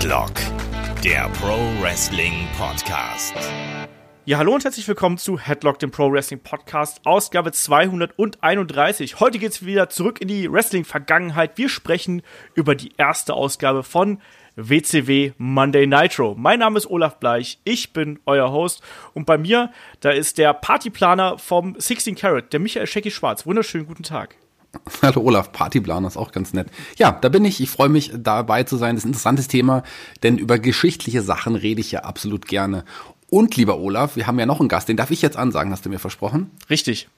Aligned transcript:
Headlock, 0.00 0.32
der 1.04 1.28
Pro 1.28 1.58
Wrestling 1.82 2.48
Podcast. 2.56 3.34
Ja, 4.24 4.38
hallo 4.38 4.54
und 4.54 4.64
herzlich 4.64 4.88
willkommen 4.88 5.18
zu 5.18 5.38
Headlock, 5.38 5.78
dem 5.78 5.90
Pro 5.90 6.10
Wrestling 6.10 6.40
Podcast, 6.40 7.02
Ausgabe 7.04 7.52
231. 7.52 9.20
Heute 9.20 9.38
geht's 9.38 9.66
wieder 9.66 9.90
zurück 9.90 10.22
in 10.22 10.28
die 10.28 10.50
Wrestling-Vergangenheit. 10.50 11.58
Wir 11.58 11.68
sprechen 11.68 12.22
über 12.54 12.74
die 12.74 12.92
erste 12.96 13.34
Ausgabe 13.34 13.82
von 13.82 14.22
WCW 14.56 15.32
Monday 15.36 15.86
Nitro. 15.86 16.34
Mein 16.34 16.60
Name 16.60 16.78
ist 16.78 16.88
Olaf 16.88 17.20
Bleich, 17.20 17.58
ich 17.64 17.92
bin 17.92 18.20
euer 18.24 18.50
Host 18.50 18.82
und 19.12 19.26
bei 19.26 19.36
mir, 19.36 19.70
da 20.00 20.12
ist 20.12 20.38
der 20.38 20.54
Partyplaner 20.54 21.36
vom 21.36 21.78
16 21.78 22.14
Carat, 22.14 22.54
der 22.54 22.60
Michael 22.60 22.86
Schecki 22.86 23.10
Schwarz. 23.10 23.44
Wunderschönen 23.44 23.86
guten 23.86 24.04
Tag. 24.04 24.36
Hallo 25.02 25.22
Olaf, 25.22 25.52
Partyplaner 25.52 26.08
ist 26.08 26.16
auch 26.16 26.32
ganz 26.32 26.52
nett. 26.52 26.68
Ja, 26.96 27.12
da 27.12 27.28
bin 27.28 27.44
ich. 27.44 27.60
Ich 27.60 27.70
freue 27.70 27.88
mich 27.88 28.12
dabei 28.16 28.64
zu 28.64 28.76
sein. 28.76 28.94
Das 28.94 29.02
ist 29.02 29.06
ein 29.06 29.10
interessantes 29.10 29.48
Thema, 29.48 29.82
denn 30.22 30.38
über 30.38 30.58
geschichtliche 30.58 31.22
Sachen 31.22 31.56
rede 31.56 31.80
ich 31.80 31.92
ja 31.92 32.00
absolut 32.00 32.46
gerne. 32.46 32.84
Und 33.28 33.56
lieber 33.56 33.78
Olaf, 33.78 34.16
wir 34.16 34.26
haben 34.26 34.38
ja 34.38 34.46
noch 34.46 34.60
einen 34.60 34.68
Gast, 34.68 34.88
den 34.88 34.96
darf 34.96 35.10
ich 35.10 35.22
jetzt 35.22 35.36
ansagen, 35.36 35.72
hast 35.72 35.86
du 35.86 35.88
mir 35.88 36.00
versprochen? 36.00 36.50
Richtig. 36.68 37.08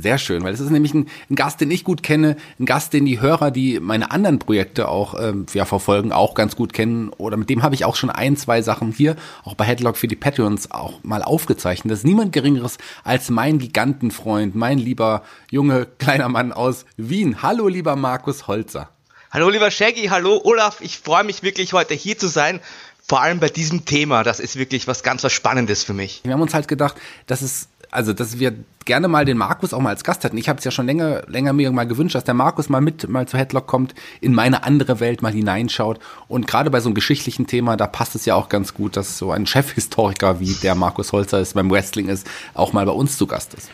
Sehr 0.00 0.18
schön, 0.18 0.44
weil 0.44 0.54
es 0.54 0.60
ist 0.60 0.70
nämlich 0.70 0.94
ein, 0.94 1.08
ein, 1.28 1.34
Gast, 1.34 1.60
den 1.60 1.72
ich 1.72 1.82
gut 1.82 2.04
kenne, 2.04 2.36
ein 2.60 2.66
Gast, 2.66 2.92
den 2.92 3.04
die 3.04 3.20
Hörer, 3.20 3.50
die 3.50 3.80
meine 3.80 4.12
anderen 4.12 4.38
Projekte 4.38 4.86
auch 4.86 5.20
ähm, 5.20 5.46
ja, 5.52 5.64
verfolgen, 5.64 6.12
auch 6.12 6.34
ganz 6.34 6.54
gut 6.54 6.72
kennen. 6.72 7.08
Oder 7.18 7.36
mit 7.36 7.50
dem 7.50 7.64
habe 7.64 7.74
ich 7.74 7.84
auch 7.84 7.96
schon 7.96 8.08
ein, 8.08 8.36
zwei 8.36 8.62
Sachen 8.62 8.92
hier, 8.92 9.16
auch 9.42 9.56
bei 9.56 9.64
Headlock 9.64 9.96
für 9.96 10.06
die 10.06 10.14
Patreons, 10.14 10.70
auch 10.70 11.02
mal 11.02 11.24
aufgezeichnet. 11.24 11.90
Das 11.90 12.00
ist 12.00 12.04
niemand 12.04 12.32
Geringeres 12.32 12.78
als 13.02 13.28
mein 13.28 13.58
Gigantenfreund, 13.58 14.54
mein 14.54 14.78
lieber 14.78 15.24
junge 15.50 15.88
kleiner 15.98 16.28
Mann 16.28 16.52
aus 16.52 16.84
Wien. 16.96 17.42
Hallo, 17.42 17.66
lieber 17.66 17.96
Markus 17.96 18.46
Holzer. 18.46 18.90
Hallo, 19.32 19.50
lieber 19.50 19.72
Shaggy. 19.72 20.10
Hallo, 20.10 20.40
Olaf. 20.44 20.80
Ich 20.80 20.98
freue 20.98 21.24
mich 21.24 21.42
wirklich, 21.42 21.72
heute 21.72 21.94
hier 21.94 22.16
zu 22.16 22.28
sein 22.28 22.60
vor 23.08 23.22
allem 23.22 23.40
bei 23.40 23.48
diesem 23.48 23.86
Thema, 23.86 24.22
das 24.22 24.38
ist 24.38 24.56
wirklich 24.56 24.86
was 24.86 25.02
ganz 25.02 25.24
was 25.24 25.32
Spannendes 25.32 25.82
für 25.82 25.94
mich. 25.94 26.20
Wir 26.24 26.34
haben 26.34 26.42
uns 26.42 26.52
halt 26.52 26.68
gedacht, 26.68 26.96
dass 27.26 27.40
es 27.40 27.68
also 27.90 28.12
dass 28.12 28.38
wir 28.38 28.54
gerne 28.84 29.08
mal 29.08 29.24
den 29.24 29.36
Markus 29.36 29.74
auch 29.74 29.80
mal 29.80 29.90
als 29.90 30.02
Gast 30.02 30.24
hätten. 30.24 30.38
Ich 30.38 30.48
habe 30.48 30.58
es 30.58 30.64
ja 30.64 30.70
schon 30.70 30.86
länger, 30.86 31.22
länger 31.26 31.52
mir 31.52 31.70
mal 31.72 31.86
gewünscht, 31.86 32.14
dass 32.14 32.24
der 32.24 32.34
Markus 32.34 32.68
mal 32.68 32.80
mit 32.80 33.08
mal 33.08 33.28
zu 33.28 33.36
Headlock 33.36 33.66
kommt, 33.66 33.94
in 34.20 34.34
meine 34.34 34.64
andere 34.64 34.98
Welt 35.00 35.20
mal 35.20 35.32
hineinschaut. 35.32 35.98
Und 36.26 36.46
gerade 36.46 36.70
bei 36.70 36.80
so 36.80 36.88
einem 36.88 36.94
geschichtlichen 36.94 37.46
Thema, 37.46 37.76
da 37.76 37.86
passt 37.86 38.14
es 38.14 38.24
ja 38.24 38.34
auch 38.34 38.48
ganz 38.48 38.74
gut, 38.74 38.96
dass 38.96 39.18
so 39.18 39.30
ein 39.30 39.46
Chefhistoriker 39.46 40.40
wie 40.40 40.54
der 40.54 40.74
Markus 40.74 41.12
Holzer 41.12 41.38
ist 41.40 41.54
beim 41.54 41.70
Wrestling 41.70 42.08
ist, 42.08 42.26
auch 42.54 42.72
mal 42.72 42.86
bei 42.86 42.92
uns 42.92 43.18
zu 43.18 43.26
Gast 43.26 43.54
ist. 43.54 43.70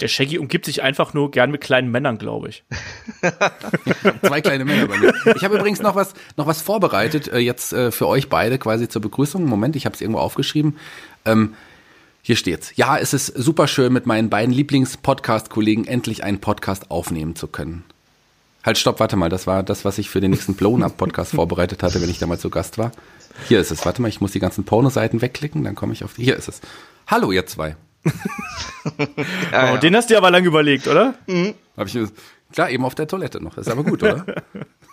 Der 0.00 0.08
Shaggy 0.08 0.38
umgibt 0.38 0.66
sich 0.66 0.82
einfach 0.82 1.14
nur 1.14 1.30
gern 1.30 1.52
mit 1.52 1.60
kleinen 1.60 1.90
Männern, 1.90 2.18
glaube 2.18 2.48
ich. 2.48 2.64
Zwei 4.22 4.40
kleine 4.40 4.64
Männer 4.64 4.88
bei 4.88 4.98
mir. 4.98 5.14
Ich 5.36 5.44
habe 5.44 5.56
übrigens 5.56 5.80
noch 5.80 5.94
was, 5.94 6.14
noch 6.36 6.48
was 6.48 6.60
vorbereitet, 6.62 7.28
äh, 7.28 7.38
jetzt 7.38 7.72
äh, 7.72 7.92
für 7.92 8.08
euch 8.08 8.28
beide 8.28 8.58
quasi 8.58 8.88
zur 8.88 9.00
Begrüßung. 9.00 9.44
Moment, 9.44 9.76
ich 9.76 9.86
habe 9.86 9.94
es 9.94 10.00
irgendwo 10.00 10.18
aufgeschrieben. 10.18 10.78
Ähm, 11.24 11.54
hier 12.26 12.36
steht's. 12.36 12.72
Ja, 12.74 12.96
es 12.96 13.12
ist 13.12 13.26
super 13.26 13.68
schön, 13.68 13.92
mit 13.92 14.06
meinen 14.06 14.30
beiden 14.30 14.50
Lieblings-Podcast-Kollegen 14.54 15.86
endlich 15.86 16.24
einen 16.24 16.40
Podcast 16.40 16.90
aufnehmen 16.90 17.36
zu 17.36 17.48
können. 17.48 17.84
Halt, 18.64 18.78
stopp, 18.78 18.98
warte 18.98 19.16
mal. 19.16 19.28
Das 19.28 19.46
war 19.46 19.62
das, 19.62 19.84
was 19.84 19.98
ich 19.98 20.08
für 20.08 20.22
den 20.22 20.30
nächsten 20.30 20.54
Blown-Up-Podcast 20.54 21.32
vorbereitet 21.34 21.82
hatte, 21.82 22.00
wenn 22.00 22.08
ich 22.08 22.18
damals 22.18 22.40
zu 22.40 22.48
Gast 22.48 22.78
war. 22.78 22.92
Hier 23.46 23.60
ist 23.60 23.70
es. 23.70 23.84
Warte 23.84 24.00
mal, 24.00 24.08
ich 24.08 24.22
muss 24.22 24.32
die 24.32 24.38
ganzen 24.38 24.64
Pornoseiten 24.64 25.20
wegklicken, 25.20 25.64
dann 25.64 25.74
komme 25.74 25.92
ich 25.92 26.02
auf. 26.02 26.16
Hier 26.16 26.34
ist 26.34 26.48
es. 26.48 26.62
Hallo, 27.06 27.30
ihr 27.30 27.44
zwei. 27.44 27.76
ja, 28.06 28.12
oh, 28.96 29.06
ja. 29.52 29.76
Den 29.76 29.94
hast 29.94 30.08
du 30.08 30.16
aber 30.16 30.30
lang 30.30 30.46
überlegt, 30.46 30.88
oder? 30.88 31.16
Mhm. 31.26 31.52
Hab 31.76 31.88
ich, 31.88 31.98
klar, 32.54 32.70
eben 32.70 32.86
auf 32.86 32.94
der 32.94 33.06
Toilette 33.06 33.44
noch. 33.44 33.58
Ist 33.58 33.68
aber 33.68 33.84
gut, 33.84 34.02
oder? 34.02 34.24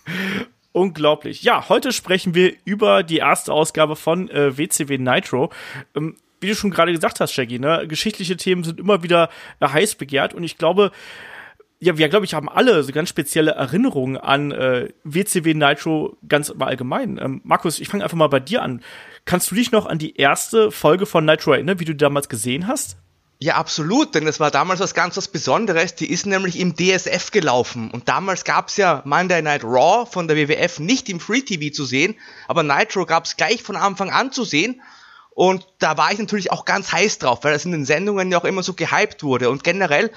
Unglaublich. 0.74 1.44
Ja, 1.44 1.70
heute 1.70 1.94
sprechen 1.94 2.36
wir 2.36 2.56
über 2.66 3.04
die 3.04 3.20
erste 3.20 3.54
Ausgabe 3.54 3.96
von 3.96 4.30
äh, 4.30 4.58
WCW 4.58 4.98
Nitro. 4.98 5.50
Ähm, 5.96 6.18
wie 6.42 6.48
du 6.48 6.56
schon 6.56 6.72
gerade 6.72 6.92
gesagt 6.92 7.20
hast, 7.20 7.32
Shaggy, 7.32 7.60
ne? 7.60 7.86
geschichtliche 7.88 8.36
Themen 8.36 8.64
sind 8.64 8.80
immer 8.80 9.04
wieder 9.04 9.30
äh, 9.60 9.68
heiß 9.68 9.96
begehrt 9.96 10.34
und 10.34 10.44
ich 10.44 10.58
glaube, 10.58 10.92
ja, 11.80 11.98
wir 11.98 12.10
glaube 12.10 12.26
ich 12.26 12.34
haben 12.34 12.50
alle 12.50 12.84
so 12.84 12.92
ganz 12.92 13.10
spezielle 13.10 13.52
Erinnerungen 13.52 14.18
an 14.18 14.52
äh, 14.52 14.90
WCW 15.04 15.56
Nitro 15.56 16.18
ganz 16.28 16.50
im 16.50 16.62
Allgemeinen. 16.62 17.18
Ähm, 17.18 17.42
Markus, 17.44 17.80
ich 17.80 17.88
fange 17.88 18.04
einfach 18.04 18.18
mal 18.18 18.28
bei 18.28 18.40
dir 18.40 18.62
an. 18.62 18.84
Kannst 19.26 19.50
du 19.50 19.56
dich 19.56 19.72
noch 19.72 19.88
an 19.88 19.98
die 19.98 20.16
erste 20.16 20.72
Folge 20.72 21.08
von 21.08 21.26
Nitro 21.26 21.54
erinnern, 21.54 21.80
wie 21.80 21.86
du 21.86 21.94
die 21.94 21.98
damals 21.98 22.30
gesehen 22.30 22.68
hast? 22.68 22.98
Ja, 23.44 23.56
absolut, 23.56 24.14
denn 24.14 24.26
das 24.26 24.40
war 24.40 24.52
damals 24.52 24.80
was 24.82 24.94
ganz 24.94 25.18
was 25.18 25.28
Besonderes. 25.28 25.96
Die 25.96 26.12
ist 26.12 26.28
nämlich 26.28 26.60
im 26.60 26.76
DSF 26.76 27.32
gelaufen. 27.32 27.90
Und 27.90 28.08
damals 28.08 28.44
gab's 28.44 28.78
ja 28.78 29.02
Monday 29.04 29.42
Night 29.42 29.64
Raw 29.64 30.06
von 30.06 30.28
der 30.28 30.38
WWF 30.38 30.78
nicht 30.78 31.10
im 31.10 31.20
Free 31.20 31.42
TV 31.42 31.74
zu 31.74 31.86
sehen, 31.86 32.16
aber 32.48 32.62
Nitro 32.62 33.08
gab's 33.08 33.38
gleich 33.38 33.64
von 33.64 33.76
Anfang 33.76 34.12
an 34.12 34.32
zu 34.32 34.44
sehen. 34.44 34.84
Und 35.34 35.66
da 35.80 35.98
war 35.98 36.12
ich 36.12 36.20
natürlich 36.20 36.52
auch 36.52 36.66
ganz 36.66 36.92
heiß 36.92 37.20
drauf, 37.20 37.44
weil 37.44 37.54
das 37.54 37.66
in 37.66 37.72
den 37.72 37.86
Sendungen 37.86 38.32
ja 38.32 38.40
auch 38.40 38.46
immer 38.46 38.64
so 38.64 38.74
gehypt 38.74 39.24
wurde. 39.24 39.50
Und 39.50 39.64
generell 39.64 40.12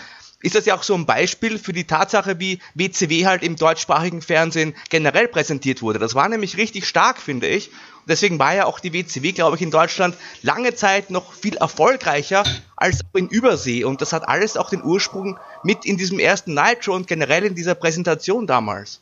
ist 0.44 0.54
das 0.54 0.66
ja 0.66 0.74
auch 0.74 0.82
so 0.82 0.94
ein 0.94 1.06
Beispiel 1.06 1.58
für 1.58 1.72
die 1.72 1.86
Tatsache, 1.86 2.38
wie 2.38 2.60
WCW 2.74 3.24
halt 3.24 3.42
im 3.42 3.56
deutschsprachigen 3.56 4.20
Fernsehen 4.20 4.74
generell 4.90 5.26
präsentiert 5.26 5.80
wurde. 5.80 5.98
Das 5.98 6.14
war 6.14 6.28
nämlich 6.28 6.58
richtig 6.58 6.86
stark, 6.86 7.18
finde 7.18 7.46
ich. 7.46 7.68
Und 7.70 8.08
deswegen 8.10 8.38
war 8.38 8.54
ja 8.54 8.66
auch 8.66 8.78
die 8.78 8.92
WCW, 8.92 9.32
glaube 9.32 9.56
ich, 9.56 9.62
in 9.62 9.70
Deutschland 9.70 10.16
lange 10.42 10.74
Zeit 10.74 11.10
noch 11.10 11.32
viel 11.32 11.56
erfolgreicher 11.56 12.44
als 12.76 13.00
in 13.14 13.28
Übersee. 13.28 13.84
Und 13.84 14.02
das 14.02 14.12
hat 14.12 14.28
alles 14.28 14.58
auch 14.58 14.68
den 14.68 14.82
Ursprung 14.82 15.38
mit 15.62 15.86
in 15.86 15.96
diesem 15.96 16.18
ersten 16.18 16.52
Nitro 16.52 16.94
und 16.94 17.06
generell 17.06 17.44
in 17.44 17.54
dieser 17.54 17.74
Präsentation 17.74 18.46
damals. 18.46 19.00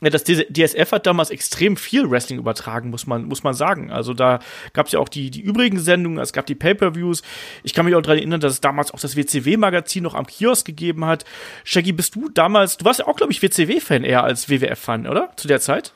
Ja, 0.00 0.10
das 0.10 0.24
DSF 0.24 0.92
hat 0.92 1.06
damals 1.06 1.30
extrem 1.30 1.76
viel 1.76 2.10
Wrestling 2.10 2.38
übertragen, 2.38 2.90
muss 2.90 3.06
man, 3.06 3.24
muss 3.24 3.42
man 3.42 3.54
sagen. 3.54 3.90
Also 3.90 4.14
da 4.14 4.38
gab 4.72 4.86
es 4.86 4.92
ja 4.92 5.00
auch 5.00 5.08
die, 5.08 5.30
die 5.30 5.40
übrigen 5.40 5.78
Sendungen, 5.78 6.18
es 6.18 6.32
gab 6.32 6.46
die 6.46 6.54
Pay-Per-Views. 6.54 7.22
Ich 7.62 7.74
kann 7.74 7.84
mich 7.84 7.94
auch 7.94 8.02
daran 8.02 8.18
erinnern, 8.18 8.40
dass 8.40 8.52
es 8.52 8.60
damals 8.60 8.92
auch 8.92 9.00
das 9.00 9.16
WCW-Magazin 9.16 10.02
noch 10.02 10.14
am 10.14 10.26
Kiosk 10.26 10.66
gegeben 10.66 11.04
hat. 11.04 11.24
Shaggy, 11.64 11.92
bist 11.92 12.14
du 12.14 12.28
damals, 12.28 12.76
du 12.76 12.84
warst 12.84 13.00
ja 13.00 13.06
auch, 13.06 13.16
glaube 13.16 13.32
ich, 13.32 13.42
WCW-Fan 13.42 14.04
eher 14.04 14.24
als 14.24 14.48
WWF-Fan, 14.48 15.06
oder? 15.06 15.32
Zu 15.36 15.48
der 15.48 15.60
Zeit? 15.60 15.92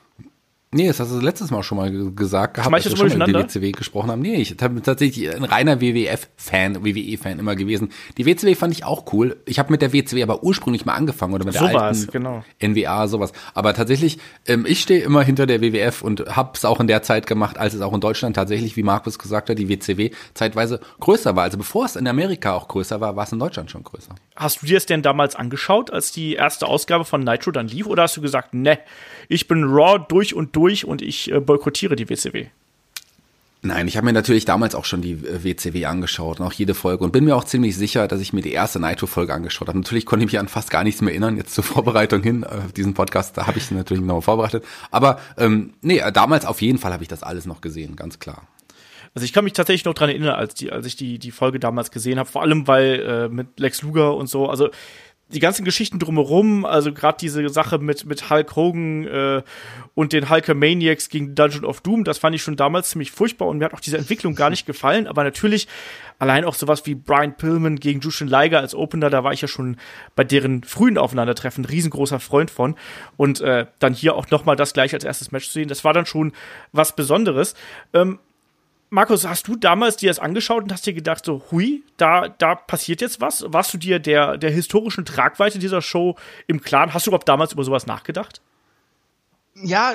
Nee, 0.75 0.87
das 0.87 1.00
hast 1.00 1.12
du 1.12 1.21
letztes 1.21 1.50
Mal 1.50 1.62
schon 1.62 1.77
mal 1.77 1.91
gesagt 2.15 2.55
gehabt, 2.55 2.75
als 2.75 2.84
wir 2.88 2.97
schon 2.97 3.19
mal 3.19 3.28
über 3.28 3.41
die 3.41 3.47
WCW 3.47 3.72
gesprochen 3.72 4.10
haben. 4.10 4.22
Nee, 4.22 4.37
ich 4.37 4.56
habe 4.59 4.81
tatsächlich 4.81 5.34
ein 5.34 5.44
reiner 5.44 5.83
WWF-Fan, 5.83 6.83
WWE-Fan 6.83 7.38
immer 7.38 7.56
gewesen. 7.56 7.91
Die 8.16 8.25
WCW 8.25 8.55
fand 8.55 8.72
ich 8.72 8.82
auch 8.84 9.12
cool. 9.12 9.37
Ich 9.44 9.59
habe 9.59 9.71
mit 9.71 9.82
der 9.82 9.93
WCW 9.93 10.22
aber 10.22 10.43
ursprünglich 10.43 10.87
mal 10.87 10.94
angefangen 10.94 11.34
oder 11.34 11.44
mit 11.44 11.53
so 11.53 11.66
der 11.66 11.78
alten 11.78 12.06
genau. 12.11 12.43
NWA, 12.62 13.06
sowas. 13.06 13.32
Aber 13.53 13.75
tatsächlich, 13.75 14.19
ähm, 14.47 14.65
ich 14.66 14.81
stehe 14.81 15.03
immer 15.03 15.22
hinter 15.22 15.47
der 15.47 15.61
WWF 15.61 16.00
und 16.00 16.25
habe 16.34 16.53
es 16.55 16.65
auch 16.65 16.81
in 16.81 16.87
der 16.87 17.03
Zeit 17.03 17.27
gemacht, 17.27 17.59
als 17.59 17.75
es 17.75 17.82
auch 17.82 17.93
in 17.93 18.00
Deutschland 18.00 18.34
tatsächlich, 18.37 18.75
wie 18.75 18.82
Markus 18.82 19.19
gesagt 19.19 19.50
hat, 19.50 19.59
die 19.59 19.69
WCW 19.69 20.11
zeitweise 20.32 20.81
größer 21.00 21.37
war. 21.37 21.43
Also 21.43 21.59
bevor 21.59 21.84
es 21.84 21.97
in 21.97 22.06
Amerika 22.06 22.55
auch 22.55 22.69
größer 22.69 22.99
war, 22.99 23.15
war 23.15 23.25
es 23.25 23.32
in 23.32 23.38
Deutschland 23.38 23.71
schon 23.71 23.84
größer. 23.84 24.15
Hast 24.34 24.62
du 24.62 24.66
dir 24.66 24.78
es 24.78 24.87
denn 24.87 25.03
damals 25.03 25.37
angeschaut, 25.37 25.91
als 25.91 26.10
die 26.10 26.34
erste 26.34 26.66
Ausgabe 26.66 27.04
von 27.04 27.22
Nitro 27.22 27.50
dann 27.50 27.69
lief? 27.69 27.87
Oder 27.87 28.04
hast 28.04 28.16
du 28.16 28.22
gesagt, 28.22 28.54
ne, 28.54 28.78
ich 29.28 29.47
bin 29.47 29.65
Raw 29.65 30.04
durch 30.09 30.34
und 30.34 30.56
durch 30.56 30.84
und 30.84 31.03
ich 31.03 31.31
äh, 31.31 31.41
boykottiere 31.41 31.97
die 31.97 32.09
WCW. 32.09 32.47
Nein, 33.65 33.87
ich 33.87 33.97
habe 33.97 34.06
mir 34.06 34.12
natürlich 34.12 34.44
damals 34.44 34.75
auch 34.75 34.84
schon 34.84 35.03
die 35.03 35.12
äh, 35.12 35.44
WCW 35.44 35.84
angeschaut 35.84 36.41
und 36.41 36.47
auch 36.47 36.53
jede 36.53 36.75
Folge 36.75 37.04
und 37.04 37.12
bin 37.12 37.25
mir 37.25 37.37
auch 37.37 37.44
ziemlich 37.44 37.76
sicher, 37.76 38.09
dass 38.09 38.20
ich 38.20 38.32
mir 38.32 38.43
die 38.43 38.53
erste 38.53 38.81
Nitro-Folge 38.81 39.32
angeschaut 39.32 39.69
habe. 39.69 39.78
Natürlich 39.78 40.04
konnte 40.04 40.25
ich 40.25 40.32
mich 40.32 40.41
an 40.41 40.49
fast 40.49 40.70
gar 40.70 40.82
nichts 40.82 41.00
mehr 41.00 41.12
erinnern, 41.12 41.37
jetzt 41.37 41.54
zur 41.54 41.62
Vorbereitung 41.62 42.22
hin, 42.22 42.43
äh, 42.43 42.72
diesen 42.75 42.94
Podcast, 42.94 43.37
da 43.38 43.47
habe 43.47 43.59
ich 43.59 43.70
natürlich 43.70 44.03
noch 44.03 44.20
vorbereitet. 44.22 44.64
Aber 44.91 45.20
ähm, 45.38 45.75
nee, 45.81 45.99
äh, 45.99 46.10
damals 46.10 46.44
auf 46.44 46.60
jeden 46.60 46.78
Fall 46.78 46.93
habe 46.93 47.04
ich 47.04 47.09
das 47.09 47.22
alles 47.22 47.47
noch 47.47 47.60
gesehen, 47.60 47.94
ganz 47.94 48.19
klar. 48.19 48.49
Also 49.15 49.25
ich 49.25 49.33
kann 49.33 49.45
mich 49.45 49.53
tatsächlich 49.53 49.84
noch 49.84 49.95
dran 49.95 50.09
erinnern, 50.09 50.34
als, 50.34 50.55
die, 50.55 50.73
als 50.73 50.87
ich 50.87 50.97
die, 50.97 51.19
die 51.19 51.31
Folge 51.31 51.61
damals 51.61 51.91
gesehen 51.91 52.19
habe, 52.19 52.28
vor 52.28 52.43
allem 52.43 52.67
weil 52.67 53.00
äh, 53.00 53.28
mit 53.28 53.61
Lex 53.61 53.82
Luger 53.82 54.17
und 54.17 54.26
so, 54.26 54.49
also 54.49 54.70
die 55.32 55.41
ganzen 55.41 55.64
Geschichten 55.64 55.99
drumherum, 55.99 56.64
also 56.64 56.93
gerade 56.93 57.17
diese 57.20 57.49
Sache 57.49 57.79
mit, 57.79 58.05
mit 58.05 58.29
Hulk 58.29 58.55
Hogan 58.55 59.06
äh, 59.06 59.43
und 59.94 60.12
den 60.12 60.29
Hulkamaniacs 60.29 61.09
gegen 61.09 61.35
Dungeon 61.35 61.64
of 61.64 61.81
Doom, 61.81 62.05
das 62.05 62.19
fand 62.19 62.35
ich 62.37 62.43
schon 62.43 62.56
damals 62.56 62.91
ziemlich 62.91 63.11
furchtbar 63.11 63.49
und 63.49 63.59
mir 63.59 63.64
hat 63.64 63.75
auch 63.75 63.81
diese 63.81 63.99
Entwicklung 63.99 64.35
gar 64.35 64.50
nicht 64.50 64.67
gefallen, 64.67 65.06
aber 65.06 65.25
natürlich 65.25 65.69
allein 66.19 66.44
auch 66.44 66.55
sowas 66.55 66.87
wie 66.87 66.94
Brian 66.94 67.37
Pillman 67.37 67.76
gegen 67.76 68.00
Jushin 68.00 68.29
Liger 68.29 68.61
als 68.61 68.75
Opener, 68.75 69.11
da 69.11 69.25
war 69.25 69.32
ich 69.32 69.41
ja 69.41 69.49
schon 69.49 69.76
bei 70.15 70.25
deren 70.25 70.62
frühen 70.65 70.99
Aufeinandertreffen 70.99 71.65
riesengroßer 71.65 72.20
Freund 72.20 72.50
von. 72.50 72.76
Und 73.17 73.41
äh, 73.41 73.67
dann 73.81 73.93
hier 73.93 74.15
auch 74.15 74.31
nochmal 74.31 74.55
das 74.55 74.73
gleich 74.73 74.94
als 74.94 75.03
erstes 75.03 75.32
Match 75.32 75.47
zu 75.47 75.55
sehen, 75.55 75.69
das 75.69 75.82
war 75.82 75.93
dann 75.93 76.06
schon 76.06 76.32
was 76.70 76.94
Besonderes. 76.94 77.55
Ähm, 77.93 78.20
Markus, 78.94 79.27
hast 79.27 79.49
du 79.49 79.56
damals 79.56 79.97
dir 79.97 80.11
das 80.11 80.19
angeschaut 80.19 80.65
und 80.65 80.71
hast 80.71 80.85
dir 80.85 80.93
gedacht, 80.93 81.25
so, 81.25 81.43
hui, 81.50 81.83
da, 81.97 82.29
da 82.29 82.55
passiert 82.55 83.00
jetzt 83.00 83.23
was? 83.23 83.43
Warst 83.47 83.73
du 83.73 83.79
dir 83.79 83.99
der, 83.99 84.37
der 84.37 84.50
historischen 84.50 85.06
Tragweite 85.06 85.59
dieser 85.59 85.81
Show 85.81 86.17
im 86.47 86.61
Klaren? 86.61 86.93
Hast 86.93 87.06
du 87.06 87.11
überhaupt 87.11 87.27
damals 87.27 87.55
über 87.55 87.65
sowas 87.65 87.87
nachgedacht? 87.87 88.43
Ja, 89.55 89.94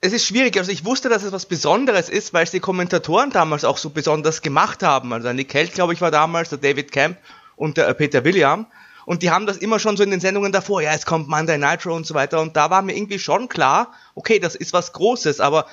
es 0.00 0.12
ist 0.12 0.26
schwierig. 0.26 0.58
Also 0.58 0.72
ich 0.72 0.84
wusste, 0.84 1.08
dass 1.08 1.22
es 1.22 1.30
was 1.30 1.46
Besonderes 1.46 2.08
ist, 2.08 2.34
weil 2.34 2.42
es 2.42 2.50
die 2.50 2.58
Kommentatoren 2.58 3.30
damals 3.30 3.64
auch 3.64 3.78
so 3.78 3.90
besonders 3.90 4.42
gemacht 4.42 4.82
haben. 4.82 5.12
Also 5.12 5.32
Nick 5.32 5.54
Held, 5.54 5.72
glaube 5.72 5.92
ich, 5.92 6.00
war 6.00 6.10
damals, 6.10 6.48
der 6.48 6.58
David 6.58 6.90
Camp 6.90 7.18
und 7.54 7.76
der 7.76 7.94
Peter 7.94 8.24
William. 8.24 8.66
Und 9.06 9.22
die 9.22 9.30
haben 9.30 9.46
das 9.46 9.58
immer 9.58 9.78
schon 9.78 9.96
so 9.96 10.02
in 10.02 10.10
den 10.10 10.18
Sendungen 10.20 10.50
davor, 10.50 10.82
ja, 10.82 10.90
es 10.92 11.06
kommt 11.06 11.28
Monday 11.28 11.58
Nitro 11.58 11.94
und 11.94 12.08
so 12.08 12.14
weiter. 12.14 12.40
Und 12.40 12.56
da 12.56 12.70
war 12.70 12.82
mir 12.82 12.96
irgendwie 12.96 13.20
schon 13.20 13.48
klar, 13.48 13.92
okay, 14.16 14.40
das 14.40 14.56
ist 14.56 14.72
was 14.72 14.92
Großes, 14.92 15.38
aber 15.38 15.66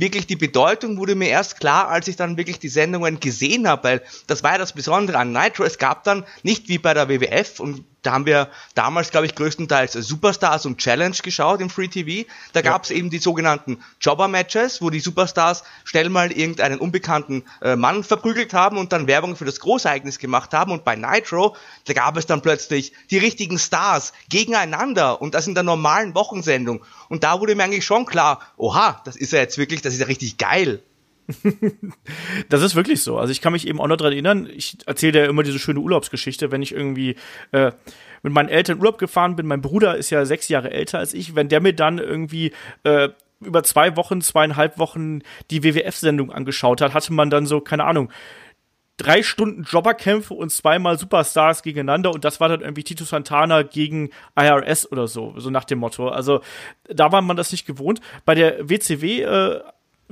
wirklich 0.00 0.26
die 0.26 0.36
Bedeutung 0.36 0.96
wurde 0.96 1.14
mir 1.14 1.28
erst 1.28 1.60
klar, 1.60 1.88
als 1.88 2.08
ich 2.08 2.16
dann 2.16 2.36
wirklich 2.36 2.58
die 2.58 2.68
Sendungen 2.68 3.20
gesehen 3.20 3.68
habe, 3.68 3.84
weil 3.84 4.02
das 4.26 4.42
war 4.42 4.52
ja 4.52 4.58
das 4.58 4.72
Besondere 4.72 5.18
an 5.18 5.32
Nitro. 5.32 5.64
Es 5.64 5.78
gab 5.78 6.04
dann 6.04 6.24
nicht 6.42 6.68
wie 6.68 6.78
bei 6.78 6.94
der 6.94 7.08
WWF 7.08 7.60
und 7.60 7.84
da 8.02 8.12
haben 8.12 8.26
wir 8.26 8.50
damals, 8.74 9.10
glaube 9.10 9.26
ich, 9.26 9.34
größtenteils 9.34 9.92
Superstars 9.92 10.66
und 10.66 10.78
Challenge 10.78 11.16
geschaut 11.22 11.60
im 11.60 11.70
Free 11.70 11.88
TV. 11.88 12.28
Da 12.52 12.60
ja. 12.60 12.70
gab 12.72 12.84
es 12.84 12.90
eben 12.90 13.10
die 13.10 13.18
sogenannten 13.18 13.78
Jobber-Matches, 14.00 14.82
wo 14.82 14.90
die 14.90 15.00
Superstars 15.00 15.62
schnell 15.84 16.08
mal 16.08 16.32
irgendeinen 16.32 16.80
unbekannten 16.80 17.44
äh, 17.62 17.76
Mann 17.76 18.02
verprügelt 18.02 18.54
haben 18.54 18.76
und 18.76 18.92
dann 18.92 19.06
Werbung 19.06 19.36
für 19.36 19.44
das 19.44 19.60
Großereignis 19.60 20.18
gemacht 20.18 20.52
haben. 20.52 20.72
Und 20.72 20.84
bei 20.84 20.96
Nitro, 20.96 21.56
da 21.84 21.92
gab 21.92 22.16
es 22.16 22.26
dann 22.26 22.42
plötzlich 22.42 22.92
die 23.10 23.18
richtigen 23.18 23.58
Stars 23.58 24.12
gegeneinander 24.28 25.22
und 25.22 25.34
das 25.34 25.46
in 25.46 25.54
der 25.54 25.62
normalen 25.62 26.14
Wochensendung. 26.14 26.84
Und 27.08 27.22
da 27.22 27.40
wurde 27.40 27.54
mir 27.54 27.64
eigentlich 27.64 27.84
schon 27.84 28.04
klar, 28.04 28.40
oha, 28.56 29.00
das 29.04 29.14
ist 29.14 29.32
ja 29.32 29.38
jetzt 29.38 29.58
wirklich, 29.58 29.80
das 29.80 29.94
ist 29.94 30.00
ja 30.00 30.06
richtig 30.06 30.38
geil. 30.38 30.82
das 32.48 32.62
ist 32.62 32.74
wirklich 32.74 33.02
so. 33.02 33.18
Also 33.18 33.32
ich 33.32 33.40
kann 33.40 33.52
mich 33.52 33.66
eben 33.66 33.80
auch 33.80 33.86
noch 33.86 33.96
daran 33.96 34.12
erinnern, 34.12 34.48
ich 34.52 34.78
erzähle 34.86 35.20
ja 35.20 35.26
immer 35.26 35.42
diese 35.42 35.58
schöne 35.58 35.80
Urlaubsgeschichte, 35.80 36.50
wenn 36.50 36.62
ich 36.62 36.72
irgendwie 36.72 37.16
äh, 37.52 37.72
mit 38.22 38.32
meinen 38.32 38.48
Eltern 38.48 38.78
Urlaub 38.78 38.98
gefahren 38.98 39.36
bin, 39.36 39.46
mein 39.46 39.60
Bruder 39.60 39.96
ist 39.96 40.10
ja 40.10 40.24
sechs 40.24 40.48
Jahre 40.48 40.70
älter 40.70 40.98
als 40.98 41.14
ich, 41.14 41.34
wenn 41.34 41.48
der 41.48 41.60
mir 41.60 41.74
dann 41.74 41.98
irgendwie 41.98 42.52
äh, 42.84 43.08
über 43.40 43.62
zwei 43.64 43.96
Wochen, 43.96 44.20
zweieinhalb 44.20 44.78
Wochen 44.78 45.20
die 45.50 45.64
WWF-Sendung 45.64 46.30
angeschaut 46.30 46.80
hat, 46.80 46.94
hatte 46.94 47.12
man 47.12 47.30
dann 47.30 47.46
so, 47.46 47.60
keine 47.60 47.84
Ahnung, 47.84 48.10
drei 48.96 49.22
Stunden 49.22 49.64
Jobberkämpfe 49.64 50.34
und 50.34 50.50
zweimal 50.50 50.98
Superstars 50.98 51.62
gegeneinander 51.62 52.12
und 52.12 52.24
das 52.24 52.40
war 52.40 52.48
dann 52.48 52.60
irgendwie 52.60 52.84
Tito 52.84 53.04
Santana 53.04 53.62
gegen 53.62 54.10
IRS 54.36 54.90
oder 54.90 55.08
so, 55.08 55.34
so 55.38 55.50
nach 55.50 55.64
dem 55.64 55.78
Motto. 55.78 56.08
Also 56.08 56.40
da 56.88 57.10
war 57.10 57.22
man 57.22 57.36
das 57.36 57.52
nicht 57.52 57.66
gewohnt. 57.66 58.00
Bei 58.24 58.34
der 58.34 58.68
WCW 58.68 59.22
äh, 59.22 59.60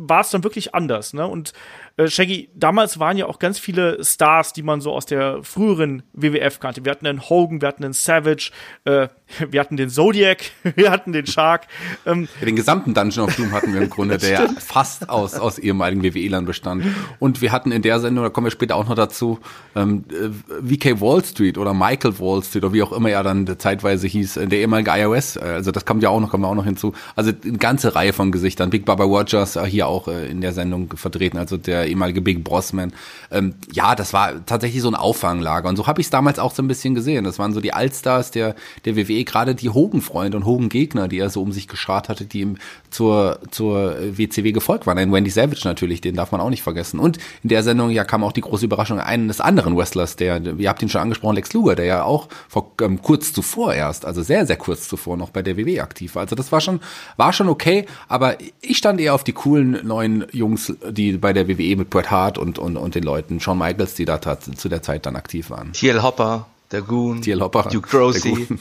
war 0.00 0.23
es 0.23 0.31
dann 0.31 0.44
wirklich 0.44 0.75
anders, 0.75 1.12
ne? 1.12 1.26
Und 1.26 1.52
äh, 1.97 2.08
Shaggy, 2.08 2.49
damals 2.55 2.99
waren 2.99 3.17
ja 3.17 3.26
auch 3.26 3.38
ganz 3.38 3.58
viele 3.58 4.02
Stars, 4.02 4.52
die 4.52 4.62
man 4.62 4.81
so 4.81 4.93
aus 4.93 5.06
der 5.06 5.43
früheren 5.43 6.02
WWF 6.12 6.58
kannte. 6.61 6.85
Wir 6.85 6.93
hatten 6.93 7.06
einen 7.06 7.29
Hogan, 7.29 7.61
wir 7.61 7.69
hatten 7.69 7.85
einen 7.85 7.93
Savage, 7.93 8.52
äh, 8.85 9.08
wir 9.50 9.61
hatten 9.61 9.76
den 9.76 9.91
Zodiac, 9.91 10.38
wir 10.76 10.91
hatten 10.91 11.12
den 11.12 11.26
Shark. 11.26 11.67
Ähm, 12.06 12.29
ja, 12.41 12.47
den 12.47 12.56
gesamten 12.56 12.94
Dungeon 12.94 13.26
of 13.26 13.37
Doom 13.37 13.52
hatten 13.52 13.75
wir 13.75 13.82
im 13.82 13.91
Grunde, 13.91 14.19
der 14.19 14.31
ja 14.31 14.49
fast 14.58 15.11
aus, 15.11 15.35
aus 15.35 15.58
ehemaligen 15.58 16.02
WWE-Lern 16.02 16.47
bestand. 16.47 16.85
Und 17.19 17.43
wir 17.43 17.52
hatten 17.52 17.70
in 17.73 17.82
der 17.82 18.00
Sendung, 18.00 18.25
da 18.25 18.31
kommen 18.31 18.47
wir 18.47 18.50
später 18.50 18.76
auch 18.76 18.88
noch 18.88 18.94
dazu, 18.94 19.38
ähm, 19.76 20.05
äh, 20.11 20.76
VK 20.76 21.00
Wall 21.00 21.23
Street 21.25 21.58
oder 21.58 21.75
Michael 21.75 22.19
Wall 22.19 22.43
Street 22.43 22.64
oder 22.64 22.73
wie 22.73 22.82
auch 22.82 22.93
immer 22.93 23.11
er 23.11 23.23
dann 23.23 23.58
zeitweise 23.58 24.06
hieß, 24.06 24.38
äh, 24.38 24.47
der 24.47 24.61
ehemalige 24.61 24.91
iOS. 24.91 25.37
Äh, 25.37 25.41
also 25.41 25.70
das 25.70 25.85
kommt 25.85 26.02
ja 26.02 26.08
auch 26.08 26.20
noch, 26.20 26.31
kommen 26.31 26.44
wir 26.44 26.49
auch 26.49 26.55
noch 26.55 26.64
hinzu. 26.64 26.94
Also 27.14 27.32
eine 27.44 27.58
ganze 27.58 27.94
Reihe 27.94 28.12
von 28.12 28.32
Gesichtern. 28.32 28.70
Big 28.70 28.85
Baba 28.87 29.05
Rogers 29.05 29.58
hier 29.67 29.87
auch 29.90 30.08
in 30.08 30.40
der 30.40 30.52
Sendung 30.52 30.92
vertreten, 30.94 31.38
also 31.38 31.56
der 31.56 31.87
ehemalige 31.87 32.20
Big 32.20 32.44
Bossman. 32.44 32.92
Ähm, 33.31 33.54
ja, 33.72 33.94
das 33.94 34.12
war 34.12 34.44
tatsächlich 34.46 34.82
so 34.82 34.88
ein 34.88 34.94
Auffanglager. 34.94 35.69
Und 35.69 35.76
so 35.76 35.87
habe 35.87 36.00
ich 36.00 36.06
es 36.06 36.10
damals 36.10 36.38
auch 36.38 36.54
so 36.54 36.62
ein 36.62 36.69
bisschen 36.69 36.94
gesehen. 36.94 37.25
Das 37.25 37.38
waren 37.38 37.52
so 37.52 37.60
die 37.60 37.72
Allstars 37.72 38.31
der, 38.31 38.54
der 38.84 38.96
WWE, 38.96 39.25
gerade 39.25 39.54
die 39.54 39.70
Hogan-Freunde 39.70 40.37
und 40.37 40.46
Hogan-Gegner, 40.46 41.08
die 41.08 41.19
er 41.19 41.31
so 41.31 41.42
um 41.42 41.52
sich 41.52 41.69
geschart 41.69 42.08
hatte, 42.08 42.25
die 42.25 42.40
ihm 42.40 42.56
zur, 42.90 43.40
zur 43.50 43.96
WCW 44.16 44.52
gefolgt 44.52 44.87
waren. 44.87 44.98
Ein 44.98 45.12
Wendy 45.12 45.31
Savage 45.31 45.62
natürlich, 45.64 46.00
den 46.00 46.16
darf 46.16 46.32
man 46.32 46.40
auch 46.40 46.50
nicht 46.50 46.62
vergessen. 46.62 46.98
Und 46.98 47.19
in 47.42 47.48
der 47.48 47.62
Sendung 47.62 47.90
ja 47.90 48.04
kam 48.04 48.25
auch 48.25 48.32
die 48.32 48.40
große 48.40 48.64
Überraschung 48.64 49.00
eines 49.00 49.40
anderen 49.40 49.76
Wrestlers, 49.76 50.16
der, 50.16 50.40
ihr 50.58 50.69
habt 50.69 50.82
ihn 50.82 50.88
schon 50.88 51.00
angesprochen, 51.00 51.37
Lex 51.37 51.52
Luger, 51.52 51.76
der 51.76 51.84
ja 51.84 52.04
auch 52.04 52.28
vor, 52.48 52.72
ähm, 52.81 53.00
kurz 53.02 53.32
zuvor 53.32 53.75
erst, 53.75 54.04
also 54.04 54.22
sehr, 54.22 54.46
sehr 54.46 54.56
kurz 54.56 54.88
zuvor 54.88 55.16
noch 55.16 55.31
bei 55.31 55.42
der 55.42 55.56
WWE 55.56 55.82
aktiv 55.82 56.14
war. 56.14 56.22
Also 56.22 56.37
das 56.37 56.52
war 56.52 56.60
schon, 56.60 56.81
war 57.16 57.32
schon 57.32 57.48
okay, 57.48 57.87
aber 58.08 58.37
ich 58.60 58.76
stand 58.76 59.00
eher 59.00 59.14
auf 59.14 59.25
die 59.25 59.32
coolen 59.32 59.69
neuen 59.72 60.26
Jungs, 60.32 60.72
die 60.90 61.12
bei 61.12 61.32
der 61.32 61.49
WWE 61.49 61.76
mit 61.76 61.90
Bret 61.90 62.11
Hart 62.11 62.38
und, 62.38 62.58
und, 62.58 62.76
und 62.76 62.94
den 62.94 63.02
Leuten, 63.02 63.40
Shawn 63.40 63.58
Michaels, 63.58 63.94
die 63.94 64.05
da 64.05 64.20
zu 64.20 64.69
der 64.69 64.82
Zeit 64.82 65.06
dann 65.06 65.17
aktiv 65.17 65.50
waren. 65.50 65.72
TL 65.72 66.02
Hopper, 66.02 66.46
der 66.70 66.82
Goon, 66.82 67.22
TL 67.22 67.40
Hopper, 67.40 67.64
Duke 67.64 67.88
Grossi. 67.88 68.46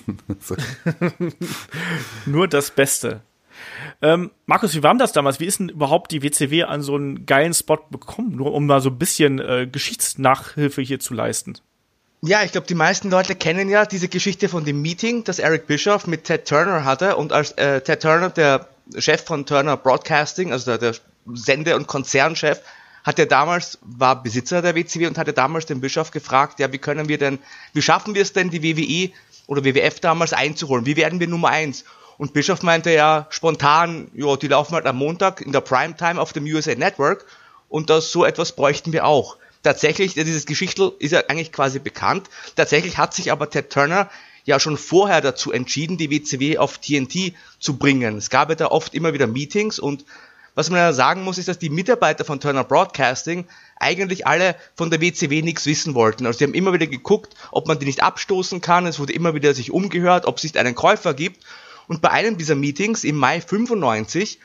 Nur 2.25 2.47
das 2.47 2.71
Beste. 2.71 3.21
Ähm, 4.01 4.31
Markus, 4.45 4.75
wie 4.75 4.83
war 4.83 4.95
das 4.95 5.11
damals? 5.11 5.39
Wie 5.39 5.45
ist 5.45 5.59
denn 5.59 5.69
überhaupt 5.69 6.11
die 6.11 6.23
WCW 6.23 6.63
an 6.63 6.81
so 6.81 6.95
einen 6.95 7.25
geilen 7.25 7.53
Spot 7.53 7.79
bekommen? 7.89 8.35
Nur 8.35 8.53
um 8.53 8.65
mal 8.65 8.81
so 8.81 8.89
ein 8.89 8.97
bisschen 8.97 9.39
äh, 9.39 9.67
Geschichtsnachhilfe 9.69 10.81
hier 10.81 10.99
zu 10.99 11.13
leisten. 11.13 11.55
Ja, 12.21 12.43
ich 12.43 12.51
glaube, 12.51 12.67
die 12.67 12.75
meisten 12.75 13.09
Leute 13.09 13.35
kennen 13.35 13.69
ja 13.69 13.85
diese 13.85 14.09
Geschichte 14.09 14.49
von 14.49 14.65
dem 14.65 14.81
Meeting, 14.81 15.23
das 15.23 15.39
Eric 15.39 15.67
Bischoff 15.67 16.05
mit 16.05 16.25
Ted 16.25 16.45
Turner 16.47 16.83
hatte. 16.83 17.15
Und 17.15 17.31
als 17.31 17.51
äh, 17.53 17.81
Ted 17.81 18.01
Turner, 18.01 18.29
der 18.29 18.67
Chef 18.97 19.23
von 19.23 19.45
Turner 19.45 19.77
Broadcasting, 19.77 20.51
also 20.51 20.71
der, 20.71 20.77
der 20.77 20.95
Sende- 21.33 21.75
und 21.75 21.87
Konzernchef, 21.87 22.61
hat 23.03 23.19
er 23.19 23.25
damals, 23.25 23.79
war 23.81 24.21
Besitzer 24.21 24.61
der 24.61 24.75
WCW 24.75 25.07
und 25.07 25.17
hatte 25.17 25.33
damals 25.33 25.65
den 25.65 25.81
Bischof 25.81 26.11
gefragt, 26.11 26.59
ja, 26.59 26.71
wie 26.71 26.77
können 26.77 27.07
wir 27.07 27.17
denn, 27.17 27.39
wie 27.73 27.81
schaffen 27.81 28.15
wir 28.15 28.21
es 28.21 28.33
denn, 28.33 28.49
die 28.49 28.63
WWE 28.63 29.13
oder 29.47 29.63
WWF 29.63 29.99
damals 29.99 30.33
einzuholen? 30.33 30.85
Wie 30.85 30.95
werden 30.95 31.19
wir 31.19 31.27
Nummer 31.27 31.49
eins? 31.49 31.85
Und 32.17 32.33
Bischof 32.33 32.63
meinte 32.63 32.91
ja 32.91 33.27
spontan, 33.29 34.11
ja, 34.13 34.35
die 34.35 34.47
laufen 34.47 34.75
halt 34.75 34.85
am 34.85 34.97
Montag 34.97 35.41
in 35.41 35.53
der 35.53 35.61
Primetime 35.61 36.19
auf 36.19 36.33
dem 36.33 36.43
USA 36.43 36.75
Network 36.75 37.25
und 37.69 37.89
das 37.89 38.11
so 38.11 38.25
etwas 38.25 38.51
bräuchten 38.51 38.91
wir 38.91 39.05
auch. 39.05 39.37
Tatsächlich, 39.63 40.13
dieses 40.13 40.45
Geschichtel 40.45 40.91
ist 40.99 41.11
ja 41.11 41.23
eigentlich 41.27 41.51
quasi 41.51 41.79
bekannt. 41.79 42.29
Tatsächlich 42.55 42.97
hat 42.97 43.13
sich 43.13 43.31
aber 43.31 43.49
Ted 43.49 43.69
Turner 43.69 44.09
ja 44.45 44.59
schon 44.59 44.77
vorher 44.77 45.21
dazu 45.21 45.51
entschieden, 45.51 45.97
die 45.97 46.09
WCW 46.09 46.57
auf 46.57 46.77
TNT 46.77 47.33
zu 47.59 47.77
bringen. 47.77 48.17
Es 48.17 48.29
gab 48.29 48.49
ja 48.49 48.55
da 48.55 48.67
oft 48.67 48.93
immer 48.93 49.13
wieder 49.13 49.27
Meetings 49.27 49.79
und 49.79 50.05
was 50.55 50.69
man 50.69 50.79
ja 50.79 50.91
sagen 50.91 51.23
muss, 51.23 51.37
ist, 51.37 51.47
dass 51.47 51.59
die 51.59 51.69
Mitarbeiter 51.69 52.25
von 52.25 52.41
Turner 52.41 52.65
Broadcasting 52.65 53.45
eigentlich 53.79 54.27
alle 54.27 54.55
von 54.75 54.89
der 54.89 54.99
WCW 54.99 55.41
nichts 55.41 55.65
wissen 55.65 55.93
wollten. 55.93 56.25
Also 56.25 56.39
sie 56.39 56.43
haben 56.43 56.53
immer 56.53 56.73
wieder 56.73 56.87
geguckt, 56.87 57.33
ob 57.51 57.67
man 57.67 57.79
die 57.79 57.85
nicht 57.85 58.03
abstoßen 58.03 58.59
kann. 58.59 58.85
Es 58.85 58.99
wurde 58.99 59.13
immer 59.13 59.33
wieder 59.33 59.53
sich 59.53 59.71
umgehört, 59.71 60.25
ob 60.25 60.37
es 60.37 60.43
nicht 60.43 60.57
einen 60.57 60.75
Käufer 60.75 61.13
gibt. 61.13 61.45
Und 61.87 62.01
bei 62.01 62.09
einem 62.09 62.37
dieser 62.37 62.55
Meetings 62.55 63.05
im 63.05 63.15
Mai 63.15 63.39
95 63.39 64.39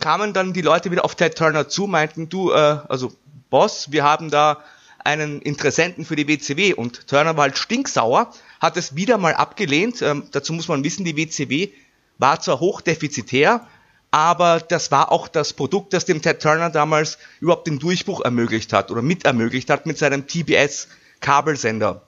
kamen 0.00 0.32
dann 0.32 0.52
die 0.52 0.62
Leute 0.62 0.90
wieder 0.90 1.04
auf 1.04 1.14
Ted 1.14 1.36
Turner 1.36 1.68
zu, 1.68 1.86
meinten, 1.86 2.28
du, 2.28 2.52
äh, 2.52 2.78
also 2.88 3.12
Boss, 3.50 3.92
wir 3.92 4.02
haben 4.02 4.30
da 4.30 4.64
einen 5.04 5.42
Interessenten 5.42 6.04
für 6.04 6.16
die 6.16 6.26
WCW 6.26 6.74
und 6.74 7.06
Turner 7.06 7.36
war 7.36 7.42
halt 7.42 7.58
stinksauer, 7.58 8.32
hat 8.60 8.76
es 8.76 8.94
wieder 8.94 9.18
mal 9.18 9.34
abgelehnt. 9.34 10.02
Ähm, 10.02 10.24
dazu 10.30 10.52
muss 10.52 10.68
man 10.68 10.84
wissen, 10.84 11.04
die 11.04 11.16
WCW 11.16 11.70
war 12.18 12.40
zwar 12.40 12.60
hochdefizitär, 12.60 13.66
aber 14.10 14.60
das 14.60 14.90
war 14.90 15.10
auch 15.10 15.28
das 15.28 15.52
Produkt, 15.52 15.92
das 15.92 16.04
dem 16.04 16.20
Ted 16.20 16.40
Turner 16.40 16.70
damals 16.70 17.18
überhaupt 17.40 17.66
den 17.66 17.78
Durchbruch 17.78 18.20
ermöglicht 18.20 18.72
hat 18.72 18.90
oder 18.90 19.02
mit 19.02 19.24
ermöglicht 19.24 19.70
hat 19.70 19.86
mit 19.86 19.98
seinem 19.98 20.26
TBS-Kabelsender. 20.26 22.02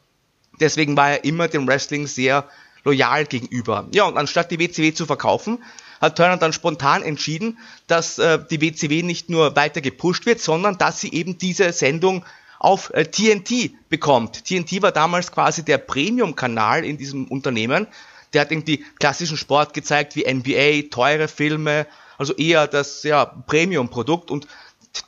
Deswegen 0.61 0.97
war 0.97 1.13
er 1.13 1.25
immer 1.25 1.49
dem 1.49 1.67
Wrestling 1.67 2.07
sehr 2.07 2.49
loyal 2.85 3.25
gegenüber. 3.25 3.89
Ja, 3.93 4.05
und 4.05 4.19
anstatt 4.19 4.51
die 4.51 4.59
WCW 4.59 4.93
zu 4.93 5.07
verkaufen, 5.07 5.63
hat 6.01 6.17
Turner 6.17 6.37
dann 6.37 6.53
spontan 6.53 7.03
entschieden, 7.03 7.59
dass 7.87 8.19
äh, 8.19 8.41
die 8.51 8.61
WCW 8.61 9.03
nicht 9.03 9.31
nur 9.31 9.55
weiter 9.55 9.81
gepusht 9.81 10.27
wird, 10.27 10.41
sondern 10.41 10.77
dass 10.77 11.01
sie 11.01 11.13
eben 11.13 11.39
diese 11.39 11.73
Sendung 11.73 12.25
auf 12.63 12.91
äh, 12.95 13.05
TNT 13.05 13.73
bekommt. 13.89 14.45
TNT 14.45 14.83
war 14.83 14.93
damals 14.93 15.33
quasi 15.33 15.65
der 15.65 15.79
Premium-Kanal 15.79 16.85
in 16.85 16.97
diesem 16.97 17.27
Unternehmen 17.27 17.87
der 18.33 18.43
hat 18.43 18.51
irgendwie 18.51 18.85
klassischen 18.99 19.37
Sport 19.37 19.75
gezeigt 19.75 20.17
wie 20.17 20.25
NBA, 20.33 20.89
teure 20.91 21.29
Filme, 21.29 21.87
also 22.19 22.35
eher 22.35 22.67
das 22.67 23.03
ja, 23.03 23.25
Premium-Produkt. 23.25 24.31
Und 24.31 24.47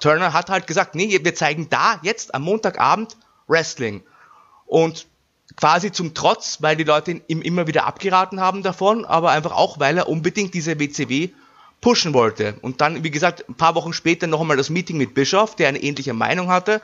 Turner 0.01 0.33
hat 0.33 0.51
halt 0.51 0.67
gesagt, 0.67 0.95
nee, 0.95 1.19
wir 1.23 1.35
zeigen 1.35 1.69
da 1.71 2.01
jetzt 2.03 2.35
am 2.35 2.43
Montagabend 2.43 3.17
Wrestling. 3.47 4.03
Und 4.67 5.07
quasi 5.57 5.93
zum 5.93 6.15
Trotz, 6.15 6.63
weil 6.63 6.77
die 6.77 6.85
Leute 6.85 7.23
ihm 7.27 7.43
immer 7.43 7.67
wieder 7.67 7.87
abgeraten 7.87 8.41
haben 8.41 8.63
davon, 8.63 9.05
aber 9.05 9.31
einfach 9.31 9.53
auch, 9.53 9.79
weil 9.79 9.99
er 9.99 10.09
unbedingt 10.09 10.55
diese 10.55 10.79
WCW 10.79 11.31
pushen 11.81 12.15
wollte. 12.15 12.57
Und 12.63 12.81
dann, 12.81 13.05
wie 13.05 13.11
gesagt, 13.11 13.49
ein 13.49 13.55
paar 13.55 13.75
Wochen 13.75 13.93
später 13.93 14.27
noch 14.27 14.41
einmal 14.41 14.57
das 14.57 14.71
Meeting 14.71 14.97
mit 14.97 15.15
Bischof, 15.15 15.55
der 15.55 15.69
eine 15.69 15.83
ähnliche 15.83 16.15
Meinung 16.15 16.49
hatte. 16.49 16.81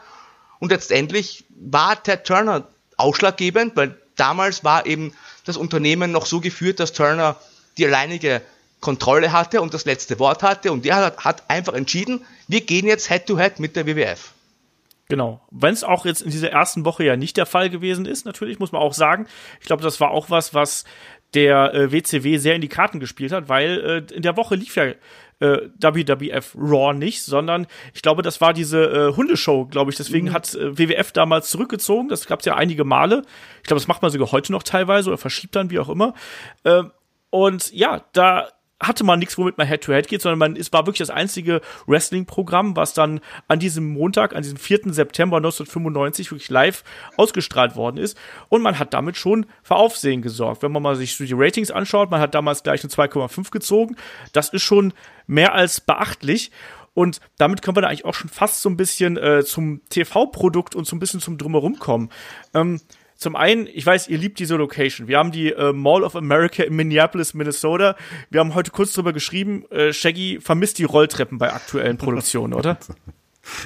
Und 0.61 0.71
letztendlich 0.71 1.45
war 1.49 2.01
Ted 2.01 2.25
Turner 2.25 2.69
ausschlaggebend, 2.97 3.75
weil 3.75 3.97
damals 4.15 4.63
war 4.63 4.87
eben 4.87 5.15
das 5.45 5.57
Unternehmen 5.57 6.13
noch 6.13 6.27
so 6.27 6.41
geführt, 6.41 6.79
dass 6.79 6.93
Turner 6.93 7.37
die 7.77 7.87
alleinige 7.87 8.43
Kontrolle 8.81 9.33
hatte 9.33 9.61
und 9.61 9.75
das 9.75 9.85
letzte 9.85 10.19
Wort 10.19 10.43
hatte 10.43 10.71
und 10.73 10.85
der 10.85 10.97
hat, 10.97 11.25
hat 11.25 11.51
einfach 11.51 11.75
entschieden, 11.75 12.25
wir 12.47 12.61
gehen 12.63 12.87
jetzt 12.87 13.09
Head-to-Head 13.09 13.55
-head 13.55 13.61
mit 13.61 13.77
der 13.77 13.87
WWF. 13.87 14.33
Genau. 15.09 15.41
Wenn 15.51 15.75
es 15.75 15.83
auch 15.83 16.07
jetzt 16.07 16.23
in 16.23 16.31
dieser 16.31 16.51
ersten 16.51 16.85
Woche 16.85 17.05
ja 17.05 17.17
nicht 17.17 17.37
der 17.37 17.47
Fall 17.47 17.69
gewesen 17.69 18.07
ist, 18.07 18.25
natürlich 18.25 18.59
muss 18.61 18.71
man 18.71 18.81
auch 18.81 18.95
sagen. 18.95 19.27
Ich 19.61 19.67
glaube, 19.67 19.83
das 19.83 19.99
war 19.99 20.13
auch 20.13 20.31
was, 20.31 20.55
was 20.55 20.85
der 21.35 21.75
äh, 21.75 21.93
WCW 21.93 22.39
sehr 22.39 22.55
in 22.55 22.61
die 22.61 22.69
Karten 22.69 23.01
gespielt 23.01 23.33
hat, 23.33 23.49
weil 23.49 24.05
äh, 24.11 24.15
in 24.15 24.23
der 24.23 24.37
Woche 24.37 24.57
lief 24.57 24.77
ja 24.77 24.85
äh, 25.41 25.69
WWF 25.79 26.55
Raw 26.55 26.93
nicht, 26.93 27.23
sondern 27.23 27.67
ich 27.95 28.03
glaube, 28.03 28.23
das 28.23 28.41
war 28.41 28.53
diese 28.53 28.85
äh, 28.85 29.17
Hundeshow, 29.17 29.67
glaube 29.67 29.91
ich. 29.91 29.97
Deswegen 29.97 30.29
mhm. 30.29 30.33
hat 30.33 30.55
äh, 30.55 30.79
WWF 30.79 31.13
damals 31.13 31.51
zurückgezogen. 31.51 32.09
Das 32.09 32.27
gab 32.27 32.41
es 32.41 32.47
ja 32.47 32.55
einige 32.55 32.85
Male. 32.85 33.23
Ich 33.63 33.69
glaube, 33.69 33.81
das 33.81 33.89
macht 33.89 34.03
man 34.03 34.11
sogar 34.11 34.33
heute 34.33 34.53
noch 34.53 34.63
teilweise 34.63 35.11
oder 35.11 35.19
verschiebt 35.19 35.57
dann, 35.57 35.71
wie 35.71 35.79
auch 35.79 35.89
immer. 35.89 36.15
Äh, 36.65 36.83
und 37.31 37.73
ja, 37.73 38.05
da 38.13 38.49
hatte 38.81 39.05
man 39.05 39.19
nichts, 39.19 39.37
womit 39.37 39.59
man 39.59 39.67
Head-to-Head 39.67 40.07
-head 40.07 40.09
geht, 40.09 40.23
sondern 40.23 40.39
man, 40.39 40.57
es 40.57 40.73
war 40.73 40.87
wirklich 40.87 41.07
das 41.07 41.11
einzige 41.11 41.61
Wrestling-Programm, 41.87 42.77
was 42.77 42.95
dann 42.95 43.21
an 43.47 43.59
diesem 43.59 43.93
Montag, 43.93 44.35
an 44.35 44.43
diesem 44.43 44.57
4. 44.57 44.93
September 44.93 45.37
1995 45.37 46.31
wirklich 46.31 46.49
live 46.49 46.83
ausgestrahlt 47.17 47.77
worden 47.77 47.99
ist. 47.99 48.17
Und 48.49 48.63
man 48.63 48.79
hat 48.79 48.95
damit 48.95 49.17
schon 49.17 49.47
für 49.63 49.77
Aufsehen 49.77 50.23
gesorgt. 50.23 50.63
Wenn 50.63 50.73
man 50.73 50.83
mal 50.83 50.97
sich 50.97 51.17
die 51.17 51.33
Ratings 51.35 51.71
anschaut, 51.71 52.11
man 52.11 52.21
hat 52.21 52.35
damals 52.35 52.63
gleich 52.63 52.83
eine 52.83 52.91
2,5 52.91 53.51
gezogen. 53.51 53.97
Das 54.33 54.49
ist 54.49 54.63
schon 54.63 54.95
mehr 55.27 55.55
als 55.55 55.81
beachtlich. 55.81 56.51
Und 56.95 57.21
damit 57.39 57.63
können 57.63 57.77
wir 57.77 57.83
da 57.83 57.89
eigentlich 57.89 58.05
auch 58.05 58.15
schon 58.15 58.31
fast 58.31 58.63
so 58.63 58.69
ein 58.69 58.77
bisschen 58.77 59.17
äh, 59.17 59.45
zum 59.45 59.81
TV-Produkt 59.91 60.75
und 60.75 60.87
so 60.87 60.97
ein 60.97 60.99
bisschen 60.99 61.21
zum 61.21 61.39
Drumherum 61.39 61.79
kommen. 61.79 62.11
Ähm, 62.53 62.81
zum 63.21 63.37
einen, 63.37 63.67
ich 63.67 63.85
weiß, 63.85 64.09
ihr 64.09 64.17
liebt 64.17 64.39
diese 64.39 64.57
Location. 64.57 65.07
Wir 65.07 65.19
haben 65.19 65.31
die 65.31 65.53
äh, 65.53 65.75
Mall 65.75 66.05
of 66.05 66.17
America 66.17 66.63
in 66.63 66.75
Minneapolis, 66.75 67.35
Minnesota. 67.35 67.95
Wir 68.31 68.41
haben 68.41 68.55
heute 68.55 68.71
kurz 68.71 68.95
drüber 68.95 69.13
geschrieben, 69.13 69.67
äh, 69.71 69.93
Shaggy 69.93 70.39
vermisst 70.41 70.79
die 70.79 70.85
Rolltreppen 70.85 71.37
bei 71.37 71.53
aktuellen 71.53 71.99
Produktionen, 71.99 72.55
oder? 72.55 72.79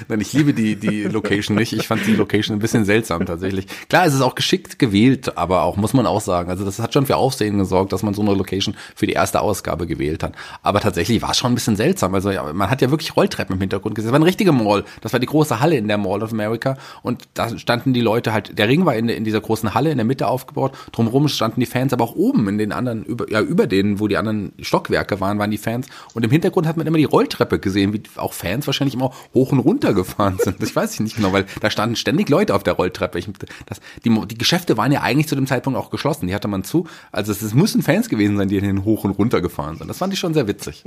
Nein, 0.07 0.21
ich 0.21 0.33
liebe 0.33 0.53
die, 0.53 0.75
die 0.75 1.03
Location 1.03 1.57
nicht. 1.57 1.73
Ich 1.73 1.87
fand 1.87 2.05
die 2.05 2.15
Location 2.15 2.55
ein 2.55 2.59
bisschen 2.59 2.85
seltsam 2.85 3.25
tatsächlich. 3.25 3.67
Klar, 3.89 4.05
es 4.05 4.13
ist 4.13 4.21
auch 4.21 4.35
geschickt 4.35 4.79
gewählt, 4.79 5.37
aber 5.37 5.63
auch, 5.63 5.77
muss 5.77 5.93
man 5.93 6.05
auch 6.05 6.21
sagen. 6.21 6.49
Also 6.49 6.65
das 6.65 6.79
hat 6.79 6.93
schon 6.93 7.05
für 7.05 7.17
Aufsehen 7.17 7.57
gesorgt, 7.57 7.93
dass 7.93 8.03
man 8.03 8.13
so 8.13 8.21
eine 8.21 8.33
Location 8.33 8.75
für 8.95 9.07
die 9.07 9.13
erste 9.13 9.41
Ausgabe 9.41 9.87
gewählt 9.87 10.23
hat. 10.23 10.33
Aber 10.61 10.79
tatsächlich 10.79 11.21
war 11.21 11.31
es 11.31 11.37
schon 11.37 11.51
ein 11.51 11.55
bisschen 11.55 11.75
seltsam. 11.75 12.13
Also 12.13 12.31
ja, 12.31 12.51
man 12.53 12.69
hat 12.69 12.81
ja 12.81 12.91
wirklich 12.91 13.15
Rolltreppen 13.15 13.55
im 13.55 13.61
Hintergrund 13.61 13.95
gesehen. 13.95 14.07
Das 14.07 14.13
war 14.13 14.19
eine 14.19 14.25
richtige 14.25 14.51
Mall. 14.51 14.83
Das 15.01 15.13
war 15.13 15.19
die 15.19 15.25
große 15.25 15.59
Halle 15.59 15.77
in 15.77 15.87
der 15.87 15.97
Mall 15.97 16.23
of 16.23 16.31
America. 16.31 16.77
Und 17.01 17.23
da 17.33 17.57
standen 17.57 17.93
die 17.93 18.01
Leute 18.01 18.33
halt, 18.33 18.57
der 18.57 18.67
Ring 18.67 18.85
war 18.85 18.95
in, 18.95 19.09
in 19.09 19.23
dieser 19.23 19.41
großen 19.41 19.73
Halle 19.73 19.91
in 19.91 19.97
der 19.97 20.05
Mitte 20.05 20.27
aufgebaut. 20.27 20.73
Drumherum 20.91 21.27
standen 21.27 21.59
die 21.59 21.65
Fans, 21.65 21.93
aber 21.93 22.03
auch 22.03 22.15
oben 22.15 22.47
in 22.47 22.57
den 22.57 22.71
anderen, 22.71 23.03
über, 23.03 23.29
ja, 23.29 23.41
über 23.41 23.67
denen, 23.67 23.99
wo 23.99 24.07
die 24.07 24.17
anderen 24.17 24.53
Stockwerke 24.59 25.19
waren, 25.19 25.39
waren 25.39 25.51
die 25.51 25.57
Fans. 25.57 25.87
Und 26.13 26.23
im 26.23 26.31
Hintergrund 26.31 26.67
hat 26.67 26.77
man 26.77 26.87
immer 26.87 26.97
die 26.97 27.05
Rolltreppe 27.05 27.59
gesehen, 27.59 27.93
wie 27.93 28.01
auch 28.15 28.33
Fans 28.33 28.67
wahrscheinlich 28.67 28.95
immer 28.95 29.11
hoch 29.33 29.51
und 29.51 29.59
runter 29.59 29.74
runtergefahren 29.75 30.37
sind. 30.39 30.61
Das 30.61 30.75
weiß 30.75 30.93
ich 30.93 30.99
nicht 31.01 31.15
genau, 31.15 31.33
weil 31.33 31.45
da 31.61 31.69
standen 31.69 31.95
ständig 31.95 32.29
Leute 32.29 32.55
auf 32.55 32.63
der 32.63 32.73
Rolltreppe. 32.73 33.19
Ich, 33.19 33.27
das, 33.65 33.81
die, 34.03 34.27
die 34.27 34.37
Geschäfte 34.37 34.77
waren 34.77 34.91
ja 34.91 35.01
eigentlich 35.01 35.27
zu 35.27 35.35
dem 35.35 35.47
Zeitpunkt 35.47 35.77
auch 35.77 35.89
geschlossen. 35.89 36.27
Die 36.27 36.35
hatte 36.35 36.47
man 36.47 36.63
zu. 36.63 36.87
Also 37.11 37.31
es, 37.31 37.41
es 37.41 37.53
müssen 37.53 37.81
Fans 37.81 38.09
gewesen 38.09 38.37
sein, 38.37 38.47
die 38.47 38.59
den 38.59 38.83
hoch 38.85 39.03
und 39.03 39.11
runter 39.11 39.41
sind. 39.45 39.87
Das 39.87 39.97
fand 39.97 40.13
ich 40.13 40.19
schon 40.19 40.33
sehr 40.33 40.47
witzig. 40.47 40.83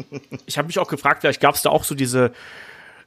Ich 0.46 0.56
habe 0.58 0.66
mich 0.66 0.78
auch 0.78 0.88
gefragt, 0.88 1.20
vielleicht 1.20 1.40
gab 1.40 1.54
es 1.54 1.62
da 1.62 1.70
auch 1.70 1.84
so 1.84 1.94
diese 1.94 2.32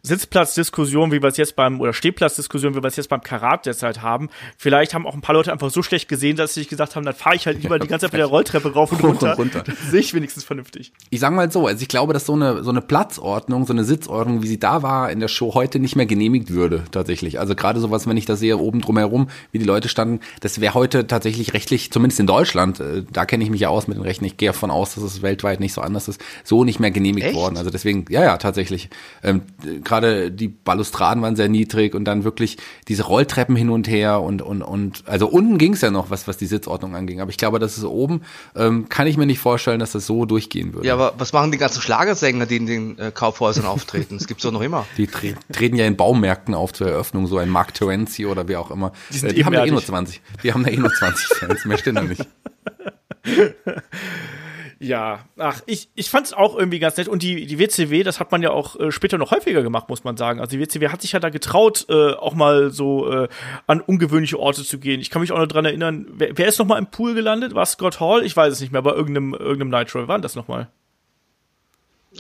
Sitzplatzdiskussion, 0.03 1.11
wie 1.11 1.21
wir 1.21 1.27
es 1.27 1.37
jetzt 1.37 1.55
beim, 1.55 1.79
oder 1.79 1.93
Stehplatzdiskussion, 1.93 2.75
wie 2.75 2.81
wir 2.81 2.87
es 2.87 2.95
jetzt 2.95 3.09
beim 3.09 3.21
Karat 3.21 3.65
derzeit 3.65 4.01
haben. 4.01 4.29
Vielleicht 4.57 4.93
haben 4.93 5.05
auch 5.05 5.13
ein 5.13 5.21
paar 5.21 5.35
Leute 5.35 5.51
einfach 5.51 5.69
so 5.69 5.83
schlecht 5.83 6.07
gesehen, 6.07 6.37
dass 6.37 6.53
sie 6.53 6.61
sich 6.61 6.69
gesagt 6.69 6.95
haben, 6.95 7.05
dann 7.05 7.13
fahre 7.13 7.35
ich 7.35 7.45
halt 7.45 7.61
lieber 7.61 7.77
die 7.77 7.87
ganze 7.87 8.05
Zeit 8.05 8.13
mit 8.13 8.19
der 8.19 8.27
Rolltreppe 8.27 8.73
rauf 8.73 8.91
und 8.91 9.03
runter. 9.03 9.35
runter. 9.35 9.63
sehe 9.89 9.99
ich 9.99 10.13
wenigstens 10.13 10.43
vernünftig. 10.43 10.91
Ich 11.09 11.19
sage 11.19 11.35
mal 11.35 11.51
so, 11.51 11.67
also 11.67 11.81
ich 11.81 11.87
glaube, 11.87 12.13
dass 12.13 12.25
so 12.25 12.33
eine, 12.33 12.63
so 12.63 12.71
eine 12.71 12.81
Platzordnung, 12.81 13.65
so 13.65 13.73
eine 13.73 13.83
Sitzordnung, 13.83 14.41
wie 14.41 14.47
sie 14.47 14.59
da 14.59 14.81
war 14.81 15.11
in 15.11 15.19
der 15.19 15.27
Show, 15.27 15.53
heute 15.53 15.79
nicht 15.79 15.95
mehr 15.95 16.05
genehmigt 16.05 16.49
würde, 16.49 16.83
tatsächlich. 16.91 17.39
Also 17.39 17.55
gerade 17.55 17.79
sowas, 17.79 18.07
wenn 18.07 18.17
ich 18.17 18.25
da 18.25 18.35
sehe, 18.35 18.57
oben 18.57 18.81
drumherum, 18.81 19.29
wie 19.51 19.59
die 19.59 19.65
Leute 19.65 19.87
standen, 19.87 20.21
das 20.39 20.61
wäre 20.61 20.73
heute 20.73 21.05
tatsächlich 21.07 21.53
rechtlich, 21.53 21.91
zumindest 21.91 22.19
in 22.19 22.27
Deutschland, 22.27 22.79
äh, 22.79 23.03
da 23.11 23.25
kenne 23.25 23.43
ich 23.43 23.49
mich 23.49 23.61
ja 23.61 23.69
aus 23.69 23.87
mit 23.87 23.97
den 23.97 24.03
Rechten, 24.03 24.25
ich 24.25 24.37
gehe 24.37 24.49
davon 24.49 24.71
aus, 24.71 24.95
dass 24.95 25.03
es 25.03 25.21
weltweit 25.21 25.59
nicht 25.59 25.73
so 25.73 25.81
anders 25.81 26.07
ist, 26.07 26.21
so 26.43 26.63
nicht 26.63 26.79
mehr 26.79 26.91
genehmigt 26.91 27.27
Echt? 27.27 27.35
worden. 27.35 27.57
Also 27.57 27.69
deswegen, 27.69 28.05
ja, 28.09 28.23
ja, 28.23 28.37
tatsächlich. 28.37 28.89
Ähm, 29.23 29.41
gerade 29.91 30.31
die 30.31 30.47
Balustraden 30.47 31.21
waren 31.21 31.35
sehr 31.35 31.49
niedrig 31.49 31.93
und 31.95 32.05
dann 32.05 32.23
wirklich 32.23 32.57
diese 32.87 33.03
Rolltreppen 33.03 33.57
hin 33.57 33.69
und 33.69 33.89
her 33.89 34.21
und 34.21 34.41
und 34.41 34.61
und 34.61 35.03
also 35.05 35.27
unten 35.27 35.57
ging 35.57 35.73
es 35.73 35.81
ja 35.81 35.91
noch, 35.91 36.09
was 36.09 36.29
was 36.29 36.37
die 36.37 36.45
Sitzordnung 36.45 36.95
anging. 36.95 37.19
Aber 37.19 37.29
ich 37.29 37.37
glaube, 37.37 37.59
dass 37.59 37.77
es 37.77 37.83
oben 37.83 38.21
ähm, 38.55 38.87
kann 38.87 39.05
ich 39.07 39.17
mir 39.17 39.25
nicht 39.25 39.39
vorstellen, 39.39 39.81
dass 39.81 39.91
das 39.91 40.05
so 40.05 40.25
durchgehen 40.25 40.73
würde. 40.73 40.87
Ja, 40.87 40.93
aber 40.93 41.13
was 41.17 41.33
machen 41.33 41.51
die 41.51 41.57
ganzen 41.57 41.81
Schlagersänger, 41.81 42.45
die 42.45 42.55
in 42.55 42.65
den 42.67 42.99
äh, 42.99 43.11
Kaufhäusern 43.13 43.65
auftreten? 43.65 44.17
Das 44.17 44.27
gibt's 44.27 44.43
doch 44.43 44.53
noch 44.53 44.61
immer. 44.61 44.85
Die 44.95 45.07
tre 45.07 45.35
treten 45.51 45.75
ja 45.75 45.85
in 45.85 45.97
Baumärkten 45.97 46.55
auf 46.55 46.71
zur 46.71 46.87
Eröffnung, 46.87 47.27
so 47.27 47.37
ein 47.37 47.49
Mark 47.49 47.73
Terenzi 47.73 48.25
oder 48.25 48.47
wie 48.47 48.55
auch 48.55 48.71
immer. 48.71 48.93
Die, 49.11 49.17
sind 49.17 49.31
äh, 49.31 49.33
die 49.33 49.43
haben 49.43 49.53
ja 49.53 49.65
eh 49.65 49.71
nur 49.71 49.83
20. 49.83 50.21
Die 50.41 50.53
haben 50.53 50.65
ja 50.65 50.71
eh 50.71 50.77
nur 50.77 50.93
20 50.93 51.27
Fans, 51.37 51.65
mehr 51.65 51.77
stimmt 51.77 51.97
da 51.97 52.03
nicht. 52.03 52.25
Ja, 54.83 55.25
ach, 55.37 55.61
ich, 55.67 55.89
ich 55.93 56.09
fand 56.09 56.25
es 56.25 56.33
auch 56.33 56.57
irgendwie 56.57 56.79
ganz 56.79 56.97
nett. 56.97 57.07
Und 57.07 57.21
die, 57.21 57.45
die 57.45 57.59
WCW, 57.59 58.01
das 58.01 58.19
hat 58.19 58.31
man 58.31 58.41
ja 58.41 58.49
auch 58.49 58.79
äh, 58.79 58.91
später 58.91 59.19
noch 59.19 59.29
häufiger 59.29 59.61
gemacht, 59.61 59.89
muss 59.89 60.03
man 60.03 60.17
sagen. 60.17 60.39
Also 60.39 60.57
die 60.57 60.59
WCW 60.59 60.89
hat 60.89 61.03
sich 61.03 61.11
ja 61.11 61.19
da 61.19 61.29
getraut, 61.29 61.85
äh, 61.87 62.13
auch 62.13 62.33
mal 62.33 62.71
so 62.71 63.07
äh, 63.07 63.27
an 63.67 63.79
ungewöhnliche 63.79 64.39
Orte 64.39 64.63
zu 64.63 64.79
gehen. 64.79 64.99
Ich 64.99 65.11
kann 65.11 65.21
mich 65.21 65.31
auch 65.31 65.37
noch 65.37 65.45
dran 65.45 65.65
erinnern, 65.65 66.07
wer, 66.13 66.35
wer 66.35 66.47
ist 66.47 66.57
noch 66.57 66.65
mal 66.65 66.79
im 66.79 66.87
Pool 66.87 67.13
gelandet? 67.13 67.53
War 67.53 67.67
Scott 67.67 67.99
Hall? 67.99 68.25
Ich 68.25 68.35
weiß 68.35 68.51
es 68.51 68.59
nicht 68.59 68.71
mehr, 68.71 68.81
bei 68.81 68.91
irgendeinem, 68.91 69.35
irgendeinem 69.35 69.81
Nitro. 69.81 70.07
War 70.07 70.17
das 70.17 70.35
noch 70.35 70.47
mal? 70.47 70.67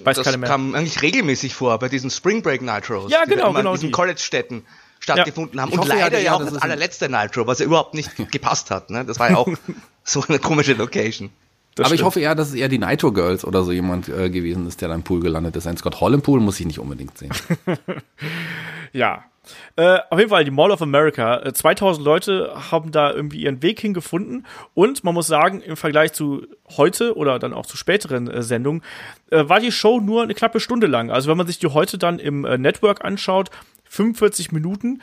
Weiß 0.03 0.17
das 0.17 0.41
kam 0.41 0.75
eigentlich 0.75 1.01
regelmäßig 1.01 1.55
vor 1.55 1.79
bei 1.79 1.89
diesen 1.89 2.11
Spring 2.11 2.43
Break 2.43 2.61
Nitros. 2.61 3.11
Ja, 3.11 3.25
genau, 3.25 3.53
genau. 3.53 3.71
In 3.71 3.79
diesen 3.79 3.91
College-Städten 3.91 4.67
stattgefunden 4.99 5.57
ja. 5.57 5.63
haben. 5.63 5.73
Und 5.73 5.87
leider 5.87 6.19
ja, 6.19 6.35
auch 6.35 6.45
das 6.45 6.57
allerletzte 6.57 7.09
Nitro, 7.09 7.47
was 7.47 7.57
ja 7.57 7.65
überhaupt 7.65 7.95
nicht 7.95 8.11
gepasst 8.31 8.69
hat. 8.69 8.91
Ne? 8.91 9.03
Das 9.03 9.17
war 9.17 9.31
ja 9.31 9.37
auch 9.37 9.49
so 10.03 10.23
eine 10.27 10.37
komische 10.37 10.73
Location. 10.73 11.31
Das 11.75 11.85
Aber 11.85 11.87
stimmt. 11.87 11.99
ich 11.99 12.05
hoffe 12.05 12.19
eher, 12.19 12.35
dass 12.35 12.49
es 12.49 12.55
eher 12.55 12.67
die 12.67 12.79
Nitro 12.79 13.11
Girls 13.11 13.45
oder 13.45 13.63
so 13.63 13.71
jemand 13.71 14.09
äh, 14.09 14.29
gewesen 14.29 14.67
ist, 14.67 14.81
der 14.81 14.89
da 14.89 14.95
im 14.95 15.03
Pool 15.03 15.21
gelandet 15.21 15.55
ist. 15.55 15.67
Ein 15.67 15.77
Scott 15.77 16.01
Hall 16.01 16.13
im 16.13 16.21
Pool 16.21 16.39
muss 16.39 16.59
ich 16.59 16.65
nicht 16.65 16.79
unbedingt 16.79 17.17
sehen. 17.17 17.31
ja. 18.93 19.23
Äh, 19.75 19.99
auf 20.09 20.19
jeden 20.19 20.29
Fall 20.29 20.45
die 20.45 20.51
Mall 20.51 20.71
of 20.71 20.81
America. 20.81 21.41
2000 21.51 22.05
äh, 22.05 22.09
Leute 22.09 22.53
haben 22.71 22.91
da 22.91 23.11
irgendwie 23.11 23.41
ihren 23.41 23.63
Weg 23.63 23.79
hingefunden. 23.79 24.45
Und 24.73 25.03
man 25.03 25.13
muss 25.13 25.27
sagen, 25.27 25.61
im 25.61 25.77
Vergleich 25.77 26.13
zu 26.13 26.45
heute 26.77 27.15
oder 27.15 27.39
dann 27.39 27.53
auch 27.53 27.65
zu 27.65 27.77
späteren 27.77 28.29
äh, 28.29 28.43
Sendungen, 28.43 28.83
äh, 29.31 29.47
war 29.47 29.59
die 29.59 29.71
Show 29.71 29.99
nur 29.99 30.23
eine 30.23 30.35
knappe 30.35 30.59
Stunde 30.59 30.87
lang. 30.87 31.09
Also 31.09 31.29
wenn 31.29 31.37
man 31.37 31.47
sich 31.47 31.57
die 31.57 31.67
heute 31.67 31.97
dann 31.97 32.19
im 32.19 32.45
äh, 32.45 32.57
Network 32.57 33.03
anschaut, 33.03 33.49
45 33.85 34.51
Minuten 34.51 35.01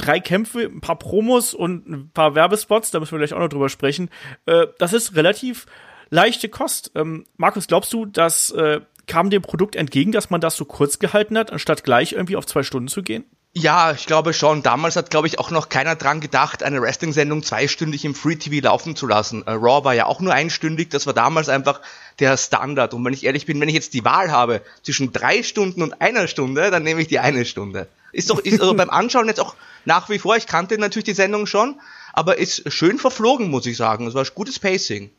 drei 0.00 0.20
Kämpfe, 0.20 0.62
ein 0.62 0.80
paar 0.80 0.98
Promos 0.98 1.54
und 1.54 1.88
ein 1.88 2.10
paar 2.10 2.34
Werbespots, 2.34 2.90
da 2.90 3.00
müssen 3.00 3.12
wir 3.12 3.18
gleich 3.18 3.32
auch 3.32 3.38
noch 3.38 3.48
drüber 3.48 3.68
sprechen. 3.68 4.10
Äh, 4.46 4.66
das 4.78 4.92
ist 4.92 5.14
relativ 5.14 5.66
leichte 6.10 6.48
Kost. 6.48 6.92
Ähm, 6.94 7.26
Markus, 7.36 7.66
glaubst 7.66 7.92
du, 7.92 8.06
das 8.06 8.50
äh, 8.50 8.80
kam 9.06 9.30
dem 9.30 9.42
Produkt 9.42 9.76
entgegen, 9.76 10.12
dass 10.12 10.30
man 10.30 10.40
das 10.40 10.56
so 10.56 10.64
kurz 10.64 10.98
gehalten 10.98 11.36
hat, 11.36 11.52
anstatt 11.52 11.84
gleich 11.84 12.12
irgendwie 12.12 12.36
auf 12.36 12.46
zwei 12.46 12.62
Stunden 12.62 12.88
zu 12.88 13.02
gehen? 13.02 13.24
Ja, 13.52 13.90
ich 13.90 14.06
glaube 14.06 14.32
schon. 14.32 14.62
Damals 14.62 14.94
hat, 14.94 15.10
glaube 15.10 15.26
ich, 15.26 15.40
auch 15.40 15.50
noch 15.50 15.68
keiner 15.68 15.96
dran 15.96 16.20
gedacht, 16.20 16.62
eine 16.62 16.80
Wrestling-Sendung 16.80 17.42
zweistündig 17.42 18.04
im 18.04 18.14
Free 18.14 18.36
TV 18.36 18.64
laufen 18.64 18.94
zu 18.94 19.08
lassen. 19.08 19.44
Äh, 19.44 19.50
Raw 19.52 19.84
war 19.84 19.92
ja 19.92 20.06
auch 20.06 20.20
nur 20.20 20.32
einstündig, 20.32 20.90
das 20.90 21.06
war 21.06 21.14
damals 21.14 21.48
einfach 21.48 21.80
der 22.20 22.36
Standard. 22.36 22.94
Und 22.94 23.04
wenn 23.04 23.12
ich 23.12 23.24
ehrlich 23.24 23.46
bin, 23.46 23.60
wenn 23.60 23.68
ich 23.68 23.74
jetzt 23.74 23.94
die 23.94 24.04
Wahl 24.04 24.30
habe 24.30 24.62
zwischen 24.82 25.12
drei 25.12 25.42
Stunden 25.42 25.82
und 25.82 26.00
einer 26.00 26.28
Stunde, 26.28 26.70
dann 26.70 26.82
nehme 26.82 27.00
ich 27.00 27.08
die 27.08 27.18
eine 27.18 27.44
Stunde. 27.44 27.88
Ist 28.12 28.30
doch, 28.30 28.38
ist 28.38 28.60
also 28.60 28.74
beim 28.76 28.90
Anschauen 28.90 29.28
jetzt 29.28 29.40
auch 29.40 29.54
nach 29.84 30.08
wie 30.08 30.18
vor, 30.18 30.36
ich 30.36 30.46
kannte 30.46 30.78
natürlich 30.78 31.04
die 31.04 31.14
Sendung 31.14 31.46
schon, 31.46 31.80
aber 32.12 32.38
ist 32.38 32.70
schön 32.72 32.98
verflogen, 32.98 33.50
muss 33.50 33.66
ich 33.66 33.76
sagen. 33.76 34.06
Es 34.06 34.14
war 34.14 34.24
gutes 34.26 34.58
Pacing. 34.58 35.10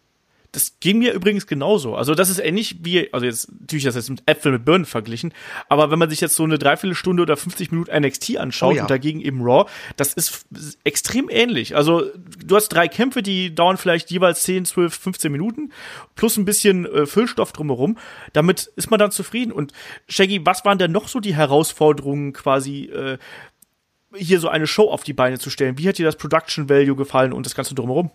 Das 0.51 0.79
ging 0.81 1.00
mir 1.00 1.13
übrigens 1.13 1.48
genauso. 1.48 1.96
Also 1.96 2.13
das 2.13 2.29
ist 2.29 2.39
ähnlich 2.39 2.77
wie, 2.81 3.12
also 3.13 3.25
jetzt 3.25 3.51
natürlich 3.62 3.86
das 3.86 3.96
jetzt 3.96 4.10
mit 4.10 4.24
Äpfel 4.25 4.51
mit 4.51 4.65
Birnen 4.65 4.86
verglichen, 4.86 5.34
aber 5.70 5.91
wenn 5.91 6.00
man 6.00 6.10
sich 6.10 6.20
jetzt 6.20 6.36
so 6.36 6.43
eine 6.43 6.58
Dreiviertelstunde 6.58 7.24
oder 7.24 7.38
50 7.38 7.72
Minuten 7.72 7.91
NXT 7.98 8.38
anschaut 8.38 8.74
oh 8.74 8.75
ja. 8.75 8.81
und 8.81 8.91
dagegen 8.91 9.22
eben 9.22 9.41
Raw, 9.41 9.70
das 9.96 10.13
ist 10.13 10.46
extrem 10.84 11.29
ähnlich. 11.29 11.75
Also 11.75 12.03
du 12.46 12.55
hast 12.55 12.70
drei 12.70 12.89
Kämpfe, 12.89 13.24
die 13.24 13.55
dauern 13.55 13.77
vielleicht 13.77 14.12
jeweils 14.12 14.43
10, 14.43 14.65
12, 14.65 14.93
15 14.93 15.31
Minuten 15.31 15.72
plus 16.15 16.38
ein 16.38 16.46
bisschen 16.46 16.86
äh, 16.86 17.05
Füllstoff 17.05 17.53
drumherum. 17.53 17.98
Damit 18.34 18.72
ist 18.75 18.91
man 18.91 19.00
dann 19.00 19.12
zufrieden. 19.12 19.51
Und 19.51 19.72
Shaggy, 20.08 20.46
was 20.46 20.65
waren 20.65 20.77
denn 20.77 20.91
noch 20.91 21.08
so 21.08 21.20
die 21.20 21.36
Herausforderungen 21.36 22.34
quasi 22.34 22.86
äh, 22.86 23.17
hier 24.15 24.39
so 24.39 24.50
eine 24.50 24.67
Show 24.67 24.89
auf 24.89 25.03
die 25.03 25.13
Beine 25.13 25.39
zu 25.39 25.50
stellen? 25.50 25.77
Wie 25.77 25.88
hat 25.88 25.98
dir 25.98 26.05
das 26.05 26.17
Production 26.17 26.70
Value 26.70 26.96
gefallen 26.96 27.34
und 27.34 27.46
das 27.46 27.55
Ganze 27.55 27.75
drumherum? 27.75 28.12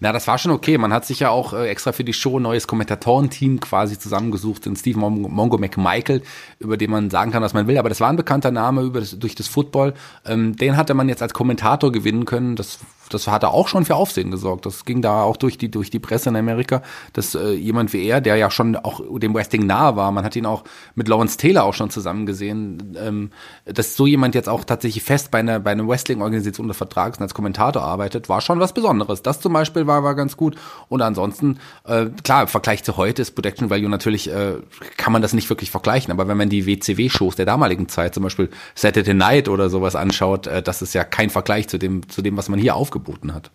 Na, 0.00 0.12
das 0.12 0.26
war 0.26 0.38
schon 0.38 0.50
okay. 0.50 0.78
Man 0.78 0.92
hat 0.92 1.04
sich 1.04 1.20
ja 1.20 1.28
auch 1.28 1.52
äh, 1.52 1.68
extra 1.68 1.92
für 1.92 2.04
die 2.04 2.14
Show 2.14 2.38
ein 2.38 2.42
neues 2.42 2.66
Kommentatorenteam 2.66 3.60
quasi 3.60 3.98
zusammengesucht, 3.98 4.64
den 4.64 4.74
Steve 4.74 4.98
Mon 4.98 5.20
Mongo 5.20 5.58
McMichael, 5.58 6.22
über 6.58 6.78
den 6.78 6.90
man 6.90 7.10
sagen 7.10 7.30
kann, 7.30 7.42
was 7.42 7.52
man 7.52 7.66
will. 7.66 7.76
Aber 7.76 7.90
das 7.90 8.00
war 8.00 8.08
ein 8.08 8.16
bekannter 8.16 8.50
Name 8.50 8.80
über 8.82 9.00
das, 9.00 9.18
durch 9.18 9.34
das 9.34 9.46
Football. 9.46 9.92
Ähm, 10.24 10.56
den 10.56 10.78
hatte 10.78 10.94
man 10.94 11.08
jetzt 11.10 11.22
als 11.22 11.34
Kommentator 11.34 11.92
gewinnen 11.92 12.24
können. 12.24 12.56
Das 12.56 12.78
das 13.14 13.28
hat 13.28 13.42
er 13.42 13.52
auch 13.52 13.68
schon 13.68 13.84
für 13.84 13.96
Aufsehen 13.96 14.30
gesorgt. 14.30 14.66
Das 14.66 14.84
ging 14.84 15.02
da 15.02 15.22
auch 15.22 15.36
durch 15.36 15.58
die, 15.58 15.70
durch 15.70 15.90
die 15.90 15.98
Presse 15.98 16.30
in 16.30 16.36
Amerika, 16.36 16.82
dass 17.12 17.34
äh, 17.34 17.52
jemand 17.52 17.92
wie 17.92 18.04
er, 18.04 18.20
der 18.20 18.36
ja 18.36 18.50
schon 18.50 18.76
auch 18.76 19.00
dem 19.18 19.34
Wrestling 19.34 19.66
nahe 19.66 19.96
war, 19.96 20.10
man 20.12 20.24
hat 20.24 20.36
ihn 20.36 20.46
auch 20.46 20.64
mit 20.94 21.08
Lawrence 21.08 21.36
Taylor 21.36 21.64
auch 21.64 21.74
schon 21.74 21.90
zusammen 21.90 22.26
gesehen, 22.26 22.96
ähm, 22.98 23.30
dass 23.64 23.96
so 23.96 24.06
jemand 24.06 24.34
jetzt 24.34 24.48
auch 24.48 24.64
tatsächlich 24.64 25.02
fest 25.02 25.30
bei 25.30 25.40
einer, 25.40 25.60
bei 25.60 25.72
einer 25.72 25.86
Wrestling-Organisation 25.86 26.64
unter 26.66 26.74
Vertrag 26.74 27.16
und 27.16 27.22
als 27.22 27.34
Kommentator 27.34 27.82
arbeitet, 27.82 28.28
war 28.28 28.40
schon 28.40 28.60
was 28.60 28.72
Besonderes. 28.72 29.22
Das 29.22 29.40
zum 29.40 29.52
Beispiel 29.52 29.86
war, 29.86 30.02
war 30.04 30.14
ganz 30.14 30.36
gut. 30.36 30.56
Und 30.88 31.02
ansonsten, 31.02 31.58
äh, 31.84 32.06
klar, 32.22 32.42
im 32.42 32.48
Vergleich 32.48 32.84
zu 32.84 32.96
heute 32.96 33.22
ist 33.22 33.32
Protection 33.32 33.70
Value 33.70 33.88
natürlich, 33.88 34.30
äh, 34.30 34.54
kann 34.96 35.12
man 35.12 35.22
das 35.22 35.32
nicht 35.32 35.50
wirklich 35.50 35.70
vergleichen. 35.70 36.12
Aber 36.12 36.28
wenn 36.28 36.36
man 36.36 36.48
die 36.48 36.66
WCW-Shows 36.66 37.36
der 37.36 37.46
damaligen 37.46 37.88
Zeit, 37.88 38.14
zum 38.14 38.22
Beispiel 38.22 38.50
Saturday 38.74 39.14
Night 39.14 39.48
oder 39.48 39.68
sowas 39.68 39.96
anschaut, 39.96 40.46
äh, 40.46 40.62
das 40.62 40.82
ist 40.82 40.94
ja 40.94 41.04
kein 41.04 41.30
Vergleich 41.30 41.68
zu 41.68 41.78
dem, 41.78 42.08
zu 42.08 42.22
dem, 42.22 42.36
was 42.36 42.48
man 42.48 42.58
hier 42.58 42.76
aufgebaut 42.76 42.99
geboten 43.00 43.34
hat. 43.34 43.50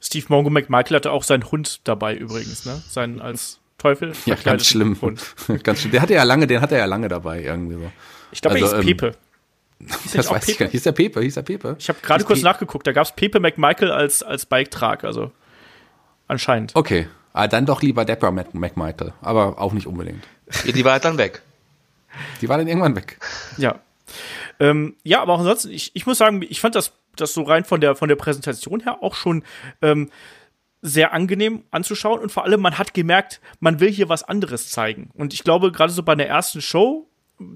Steve 0.00 0.26
Mongo 0.28 0.50
McMichael 0.50 0.96
hatte 0.96 1.12
auch 1.12 1.22
seinen 1.22 1.50
Hund 1.50 1.80
dabei 1.84 2.16
übrigens, 2.16 2.64
ne? 2.64 2.82
Sein 2.88 3.20
als 3.20 3.60
Teufel. 3.78 4.12
Ja, 4.26 4.36
ganz 4.36 4.66
schlimm. 4.66 4.96
ganz 5.62 5.80
schlimm. 5.80 5.92
Der 5.92 6.02
hatte 6.02 6.14
ja 6.14 6.22
lange, 6.22 6.46
den 6.46 6.60
hat 6.60 6.72
er 6.72 6.78
ja 6.78 6.84
lange 6.86 7.08
dabei 7.08 7.42
irgendwie 7.42 7.76
so. 7.76 7.92
Ich 8.32 8.40
glaube, 8.40 8.56
also, 8.56 8.76
er 8.76 8.82
hieß 8.82 8.90
ähm, 8.90 8.96
Pepe. 8.96 9.16
Hieß 10.02 10.12
das 10.12 10.30
weiß 10.30 10.40
Pepe? 10.40 10.52
ich 10.52 10.58
gar 10.58 10.66
nicht. 10.66 10.72
Hieß 10.72 10.82
der 10.84 10.92
Pepe? 10.92 11.20
Hieß 11.22 11.34
der 11.34 11.42
Pepe? 11.42 11.76
Ich 11.78 11.88
habe 11.88 11.98
gerade 12.00 12.24
kurz 12.24 12.38
Pe 12.38 12.44
nachgeguckt. 12.44 12.86
Da 12.86 12.92
gab 12.92 13.04
es 13.04 13.12
Pepe 13.12 13.40
McMichael 13.40 13.90
als, 13.90 14.22
als 14.22 14.46
Bike-Trag, 14.46 15.02
also 15.02 15.32
anscheinend. 16.28 16.76
Okay. 16.76 17.08
Ah, 17.32 17.48
dann 17.48 17.66
doch 17.66 17.82
lieber 17.82 18.04
Deborah 18.04 18.30
McMichael, 18.30 19.12
aber 19.22 19.58
auch 19.58 19.72
nicht 19.72 19.86
unbedingt. 19.86 20.22
Die 20.64 20.84
war 20.84 21.00
dann 21.00 21.18
weg. 21.18 21.42
Die 22.40 22.48
war 22.48 22.58
dann 22.58 22.68
irgendwann 22.68 22.94
weg. 22.94 23.18
Ja. 23.56 23.80
Ähm, 24.60 24.96
ja, 25.02 25.22
aber 25.22 25.32
auch 25.32 25.38
ansonsten, 25.38 25.70
ich, 25.70 25.90
ich 25.94 26.06
muss 26.06 26.18
sagen, 26.18 26.42
ich 26.48 26.60
fand 26.60 26.74
das, 26.74 26.92
das 27.16 27.34
so 27.34 27.42
rein 27.42 27.64
von 27.64 27.80
der, 27.80 27.94
von 27.94 28.08
der 28.08 28.16
Präsentation 28.16 28.80
her 28.80 29.02
auch 29.02 29.14
schon 29.14 29.44
ähm, 29.80 30.10
sehr 30.82 31.12
angenehm 31.12 31.64
anzuschauen 31.70 32.20
und 32.20 32.32
vor 32.32 32.44
allem 32.44 32.60
man 32.60 32.78
hat 32.78 32.92
gemerkt, 32.92 33.40
man 33.60 33.78
will 33.78 33.90
hier 33.90 34.08
was 34.08 34.24
anderes 34.24 34.70
zeigen. 34.70 35.10
Und 35.14 35.32
ich 35.32 35.44
glaube, 35.44 35.70
gerade 35.70 35.92
so 35.92 36.02
bei 36.02 36.14
der 36.16 36.28
ersten 36.28 36.60
Show, 36.60 37.08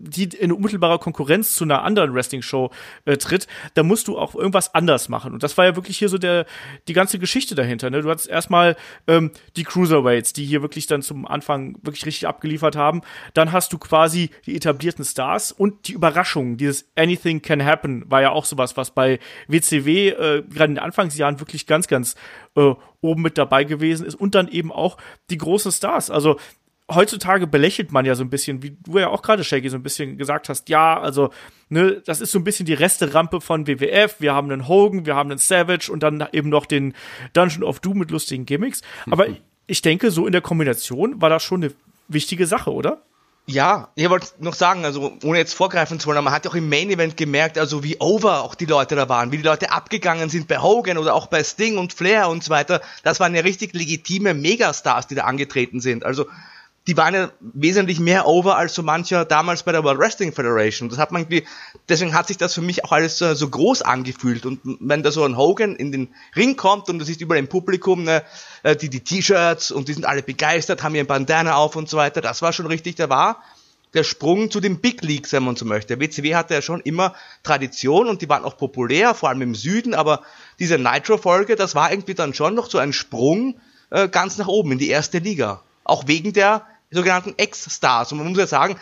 die 0.03 0.25
in 0.25 0.53
unmittelbarer 0.53 0.99
Konkurrenz 0.99 1.55
zu 1.55 1.65
einer 1.65 1.83
anderen 1.83 2.15
Wrestling-Show 2.15 2.71
äh, 3.05 3.17
tritt, 3.17 3.47
da 3.75 3.83
musst 3.83 4.09
du 4.09 4.19
auch 4.19 4.35
irgendwas 4.35 4.75
anders 4.75 5.09
machen. 5.09 5.33
Und 5.33 5.43
das 5.43 5.57
war 5.57 5.65
ja 5.65 5.77
wirklich 5.77 5.99
hier 5.99 6.09
so 6.09 6.19
der, 6.19 6.47
die 6.89 6.93
ganze 6.93 7.19
Geschichte 7.19 7.55
dahinter. 7.55 7.91
Ne? 7.91 8.03
Du 8.03 8.11
hattest 8.11 8.29
erstmal 8.29 8.77
ähm, 9.07 9.31
die 9.57 9.65
Cruiserweights, 9.65 10.33
die 10.33 10.45
hier 10.45 10.63
wirklich 10.63 10.87
dann 10.87 11.03
zum 11.03 11.27
Anfang 11.27 11.77
wirklich 11.83 12.07
richtig 12.07 12.27
abgeliefert 12.27 12.77
haben. 12.77 13.03
Dann 13.35 13.53
hast 13.53 13.73
du 13.73 13.79
quasi 13.79 14.31
die 14.47 14.57
etablierten 14.57 15.05
Stars 15.05 15.53
und 15.53 15.89
die 15.89 15.93
Überraschungen. 15.93 16.57
Dieses 16.57 16.89
Anything 16.97 17.43
Can 17.43 17.65
Happen 17.65 18.11
war 18.11 18.23
ja 18.23 18.31
auch 18.31 18.45
sowas, 18.45 18.77
was 18.77 18.91
bei 18.91 19.19
WCW 19.49 20.09
äh, 20.09 20.43
gerade 20.43 20.65
in 20.65 20.75
den 20.75 20.79
Anfangsjahren 20.79 21.41
wirklich 21.41 21.67
ganz, 21.67 21.89
ganz 21.89 22.15
äh, 22.57 22.75
oben 23.01 23.23
mit 23.23 23.39
dabei 23.39 23.65
gewesen 23.65 24.07
ist. 24.07 24.15
Und 24.15 24.35
dann 24.35 24.49
eben 24.49 24.73
auch 24.73 24.97
die 25.31 25.39
großen 25.39 25.73
Stars. 25.73 26.11
Also 26.11 26.39
heutzutage 26.91 27.47
belächelt 27.47 27.93
man 27.93 28.05
ja 28.05 28.15
so 28.15 28.23
ein 28.23 28.31
bisschen, 28.31 28.63
wie 28.63 28.77
du 28.85 28.99
ja 28.99 29.09
auch 29.09 29.23
gerade, 29.23 29.45
Shaggy, 29.45 29.69
so 29.69 29.77
ein 29.77 29.83
bisschen 29.83 30.19
gesagt 30.19 30.49
hast, 30.49 30.69
ja, 30.69 31.01
also, 31.01 31.31
ne, 31.69 32.03
das 32.05 32.21
ist 32.21 32.33
so 32.33 32.39
ein 32.39 32.45
bisschen 32.45 32.67
die 32.67 32.75
Resterampe 32.75 33.41
von 33.41 33.67
WWF. 33.67 34.17
Wir 34.21 34.35
haben 34.35 34.51
einen 34.51 34.69
Hogan, 34.69 35.07
wir 35.07 35.17
haben 35.17 35.31
einen 35.31 35.39
Savage 35.39 35.91
und 35.91 36.03
dann 36.03 36.27
eben 36.33 36.49
noch 36.49 36.67
den 36.67 36.95
Dungeon 37.33 37.65
of 37.65 37.81
Doom 37.81 37.99
mit 37.99 38.11
lustigen 38.11 38.47
Gimmicks. 38.47 38.83
Aber 39.11 39.29
mhm. 39.29 39.39
ich 39.67 39.83
denke, 39.83 40.11
so 40.11 40.27
in 40.27 40.33
der 40.33 40.43
Kombination 40.43 41.21
war 41.21 41.31
das 41.31 41.43
schon 41.43 41.65
eine 41.65 41.73
wichtige 42.09 42.47
Sache, 42.47 42.73
oder? 42.73 43.03
Ja, 43.49 43.91
ich 43.95 44.11
wollte 44.11 44.27
noch 44.41 44.55
sagen, 44.55 44.85
also 44.85 45.13
ohne 45.23 45.39
jetzt 45.39 45.55
vorgreifen 45.55 46.01
zu 46.01 46.09
wollen, 46.09 46.19
aber 46.19 46.25
man 46.25 46.33
hat 46.33 46.45
ja 46.45 46.51
auch 46.51 46.57
im 46.57 46.69
Main 46.69 46.91
Event 46.91 47.17
gemerkt, 47.17 47.59
also 47.59 47.85
wie 47.85 47.97
over 48.01 48.43
auch 48.43 48.57
die 48.57 48.65
Leute 48.65 48.97
da 48.97 49.09
waren, 49.09 49.31
wie 49.31 49.37
die 49.37 49.45
Leute 49.45 49.71
abgegangen 49.71 50.29
sind 50.29 50.49
bei 50.49 50.59
Hogan 50.59 50.99
oder 50.99 51.15
auch 51.15 51.29
bei 51.29 51.45
Sting 51.45 51.79
und 51.79 51.93
Flair 51.93 52.29
und 52.29 52.43
so 52.43 52.51
weiter. 52.51 52.81
Das 53.05 53.21
waren 53.21 53.37
ja 53.37 53.43
richtig 53.43 53.73
legitime 53.73 54.35
Megastars, 54.35 55.07
die 55.07 55.15
da 55.15 55.25
angetreten 55.25 55.81
sind. 55.81 56.05
Also 56.05 56.27
die 56.87 56.97
waren 56.97 57.15
ja 57.15 57.31
wesentlich 57.41 57.99
mehr 57.99 58.27
over 58.27 58.57
als 58.57 58.75
so 58.75 58.83
mancher 58.83 59.25
damals 59.25 59.65
bei 59.65 59.73
der 59.73 59.83
World 59.83 59.99
Wrestling 59.99 60.33
Federation. 60.33 60.89
Das 60.89 60.99
hat 60.99 61.11
man 61.11 61.23
irgendwie, 61.23 61.45
deswegen 61.89 62.15
hat 62.15 62.29
sich 62.29 62.37
das 62.37 62.55
für 62.55 62.61
mich 62.61 62.85
auch 62.85 62.93
alles 62.93 63.19
so, 63.19 63.35
so 63.35 63.49
groß 63.49 63.83
angefühlt. 63.83 64.47
Und 64.47 64.61
wenn 64.63 65.03
da 65.03 65.11
so 65.11 65.25
ein 65.25 65.37
Hogan 65.37 65.75
in 65.75 65.91
den 65.91 66.15
Ring 66.37 66.57
kommt 66.57 66.89
und 66.89 67.01
du 67.01 67.05
siehst 67.05 67.21
überall 67.21 67.41
im 67.41 67.49
Publikum 67.49 68.05
ne, 68.05 68.23
äh, 68.63 68.77
die 68.77 68.89
die 68.89 69.01
T-Shirts 69.01 69.73
und 69.73 69.89
die 69.89 69.95
sind 69.95 70.05
alle 70.05 70.23
begeistert, 70.23 70.85
haben 70.85 70.95
ihren 70.95 71.09
Bandana 71.09 71.57
auf 71.57 71.75
und 71.75 71.89
so 71.89 71.97
weiter, 71.97 72.21
das 72.21 72.41
war 72.41 72.53
schon 72.53 72.67
richtig, 72.67 72.95
da 72.95 73.09
war 73.09 73.43
der 73.95 74.05
Sprung 74.05 74.51
zu 74.51 74.61
den 74.61 74.81
Big 74.81 75.03
Leagues, 75.03 75.33
wenn 75.33 75.43
man 75.43 75.57
so 75.57 75.65
möchte. 75.65 75.97
Der 75.97 76.01
WCW 76.01 76.35
hatte 76.35 76.55
ja 76.55 76.63
schon 76.63 76.81
immer 76.83 77.15
Tradition 77.43 78.09
und 78.09 78.23
die 78.23 78.29
waren 78.29 78.45
auch 78.45 78.57
populär, 78.57 79.15
vor 79.15 79.31
allem 79.31 79.43
im 79.43 79.55
Süden, 79.55 79.95
aber 79.95 80.23
diese 80.59 80.79
Nitro-Folge, 80.79 81.57
das 81.57 81.75
war 81.75 81.91
irgendwie 81.91 82.15
dann 82.15 82.35
schon 82.35 82.55
noch 82.55 82.71
so 82.71 82.79
ein 82.79 82.93
Sprung 82.93 83.59
äh, 83.91 84.09
ganz 84.09 84.39
nach 84.39 84.49
oben 84.49 84.73
in 84.73 84.79
die 84.79 84.89
erste 84.89 85.19
Liga. 85.19 85.63
Auch 85.83 86.09
wegen 86.09 86.33
der 86.33 86.67
sogenannten 86.91 87.35
Ex-Stars. 87.37 88.13
Und 88.13 88.19
man 88.19 88.29
muss 88.29 88.39
ja 88.39 88.47
sagen, 88.47 88.77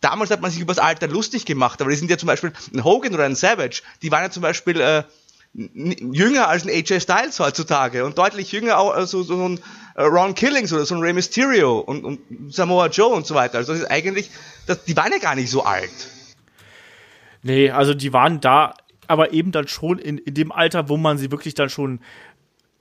damals 0.00 0.30
hat 0.30 0.40
man 0.40 0.50
sich 0.50 0.60
über 0.60 0.74
das 0.74 0.82
Alter 0.82 1.08
lustig 1.08 1.44
gemacht, 1.44 1.80
aber 1.80 1.90
die 1.90 1.96
sind 1.96 2.10
ja 2.10 2.18
zum 2.18 2.26
Beispiel 2.26 2.52
ein 2.74 2.84
Hogan 2.84 3.14
oder 3.14 3.24
ein 3.24 3.34
Savage, 3.34 3.82
die 4.02 4.10
waren 4.10 4.22
ja 4.22 4.30
zum 4.30 4.42
Beispiel 4.42 4.80
äh, 4.80 5.02
jünger 5.52 6.48
als 6.48 6.64
ein 6.64 6.70
AJ 6.70 7.00
Styles 7.00 7.40
heutzutage 7.40 8.04
und 8.04 8.16
deutlich 8.16 8.52
jünger 8.52 8.78
auch 8.78 8.92
also 8.92 9.22
so 9.22 9.48
ein 9.48 9.60
äh, 9.96 10.02
Ron 10.02 10.34
Killings 10.34 10.72
oder 10.72 10.86
so 10.86 10.94
ein 10.94 11.00
Rey 11.00 11.12
Mysterio 11.12 11.80
und, 11.80 12.04
und 12.04 12.20
Samoa 12.52 12.86
Joe 12.86 13.08
und 13.08 13.26
so 13.26 13.34
weiter. 13.34 13.58
Also 13.58 13.72
das 13.72 13.82
ist 13.82 13.90
eigentlich, 13.90 14.30
das, 14.66 14.84
die 14.84 14.96
waren 14.96 15.12
ja 15.12 15.18
gar 15.18 15.34
nicht 15.34 15.50
so 15.50 15.64
alt. 15.64 15.90
Nee, 17.42 17.70
also 17.70 17.94
die 17.94 18.12
waren 18.12 18.40
da 18.40 18.74
aber 19.06 19.32
eben 19.32 19.50
dann 19.50 19.66
schon 19.66 19.98
in, 19.98 20.18
in 20.18 20.34
dem 20.34 20.52
Alter, 20.52 20.88
wo 20.88 20.96
man 20.96 21.18
sie 21.18 21.32
wirklich 21.32 21.54
dann 21.54 21.68
schon 21.68 22.00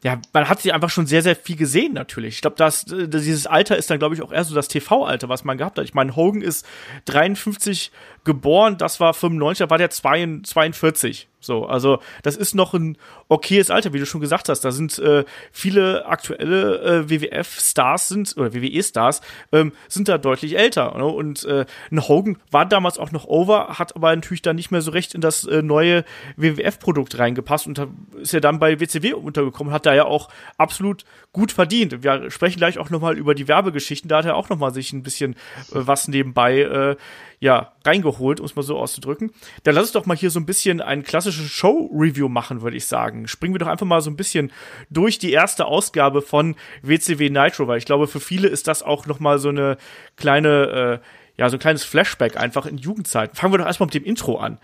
ja, 0.02 0.18
man 0.32 0.48
hat 0.48 0.62
sie 0.62 0.72
einfach 0.72 0.90
schon 0.90 1.08
sehr, 1.08 1.22
sehr 1.22 1.36
viel 1.36 1.58
gesehen, 1.58 1.94
natürlich. 1.94 2.36
Ich 2.36 2.42
glaube, 2.42 2.56
das, 2.56 2.86
dieses 2.88 3.48
Alter 3.48 3.76
ist 3.76 3.90
dann, 3.90 4.00
glaube 4.00 4.16
ich, 4.16 4.22
auch 4.22 4.32
eher 4.32 4.46
so 4.46 4.56
das 4.56 4.70
TV-Alter, 4.70 5.28
was 5.28 5.44
man 5.44 5.58
gehabt 5.58 5.78
hat. 5.78 5.84
Ich 5.84 5.94
meine, 5.94 6.16
Hogan 6.16 6.42
ist 6.42 6.66
53 7.06 7.92
geboren, 8.24 8.78
das 8.78 9.02
war 9.02 9.14
95, 9.14 9.66
da 9.66 9.70
war 9.70 9.78
der 9.78 9.90
42. 9.90 11.28
So, 11.42 11.66
also 11.66 12.00
das 12.22 12.36
ist 12.36 12.54
noch 12.54 12.74
ein 12.74 12.98
okayes 13.30 13.72
Alter, 13.72 13.94
wie 13.94 14.00
du 14.00 14.06
schon 14.06 14.20
gesagt 14.20 14.50
hast. 14.50 14.62
Da 14.62 14.72
sind 14.72 15.00
äh, 15.00 15.24
viele 15.52 16.06
aktuelle 16.06 16.80
äh, 16.82 17.10
WWF-Stars 17.10 18.10
sind 18.10 18.36
oder 18.38 18.54
WWE-Stars 18.54 19.22
ähm, 19.54 19.72
sind 19.88 20.10
da 20.10 20.18
deutlich 20.18 20.58
älter. 20.58 20.98
Ne? 20.98 21.06
Und 21.06 21.46
äh, 21.46 21.66
ein 21.92 22.08
Hogan 22.08 22.38
war 22.52 22.66
damals 22.66 22.98
auch 22.98 23.12
noch 23.12 23.26
over, 23.26 23.80
hat 23.80 23.96
aber 23.96 24.14
natürlich 24.14 24.42
dann 24.42 24.58
nicht 24.58 24.72
mehr 24.72 24.82
so 24.82 24.92
recht 24.92 25.16
in 25.16 25.22
das 25.22 25.46
äh, 25.46 25.62
neue 25.62 26.04
WWF-Produkt 26.36 27.18
reingepasst 27.18 27.68
und 27.68 27.88
ist 28.18 28.34
ja 28.34 28.42
dann 28.42 28.60
bei 28.60 28.80
WCW 28.80 29.14
untergekommen, 29.14 29.72
hat 29.72 29.86
da 29.86 29.94
ja 29.94 30.06
auch 30.06 30.30
absolut 30.58 31.06
gut 31.32 31.52
verdient. 31.52 32.04
Wir 32.04 32.32
sprechen 32.32 32.58
gleich 32.58 32.78
auch 32.80 32.90
nochmal 32.90 33.18
über 33.18 33.34
die 33.34 33.48
Werbegeschichten. 33.48 34.10
Da 34.10 34.18
hat 34.18 34.26
er 34.26 34.36
auch 34.36 34.50
nochmal 34.50 34.74
sich 34.74 34.92
ein 34.92 35.04
bisschen 35.04 35.34
äh, 35.34 35.36
was 35.72 36.10
nebenbei 36.10 36.60
äh, 36.60 36.96
ja, 37.40 37.72
reingeholt, 37.86 38.40
um 38.40 38.46
es 38.46 38.56
mal 38.56 38.64
so 38.64 38.78
auszudrücken. 38.78 39.32
Dann 39.64 39.76
lass 39.76 39.86
uns 39.86 39.92
doch 39.94 40.06
mal 40.06 40.18
hier 40.18 40.30
so 40.30 40.40
ein 40.40 40.46
bisschen 40.46 40.82
ein 40.82 41.04
klassisches 41.30 41.52
Show-Review 41.52 42.30
machen, 42.30 42.62
würde 42.62 42.78
ich 42.78 42.88
sagen. 42.88 43.28
Springen 43.28 43.54
wir 43.54 43.60
doch 43.60 43.68
einfach 43.68 43.86
mal 43.86 44.02
so 44.02 44.10
ein 44.10 44.16
bisschen 44.16 44.52
durch 44.90 45.20
die 45.20 45.32
erste 45.32 45.66
Ausgabe 45.66 46.22
von 46.22 46.56
WCW 46.82 47.30
Nitro, 47.30 47.68
weil 47.68 47.78
ich 47.78 47.86
glaube, 47.86 48.08
für 48.08 48.20
viele 48.20 48.48
ist 48.48 48.68
das 48.68 48.84
auch 48.84 49.06
noch 49.06 49.20
mal 49.20 49.40
so 49.40 49.50
eine 49.50 49.78
kleine, 50.16 51.02
äh, 51.04 51.40
ja, 51.40 51.50
so 51.50 51.58
ein 51.58 51.60
kleines 51.60 51.84
Flashback 51.84 52.38
einfach 52.38 52.66
in 52.66 52.78
Jugendzeiten. 52.78 53.36
Fangen 53.36 53.54
wir 53.54 53.60
doch 53.60 53.66
erstmal 53.66 53.88
mit 53.88 53.94
dem 53.94 54.04
Intro 54.04 54.38
an. 54.38 54.60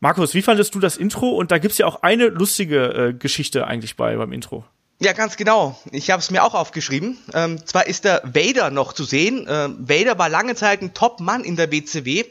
Markus, 0.00 0.34
wie 0.34 0.42
fandest 0.42 0.74
du 0.74 0.80
das 0.80 0.96
Intro? 0.96 1.30
Und 1.30 1.50
da 1.50 1.58
gibt's 1.58 1.78
ja 1.78 1.86
auch 1.86 2.02
eine 2.02 2.28
lustige 2.28 3.08
äh, 3.08 3.12
Geschichte 3.12 3.66
eigentlich 3.66 3.96
bei 3.96 4.16
beim 4.16 4.32
Intro. 4.32 4.64
Ja, 5.00 5.12
ganz 5.12 5.36
genau. 5.36 5.78
Ich 5.92 6.10
habe 6.10 6.20
es 6.20 6.30
mir 6.30 6.42
auch 6.42 6.54
aufgeschrieben. 6.54 7.18
Ähm, 7.32 7.64
zwar 7.66 7.86
ist 7.86 8.04
der 8.04 8.22
Vader 8.24 8.70
noch 8.70 8.92
zu 8.92 9.04
sehen. 9.04 9.46
Ähm, 9.48 9.76
Vader 9.80 10.18
war 10.18 10.28
lange 10.28 10.54
Zeit 10.54 10.82
ein 10.82 10.92
Top-Mann 10.92 11.44
in 11.44 11.56
der 11.56 11.70
WCW, 11.70 12.24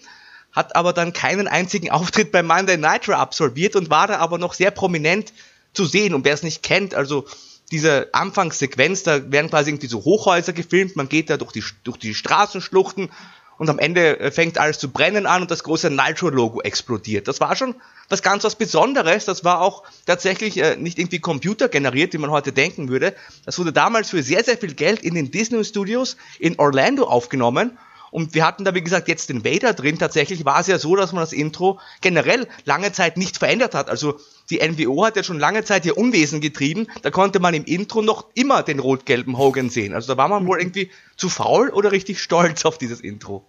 hat 0.57 0.75
aber 0.75 0.91
dann 0.91 1.13
keinen 1.13 1.47
einzigen 1.47 1.91
Auftritt 1.91 2.31
bei 2.31 2.43
Monday 2.43 2.77
Nitro 2.77 3.13
absolviert 3.13 3.75
und 3.75 3.89
war 3.89 4.07
da 4.07 4.17
aber 4.17 4.37
noch 4.37 4.53
sehr 4.53 4.71
prominent 4.71 5.31
zu 5.73 5.85
sehen. 5.85 6.13
Und 6.13 6.25
wer 6.25 6.33
es 6.33 6.43
nicht 6.43 6.63
kennt, 6.63 6.95
also 6.95 7.25
diese 7.71 8.09
Anfangssequenz, 8.13 9.03
da 9.03 9.31
werden 9.31 9.49
quasi 9.49 9.69
irgendwie 9.69 9.87
so 9.87 10.03
Hochhäuser 10.03 10.53
gefilmt, 10.53 10.95
man 10.95 11.09
geht 11.09 11.29
da 11.29 11.37
durch 11.37 11.51
die, 11.51 11.63
durch 11.83 11.97
die 11.97 12.15
Straßenschluchten 12.15 13.09
und 13.57 13.69
am 13.69 13.79
Ende 13.79 14.19
äh, 14.19 14.31
fängt 14.31 14.57
alles 14.57 14.79
zu 14.79 14.89
brennen 14.89 15.25
an 15.25 15.41
und 15.41 15.51
das 15.51 15.63
große 15.63 15.89
Nitro-Logo 15.89 16.61
explodiert. 16.61 17.27
Das 17.27 17.39
war 17.39 17.55
schon 17.55 17.75
was 18.09 18.21
ganz 18.21 18.43
was 18.43 18.55
Besonderes. 18.55 19.25
Das 19.25 19.43
war 19.43 19.61
auch 19.61 19.83
tatsächlich 20.05 20.57
äh, 20.57 20.75
nicht 20.75 20.97
irgendwie 20.97 21.19
computergeneriert, 21.19 22.13
wie 22.13 22.19
man 22.19 22.31
heute 22.31 22.53
denken 22.53 22.89
würde. 22.89 23.15
Das 23.45 23.59
wurde 23.59 23.73
damals 23.73 24.09
für 24.09 24.23
sehr, 24.23 24.43
sehr 24.43 24.57
viel 24.57 24.73
Geld 24.73 25.01
in 25.03 25.15
den 25.15 25.31
Disney 25.31 25.63
Studios 25.65 26.17
in 26.39 26.57
Orlando 26.57 27.05
aufgenommen. 27.05 27.77
Und 28.17 28.33
wir 28.33 28.47
hatten 28.47 28.65
da, 28.65 28.73
wie 28.73 28.81
gesagt, 28.81 29.07
jetzt 29.09 29.29
den 29.29 29.45
Vader 29.45 29.75
drin. 29.75 29.99
Tatsächlich 29.99 30.43
war 30.43 30.59
es 30.59 30.65
ja 30.65 30.79
so, 30.79 30.95
dass 30.95 31.13
man 31.13 31.21
das 31.21 31.33
Intro 31.33 31.79
generell 32.01 32.47
lange 32.65 32.91
Zeit 32.91 33.15
nicht 33.15 33.37
verändert 33.37 33.75
hat. 33.75 33.91
Also 33.91 34.19
die 34.49 34.57
NWO 34.57 35.05
hat 35.05 35.17
ja 35.17 35.21
schon 35.21 35.37
lange 35.37 35.63
Zeit 35.63 35.85
ihr 35.85 35.99
Unwesen 35.99 36.41
getrieben. 36.41 36.87
Da 37.03 37.11
konnte 37.11 37.39
man 37.39 37.53
im 37.53 37.63
Intro 37.65 38.01
noch 38.01 38.25
immer 38.33 38.63
den 38.63 38.79
rot-gelben 38.79 39.37
Hogan 39.37 39.69
sehen. 39.69 39.93
Also 39.93 40.11
da 40.11 40.17
war 40.17 40.29
man 40.29 40.47
wohl 40.47 40.57
irgendwie 40.57 40.89
zu 41.15 41.29
faul 41.29 41.69
oder 41.69 41.91
richtig 41.91 42.19
stolz 42.19 42.65
auf 42.65 42.79
dieses 42.79 43.01
Intro. 43.01 43.45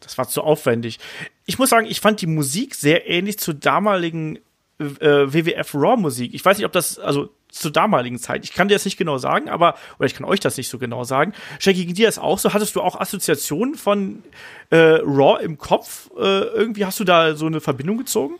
Das 0.00 0.16
war 0.16 0.26
zu 0.26 0.40
aufwendig. 0.40 0.98
Ich 1.44 1.58
muss 1.58 1.68
sagen, 1.68 1.86
ich 1.86 2.00
fand 2.00 2.22
die 2.22 2.26
Musik 2.26 2.74
sehr 2.74 3.10
ähnlich 3.10 3.38
zur 3.38 3.52
damaligen 3.52 4.38
äh, 4.78 4.86
WWF 5.06 5.74
Raw 5.74 5.96
Musik. 6.00 6.32
Ich 6.32 6.42
weiß 6.42 6.56
nicht, 6.56 6.66
ob 6.66 6.72
das, 6.72 6.98
also 6.98 7.28
zur 7.52 7.70
damaligen 7.70 8.18
Zeit. 8.18 8.44
Ich 8.44 8.52
kann 8.52 8.68
dir 8.68 8.74
das 8.74 8.84
nicht 8.84 8.96
genau 8.96 9.18
sagen, 9.18 9.48
aber, 9.48 9.76
oder 9.98 10.06
ich 10.06 10.14
kann 10.14 10.24
euch 10.24 10.40
das 10.40 10.56
nicht 10.56 10.68
so 10.68 10.78
genau 10.78 11.04
sagen. 11.04 11.34
Shaggy, 11.58 11.84
ging 11.84 11.94
dir 11.94 12.06
das 12.06 12.18
auch 12.18 12.38
so? 12.38 12.52
Hattest 12.52 12.74
du 12.74 12.80
auch 12.80 12.98
Assoziationen 12.98 13.74
von 13.74 14.24
äh, 14.70 14.76
Raw 15.02 15.42
im 15.42 15.58
Kopf? 15.58 16.10
Äh, 16.16 16.20
irgendwie 16.20 16.86
hast 16.86 16.98
du 16.98 17.04
da 17.04 17.34
so 17.34 17.46
eine 17.46 17.60
Verbindung 17.60 17.98
gezogen? 17.98 18.36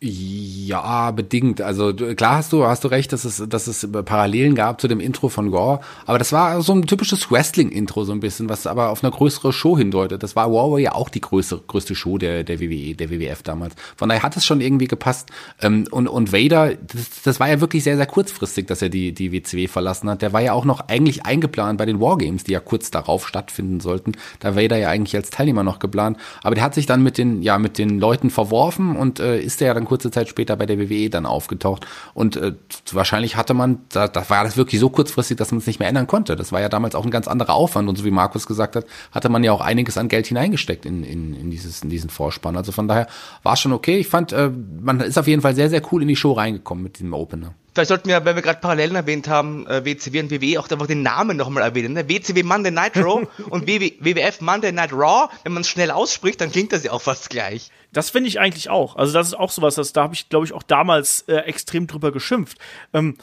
Ja, 0.00 1.10
bedingt. 1.10 1.60
Also 1.60 1.92
klar 1.92 2.36
hast 2.36 2.52
du, 2.52 2.64
hast 2.64 2.84
du 2.84 2.88
recht, 2.88 3.12
dass 3.12 3.24
es, 3.24 3.42
dass 3.48 3.66
es 3.66 3.88
Parallelen 3.90 4.54
gab 4.54 4.80
zu 4.80 4.86
dem 4.86 5.00
Intro 5.00 5.28
von 5.28 5.52
Raw, 5.52 5.84
aber 6.06 6.18
das 6.18 6.30
war 6.30 6.62
so 6.62 6.72
ein 6.72 6.86
typisches 6.86 7.32
Wrestling-Intro 7.32 8.04
so 8.04 8.12
ein 8.12 8.20
bisschen, 8.20 8.48
was 8.48 8.68
aber 8.68 8.90
auf 8.90 9.02
eine 9.02 9.10
größere 9.10 9.52
Show 9.52 9.76
hindeutet. 9.76 10.22
Das 10.22 10.36
war 10.36 10.46
Raw 10.46 10.80
ja 10.80 10.94
auch 10.94 11.08
die 11.08 11.20
größte, 11.20 11.62
größte 11.66 11.96
Show 11.96 12.16
der, 12.16 12.44
der 12.44 12.60
WWE, 12.60 12.94
der 12.94 13.10
WWF 13.10 13.42
damals. 13.42 13.74
Von 13.96 14.08
daher 14.08 14.22
hat 14.22 14.36
es 14.36 14.46
schon 14.46 14.60
irgendwie 14.60 14.86
gepasst. 14.86 15.30
Ähm, 15.60 15.88
und, 15.90 16.06
und 16.06 16.32
Vader, 16.32 16.74
das, 16.76 17.22
das 17.24 17.40
war 17.40 17.48
ja 17.48 17.60
wirklich 17.60 17.82
sehr, 17.82 17.96
sehr 17.96 18.06
kurzfristig, 18.06 18.68
dass 18.68 18.82
er 18.82 18.90
die, 18.90 19.12
die 19.12 19.32
WCW 19.32 19.66
verlassen 19.66 20.08
hat. 20.08 20.22
Der 20.22 20.32
war 20.32 20.42
ja 20.42 20.52
auch 20.52 20.64
noch 20.64 20.86
eigentlich 20.86 21.26
eingeplant 21.26 21.76
bei 21.76 21.86
den 21.86 22.00
Wargames, 22.00 22.44
die 22.44 22.52
ja 22.52 22.60
kurz 22.60 22.92
darauf 22.92 23.26
stattfinden 23.26 23.80
sollten. 23.80 24.12
Da 24.38 24.54
Vader 24.54 24.76
ja 24.76 24.90
eigentlich 24.90 25.16
als 25.16 25.30
Teilnehmer 25.30 25.64
noch 25.64 25.80
geplant. 25.80 26.18
Aber 26.44 26.54
der 26.54 26.62
hat 26.62 26.74
sich 26.74 26.86
dann 26.86 27.02
mit 27.02 27.18
den, 27.18 27.42
ja, 27.42 27.58
mit 27.58 27.78
den 27.78 27.98
Leuten 27.98 28.30
verworfen 28.30 28.94
und 28.94 29.18
äh, 29.18 29.40
ist 29.40 29.60
der 29.60 29.68
ja 29.68 29.74
dann 29.74 29.87
kurze 29.88 30.10
Zeit 30.10 30.28
später 30.28 30.56
bei 30.56 30.66
der 30.66 30.78
WWE 30.78 31.10
dann 31.10 31.26
aufgetaucht. 31.26 31.86
Und 32.14 32.36
äh, 32.36 32.52
wahrscheinlich 32.92 33.36
hatte 33.36 33.54
man, 33.54 33.80
da, 33.88 34.06
da 34.06 34.28
war 34.30 34.44
das 34.44 34.56
wirklich 34.56 34.80
so 34.80 34.90
kurzfristig, 34.90 35.36
dass 35.36 35.50
man 35.50 35.58
es 35.58 35.66
nicht 35.66 35.80
mehr 35.80 35.88
ändern 35.88 36.06
konnte. 36.06 36.36
Das 36.36 36.52
war 36.52 36.60
ja 36.60 36.68
damals 36.68 36.94
auch 36.94 37.04
ein 37.04 37.10
ganz 37.10 37.26
anderer 37.26 37.54
Aufwand. 37.54 37.88
Und 37.88 37.96
so 37.96 38.04
wie 38.04 38.10
Markus 38.10 38.46
gesagt 38.46 38.76
hat, 38.76 38.86
hatte 39.10 39.28
man 39.28 39.42
ja 39.42 39.52
auch 39.52 39.60
einiges 39.60 39.98
an 39.98 40.08
Geld 40.08 40.26
hineingesteckt 40.26 40.86
in, 40.86 41.02
in, 41.02 41.34
in, 41.34 41.50
dieses, 41.50 41.82
in 41.82 41.90
diesen 41.90 42.10
Vorspann. 42.10 42.56
Also 42.56 42.72
von 42.72 42.86
daher 42.86 43.08
war 43.42 43.54
es 43.54 43.60
schon 43.60 43.72
okay. 43.72 43.98
Ich 43.98 44.08
fand, 44.08 44.32
äh, 44.32 44.50
man 44.80 45.00
ist 45.00 45.18
auf 45.18 45.26
jeden 45.26 45.42
Fall 45.42 45.54
sehr, 45.54 45.70
sehr 45.70 45.82
cool 45.90 46.02
in 46.02 46.08
die 46.08 46.16
Show 46.16 46.32
reingekommen 46.32 46.84
mit 46.84 46.98
diesem 46.98 47.14
Opener. 47.14 47.54
Vielleicht 47.78 47.90
sollten 47.90 48.08
wir, 48.08 48.24
wenn 48.24 48.34
wir 48.34 48.42
gerade 48.42 48.58
Parallelen 48.58 48.96
erwähnt 48.96 49.28
haben, 49.28 49.64
äh, 49.68 49.84
WCW 49.84 50.18
und 50.18 50.32
WWE, 50.32 50.58
auch 50.58 50.68
einfach 50.68 50.88
den 50.88 51.02
Namen 51.02 51.36
nochmal 51.36 51.62
erwähnen. 51.62 51.92
Ne? 51.94 52.08
WCW 52.08 52.42
Monday 52.42 52.72
Nitro 52.72 53.28
und 53.50 53.68
WW, 53.68 53.92
WWF 54.00 54.40
Monday 54.40 54.72
Night 54.72 54.92
Raw. 54.92 55.28
Wenn 55.44 55.52
man 55.52 55.60
es 55.60 55.68
schnell 55.68 55.92
ausspricht, 55.92 56.40
dann 56.40 56.50
klingt 56.50 56.72
das 56.72 56.82
ja 56.82 56.90
auch 56.90 57.02
fast 57.02 57.30
gleich. 57.30 57.70
Das 57.92 58.10
finde 58.10 58.30
ich 58.30 58.40
eigentlich 58.40 58.68
auch. 58.68 58.96
Also 58.96 59.12
das 59.12 59.28
ist 59.28 59.34
auch 59.34 59.52
sowas, 59.52 59.76
das, 59.76 59.92
da 59.92 60.02
habe 60.02 60.14
ich, 60.14 60.28
glaube 60.28 60.44
ich, 60.44 60.54
auch 60.54 60.64
damals 60.64 61.20
äh, 61.28 61.36
extrem 61.36 61.86
drüber 61.86 62.10
geschimpft. 62.10 62.58
Ähm, 62.92 63.16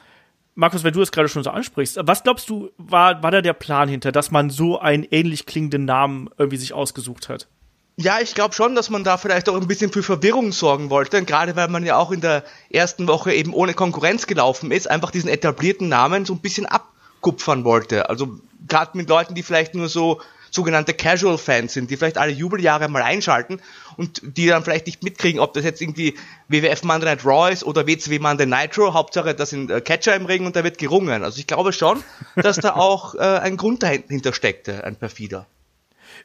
Markus, 0.53 0.85
wenn 0.85 0.93
du 0.93 1.01
es 1.01 1.11
gerade 1.11 1.27
schon 1.27 1.43
so 1.43 1.49
ansprichst, 1.49 1.99
was 2.03 2.23
glaubst 2.23 2.49
du, 2.49 2.71
war, 2.77 3.21
war 3.21 3.31
da 3.31 3.41
der 3.41 3.51
Plan 3.51 3.89
hinter, 3.89 4.13
dass 4.13 4.31
man 4.31 4.49
so 4.49 4.79
einen 4.79 5.03
ähnlich 5.03 5.45
klingenden 5.45 5.83
Namen 5.83 6.29
irgendwie 6.37 6.55
sich 6.55 6.71
ausgesucht 6.71 7.27
hat? 7.27 7.49
Ja, 7.97 8.19
ich 8.19 8.35
glaube 8.35 8.53
schon, 8.53 8.75
dass 8.75 8.89
man 8.89 9.05
da 9.05 9.17
vielleicht 9.17 9.47
auch 9.47 9.55
ein 9.55 9.67
bisschen 9.67 9.91
für 9.91 10.03
Verwirrung 10.03 10.51
sorgen 10.51 10.89
wollte, 10.89 11.23
gerade 11.23 11.55
weil 11.55 11.69
man 11.69 11.85
ja 11.85 11.95
auch 11.95 12.11
in 12.11 12.19
der 12.19 12.43
ersten 12.69 13.07
Woche 13.07 13.33
eben 13.33 13.53
ohne 13.53 13.73
Konkurrenz 13.73 14.27
gelaufen 14.27 14.71
ist, 14.71 14.89
einfach 14.89 15.11
diesen 15.11 15.29
etablierten 15.29 15.87
Namen 15.87 16.25
so 16.25 16.33
ein 16.33 16.39
bisschen 16.39 16.65
abkupfern 16.65 17.63
wollte. 17.63 18.09
Also 18.09 18.37
gerade 18.67 18.97
mit 18.97 19.07
Leuten, 19.07 19.33
die 19.33 19.43
vielleicht 19.43 19.75
nur 19.75 19.87
so 19.87 20.19
sogenannte 20.51 20.93
Casual-Fans 20.93 21.73
sind, 21.73 21.89
die 21.89 21.95
vielleicht 21.95 22.17
alle 22.17 22.31
Jubeljahre 22.31 22.89
mal 22.89 23.01
einschalten 23.01 23.61
und 23.95 24.21
die 24.23 24.47
dann 24.47 24.63
vielleicht 24.63 24.87
nicht 24.87 25.03
mitkriegen, 25.03 25.39
ob 25.39 25.53
das 25.53 25.63
jetzt 25.63 25.81
irgendwie 25.81 26.15
WWF 26.49 26.83
Monday 26.83 27.05
Night 27.05 27.25
Raw 27.25 27.51
ist 27.51 27.63
oder 27.63 27.87
WCW 27.87 28.19
Monday 28.19 28.45
Nitro. 28.45 28.93
Hauptsache, 28.93 29.35
da 29.35 29.45
sind 29.45 29.71
äh, 29.71 29.79
Catcher 29.79 30.15
im 30.15 30.25
Ring 30.25 30.45
und 30.45 30.55
da 30.55 30.63
wird 30.65 30.77
gerungen. 30.77 31.23
Also 31.23 31.39
ich 31.39 31.47
glaube 31.47 31.71
schon, 31.71 32.03
dass 32.35 32.57
da 32.57 32.73
auch 32.75 33.15
äh, 33.15 33.19
ein 33.19 33.55
Grund 33.57 33.83
dahinter 33.83 34.33
steckte, 34.33 34.83
ein 34.83 34.95
perfider. 34.95 35.45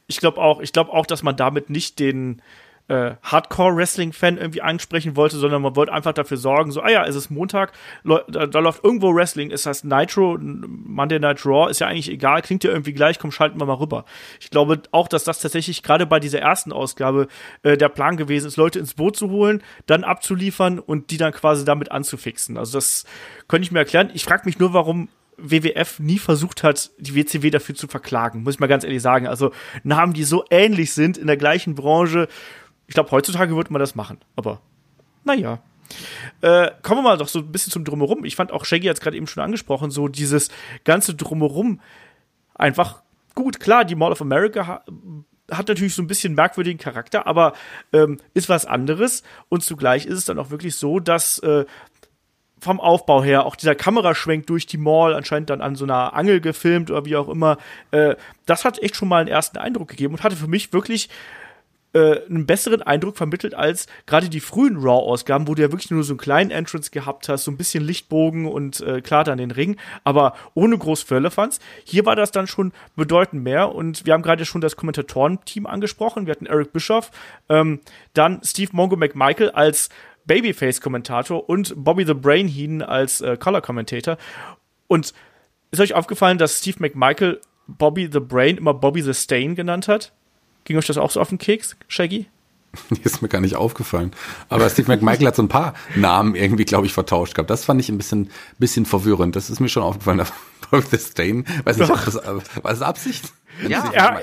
Ich 0.06 0.18
glaube 0.18 0.40
auch, 0.40 0.60
ich 0.60 0.72
glaube 0.72 0.92
auch, 0.92 1.06
dass 1.06 1.22
man 1.22 1.36
damit 1.36 1.70
nicht 1.70 1.98
den 1.98 2.42
äh, 2.90 3.14
Hardcore-Wrestling-Fan 3.22 4.36
irgendwie 4.36 4.62
ansprechen 4.62 5.14
wollte, 5.14 5.36
sondern 5.36 5.62
man 5.62 5.76
wollte 5.76 5.92
einfach 5.92 6.12
dafür 6.12 6.36
sorgen, 6.36 6.72
so, 6.72 6.82
ah 6.82 6.90
ja, 6.90 7.06
es 7.06 7.14
ist 7.14 7.30
Montag, 7.30 7.72
da, 8.04 8.46
da 8.46 8.58
läuft 8.58 8.82
irgendwo 8.82 9.14
Wrestling, 9.14 9.52
es 9.52 9.64
heißt 9.64 9.84
Nitro, 9.84 10.36
Monday 10.40 11.20
Night 11.20 11.46
Raw, 11.46 11.70
ist 11.70 11.78
ja 11.78 11.86
eigentlich 11.86 12.10
egal, 12.10 12.42
klingt 12.42 12.64
ja 12.64 12.70
irgendwie 12.70 12.92
gleich, 12.92 13.20
komm, 13.20 13.30
schalten 13.30 13.60
wir 13.60 13.66
mal 13.66 13.74
rüber. 13.74 14.04
Ich 14.40 14.50
glaube 14.50 14.82
auch, 14.90 15.06
dass 15.06 15.22
das 15.22 15.38
tatsächlich 15.38 15.84
gerade 15.84 16.04
bei 16.04 16.18
dieser 16.18 16.40
ersten 16.40 16.72
Ausgabe 16.72 17.28
äh, 17.62 17.76
der 17.76 17.90
Plan 17.90 18.16
gewesen 18.16 18.48
ist, 18.48 18.56
Leute 18.56 18.80
ins 18.80 18.94
Boot 18.94 19.16
zu 19.16 19.30
holen, 19.30 19.62
dann 19.86 20.02
abzuliefern 20.02 20.80
und 20.80 21.12
die 21.12 21.16
dann 21.16 21.32
quasi 21.32 21.64
damit 21.64 21.92
anzufixen. 21.92 22.56
Also 22.56 22.76
das 22.76 23.04
könnte 23.46 23.66
ich 23.66 23.70
mir 23.70 23.78
erklären. 23.78 24.10
Ich 24.14 24.24
frage 24.24 24.42
mich 24.46 24.58
nur, 24.58 24.72
warum 24.72 25.08
WWF 25.42 25.98
nie 25.98 26.18
versucht 26.18 26.62
hat, 26.62 26.90
die 26.98 27.14
WCW 27.14 27.50
dafür 27.50 27.74
zu 27.74 27.88
verklagen, 27.88 28.42
muss 28.42 28.54
ich 28.54 28.60
mal 28.60 28.66
ganz 28.66 28.84
ehrlich 28.84 29.02
sagen. 29.02 29.26
Also 29.26 29.52
Namen, 29.82 30.12
die 30.12 30.24
so 30.24 30.44
ähnlich 30.50 30.92
sind 30.92 31.18
in 31.18 31.26
der 31.26 31.36
gleichen 31.36 31.74
Branche, 31.74 32.28
ich 32.86 32.94
glaube, 32.94 33.10
heutzutage 33.12 33.54
würde 33.54 33.72
man 33.72 33.80
das 33.80 33.94
machen, 33.94 34.18
aber 34.36 34.60
naja. 35.24 35.60
Äh, 36.40 36.70
kommen 36.82 36.98
wir 36.98 37.10
mal 37.10 37.18
doch 37.18 37.28
so 37.28 37.40
ein 37.40 37.50
bisschen 37.50 37.72
zum 37.72 37.84
Drumherum. 37.84 38.24
Ich 38.24 38.36
fand 38.36 38.52
auch 38.52 38.64
Shaggy 38.64 38.86
hat 38.86 38.96
es 38.96 39.00
gerade 39.00 39.16
eben 39.16 39.26
schon 39.26 39.42
angesprochen, 39.42 39.90
so 39.90 40.06
dieses 40.08 40.48
ganze 40.84 41.14
Drumherum 41.14 41.80
einfach 42.54 43.02
gut. 43.34 43.58
Klar, 43.58 43.84
die 43.84 43.96
Mall 43.96 44.12
of 44.12 44.20
America 44.20 44.66
ha 44.66 44.84
hat 45.50 45.66
natürlich 45.66 45.96
so 45.96 46.02
ein 46.02 46.06
bisschen 46.06 46.36
merkwürdigen 46.36 46.78
Charakter, 46.78 47.26
aber 47.26 47.54
ähm, 47.92 48.18
ist 48.34 48.48
was 48.48 48.66
anderes. 48.66 49.24
Und 49.48 49.64
zugleich 49.64 50.06
ist 50.06 50.18
es 50.18 50.24
dann 50.24 50.38
auch 50.38 50.50
wirklich 50.50 50.76
so, 50.76 51.00
dass 51.00 51.40
äh, 51.40 51.64
vom 52.60 52.80
Aufbau 52.80 53.22
her 53.22 53.46
auch 53.46 53.56
dieser 53.56 53.74
Kameraschwenk 53.74 54.46
durch 54.46 54.66
die 54.66 54.78
Mall, 54.78 55.14
anscheinend 55.14 55.50
dann 55.50 55.60
an 55.60 55.76
so 55.76 55.84
einer 55.84 56.14
Angel 56.14 56.40
gefilmt 56.40 56.90
oder 56.90 57.04
wie 57.04 57.16
auch 57.16 57.28
immer, 57.28 57.58
äh, 57.90 58.16
das 58.46 58.64
hat 58.64 58.82
echt 58.82 58.96
schon 58.96 59.08
mal 59.08 59.20
einen 59.20 59.28
ersten 59.28 59.58
Eindruck 59.58 59.88
gegeben 59.88 60.14
und 60.14 60.22
hatte 60.22 60.36
für 60.36 60.48
mich 60.48 60.72
wirklich 60.72 61.08
äh, 61.92 62.20
einen 62.28 62.46
besseren 62.46 62.82
Eindruck 62.82 63.16
vermittelt 63.16 63.54
als 63.54 63.86
gerade 64.06 64.28
die 64.28 64.40
frühen 64.40 64.76
Raw-Ausgaben, 64.76 65.48
wo 65.48 65.54
du 65.54 65.62
ja 65.62 65.72
wirklich 65.72 65.90
nur 65.90 66.04
so 66.04 66.12
einen 66.12 66.18
kleinen 66.18 66.50
Entrance 66.50 66.90
gehabt 66.90 67.28
hast, 67.28 67.44
so 67.44 67.50
ein 67.50 67.56
bisschen 67.56 67.82
Lichtbogen 67.82 68.46
und 68.46 68.80
äh, 68.80 69.00
klar 69.00 69.24
dann 69.24 69.38
den 69.38 69.50
Ring, 69.50 69.76
aber 70.04 70.34
ohne 70.54 70.78
groß 70.78 71.02
Firlefanz. 71.02 71.58
Hier 71.84 72.06
war 72.06 72.16
das 72.16 72.30
dann 72.30 72.46
schon 72.46 72.72
bedeutend 72.94 73.42
mehr 73.42 73.74
und 73.74 74.06
wir 74.06 74.12
haben 74.12 74.22
gerade 74.22 74.44
schon 74.44 74.60
das 74.60 74.76
Kommentatoren-Team 74.76 75.66
angesprochen. 75.66 76.26
Wir 76.26 76.32
hatten 76.32 76.46
Eric 76.46 76.72
Bischoff, 76.72 77.10
ähm, 77.48 77.80
dann 78.14 78.40
Steve 78.44 78.70
Mongo 78.72 78.96
McMichael 78.96 79.50
als 79.50 79.88
Babyface-Kommentator 80.26 81.48
und 81.48 81.74
Bobby 81.76 82.04
the 82.04 82.14
Brain 82.14 82.48
Heen 82.48 82.82
als 82.82 83.20
äh, 83.20 83.36
Color-Kommentator. 83.36 84.16
Und 84.86 85.12
ist 85.70 85.80
euch 85.80 85.94
aufgefallen, 85.94 86.38
dass 86.38 86.58
Steve 86.58 86.78
McMichael 86.80 87.40
Bobby 87.66 88.08
the 88.12 88.20
Brain 88.20 88.56
immer 88.56 88.74
Bobby 88.74 89.02
the 89.02 89.14
Stain 89.14 89.54
genannt 89.54 89.88
hat? 89.88 90.12
Ging 90.64 90.76
euch 90.76 90.86
das 90.86 90.98
auch 90.98 91.10
so 91.10 91.20
auf 91.20 91.28
den 91.28 91.38
Keks, 91.38 91.76
Shaggy? 91.88 92.26
Ist 93.02 93.22
mir 93.22 93.28
gar 93.28 93.40
nicht 93.40 93.56
aufgefallen. 93.56 94.12
Aber 94.48 94.68
Steve 94.70 94.90
McMichael 94.90 95.26
hat 95.26 95.36
so 95.36 95.42
ein 95.42 95.48
paar 95.48 95.74
Namen 95.96 96.34
irgendwie, 96.34 96.64
glaube 96.64 96.86
ich, 96.86 96.92
vertauscht 96.92 97.34
gehabt. 97.34 97.50
Das 97.50 97.64
fand 97.64 97.80
ich 97.80 97.88
ein 97.88 97.98
bisschen, 97.98 98.30
bisschen 98.58 98.86
verwirrend. 98.86 99.34
Das 99.36 99.50
ist 99.50 99.60
mir 99.60 99.68
schon 99.68 99.82
aufgefallen. 99.82 100.22
Bobby 100.70 100.84
the 100.90 100.98
Stain, 100.98 101.44
weiß 101.64 101.78
nicht, 101.78 101.90
ob 101.90 102.04
das, 102.04 102.14
war 102.14 102.42
das 102.62 102.82
Absicht? 102.82 103.32
Ja, 103.66 103.90
ja, 103.92 104.20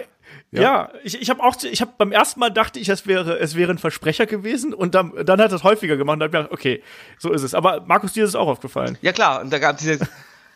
ja, 0.58 0.62
ja, 0.62 0.92
ich, 1.04 1.22
ich 1.22 1.30
habe 1.30 1.44
auch, 1.44 1.56
ich 1.64 1.82
habe 1.82 1.94
beim 1.98 2.12
ersten 2.12 2.40
Mal 2.40 2.50
dachte 2.50 2.80
ich, 2.80 2.90
es 2.90 3.08
wäre, 3.08 3.40
es 3.40 3.56
wäre 3.56 3.72
ein 3.72 3.78
Versprecher 3.78 4.26
gewesen 4.26 4.74
und 4.74 4.96
dann, 4.96 5.14
dann 5.26 5.42
hat 5.42 5.52
es 5.52 5.64
häufiger 5.64 5.98
gemacht 5.98 6.16
und 6.16 6.20
dann 6.20 6.34
habe 6.34 6.38
ich 6.38 6.44
gedacht, 6.44 6.54
okay, 6.54 6.84
so 7.18 7.32
ist 7.32 7.44
es. 7.44 7.54
Aber 7.54 7.82
Markus, 7.88 8.14
dir 8.14 8.24
ist 8.24 8.30
es 8.30 8.36
auch 8.36 8.48
aufgefallen. 8.48 8.98
Ja 9.02 9.12
klar, 9.12 9.42
und 9.42 9.52
da 9.52 9.60
gab 9.60 9.76
es 9.76 9.82
diese 9.82 10.00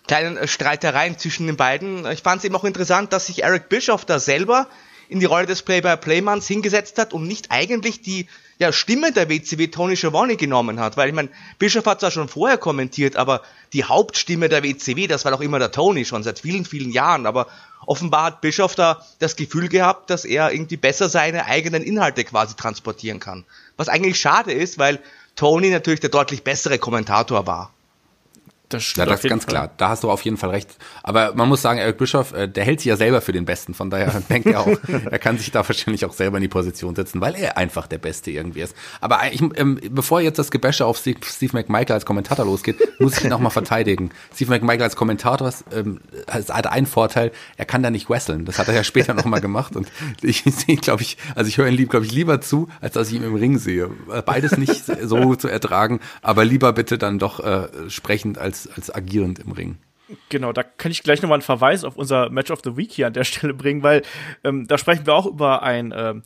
kleinen 0.07 0.37
äh, 0.37 0.47
Streitereien 0.47 1.17
zwischen 1.17 1.47
den 1.47 1.57
beiden. 1.57 2.05
Ich 2.11 2.21
fand 2.21 2.39
es 2.39 2.45
eben 2.45 2.55
auch 2.55 2.63
interessant, 2.63 3.13
dass 3.13 3.27
sich 3.27 3.43
Eric 3.43 3.69
Bischoff 3.69 4.05
da 4.05 4.19
selber 4.19 4.67
in 5.09 5.19
die 5.19 5.25
Rolle 5.25 5.45
des 5.45 5.61
Play-by-Play-Manns 5.61 6.47
hingesetzt 6.47 6.97
hat 6.97 7.13
und 7.13 7.27
nicht 7.27 7.51
eigentlich 7.51 8.01
die 8.01 8.27
ja, 8.61 8.71
Stimme 8.71 9.11
der 9.11 9.27
WCW 9.27 9.69
Tony 9.69 9.97
Schiavone 9.97 10.35
genommen 10.35 10.79
hat. 10.79 10.95
Weil 10.95 11.09
ich 11.09 11.15
meine, 11.15 11.29
Bischof 11.57 11.83
hat 11.87 11.99
zwar 11.99 12.11
schon 12.11 12.27
vorher 12.27 12.59
kommentiert, 12.59 13.15
aber 13.15 13.41
die 13.73 13.85
Hauptstimme 13.85 14.49
der 14.49 14.61
WCW, 14.61 15.07
das 15.07 15.25
war 15.25 15.31
doch 15.31 15.41
immer 15.41 15.57
der 15.57 15.71
Tony, 15.71 16.05
schon 16.05 16.21
seit 16.21 16.41
vielen, 16.41 16.63
vielen 16.63 16.91
Jahren. 16.91 17.25
Aber 17.25 17.47
offenbar 17.87 18.25
hat 18.25 18.41
Bischof 18.41 18.75
da 18.75 19.03
das 19.17 19.35
Gefühl 19.35 19.67
gehabt, 19.67 20.11
dass 20.11 20.25
er 20.25 20.53
irgendwie 20.53 20.77
besser 20.77 21.09
seine 21.09 21.45
eigenen 21.45 21.81
Inhalte 21.81 22.23
quasi 22.23 22.55
transportieren 22.55 23.19
kann. 23.19 23.45
Was 23.77 23.89
eigentlich 23.89 24.21
schade 24.21 24.51
ist, 24.51 24.77
weil 24.77 24.99
Tony 25.35 25.71
natürlich 25.71 26.01
der 26.01 26.11
deutlich 26.11 26.43
bessere 26.43 26.77
Kommentator 26.77 27.47
war. 27.47 27.73
Das 28.73 28.83
stimmt. 28.83 29.07
Ja, 29.07 29.13
das 29.13 29.23
ist 29.23 29.29
ganz 29.29 29.43
Fall. 29.43 29.51
klar. 29.51 29.71
Da 29.77 29.89
hast 29.89 30.03
du 30.03 30.09
auf 30.09 30.21
jeden 30.21 30.37
Fall 30.37 30.51
recht. 30.51 30.69
Aber 31.03 31.33
man 31.35 31.49
muss 31.49 31.61
sagen, 31.61 31.79
Eric 31.79 31.97
Bischoff, 31.97 32.33
äh, 32.33 32.47
der 32.47 32.63
hält 32.63 32.79
sich 32.79 32.87
ja 32.87 32.95
selber 32.95 33.21
für 33.21 33.31
den 33.31 33.45
Besten. 33.45 33.73
Von 33.73 33.89
daher 33.89 34.21
denkt 34.29 34.47
er 34.47 34.61
auch, 34.61 34.77
er 35.09 35.19
kann 35.19 35.37
sich 35.37 35.51
da 35.51 35.67
wahrscheinlich 35.67 36.05
auch 36.05 36.13
selber 36.13 36.37
in 36.37 36.41
die 36.41 36.47
Position 36.47 36.95
setzen, 36.95 37.21
weil 37.21 37.35
er 37.35 37.57
einfach 37.57 37.87
der 37.87 37.97
Beste 37.97 38.31
irgendwie 38.31 38.61
ist. 38.61 38.75
Aber 39.01 39.19
ich, 39.31 39.41
ähm, 39.41 39.79
bevor 39.89 40.21
jetzt 40.21 40.39
das 40.39 40.51
Gebäsche 40.51 40.85
auf 40.85 40.97
Steve, 40.97 41.19
Steve 41.25 41.51
McMichael 41.53 41.91
als 41.91 42.05
Kommentator 42.05 42.45
losgeht, 42.45 42.77
muss 42.99 43.17
ich 43.17 43.25
ihn 43.25 43.33
auch 43.33 43.39
mal 43.39 43.49
verteidigen. 43.49 44.11
Steve 44.33 44.51
McMichael 44.51 44.83
als 44.83 44.95
Kommentator 44.95 45.53
ähm, 45.73 45.99
hat 46.27 46.67
einen 46.67 46.85
Vorteil, 46.85 47.31
er 47.57 47.65
kann 47.65 47.83
da 47.83 47.89
nicht 47.89 48.09
wresteln. 48.09 48.45
Das 48.45 48.59
hat 48.59 48.67
er 48.67 48.73
ja 48.73 48.83
später 48.83 49.13
noch 49.13 49.25
mal 49.25 49.41
gemacht. 49.41 49.75
Und 49.75 49.91
ich 50.21 50.43
sehe, 50.45 50.77
glaube 50.77 51.01
ich, 51.01 51.17
also 51.35 51.47
ich 51.47 51.57
höre 51.57 51.67
ihn 51.67 51.81
glaube 51.89 52.05
ich, 52.05 52.11
lieber 52.11 52.41
zu, 52.41 52.69
als 52.79 52.93
dass 52.93 53.09
ich 53.09 53.15
ihn 53.15 53.23
im 53.23 53.35
Ring 53.35 53.57
sehe. 53.57 53.89
Beides 54.25 54.57
nicht 54.57 54.85
so 55.01 55.35
zu 55.35 55.47
ertragen, 55.47 55.99
aber 56.21 56.45
lieber 56.45 56.73
bitte 56.73 56.97
dann 56.97 57.19
doch 57.19 57.39
äh, 57.39 57.67
sprechend 57.89 58.37
als 58.37 58.60
als, 58.67 58.93
agierend 58.93 59.39
im 59.39 59.51
Ring. 59.51 59.77
Genau, 60.29 60.51
da 60.51 60.63
kann 60.63 60.91
ich 60.91 61.03
gleich 61.03 61.21
nochmal 61.21 61.37
einen 61.37 61.43
Verweis 61.43 61.83
auf 61.83 61.95
unser 61.95 62.29
Match 62.29 62.51
of 62.51 62.59
the 62.63 62.75
Week 62.75 62.91
hier 62.91 63.07
an 63.07 63.13
der 63.13 63.23
Stelle 63.23 63.53
bringen, 63.53 63.81
weil 63.83 64.03
ähm, 64.43 64.67
da 64.67 64.77
sprechen 64.77 65.05
wir 65.05 65.13
auch 65.13 65.25
über 65.25 65.63
ein 65.63 65.93
ähm, 65.95 66.23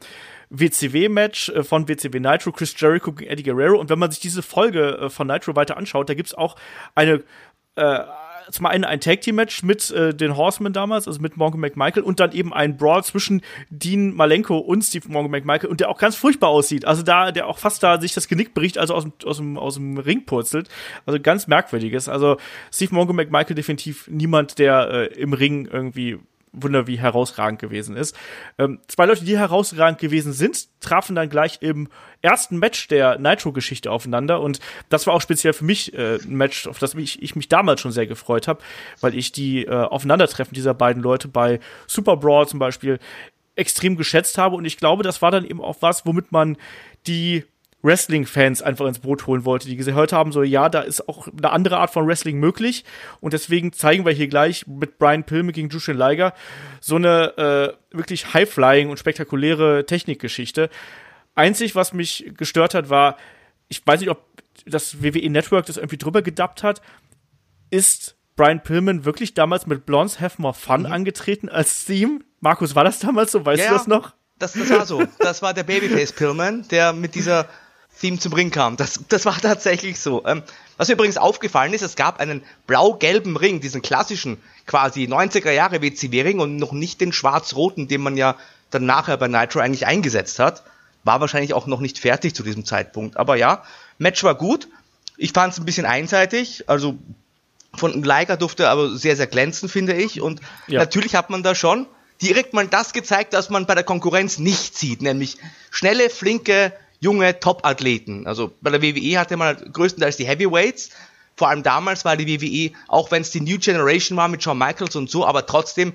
WCW-Match 0.50 1.50
äh, 1.50 1.64
von 1.64 1.88
WCW 1.88 2.20
Nitro, 2.20 2.52
Chris 2.52 2.74
Jericho 2.78 3.12
gegen 3.12 3.30
Eddie 3.30 3.44
Guerrero. 3.44 3.80
Und 3.80 3.90
wenn 3.90 4.00
man 4.00 4.12
sich 4.12 4.20
diese 4.20 4.42
Folge 4.42 4.98
äh, 4.98 5.10
von 5.10 5.28
Nitro 5.28 5.56
weiter 5.56 5.78
anschaut, 5.78 6.10
da 6.10 6.14
gibt 6.14 6.30
es 6.30 6.34
auch 6.34 6.56
eine, 6.96 7.24
äh, 7.76 8.00
zum 8.52 8.66
einen 8.66 8.84
ein 8.84 9.00
Tag 9.00 9.22
Team 9.22 9.36
Match 9.36 9.64
mit 9.64 9.92
äh, 9.92 10.14
den 10.14 10.38
Horsemen 10.38 10.74
damals, 10.74 11.08
also 11.08 11.20
mit 11.20 11.38
Morgan 11.38 11.60
McMichael 11.60 12.04
und 12.04 12.20
dann 12.20 12.32
eben 12.32 12.54
ein 12.54 12.78
Brawl 12.78 13.04
zwischen 13.04 13.42
Dean 13.70 14.14
Malenko 14.14 14.58
und 14.58 14.84
Steve 14.84 15.08
Morgan 15.10 15.32
McMichael 15.32 15.70
und 15.70 15.80
der 15.80 15.90
auch 15.90 15.98
ganz 15.98 16.16
furchtbar 16.16 16.50
aussieht. 16.50 16.86
Also 16.86 17.04
da, 17.04 17.32
der 17.32 17.48
auch 17.48 17.58
fast 17.58 17.84
da 17.84 18.00
sich 18.00 18.14
das 18.14 18.28
Genick 18.28 18.54
bricht, 18.54 18.78
also 18.78 18.94
aus 18.94 19.04
dem, 19.04 19.14
aus 19.24 19.38
dem, 19.38 19.58
aus 19.58 19.76
dem 19.76 19.98
Ring 19.98 20.26
purzelt. 20.26 20.70
Also 21.06 21.20
ganz 21.20 21.48
merkwürdiges. 21.48 22.10
Also 22.10 22.38
Steve 22.72 22.94
Morgan 22.94 23.16
McMichael 23.16 23.56
definitiv 23.56 24.08
niemand, 24.08 24.60
der 24.60 24.90
äh, 24.90 25.06
im 25.20 25.34
Ring 25.34 25.68
irgendwie 25.72 26.20
Wunder 26.56 26.88
wie 26.88 27.00
herausragend 27.00 27.60
gewesen 27.60 27.96
ist. 27.98 28.16
Ähm, 28.58 28.80
zwei 28.88 29.06
Leute, 29.06 29.26
die 29.26 29.38
herausragend 29.38 30.00
gewesen 30.00 30.34
sind, 30.34 30.68
trafen 30.80 31.16
dann 31.16 31.30
gleich 31.30 31.60
im 31.62 31.90
ersten 32.22 32.58
Match 32.58 32.88
der 32.88 33.20
Nitro-Geschichte 33.20 33.92
aufeinander 33.92 34.42
und 34.42 34.60
das 34.90 35.06
war 35.08 35.14
auch 35.14 35.22
speziell 35.22 35.54
für 35.54 35.66
mich 35.66 35.94
äh, 35.94 36.16
ein 36.16 36.36
Match, 36.36 36.68
auf 36.68 36.80
das 36.80 36.96
mich, 36.96 37.22
ich 37.22 37.36
mich 37.36 37.50
damals 37.50 37.82
schon 37.82 37.92
sehr 37.92 38.08
gefreut 38.08 38.48
habe, 38.48 38.62
weil 39.02 39.16
ich 39.16 39.32
die 39.32 39.66
äh, 39.66 39.70
Aufeinandertreffen 39.70 40.54
dieser 40.54 40.74
beiden 40.74 41.04
Leute 41.04 41.28
bei 41.28 41.60
Super 41.88 42.18
Brawl 42.18 42.48
zum 42.48 42.60
Beispiel 42.60 43.00
extrem 43.56 43.96
geschätzt 43.96 44.38
habe 44.38 44.56
und 44.56 44.66
ich 44.66 44.78
glaube, 44.78 45.04
das 45.04 45.22
war 45.22 45.32
dann 45.32 45.46
eben 45.46 45.62
auch 45.62 45.78
was, 45.82 46.06
womit 46.06 46.32
man 46.32 46.58
die 47.08 47.46
Wrestling-Fans 47.86 48.62
einfach 48.62 48.88
ins 48.88 49.00
Boot 49.00 49.28
holen 49.28 49.46
wollte, 49.46 49.68
die 49.68 49.76
gehört 49.76 50.12
haben, 50.12 50.32
so 50.32 50.42
ja, 50.44 50.70
da 50.70 50.82
ist 50.82 51.08
auch 51.08 51.28
eine 51.28 51.52
andere 51.52 51.78
Art 51.78 51.92
von 51.92 52.08
Wrestling 52.08 52.40
möglich 52.40 52.84
und 53.22 53.34
deswegen 53.34 53.72
zeigen 53.72 54.06
wir 54.06 54.12
hier 54.12 54.28
gleich 54.28 54.66
mit 54.68 54.98
Brian 54.98 55.24
Pilme 55.24 55.52
gegen 55.52 55.70
Jushin 55.70 55.96
Liger 55.96 56.34
so 56.82 56.96
eine 56.96 57.78
äh, 57.92 57.96
wirklich 57.96 58.34
high-flying 58.34 58.90
und 58.90 58.98
spektakuläre 58.98 59.86
Technikgeschichte. 59.86 60.70
Einzig, 61.36 61.76
was 61.76 61.94
mich 61.94 62.32
gestört 62.38 62.74
hat, 62.74 62.90
war, 62.90 63.18
ich 63.68 63.86
weiß 63.86 64.00
nicht, 64.00 64.10
ob 64.10 64.24
das 64.66 65.04
WWE 65.04 65.30
Network 65.30 65.66
das 65.68 65.78
irgendwie 65.78 65.98
drüber 65.98 66.22
gedappt 66.22 66.64
hat, 66.64 66.82
ist 67.70 68.16
Brian 68.36 68.64
Pillman 68.64 69.06
wirklich 69.06 69.34
damals 69.34 69.68
mit 69.68 69.86
Blondes 69.86 70.20
Have 70.20 70.42
More 70.42 70.54
Fun 70.54 70.82
mhm. 70.82 70.88
angetreten 70.88 71.50
als 71.50 71.86
Theme? 71.86 72.22
Markus, 72.40 72.76
war 72.76 72.84
das 72.84 73.00
damals 73.00 73.32
so? 73.32 73.46
Weißt 73.46 73.64
ja, 73.64 73.70
du 73.70 73.76
das 73.76 73.88
noch? 73.88 74.14
Das, 74.40 74.54
das 74.54 74.70
war 74.70 74.86
so. 74.86 75.04
Das 75.20 75.42
war 75.42 75.54
der 75.54 75.64
Babyface 75.64 76.12
Pillman, 76.12 76.68
der 76.70 76.92
mit 76.92 77.16
dieser 77.16 77.48
Theme 78.00 78.20
zum 78.20 78.34
Ring 78.34 78.52
kam. 78.52 78.78
Das, 78.78 79.00
das 79.10 79.26
war 79.26 79.40
tatsächlich 79.40 80.00
so. 80.00 80.26
Ähm, 80.26 80.44
was 80.78 80.88
mir 80.88 80.96
übrigens 80.96 81.18
aufgefallen 81.18 81.74
ist, 81.74 81.82
es 81.82 81.96
gab 81.96 82.20
einen 82.20 82.44
blau-gelben 82.68 83.38
Ring, 83.38 83.62
diesen 83.62 83.82
klassischen 83.82 84.38
quasi 84.66 85.06
90er 85.06 85.52
Jahre 85.52 85.82
WCW-Ring 85.82 86.40
und 86.40 86.58
noch 86.58 86.72
nicht 86.72 87.02
den 87.02 87.14
schwarz-roten, 87.14 87.88
den 87.88 88.02
man 88.02 88.18
ja 88.18 88.36
dann 88.72 88.86
nachher 88.86 89.18
bei 89.18 89.28
Nitro 89.28 89.60
eigentlich 89.60 89.86
eingesetzt 89.86 90.40
hat. 90.40 90.64
War 91.04 91.22
wahrscheinlich 91.22 91.54
auch 91.54 91.68
noch 91.68 91.80
nicht 91.80 92.00
fertig 92.00 92.36
zu 92.36 92.44
diesem 92.44 92.66
Zeitpunkt. 92.66 93.18
Aber 93.18 93.36
ja, 93.38 93.64
Match 93.98 94.24
war 94.24 94.36
gut. 94.36 94.68
Ich 95.18 95.32
fand 95.32 95.54
es 95.54 95.60
ein 95.60 95.66
bisschen 95.66 95.86
einseitig. 95.86 96.66
Also 96.68 96.98
von 97.74 98.04
Liger 98.04 98.38
durfte 98.38 98.70
aber 98.70 98.98
sehr, 98.98 99.16
sehr 99.16 99.28
glänzen, 99.28 99.70
finde 99.70 99.94
ich. 99.94 100.22
Und 100.22 100.42
ja. 100.68 100.80
natürlich 100.80 101.16
hat 101.16 101.30
man 101.30 101.44
da 101.44 101.56
schon 101.56 101.88
direkt 102.22 102.54
mal 102.54 102.68
das 102.68 102.94
gezeigt, 102.94 103.34
was 103.34 103.50
man 103.50 103.66
bei 103.66 103.76
der 103.76 103.84
Konkurrenz 103.84 104.40
nicht 104.40 104.78
sieht, 104.78 105.02
nämlich 105.02 105.38
schnelle, 105.70 106.10
flinke, 106.10 106.74
junge 107.00 107.40
Top-Athleten. 107.40 108.28
Also 108.28 108.52
bei 108.62 108.70
der 108.70 108.82
WWE 108.82 109.20
hatte 109.20 109.38
man 109.38 109.56
größtenteils 109.72 110.18
die 110.18 110.26
Heavyweights. 110.26 110.90
Vor 111.38 111.50
allem 111.50 111.64
damals 111.64 112.06
war 112.06 112.16
die 112.16 112.28
WWE, 112.28 112.78
auch 112.88 113.12
wenn 113.12 113.22
es 113.22 113.32
die 113.32 113.42
New 113.42 113.58
Generation 113.58 114.18
war 114.18 114.30
mit 114.30 114.42
Shawn 114.42 114.58
Michaels 114.58 114.96
und 114.96 115.10
so, 115.10 115.26
aber 115.26 115.46
trotzdem 115.46 115.94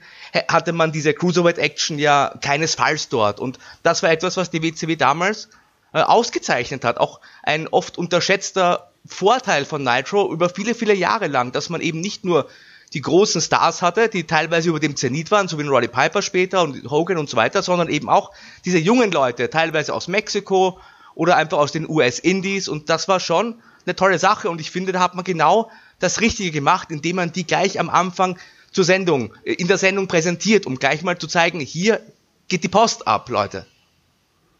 hatte 0.48 0.72
man 0.72 0.92
diese 0.92 1.14
Cruiserweight-Action 1.14 1.98
ja 1.98 2.34
keinesfalls 2.42 3.08
dort. 3.08 3.40
Und 3.40 3.58
das 3.82 4.02
war 4.02 4.10
etwas, 4.10 4.36
was 4.36 4.50
die 4.50 4.62
WCW 4.62 4.96
damals 4.96 5.48
äh, 5.94 6.02
ausgezeichnet 6.02 6.84
hat. 6.84 6.98
Auch 6.98 7.20
ein 7.42 7.68
oft 7.68 7.96
unterschätzter 7.96 8.90
Vorteil 9.06 9.64
von 9.64 9.82
Nitro 9.82 10.30
über 10.30 10.50
viele, 10.50 10.74
viele 10.74 10.94
Jahre 10.94 11.26
lang, 11.26 11.52
dass 11.52 11.70
man 11.70 11.80
eben 11.80 12.00
nicht 12.00 12.24
nur 12.24 12.46
die 12.92 13.00
großen 13.00 13.40
Stars 13.40 13.82
hatte, 13.82 14.08
die 14.08 14.26
teilweise 14.26 14.68
über 14.68 14.80
dem 14.80 14.96
Zenit 14.96 15.30
waren, 15.30 15.48
so 15.48 15.58
wie 15.58 15.66
Roddy 15.66 15.88
Piper 15.88 16.22
später 16.22 16.62
und 16.62 16.90
Hogan 16.90 17.18
und 17.18 17.28
so 17.28 17.36
weiter, 17.36 17.62
sondern 17.62 17.88
eben 17.88 18.08
auch 18.08 18.32
diese 18.64 18.78
jungen 18.78 19.12
Leute, 19.12 19.48
teilweise 19.48 19.94
aus 19.94 20.08
Mexiko 20.08 20.80
oder 21.14 21.36
einfach 21.36 21.58
aus 21.58 21.72
den 21.72 21.88
US-Indies 21.88 22.68
und 22.68 22.88
das 22.88 23.06
war 23.06 23.20
schon 23.20 23.60
eine 23.86 23.94
tolle 23.94 24.18
Sache. 24.18 24.50
Und 24.50 24.60
ich 24.60 24.70
finde, 24.70 24.92
da 24.92 25.00
hat 25.00 25.14
man 25.14 25.24
genau 25.24 25.70
das 25.98 26.20
Richtige 26.20 26.50
gemacht, 26.50 26.90
indem 26.90 27.16
man 27.16 27.32
die 27.32 27.46
gleich 27.46 27.78
am 27.78 27.90
Anfang 27.90 28.38
zur 28.72 28.84
Sendung, 28.84 29.34
äh, 29.44 29.52
in 29.54 29.68
der 29.68 29.78
Sendung 29.78 30.08
präsentiert, 30.08 30.66
um 30.66 30.78
gleich 30.78 31.02
mal 31.02 31.18
zu 31.18 31.26
zeigen, 31.26 31.60
hier 31.60 32.00
geht 32.48 32.64
die 32.64 32.68
Post 32.68 33.06
ab, 33.06 33.28
Leute. 33.28 33.66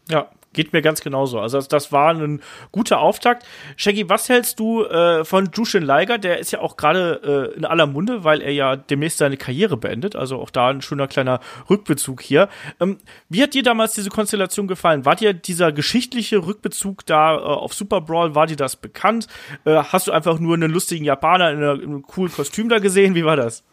Ja, 0.09 0.29
Geht 0.53 0.73
mir 0.73 0.81
ganz 0.81 0.99
genauso. 0.99 1.39
Also 1.39 1.61
das, 1.61 1.91
war 1.93 2.13
ein 2.13 2.41
guter 2.73 2.99
Auftakt. 2.99 3.45
Shaggy, 3.77 4.09
was 4.09 4.27
hältst 4.27 4.59
du 4.59 4.83
äh, 4.83 5.23
von 5.23 5.49
Jushin 5.53 5.83
Liger? 5.83 6.17
Der 6.17 6.39
ist 6.39 6.51
ja 6.51 6.59
auch 6.59 6.75
gerade 6.75 7.51
äh, 7.53 7.57
in 7.57 7.63
aller 7.63 7.87
Munde, 7.87 8.25
weil 8.25 8.41
er 8.41 8.51
ja 8.51 8.75
demnächst 8.75 9.19
seine 9.19 9.37
Karriere 9.37 9.77
beendet. 9.77 10.17
Also 10.17 10.39
auch 10.39 10.49
da 10.49 10.67
ein 10.67 10.81
schöner 10.81 11.07
kleiner 11.07 11.39
Rückbezug 11.69 12.21
hier. 12.21 12.49
Ähm, 12.81 12.97
wie 13.29 13.41
hat 13.41 13.53
dir 13.53 13.63
damals 13.63 13.93
diese 13.93 14.09
Konstellation 14.09 14.67
gefallen? 14.67 15.05
War 15.05 15.15
dir 15.15 15.33
dieser 15.33 15.71
geschichtliche 15.71 16.45
Rückbezug 16.45 17.05
da 17.05 17.35
äh, 17.35 17.39
auf 17.39 17.73
Super 17.73 18.01
Brawl, 18.01 18.35
war 18.35 18.45
dir 18.45 18.57
das 18.57 18.75
bekannt? 18.75 19.27
Äh, 19.63 19.75
hast 19.75 20.07
du 20.07 20.11
einfach 20.11 20.37
nur 20.37 20.55
einen 20.55 20.71
lustigen 20.71 21.05
Japaner 21.05 21.51
in, 21.51 21.57
einer, 21.57 21.75
in 21.75 21.83
einem 21.83 22.01
coolen 22.01 22.31
Kostüm 22.31 22.67
da 22.67 22.79
gesehen? 22.79 23.15
Wie 23.15 23.23
war 23.23 23.37
das? 23.37 23.63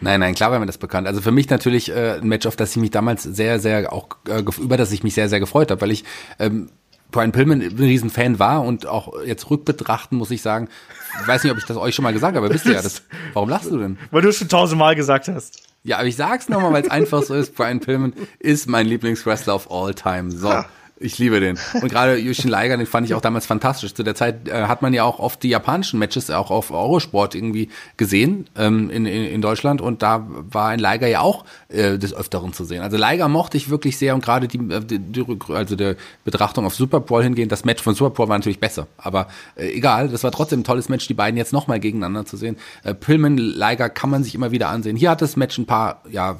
Nein, 0.00 0.20
nein, 0.20 0.34
klar 0.34 0.50
war 0.50 0.58
mir 0.58 0.66
das 0.66 0.78
bekannt. 0.78 1.06
Also 1.06 1.20
für 1.20 1.32
mich 1.32 1.50
natürlich 1.50 1.90
äh, 1.90 2.18
ein 2.20 2.28
Match, 2.28 2.46
auf 2.46 2.56
das 2.56 2.70
ich 2.70 2.76
mich 2.76 2.90
damals 2.90 3.22
sehr, 3.22 3.58
sehr 3.58 3.92
auch 3.92 4.08
äh, 4.28 4.42
über 4.58 4.76
das 4.76 4.92
ich 4.92 5.02
mich 5.02 5.14
sehr, 5.14 5.28
sehr 5.28 5.40
gefreut 5.40 5.70
habe, 5.70 5.80
weil 5.80 5.90
ich 5.90 6.04
ähm, 6.38 6.70
Brian 7.10 7.32
Pillman 7.32 7.62
ein 7.62 7.76
Riesenfan 7.78 8.38
war 8.38 8.62
und 8.62 8.86
auch 8.86 9.12
jetzt 9.24 9.50
rückbetrachten 9.50 10.16
muss 10.16 10.30
ich 10.30 10.42
sagen, 10.42 10.68
ich 11.20 11.26
weiß 11.26 11.42
nicht, 11.42 11.52
ob 11.52 11.58
ich 11.58 11.64
das 11.64 11.76
euch 11.76 11.94
schon 11.94 12.02
mal 12.02 12.12
gesagt 12.12 12.36
habe, 12.36 12.46
aber 12.46 12.54
wisst 12.54 12.66
ihr 12.66 12.72
ja, 12.72 12.82
das, 12.82 13.02
warum 13.32 13.48
lachst 13.48 13.70
du 13.70 13.78
denn? 13.78 13.98
Weil 14.10 14.22
du 14.22 14.28
es 14.28 14.36
schon 14.36 14.48
tausendmal 14.48 14.94
gesagt 14.94 15.28
hast. 15.28 15.62
Ja, 15.84 15.98
aber 15.98 16.06
ich 16.06 16.16
sag's 16.16 16.48
nochmal, 16.48 16.72
weil 16.72 16.82
es 16.82 16.90
einfach 16.90 17.22
so 17.22 17.34
ist. 17.34 17.54
Brian 17.54 17.80
Pillman 17.80 18.12
ist 18.38 18.68
mein 18.68 18.86
Lieblingswrestler 18.86 19.54
of 19.54 19.70
all 19.70 19.94
time. 19.94 20.30
So. 20.30 20.48
Ja. 20.48 20.66
Ich 21.00 21.18
liebe 21.18 21.38
den. 21.38 21.58
Und 21.80 21.90
gerade 21.90 22.16
Yushin 22.16 22.50
Liger, 22.50 22.76
den 22.76 22.86
fand 22.86 23.06
ich 23.06 23.14
auch 23.14 23.20
damals 23.20 23.46
fantastisch. 23.46 23.94
Zu 23.94 24.02
der 24.02 24.14
Zeit 24.14 24.48
äh, 24.48 24.64
hat 24.64 24.82
man 24.82 24.92
ja 24.92 25.04
auch 25.04 25.20
oft 25.20 25.42
die 25.42 25.48
japanischen 25.48 25.98
Matches 25.98 26.30
auch 26.30 26.50
auf 26.50 26.70
Eurosport 26.70 27.34
irgendwie 27.34 27.68
gesehen 27.96 28.48
ähm, 28.56 28.90
in, 28.90 29.06
in, 29.06 29.24
in 29.24 29.40
Deutschland 29.40 29.80
und 29.80 30.02
da 30.02 30.26
war 30.28 30.68
ein 30.68 30.80
Liger 30.80 31.06
ja 31.06 31.20
auch 31.20 31.44
äh, 31.68 31.98
des 31.98 32.12
Öfteren 32.12 32.52
zu 32.52 32.64
sehen. 32.64 32.82
Also 32.82 32.96
Liger 32.96 33.28
mochte 33.28 33.56
ich 33.56 33.70
wirklich 33.70 33.96
sehr 33.96 34.14
und 34.14 34.24
gerade 34.24 34.48
die, 34.48 34.58
äh, 34.58 34.80
die, 34.80 34.98
die 34.98 35.24
also 35.50 35.76
der 35.76 35.96
Betrachtung 36.24 36.66
auf 36.66 36.74
Super 36.74 37.00
Bowl 37.00 37.22
hingehen, 37.22 37.48
das 37.48 37.64
Match 37.64 37.82
von 37.82 37.94
Super 37.94 38.10
Bowl 38.10 38.28
war 38.28 38.38
natürlich 38.38 38.60
besser. 38.60 38.88
Aber 38.96 39.28
äh, 39.56 39.68
egal, 39.68 40.08
das 40.08 40.24
war 40.24 40.32
trotzdem 40.32 40.60
ein 40.60 40.64
tolles 40.64 40.88
Match, 40.88 41.06
die 41.06 41.14
beiden 41.14 41.36
jetzt 41.36 41.52
nochmal 41.52 41.78
gegeneinander 41.78 42.26
zu 42.26 42.36
sehen. 42.36 42.56
Äh, 42.82 42.94
Pillman, 42.94 43.36
Liger 43.36 43.88
kann 43.88 44.10
man 44.10 44.24
sich 44.24 44.34
immer 44.34 44.50
wieder 44.50 44.68
ansehen. 44.68 44.96
Hier 44.96 45.10
hat 45.10 45.22
das 45.22 45.36
Match 45.36 45.58
ein 45.58 45.66
paar, 45.66 46.02
ja, 46.10 46.38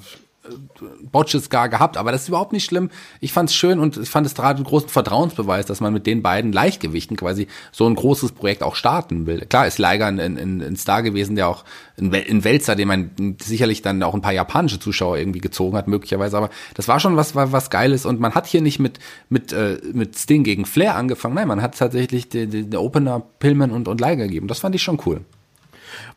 Botches 1.10 1.50
gar 1.50 1.68
gehabt, 1.68 1.96
aber 1.96 2.12
das 2.12 2.22
ist 2.22 2.28
überhaupt 2.28 2.52
nicht 2.52 2.64
schlimm. 2.64 2.90
Ich 3.20 3.32
fand 3.32 3.50
es 3.50 3.54
schön 3.54 3.78
und 3.78 3.96
ich 3.96 4.08
fand 4.08 4.26
es 4.26 4.34
gerade 4.34 4.56
einen 4.56 4.64
großen 4.64 4.88
Vertrauensbeweis, 4.88 5.66
dass 5.66 5.80
man 5.80 5.92
mit 5.92 6.06
den 6.06 6.22
beiden 6.22 6.52
Leichtgewichten 6.52 7.16
quasi 7.16 7.46
so 7.72 7.86
ein 7.86 7.94
großes 7.94 8.32
Projekt 8.32 8.62
auch 8.62 8.74
starten 8.74 9.26
will. 9.26 9.46
Klar 9.46 9.66
ist 9.66 9.78
Leiger 9.78 10.06
ein, 10.06 10.20
ein, 10.20 10.60
ein 10.60 10.76
Star 10.76 11.02
gewesen, 11.02 11.36
der 11.36 11.48
auch 11.48 11.64
ein, 11.98 12.14
ein 12.14 12.44
Wälzer, 12.44 12.76
den 12.76 12.88
man 12.88 13.10
sicherlich 13.40 13.82
dann 13.82 14.02
auch 14.02 14.14
ein 14.14 14.22
paar 14.22 14.32
japanische 14.32 14.78
Zuschauer 14.80 15.18
irgendwie 15.18 15.40
gezogen 15.40 15.76
hat, 15.76 15.88
möglicherweise, 15.88 16.36
aber 16.36 16.50
das 16.74 16.88
war 16.88 17.00
schon 17.00 17.16
was, 17.16 17.34
was, 17.34 17.52
was 17.52 17.70
Geiles 17.70 18.06
und 18.06 18.20
man 18.20 18.34
hat 18.34 18.46
hier 18.46 18.60
nicht 18.60 18.78
mit, 18.78 18.98
mit, 19.28 19.52
äh, 19.52 19.78
mit 19.92 20.16
Sting 20.16 20.44
gegen 20.44 20.64
Flair 20.64 20.96
angefangen, 20.96 21.34
nein, 21.34 21.48
man 21.48 21.62
hat 21.62 21.76
tatsächlich 21.78 22.28
den, 22.28 22.50
den 22.50 22.76
Opener 22.76 23.22
Pillman 23.38 23.70
und, 23.70 23.88
und 23.88 24.00
Leiger 24.00 24.24
gegeben. 24.24 24.48
Das 24.48 24.60
fand 24.60 24.74
ich 24.74 24.82
schon 24.82 24.98
cool. 25.06 25.20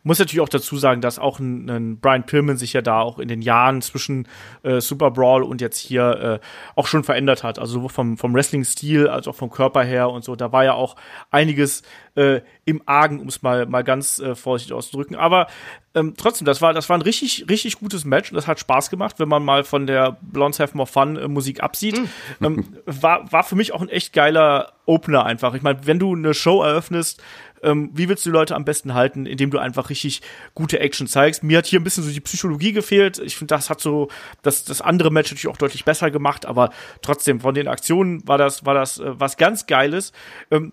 Muss 0.02 0.18
natürlich 0.18 0.40
auch 0.40 0.48
dazu 0.48 0.76
sagen, 0.76 1.00
dass 1.00 1.18
auch 1.18 1.38
ein, 1.38 1.68
ein 1.68 2.00
Brian 2.00 2.26
Pillman 2.26 2.56
sich 2.56 2.72
ja 2.72 2.82
da 2.82 3.00
auch 3.00 3.18
in 3.18 3.28
den 3.28 3.42
Jahren 3.42 3.82
zwischen 3.82 4.28
äh, 4.62 4.80
Super 4.80 5.10
Brawl 5.10 5.42
und 5.42 5.60
jetzt 5.60 5.78
hier 5.78 6.40
äh, 6.42 6.46
auch 6.76 6.86
schon 6.86 7.04
verändert 7.04 7.42
hat. 7.42 7.58
Also 7.58 7.74
sowohl 7.74 7.90
vom, 7.90 8.18
vom 8.18 8.34
Wrestling-Stil 8.34 9.08
als 9.08 9.28
auch 9.28 9.34
vom 9.34 9.50
Körper 9.50 9.82
her 9.82 10.10
und 10.10 10.24
so. 10.24 10.36
Da 10.36 10.52
war 10.52 10.64
ja 10.64 10.74
auch 10.74 10.96
einiges 11.30 11.82
äh, 12.14 12.40
im 12.64 12.82
Argen, 12.86 13.20
um 13.20 13.28
es 13.28 13.42
mal, 13.42 13.66
mal 13.66 13.84
ganz 13.84 14.18
äh, 14.18 14.34
vorsichtig 14.34 14.74
auszudrücken. 14.74 15.16
Aber 15.16 15.46
ähm, 15.94 16.14
trotzdem, 16.16 16.44
das 16.44 16.62
war, 16.62 16.72
das 16.72 16.88
war 16.88 16.96
ein 16.96 17.02
richtig, 17.02 17.46
richtig 17.48 17.78
gutes 17.78 18.04
Match 18.04 18.30
und 18.30 18.36
das 18.36 18.46
hat 18.46 18.58
Spaß 18.60 18.90
gemacht, 18.90 19.18
wenn 19.18 19.28
man 19.28 19.44
mal 19.44 19.64
von 19.64 19.86
der 19.86 20.16
Blondes 20.22 20.60
Have 20.60 20.76
More 20.76 20.86
Fun 20.86 21.16
äh, 21.16 21.28
Musik 21.28 21.62
absieht. 21.62 22.00
Mm. 22.40 22.44
Ähm, 22.44 22.76
war, 22.86 23.30
war 23.30 23.44
für 23.44 23.56
mich 23.56 23.72
auch 23.72 23.82
ein 23.82 23.88
echt 23.88 24.12
geiler 24.12 24.72
Opener 24.86 25.24
einfach. 25.24 25.54
Ich 25.54 25.62
meine, 25.62 25.86
wenn 25.86 25.98
du 25.98 26.14
eine 26.14 26.34
Show 26.34 26.62
eröffnest, 26.62 27.22
ähm, 27.62 27.90
wie 27.92 28.08
willst 28.08 28.24
du 28.26 28.30
die 28.30 28.34
Leute 28.34 28.54
am 28.54 28.64
besten 28.64 28.94
halten, 28.94 29.26
indem 29.26 29.50
du 29.50 29.58
einfach 29.58 29.90
richtig 29.90 30.22
gute 30.54 30.80
Action 30.80 31.06
zeigst? 31.06 31.42
Mir 31.42 31.58
hat 31.58 31.66
hier 31.66 31.80
ein 31.80 31.84
bisschen 31.84 32.04
so 32.04 32.10
die 32.10 32.20
Psychologie 32.20 32.72
gefehlt. 32.72 33.18
Ich 33.18 33.36
finde, 33.36 33.54
das 33.54 33.70
hat 33.70 33.80
so 33.80 34.08
das, 34.42 34.64
das 34.64 34.80
andere 34.80 35.10
Match 35.10 35.30
natürlich 35.30 35.52
auch 35.52 35.58
deutlich 35.58 35.84
besser 35.84 36.10
gemacht, 36.10 36.46
aber 36.46 36.70
trotzdem, 37.02 37.40
von 37.40 37.54
den 37.54 37.68
Aktionen 37.68 38.26
war 38.26 38.38
das, 38.38 38.64
war 38.66 38.74
das 38.74 38.98
äh, 38.98 39.18
was 39.18 39.36
ganz 39.36 39.66
Geiles. 39.66 40.12
Ähm, 40.50 40.72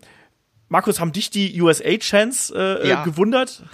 Markus, 0.71 0.99
haben 0.99 1.11
dich 1.11 1.31
die 1.31 1.59
USA-Chance 1.59 2.53
äh, 2.55 2.83
äh, 2.83 2.89
ja. 2.89 3.03
gewundert? 3.03 3.63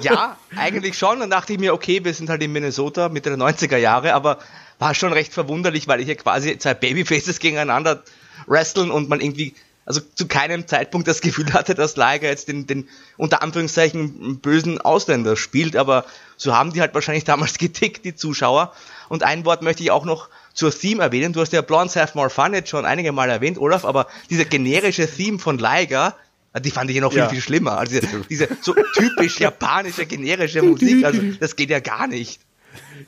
Ja, 0.00 0.38
eigentlich 0.56 0.96
schon. 0.96 1.20
Dann 1.20 1.28
dachte 1.28 1.52
ich 1.52 1.58
mir, 1.58 1.74
okay, 1.74 2.02
wir 2.02 2.14
sind 2.14 2.30
halt 2.30 2.42
in 2.42 2.50
Minnesota 2.50 3.10
Mitte 3.10 3.28
der 3.28 3.38
90er 3.38 3.76
Jahre, 3.76 4.14
aber 4.14 4.38
war 4.78 4.94
schon 4.94 5.12
recht 5.12 5.34
verwunderlich, 5.34 5.86
weil 5.86 6.00
ich 6.00 6.08
ja 6.08 6.14
quasi 6.14 6.56
zwei 6.56 6.72
Babyfaces 6.72 7.40
gegeneinander 7.40 8.02
wresteln 8.46 8.90
und 8.90 9.10
man 9.10 9.20
irgendwie 9.20 9.54
also 9.84 10.00
zu 10.14 10.26
keinem 10.28 10.66
Zeitpunkt 10.68 11.08
das 11.08 11.20
Gefühl 11.20 11.52
hatte, 11.52 11.74
dass 11.74 11.96
Liger 11.96 12.28
jetzt 12.28 12.48
den, 12.48 12.66
den 12.66 12.88
unter 13.16 13.42
Anführungszeichen 13.42 14.38
bösen 14.38 14.80
Ausländer 14.80 15.36
spielt, 15.36 15.76
aber 15.76 16.04
so 16.36 16.54
haben 16.56 16.72
die 16.72 16.80
halt 16.80 16.94
wahrscheinlich 16.94 17.24
damals 17.24 17.58
getickt, 17.58 18.04
die 18.04 18.14
Zuschauer. 18.14 18.72
Und 19.08 19.22
ein 19.22 19.44
Wort 19.44 19.62
möchte 19.62 19.82
ich 19.82 19.90
auch 19.90 20.04
noch 20.04 20.28
zur 20.54 20.70
Theme 20.70 21.02
erwähnen. 21.02 21.32
Du 21.32 21.40
hast 21.40 21.52
ja 21.52 21.62
Blondes 21.62 21.96
Have 21.96 22.12
More 22.16 22.30
Fun 22.30 22.54
jetzt 22.54 22.68
schon 22.70 22.84
einige 22.84 23.12
Mal 23.12 23.28
erwähnt, 23.30 23.58
Olaf, 23.58 23.84
aber 23.84 24.06
diese 24.30 24.44
generische 24.44 25.06
Theme 25.10 25.38
von 25.38 25.58
Liger, 25.58 26.14
die 26.62 26.70
fand 26.70 26.90
ich 26.90 26.96
ja 26.96 27.02
noch 27.02 27.12
Ja. 27.12 27.24
viel, 27.28 27.36
viel 27.36 27.42
schlimmer. 27.42 27.78
Also 27.78 27.98
diese, 27.98 28.20
diese 28.28 28.48
so 28.60 28.74
typisch 28.94 29.40
japanische, 29.40 30.06
generische 30.06 30.62
Musik, 30.62 31.04
also 31.04 31.20
das 31.40 31.56
geht 31.56 31.70
ja 31.70 31.80
gar 31.80 32.06
nicht. 32.06 32.40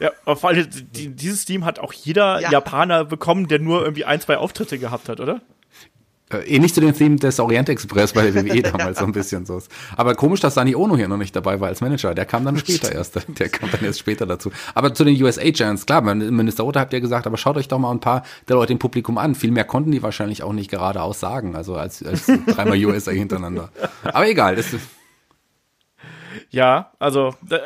Ja, 0.01 0.11
aber 0.25 0.37
vor 0.37 0.51
allem, 0.51 0.67
die, 0.93 1.09
dieses 1.09 1.45
Team 1.45 1.65
hat 1.65 1.79
auch 1.79 1.93
jeder 1.93 2.41
Ja. 2.41 2.51
Japaner 2.51 3.05
bekommen, 3.05 3.49
der 3.49 3.59
nur 3.61 3.83
irgendwie 3.83 4.05
ein, 4.05 4.21
zwei 4.21 4.37
Auftritte 4.39 4.79
gehabt 4.79 5.09
hat, 5.09 5.21
oder? 5.21 5.41
Äh, 6.35 6.45
ähnlich 6.47 6.75
zu 6.75 6.81
dem 6.81 6.95
Theme 6.95 7.17
des 7.17 7.39
Orient 7.39 7.69
Express 7.69 8.13
bei 8.13 8.31
der 8.31 8.35
WWE 8.35 8.63
damals 8.63 8.99
so 8.99 9.05
ein 9.05 9.13
bisschen 9.13 9.47
so. 9.47 9.61
Aber 9.97 10.15
komisch, 10.15 10.41
dass 10.41 10.55
Sani 10.55 10.75
Ono 10.75 10.97
hier 10.97 11.09
noch 11.09 11.17
nicht 11.17 11.35
dabei 11.37 11.61
war 11.61 11.69
als 11.69 11.81
Manager. 11.81 12.15
Der 12.15 12.27
kam 12.27 12.45
dann 12.45 12.59
später 12.59 12.93
erst. 12.93 13.15
Der 13.39 13.49
kam 13.49 13.71
dann 13.71 13.85
erst 13.85 13.99
später 14.01 14.27
dazu. 14.27 14.51
Aber 14.75 14.95
zu 14.95 15.05
den 15.05 15.21
USA 15.23 15.43
Giants, 15.51 15.87
klar, 15.87 16.03
Minister 16.03 16.65
Otter 16.65 16.81
habt 16.81 16.93
ihr 16.93 17.01
gesagt, 17.01 17.27
aber 17.27 17.37
schaut 17.37 17.57
euch 17.57 17.69
doch 17.69 17.79
mal 17.79 17.91
ein 17.91 18.01
paar 18.01 18.25
der 18.49 18.57
Leute 18.57 18.73
im 18.73 18.79
Publikum 18.79 19.19
an. 19.19 19.35
Viel 19.35 19.51
mehr 19.51 19.65
konnten 19.65 19.93
die 19.93 20.03
wahrscheinlich 20.03 20.43
auch 20.43 20.53
nicht 20.53 20.71
geradeaus 20.71 21.21
sagen, 21.21 21.55
also 21.55 21.77
als, 21.77 22.03
als 22.03 22.27
dreimal 22.47 22.85
USA 22.85 23.13
hintereinander. 23.13 23.71
Aber 24.03 24.29
egal, 24.29 24.57
das 24.57 24.73
ist, 24.73 24.89
Ja, 26.51 26.93
also 26.99 27.35
äh, 27.51 27.59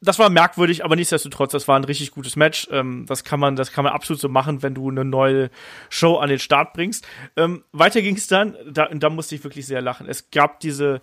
das 0.00 0.18
war 0.18 0.28
merkwürdig, 0.28 0.84
aber 0.84 0.94
nichtsdestotrotz, 0.96 1.52
das 1.52 1.66
war 1.68 1.76
ein 1.78 1.84
richtig 1.84 2.10
gutes 2.10 2.36
Match. 2.36 2.68
Ähm, 2.70 3.06
das 3.08 3.24
kann 3.24 3.40
man, 3.40 3.56
das 3.56 3.72
kann 3.72 3.84
man 3.84 3.92
absolut 3.94 4.20
so 4.20 4.28
machen, 4.28 4.62
wenn 4.62 4.74
du 4.74 4.90
eine 4.90 5.04
neue 5.04 5.50
Show 5.88 6.16
an 6.18 6.28
den 6.28 6.38
Start 6.38 6.72
bringst. 6.74 7.06
Ähm, 7.36 7.64
weiter 7.72 8.02
ging 8.02 8.16
es 8.16 8.26
dann, 8.26 8.56
da, 8.70 8.88
da 8.92 9.08
musste 9.10 9.34
ich 9.34 9.44
wirklich 9.44 9.66
sehr 9.66 9.80
lachen. 9.80 10.06
Es 10.08 10.30
gab 10.30 10.60
diese 10.60 11.00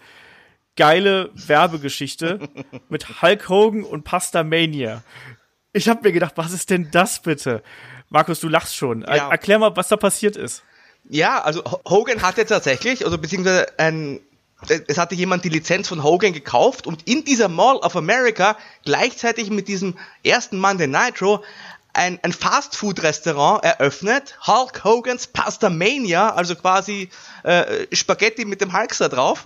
geile 0.76 1.30
Werbegeschichte 1.34 2.40
mit 2.90 3.22
Hulk 3.22 3.50
Hogan 3.50 3.84
und 3.84 4.04
Pasta 4.04 4.44
Mania. 4.44 5.04
Ich 5.72 5.90
habe 5.90 6.02
mir 6.04 6.12
gedacht, 6.12 6.34
was 6.36 6.52
ist 6.52 6.70
denn 6.70 6.90
das 6.92 7.22
bitte? 7.22 7.64
Markus, 8.10 8.40
du 8.40 8.48
lachst 8.48 8.76
schon. 8.76 9.02
Ja. 9.02 9.30
Erklär 9.32 9.58
mal, 9.60 9.76
was 9.76 9.88
da 9.88 9.98
passiert 9.98 10.36
ist. 10.36 10.64
Ja, 11.10 11.42
also 11.42 11.64
Ho- 11.66 11.82
Hogan 11.90 12.22
hatte 12.22 12.46
tatsächlich, 12.46 13.04
also 13.04 13.18
beziehungsweise 13.18 13.68
ein, 13.80 14.20
es 14.67 14.97
hatte 14.97 15.15
jemand 15.15 15.43
die 15.43 15.49
Lizenz 15.49 15.88
von 15.88 16.04
Hogan 16.04 16.34
gekauft 16.34 16.88
und 16.88 17.08
in 17.08 17.23
dieser 17.23 17.47
Mall 17.47 17.78
of 17.78 17.95
America 17.95 18.58
gleichzeitig 18.86 19.49
mit 19.49 19.67
diesem 19.67 19.97
ersten 20.23 20.60
Monday 20.60 20.88
Nitro 20.88 21.43
ein, 21.93 22.19
ein 22.23 22.34
Fastfood-Restaurant 22.34 23.63
eröffnet, 23.63 24.38
Hulk 24.47 24.84
Hogan's 24.84 25.28
Pasta 25.28 25.69
Mania, 25.69 26.34
also 26.34 26.56
quasi 26.56 27.10
äh, 27.43 27.86
Spaghetti 27.95 28.45
mit 28.45 28.62
dem 28.62 28.78
Hulkster 28.78 29.10
drauf. 29.10 29.45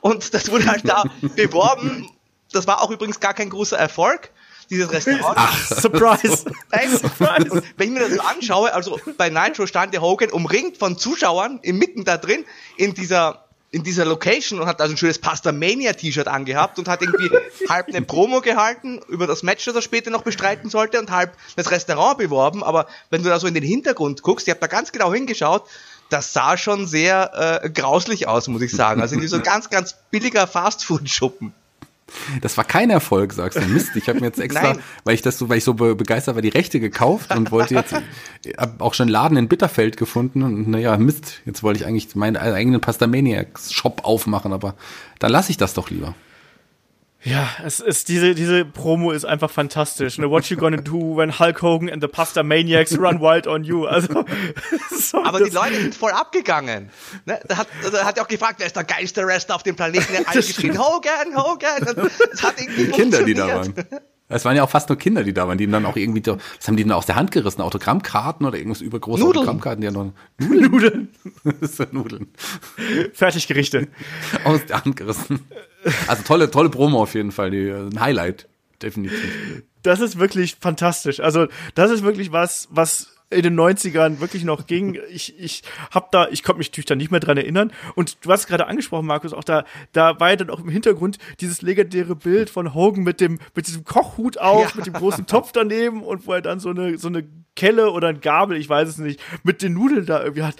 Und 0.00 0.32
das 0.32 0.50
wurde 0.50 0.66
halt 0.66 0.88
da 0.88 1.04
beworben. 1.36 2.08
Das 2.52 2.66
war 2.66 2.82
auch 2.82 2.90
übrigens 2.90 3.18
gar 3.18 3.34
kein 3.34 3.50
großer 3.50 3.76
Erfolg, 3.76 4.30
dieses 4.70 4.90
Restaurant. 4.92 5.38
Surprise! 5.68 6.44
Nein, 6.70 7.50
und 7.50 7.64
wenn 7.76 7.88
ich 7.88 7.94
mir 7.94 8.08
das 8.08 8.14
so 8.14 8.20
anschaue, 8.20 8.72
also 8.72 9.00
bei 9.16 9.28
Nitro 9.28 9.66
stand 9.66 9.92
der 9.92 10.00
Hogan 10.00 10.30
umringt 10.30 10.78
von 10.78 10.96
Zuschauern, 10.96 11.58
inmitten 11.62 12.04
da 12.04 12.16
drin, 12.16 12.44
in 12.76 12.94
dieser, 12.94 13.47
in 13.70 13.82
dieser 13.82 14.04
Location 14.04 14.60
und 14.60 14.66
hat 14.66 14.80
also 14.80 14.94
ein 14.94 14.96
schönes 14.96 15.18
Pastamania-T-Shirt 15.18 16.26
angehabt 16.26 16.78
und 16.78 16.88
hat 16.88 17.02
irgendwie 17.02 17.30
halb 17.68 17.88
eine 17.88 18.02
Promo 18.02 18.40
gehalten 18.40 19.00
über 19.08 19.26
das 19.26 19.42
Match, 19.42 19.64
das 19.66 19.74
er 19.74 19.82
später 19.82 20.10
noch 20.10 20.22
bestreiten 20.22 20.70
sollte 20.70 20.98
und 20.98 21.10
halb 21.10 21.34
das 21.56 21.70
Restaurant 21.70 22.18
beworben. 22.18 22.64
Aber 22.64 22.86
wenn 23.10 23.22
du 23.22 23.28
da 23.28 23.38
so 23.38 23.46
in 23.46 23.54
den 23.54 23.62
Hintergrund 23.62 24.22
guckst, 24.22 24.46
ich 24.46 24.50
habe 24.50 24.60
da 24.60 24.68
ganz 24.68 24.92
genau 24.92 25.12
hingeschaut, 25.12 25.64
das 26.08 26.32
sah 26.32 26.56
schon 26.56 26.86
sehr 26.86 27.60
äh, 27.62 27.68
grauslich 27.70 28.26
aus, 28.26 28.48
muss 28.48 28.62
ich 28.62 28.72
sagen. 28.72 29.02
Also 29.02 29.14
irgendwie 29.14 29.28
so 29.28 29.40
ganz, 29.42 29.68
ganz 29.68 29.96
billiger 30.10 30.46
Fastfood-Schuppen. 30.46 31.52
Das 32.40 32.56
war 32.56 32.64
kein 32.64 32.90
Erfolg, 32.90 33.32
sagst 33.32 33.58
du. 33.58 33.66
Mist, 33.66 33.96
ich 33.96 34.08
habe 34.08 34.20
mir 34.20 34.26
jetzt 34.26 34.38
extra, 34.40 34.76
weil 35.04 35.14
ich 35.14 35.22
das 35.22 35.38
so, 35.38 35.48
weil 35.48 35.58
ich 35.58 35.64
so 35.64 35.74
be 35.74 35.94
begeistert 35.94 36.34
war, 36.34 36.42
die 36.42 36.48
Rechte 36.48 36.80
gekauft 36.80 37.34
und 37.34 37.50
wollte 37.50 37.74
jetzt, 37.74 37.94
hab 38.56 38.80
auch 38.80 38.94
schon 38.94 39.04
einen 39.04 39.12
Laden 39.12 39.36
in 39.36 39.48
Bitterfeld 39.48 39.96
gefunden 39.96 40.42
und 40.42 40.68
naja, 40.68 40.96
Mist, 40.96 41.40
jetzt 41.44 41.62
wollte 41.62 41.80
ich 41.80 41.86
eigentlich 41.86 42.14
meinen 42.14 42.36
eigenen 42.36 42.80
Pastamaniacs-Shop 42.80 44.04
aufmachen, 44.04 44.52
aber 44.52 44.74
dann 45.18 45.32
lasse 45.32 45.50
ich 45.50 45.56
das 45.56 45.74
doch 45.74 45.90
lieber. 45.90 46.14
Ja, 47.24 47.48
es 47.64 47.80
ist 47.80 48.08
diese 48.08 48.34
diese 48.36 48.64
Promo 48.64 49.10
ist 49.10 49.24
einfach 49.24 49.50
fantastisch. 49.50 50.18
Ne? 50.18 50.30
What 50.30 50.48
you 50.50 50.56
gonna 50.56 50.76
do 50.76 51.16
when 51.16 51.36
Hulk 51.38 51.62
Hogan 51.62 51.90
and 51.90 52.00
the 52.00 52.06
Pasta 52.06 52.44
Maniacs 52.44 52.96
run 52.96 53.20
wild 53.20 53.48
on 53.48 53.64
you? 53.64 53.86
Also, 53.86 54.24
so, 54.96 55.24
Aber 55.24 55.40
das- 55.40 55.48
die 55.48 55.54
Leute 55.54 55.74
sind 55.80 55.94
voll 55.96 56.12
abgegangen. 56.12 56.90
Ne? 57.26 57.40
Da 57.48 57.56
hat, 57.56 57.68
da 57.92 58.04
hat 58.04 58.16
er 58.18 58.22
auch 58.22 58.28
gefragt, 58.28 58.56
wer 58.58 58.66
ist 58.66 58.76
der 58.76 58.84
geilste 58.84 59.26
Wrestler 59.26 59.56
auf 59.56 59.64
dem 59.64 59.74
Planeten? 59.74 60.06
Der 60.12 60.20
hat 60.26 60.28
alle 60.28 60.36
geschrien, 60.42 60.78
Hogan, 60.78 61.36
Hogan. 61.36 62.10
Es 62.32 62.42
hat 62.42 62.60
irgendwie 62.60 62.84
Die 62.84 62.90
Kinder, 62.92 63.22
die 63.24 63.34
da 63.34 63.48
waren. 63.48 63.74
Es 64.28 64.44
waren 64.44 64.56
ja 64.56 64.62
auch 64.62 64.70
fast 64.70 64.88
nur 64.88 64.98
Kinder, 64.98 65.24
die 65.24 65.32
da 65.32 65.48
waren, 65.48 65.56
die 65.56 65.64
ihm 65.64 65.72
dann 65.72 65.86
auch 65.86 65.96
irgendwie, 65.96 66.24
was 66.26 66.68
haben 66.68 66.76
die 66.76 66.82
denn 66.82 66.92
aus 66.92 67.06
der 67.06 67.16
Hand 67.16 67.30
gerissen? 67.30 67.62
Autogrammkarten 67.62 68.46
oder 68.46 68.58
irgendwas 68.58 68.82
übergroße 68.82 69.22
Nudeln. 69.22 69.38
Autogrammkarten? 69.38 69.80
Die 69.80 69.86
haben 69.86 69.94
noch 69.94 70.12
Nudeln. 70.38 70.70
Nudeln. 70.70 71.08
das 71.60 71.76
sind 71.76 71.92
Nudeln. 71.94 72.28
Fertiggerichte. 73.14 73.88
Aus 74.44 74.66
der 74.66 74.84
Hand 74.84 74.96
gerissen. 74.96 75.40
Also 76.06 76.22
tolle, 76.24 76.50
tolle 76.50 76.68
Promo 76.68 77.02
auf 77.02 77.14
jeden 77.14 77.32
Fall, 77.32 77.50
die, 77.50 77.68
äh, 77.68 77.88
ein 77.88 78.00
Highlight. 78.00 78.48
Definitiv. 78.82 79.64
Das 79.82 80.00
ist 80.00 80.18
wirklich 80.18 80.56
fantastisch. 80.60 81.20
Also, 81.20 81.46
das 81.74 81.90
ist 81.90 82.02
wirklich 82.02 82.30
was, 82.30 82.68
was 82.70 83.17
in 83.30 83.42
den 83.42 83.58
90ern 83.60 84.20
wirklich 84.20 84.44
noch 84.44 84.66
ging. 84.66 84.98
Ich, 85.10 85.38
ich 85.38 85.62
hab 85.90 86.10
da, 86.12 86.28
ich 86.30 86.42
konnte 86.42 86.58
mich 86.58 86.70
natürlich 86.70 86.86
da 86.86 86.94
nicht 86.94 87.10
mehr 87.10 87.20
dran 87.20 87.36
erinnern. 87.36 87.72
Und 87.94 88.24
du 88.24 88.30
hast 88.32 88.46
gerade 88.46 88.66
angesprochen, 88.66 89.06
Markus, 89.06 89.32
auch 89.34 89.44
da, 89.44 89.64
da 89.92 90.18
war 90.18 90.30
ja 90.30 90.36
dann 90.36 90.50
auch 90.50 90.60
im 90.60 90.68
Hintergrund 90.70 91.18
dieses 91.40 91.60
legendäre 91.62 92.16
Bild 92.16 92.48
von 92.48 92.72
Hogan 92.74 93.04
mit 93.04 93.20
dem, 93.20 93.38
mit 93.54 93.66
diesem 93.66 93.84
Kochhut 93.84 94.38
auf, 94.38 94.70
Ja. 94.70 94.76
mit 94.76 94.86
dem 94.86 94.94
großen 94.94 95.26
Topf 95.26 95.52
daneben 95.52 96.02
und 96.02 96.26
wo 96.26 96.32
er 96.32 96.40
dann 96.42 96.58
so 96.58 96.70
eine, 96.70 96.96
so 96.96 97.08
eine 97.08 97.26
Kelle 97.54 97.90
oder 97.90 98.08
ein 98.08 98.20
Gabel, 98.20 98.56
ich 98.56 98.68
weiß 98.68 98.88
es 98.88 98.98
nicht, 98.98 99.20
mit 99.42 99.60
den 99.62 99.74
Nudeln 99.74 100.06
da 100.06 100.22
irgendwie 100.22 100.44
hat. 100.44 100.56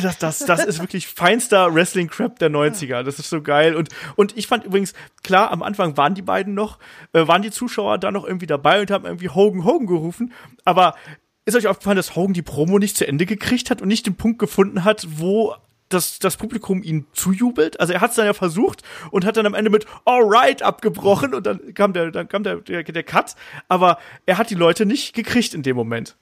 Das, 0.00 0.16
das, 0.18 0.38
das 0.38 0.64
ist 0.64 0.80
wirklich 0.80 1.06
feinster 1.06 1.74
Wrestling-Crap 1.74 2.38
der 2.38 2.50
90er. 2.50 3.02
Das 3.02 3.18
ist 3.18 3.28
so 3.28 3.42
geil. 3.42 3.74
Und, 3.74 3.90
und 4.16 4.36
ich 4.38 4.46
fand 4.46 4.64
übrigens, 4.64 4.94
klar, 5.22 5.50
am 5.50 5.62
Anfang 5.62 5.96
waren 5.98 6.14
die 6.14 6.22
beiden 6.22 6.54
noch, 6.54 6.78
äh, 7.12 7.26
waren 7.28 7.42
die 7.42 7.50
Zuschauer 7.50 7.98
da 7.98 8.10
noch 8.10 8.24
irgendwie 8.24 8.46
dabei 8.46 8.80
und 8.80 8.90
haben 8.90 9.04
irgendwie 9.04 9.28
Hogan, 9.28 9.64
Hogan 9.64 9.86
gerufen. 9.86 10.32
Aber 10.64 10.94
ist 11.44 11.56
euch 11.56 11.66
aufgefallen, 11.66 11.96
dass 11.96 12.14
Hogan 12.14 12.34
die 12.34 12.42
Promo 12.42 12.78
nicht 12.78 12.96
zu 12.96 13.06
Ende 13.06 13.26
gekriegt 13.26 13.70
hat 13.70 13.82
und 13.82 13.88
nicht 13.88 14.06
den 14.06 14.16
Punkt 14.16 14.38
gefunden 14.38 14.84
hat, 14.84 15.06
wo 15.08 15.54
das, 15.88 16.18
das 16.18 16.36
Publikum 16.36 16.82
ihn 16.82 17.06
zujubelt? 17.12 17.80
Also 17.80 17.92
er 17.92 18.00
hat 18.00 18.10
es 18.10 18.16
dann 18.16 18.26
ja 18.26 18.32
versucht 18.32 18.82
und 19.10 19.24
hat 19.24 19.36
dann 19.36 19.46
am 19.46 19.54
Ende 19.54 19.70
mit 19.70 19.86
Alright 20.04 20.62
abgebrochen 20.62 21.34
und 21.34 21.46
dann 21.46 21.74
kam 21.74 21.92
der, 21.92 22.10
dann 22.10 22.28
kam 22.28 22.44
der, 22.44 22.56
der, 22.56 22.82
der 22.82 23.02
Cut. 23.02 23.34
Aber 23.68 23.98
er 24.26 24.38
hat 24.38 24.50
die 24.50 24.54
Leute 24.54 24.86
nicht 24.86 25.14
gekriegt 25.14 25.54
in 25.54 25.62
dem 25.62 25.76
Moment. 25.76 26.16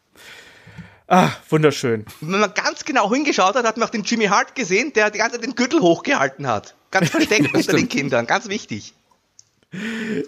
Ah, 1.06 1.30
wunderschön. 1.48 2.06
Wenn 2.20 2.38
man 2.38 2.54
ganz 2.54 2.85
genau 2.85 3.12
hingeschaut 3.12 3.56
hat, 3.56 3.66
hat 3.66 3.76
man 3.76 3.88
auch 3.88 3.90
den 3.90 4.04
Jimmy 4.04 4.26
Hart 4.26 4.54
gesehen, 4.54 4.92
der 4.92 5.11
die 5.11 5.18
ganze 5.18 5.37
Zeit 5.37 5.44
den 5.44 5.56
Gürtel 5.56 5.80
hochgehalten 5.80 6.46
hat. 6.46 6.76
Ganz 6.90 7.11
versteckt 7.11 7.52
unter 7.52 7.72
den 7.72 7.88
Kindern, 7.88 8.26
ganz 8.26 8.48
wichtig. 8.48 8.94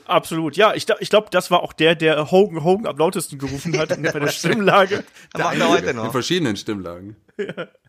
Absolut. 0.07 0.57
Ja, 0.57 0.74
ich, 0.74 0.87
ich 1.00 1.11
glaube, 1.11 1.28
das 1.31 1.50
war 1.50 1.62
auch 1.62 1.72
der, 1.72 1.94
der 1.94 2.31
Hogan 2.31 2.62
Hogan 2.62 2.87
am 2.87 2.96
lautesten 2.96 3.38
gerufen 3.38 3.76
hat 3.78 3.88
bei 3.90 4.18
der 4.20 4.28
Stimmlage. 4.28 5.05
Das 5.33 5.42
macht 5.42 5.59
er 5.59 5.68
heute 5.68 5.90
In 5.90 5.96
noch. 5.96 6.12
verschiedenen 6.12 6.57
Stimmlagen. 6.57 7.16
Ja, 7.38 7.68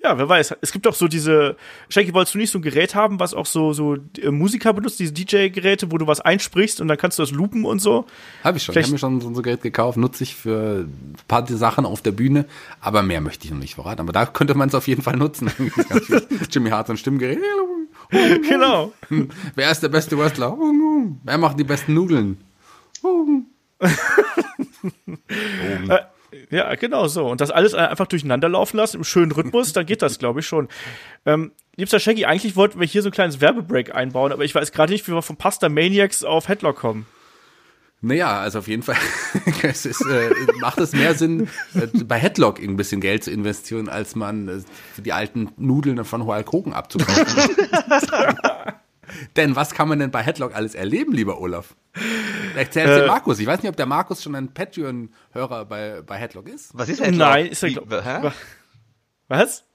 wer 0.00 0.28
weiß. 0.28 0.54
Es 0.60 0.72
gibt 0.72 0.86
doch 0.86 0.94
so 0.94 1.08
diese. 1.08 1.56
Shanky, 1.88 2.12
wolltest 2.14 2.34
du 2.34 2.38
nicht 2.38 2.50
so 2.50 2.58
ein 2.58 2.62
Gerät 2.62 2.94
haben, 2.94 3.20
was 3.20 3.34
auch 3.34 3.46
so, 3.46 3.72
so 3.72 3.96
äh, 4.20 4.30
Musiker 4.30 4.72
benutzt, 4.72 4.98
diese 5.00 5.12
DJ-Geräte, 5.12 5.90
wo 5.92 5.98
du 5.98 6.06
was 6.06 6.20
einsprichst 6.20 6.80
und 6.80 6.88
dann 6.88 6.96
kannst 6.98 7.18
du 7.18 7.22
das 7.22 7.30
loopen 7.32 7.64
und 7.64 7.80
so? 7.80 8.06
Habe 8.44 8.58
ich 8.58 8.64
schon. 8.64 8.72
Vielleicht- 8.72 8.88
Ich 8.88 8.92
habe 9.02 9.12
mir 9.12 9.18
schon 9.20 9.34
so 9.34 9.40
ein 9.40 9.42
Gerät 9.42 9.62
gekauft, 9.62 9.98
nutze 9.98 10.24
ich 10.24 10.34
für 10.34 10.86
ein 10.86 11.14
paar 11.28 11.46
Sachen 11.46 11.86
auf 11.86 12.02
der 12.02 12.12
Bühne, 12.12 12.46
aber 12.80 13.02
mehr 13.02 13.20
möchte 13.20 13.44
ich 13.44 13.50
noch 13.50 13.58
nicht 13.58 13.74
verraten. 13.76 14.00
Aber 14.00 14.12
da 14.12 14.26
könnte 14.26 14.54
man 14.54 14.68
es 14.68 14.74
auf 14.74 14.88
jeden 14.88 15.02
Fall 15.02 15.16
nutzen. 15.16 15.50
Jimmy 16.50 16.70
Hart 16.70 16.86
so 16.88 16.94
ein 16.94 16.96
Stimmgerät. 16.96 17.38
genau. 18.10 18.92
Wer 19.54 19.70
ist 19.70 19.82
der 19.82 19.88
beste 19.88 20.18
Wrestler? 20.18 20.56
Wer 21.24 21.38
macht 21.38 21.58
die 21.58 21.64
besten 21.64 21.94
Nudeln? 21.94 22.38
Ja, 26.50 26.74
genau 26.74 27.08
so. 27.08 27.26
Und 27.26 27.40
das 27.40 27.50
alles 27.50 27.74
einfach 27.74 28.06
durcheinander 28.06 28.48
laufen 28.48 28.76
lassen, 28.76 28.98
im 28.98 29.04
schönen 29.04 29.32
Rhythmus, 29.32 29.72
dann 29.72 29.86
geht 29.86 30.02
das, 30.02 30.18
glaube 30.18 30.40
ich, 30.40 30.46
schon. 30.46 30.68
Ähm, 31.24 31.52
liebster 31.76 32.00
Shaggy, 32.00 32.24
eigentlich 32.24 32.56
wollten 32.56 32.78
wir 32.78 32.86
hier 32.86 33.02
so 33.02 33.08
ein 33.08 33.12
kleines 33.12 33.40
Werbebreak 33.40 33.94
einbauen, 33.94 34.32
aber 34.32 34.44
ich 34.44 34.54
weiß 34.54 34.72
gerade 34.72 34.92
nicht, 34.92 35.06
wie 35.08 35.12
wir 35.12 35.22
von 35.22 35.36
Pasta 35.36 35.68
Maniacs 35.68 36.24
auf 36.24 36.48
Headlock 36.48 36.76
kommen. 36.76 37.06
Naja, 38.02 38.40
also 38.40 38.58
auf 38.60 38.68
jeden 38.68 38.82
Fall 38.82 38.96
es 39.62 39.86
ist, 39.86 40.02
äh, 40.02 40.30
macht 40.60 40.78
es 40.78 40.92
mehr 40.92 41.14
Sinn, 41.14 41.48
äh, 41.74 41.86
bei 42.04 42.18
Headlock 42.18 42.60
ein 42.60 42.76
bisschen 42.76 43.00
Geld 43.00 43.24
zu 43.24 43.30
investieren, 43.30 43.88
als 43.88 44.14
man 44.14 44.48
äh, 44.48 44.60
für 44.94 45.02
die 45.02 45.12
alten 45.12 45.50
Nudeln 45.56 46.04
von 46.04 46.26
Hulk 46.26 46.52
Hogan 46.52 46.72
abzukaufen. 46.72 47.26
denn 49.36 49.56
was 49.56 49.72
kann 49.72 49.88
man 49.88 49.98
denn 49.98 50.10
bei 50.10 50.22
Headlock 50.22 50.54
alles 50.54 50.74
erleben, 50.74 51.12
lieber 51.12 51.40
Olaf? 51.40 51.74
Erzähl 52.54 52.88
äh, 52.88 53.06
Markus. 53.06 53.38
Ich 53.38 53.46
weiß 53.46 53.62
nicht, 53.62 53.70
ob 53.70 53.76
der 53.76 53.86
Markus 53.86 54.22
schon 54.22 54.34
ein 54.34 54.52
Patreon-Hörer 54.52 55.64
bei, 55.64 56.02
bei 56.02 56.16
Headlock 56.16 56.48
ist. 56.48 56.76
Was 56.76 56.88
ist 56.88 57.00
Headlock? 57.00 57.18
Nein, 57.18 57.46
ist 57.46 57.62
er, 57.62 57.70
glaub, 57.70 57.90
hä? 57.90 58.30
Was? 59.28 59.65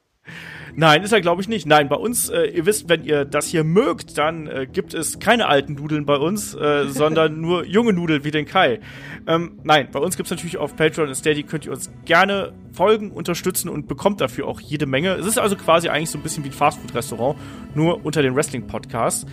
Nein, 0.76 1.03
ist 1.03 1.11
er 1.11 1.22
glaube 1.22 1.41
ich 1.41 1.47
nicht. 1.47 1.65
Nein, 1.65 1.89
bei 1.89 1.95
uns, 1.95 2.30
äh, 2.30 2.45
ihr 2.45 2.65
wisst, 2.65 2.88
wenn 2.88 3.03
ihr 3.03 3.26
das 3.26 3.47
hier 3.47 3.63
mögt, 3.63 4.17
dann 4.17 4.47
äh, 4.47 4.67
gibt 4.72 4.93
es 4.93 5.19
keine 5.19 5.47
alten 5.47 5.74
Nudeln 5.74 6.05
bei 6.05 6.15
uns, 6.15 6.53
äh, 6.53 6.86
sondern 6.88 7.41
nur 7.41 7.65
junge 7.65 7.93
Nudeln 7.93 8.24
wie 8.24 8.32
den 8.32 8.45
Kai. 8.45 8.80
Ähm, 9.28 9.59
nein, 9.63 9.89
bei 9.91 9.99
uns 9.99 10.15
gibt 10.15 10.28
es 10.28 10.32
natürlich 10.32 10.57
auf 10.57 10.76
Patreon 10.76 11.09
und 11.09 11.15
Steady, 11.15 11.43
könnt 11.43 11.65
ihr 11.65 11.72
uns 11.72 11.91
gerne 12.05 12.53
folgen, 12.72 13.11
unterstützen 13.11 13.69
und 13.69 13.88
bekommt 13.88 14.22
dafür 14.22 14.47
auch 14.47 14.61
jede 14.61 14.86
Menge. 14.86 15.13
Es 15.15 15.26
ist 15.26 15.38
also 15.38 15.55
quasi 15.55 15.89
eigentlich 15.89 16.09
so 16.09 16.17
ein 16.17 16.24
bisschen 16.24 16.43
wie 16.43 16.49
ein 16.49 16.53
Fastfood-Restaurant, 16.53 17.38
nur 17.76 18.05
unter 18.05 18.22
den 18.22 18.36
Wrestling-Podcasts. 18.36 19.26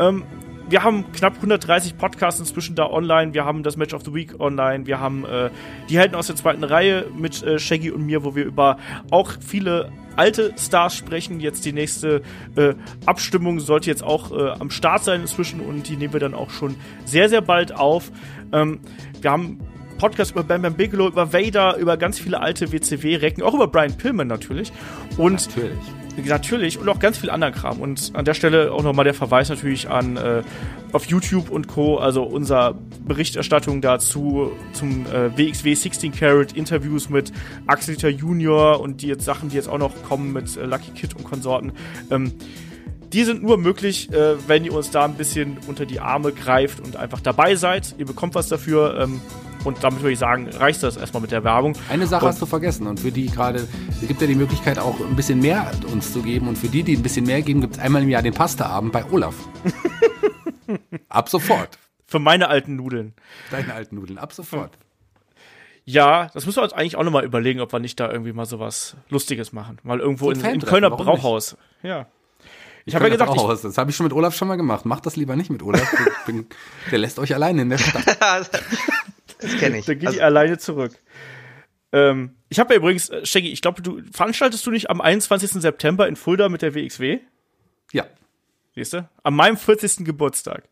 Ähm, 0.00 0.24
wir 0.70 0.82
haben 0.82 1.10
knapp 1.12 1.36
130 1.36 1.96
Podcasts 1.96 2.40
inzwischen 2.40 2.76
da 2.76 2.90
online. 2.90 3.32
Wir 3.32 3.46
haben 3.46 3.62
das 3.62 3.76
Match 3.76 3.94
of 3.94 4.04
the 4.04 4.12
Week 4.12 4.38
online. 4.38 4.86
Wir 4.86 5.00
haben 5.00 5.24
äh, 5.24 5.48
die 5.88 5.98
Helden 5.98 6.14
aus 6.14 6.26
der 6.26 6.36
zweiten 6.36 6.62
Reihe 6.62 7.06
mit 7.16 7.42
äh, 7.42 7.58
Shaggy 7.58 7.90
und 7.90 8.04
mir, 8.04 8.22
wo 8.22 8.34
wir 8.34 8.44
über 8.44 8.76
auch 9.10 9.32
viele 9.40 9.90
alte 10.18 10.52
Stars 10.58 10.94
sprechen. 10.94 11.40
Jetzt 11.40 11.64
die 11.64 11.72
nächste 11.72 12.22
äh, 12.56 12.74
Abstimmung 13.06 13.60
sollte 13.60 13.88
jetzt 13.88 14.02
auch 14.02 14.32
äh, 14.32 14.50
am 14.50 14.70
Start 14.70 15.04
sein 15.04 15.22
inzwischen 15.22 15.60
und 15.60 15.88
die 15.88 15.96
nehmen 15.96 16.12
wir 16.12 16.20
dann 16.20 16.34
auch 16.34 16.50
schon 16.50 16.74
sehr, 17.04 17.28
sehr 17.28 17.40
bald 17.40 17.74
auf. 17.74 18.10
Ähm, 18.52 18.80
wir 19.20 19.30
haben 19.30 19.58
Podcast 19.98 20.30
über 20.32 20.44
Bam 20.44 20.62
Bam 20.62 20.74
Bigelow, 20.74 21.08
über 21.08 21.32
Vader, 21.32 21.76
über 21.76 21.96
ganz 21.96 22.18
viele 22.18 22.40
alte 22.40 22.72
WCW-Recken, 22.72 23.42
auch 23.42 23.54
über 23.54 23.66
Brian 23.66 23.96
Pillman 23.96 24.28
natürlich. 24.28 24.72
Und 25.16 25.48
Natürlich. 25.48 25.78
Natürlich 26.26 26.78
und 26.78 26.88
auch 26.88 26.98
ganz 26.98 27.18
viel 27.18 27.30
anderen 27.30 27.54
Kram. 27.54 27.80
Und 27.80 28.10
an 28.14 28.24
der 28.24 28.34
Stelle 28.34 28.72
auch 28.72 28.82
nochmal 28.82 29.04
der 29.04 29.14
Verweis 29.14 29.50
natürlich 29.50 29.88
an 29.88 30.16
äh, 30.16 30.42
auf 30.92 31.04
YouTube 31.04 31.48
und 31.48 31.68
Co. 31.68 31.98
Also 31.98 32.24
unser 32.24 32.74
Berichterstattung 33.08 33.80
dazu 33.80 34.52
zum 34.72 35.06
äh, 35.06 35.36
WXW 35.36 35.74
16 35.74 36.12
Carat 36.12 36.52
Interviews 36.52 37.08
mit 37.08 37.32
Axel 37.66 37.94
Ritter 37.94 38.08
Junior 38.10 38.80
und 38.80 39.02
die 39.02 39.08
jetzt 39.08 39.24
Sachen, 39.24 39.48
die 39.48 39.56
jetzt 39.56 39.68
auch 39.68 39.78
noch 39.78 39.92
kommen 40.04 40.32
mit 40.32 40.56
äh, 40.56 40.64
Lucky 40.66 40.92
Kid 40.92 41.16
und 41.16 41.24
Konsorten. 41.24 41.72
Ähm, 42.10 42.32
die 43.12 43.24
sind 43.24 43.42
nur 43.42 43.56
möglich, 43.56 44.12
äh, 44.12 44.34
wenn 44.46 44.64
ihr 44.64 44.74
uns 44.74 44.90
da 44.90 45.06
ein 45.06 45.14
bisschen 45.14 45.56
unter 45.66 45.86
die 45.86 45.98
Arme 45.98 46.30
greift 46.32 46.78
und 46.80 46.96
einfach 46.96 47.20
dabei 47.20 47.56
seid. 47.56 47.94
Ihr 47.98 48.04
bekommt 48.06 48.34
was 48.34 48.48
dafür. 48.48 49.00
Ähm, 49.00 49.20
und 49.64 49.82
damit 49.82 50.02
würde 50.02 50.12
ich 50.12 50.18
sagen, 50.20 50.46
reicht 50.48 50.82
das 50.84 50.96
erstmal 50.96 51.20
mit 51.20 51.32
der 51.32 51.42
Werbung. 51.42 51.74
Eine 51.90 52.06
Sache 52.06 52.24
Und- 52.26 52.30
hast 52.32 52.40
du 52.40 52.46
vergessen 52.46 52.86
und 52.86 53.00
für 53.00 53.10
die 53.10 53.26
gerade, 53.26 53.66
es 54.00 54.06
gibt 54.06 54.20
ja 54.20 54.26
die 54.28 54.36
Möglichkeit 54.36 54.78
auch 54.78 54.94
ein 55.00 55.16
bisschen 55.16 55.40
mehr 55.40 55.70
uns 55.92 56.12
zu 56.12 56.22
geben 56.22 56.46
und 56.48 56.56
für 56.56 56.68
die, 56.68 56.84
die 56.84 56.96
ein 56.96 57.02
bisschen 57.02 57.26
mehr 57.26 57.42
geben, 57.42 57.60
gibt 57.62 57.74
es 57.74 57.80
einmal 57.80 58.02
im 58.02 58.08
Jahr 58.08 58.22
den 58.22 58.34
Pastaabend 58.34 58.92
bei 58.92 59.04
Olaf. 59.10 59.34
ab 61.08 61.28
sofort. 61.28 61.78
Für 62.08 62.18
meine 62.18 62.48
alten 62.48 62.74
Nudeln. 62.74 63.12
Deine 63.50 63.74
alten 63.74 63.96
Nudeln, 63.96 64.18
ab 64.18 64.32
sofort. 64.32 64.78
Ja, 65.84 66.30
das 66.32 66.46
müssen 66.46 66.56
wir 66.56 66.62
uns 66.64 66.72
eigentlich 66.72 66.96
auch 66.96 67.04
nochmal 67.04 67.24
überlegen, 67.24 67.60
ob 67.60 67.72
wir 67.72 67.78
nicht 67.78 68.00
da 68.00 68.10
irgendwie 68.10 68.32
mal 68.32 68.46
sowas 68.46 68.96
Lustiges 69.10 69.52
machen. 69.52 69.78
Mal 69.82 70.00
irgendwo 70.00 70.30
in, 70.30 70.40
im 70.40 70.60
Kölner 70.60 70.90
Brauhaus. 70.90 71.56
Ja. 71.82 72.06
Ich 72.86 72.94
habe 72.94 73.04
ja 73.04 73.10
gesagt, 73.10 73.32
ich, 73.36 73.42
das 73.62 73.76
habe 73.76 73.90
ich 73.90 73.96
schon 73.96 74.04
mit 74.04 74.14
Olaf 74.14 74.34
schon 74.34 74.48
mal 74.48 74.56
gemacht. 74.56 74.86
Macht 74.86 75.04
das 75.04 75.16
lieber 75.16 75.36
nicht 75.36 75.50
mit 75.50 75.62
Olaf. 75.62 75.86
Bin, 76.26 76.46
der 76.90 76.98
lässt 76.98 77.18
euch 77.18 77.34
alleine 77.34 77.62
in 77.62 77.68
der 77.68 77.78
Stadt. 77.78 78.06
das 79.40 79.56
kenne 79.58 79.78
ich. 79.78 79.84
da 79.84 79.92
geht 79.92 80.06
Also, 80.06 80.18
die 80.18 80.22
alleine 80.22 80.56
zurück. 80.56 80.98
Ähm, 81.92 82.36
ich 82.48 82.58
habe 82.58 82.72
ja 82.72 82.80
übrigens, 82.80 83.10
äh, 83.10 83.26
Shaggy, 83.26 83.50
ich 83.50 83.60
glaube, 83.60 83.82
du 83.82 84.02
veranstaltest 84.10 84.66
du 84.66 84.70
nicht 84.70 84.88
am 84.88 85.02
21. 85.02 85.52
September 85.52 86.08
in 86.08 86.16
Fulda 86.16 86.48
mit 86.48 86.62
der 86.62 86.74
WXW? 86.74 87.18
Ja. 87.92 88.06
Siehst 88.74 88.94
du? 88.94 89.08
An 89.22 89.34
meinem 89.34 89.58
40. 89.58 90.04
Geburtstag. 90.06 90.64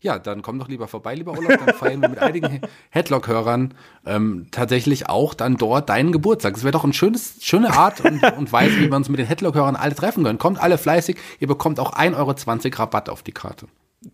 Ja, 0.00 0.18
dann 0.18 0.42
komm 0.42 0.60
doch 0.60 0.68
lieber 0.68 0.86
vorbei, 0.86 1.16
lieber 1.16 1.32
Olaf. 1.32 1.64
Dann 1.64 1.74
feiern 1.74 2.00
wir 2.00 2.08
mit 2.08 2.20
einigen 2.20 2.60
Headlock-Hörern 2.90 3.74
ähm, 4.06 4.46
tatsächlich 4.52 5.08
auch 5.08 5.34
dann 5.34 5.56
dort 5.56 5.88
deinen 5.88 6.12
Geburtstag. 6.12 6.54
Das 6.54 6.62
wäre 6.62 6.72
doch 6.72 6.84
eine 6.84 6.92
schöne 6.92 7.72
Art 7.72 8.00
und, 8.02 8.22
und 8.38 8.52
Weise, 8.52 8.78
wie 8.78 8.88
wir 8.88 8.96
uns 8.96 9.08
mit 9.08 9.18
den 9.18 9.26
Headlock-Hörern 9.26 9.74
alle 9.74 9.96
treffen 9.96 10.22
können. 10.22 10.38
Kommt 10.38 10.60
alle 10.60 10.78
fleißig, 10.78 11.16
ihr 11.40 11.48
bekommt 11.48 11.80
auch 11.80 11.94
1,20 11.94 12.16
Euro 12.16 12.78
Rabatt 12.78 13.08
auf 13.08 13.22
die 13.22 13.32
Karte. 13.32 13.66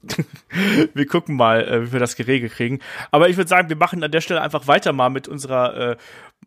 Wir 0.95 1.07
gucken 1.07 1.37
mal, 1.37 1.63
äh, 1.63 1.83
wie 1.83 1.93
wir 1.93 2.01
das 2.01 2.17
geregelt 2.17 2.53
kriegen. 2.53 2.81
Aber 3.11 3.29
ich 3.29 3.37
würde 3.37 3.49
sagen, 3.49 3.69
wir 3.69 3.77
machen 3.77 4.03
an 4.03 4.11
der 4.11 4.23
Stelle 4.23 4.41
einfach 4.41 4.67
weiter 4.67 4.95
mal 4.95 5.11
mit 5.11 5.29
unserer 5.29 5.77
äh, 5.77 5.97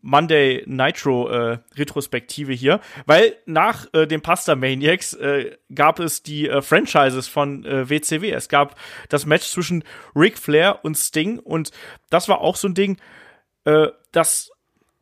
Monday 0.08 0.64
Nitro 0.66 1.30
äh, 1.30 1.60
Retrospektive 1.76 2.54
hier, 2.54 2.80
weil 3.06 3.36
nach 3.46 3.88
äh, 3.92 4.08
den 4.08 4.22
Pasta 4.22 4.56
Maniacs 4.56 5.14
äh, 5.14 5.58
gab 5.76 6.00
es 6.00 6.24
die 6.24 6.48
äh, 6.48 6.62
Franchises 6.62 7.28
von 7.28 7.66
äh, 7.66 7.90
WCW. 7.90 8.32
Es 8.32 8.48
gab 8.48 8.80
das 9.10 9.26
Match 9.26 9.50
zwischen 9.50 9.84
Ric 10.16 10.38
Flair 10.38 10.80
und 10.84 10.98
Sting 10.98 11.40
und 11.40 11.72
das 12.10 12.30
war 12.30 12.40
auch 12.40 12.56
so 12.56 12.70
ein 12.70 12.74
Ding, 12.74 12.98
äh, 13.66 13.88
das 14.14 14.50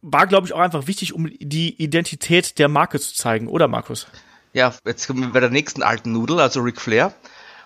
war, 0.01 0.25
glaube 0.25 0.47
ich, 0.47 0.53
auch 0.53 0.59
einfach 0.59 0.87
wichtig, 0.87 1.13
um 1.13 1.29
die 1.39 1.81
Identität 1.81 2.57
der 2.57 2.67
Marke 2.67 2.99
zu 2.99 3.13
zeigen, 3.13 3.47
oder 3.47 3.67
Markus? 3.67 4.07
Ja, 4.53 4.73
jetzt 4.85 5.05
kommen 5.05 5.21
wir 5.21 5.29
bei 5.29 5.39
der 5.39 5.51
nächsten 5.51 5.83
alten 5.83 6.13
Nudel, 6.13 6.39
also 6.39 6.61
Ric 6.61 6.81
Flair. 6.81 7.13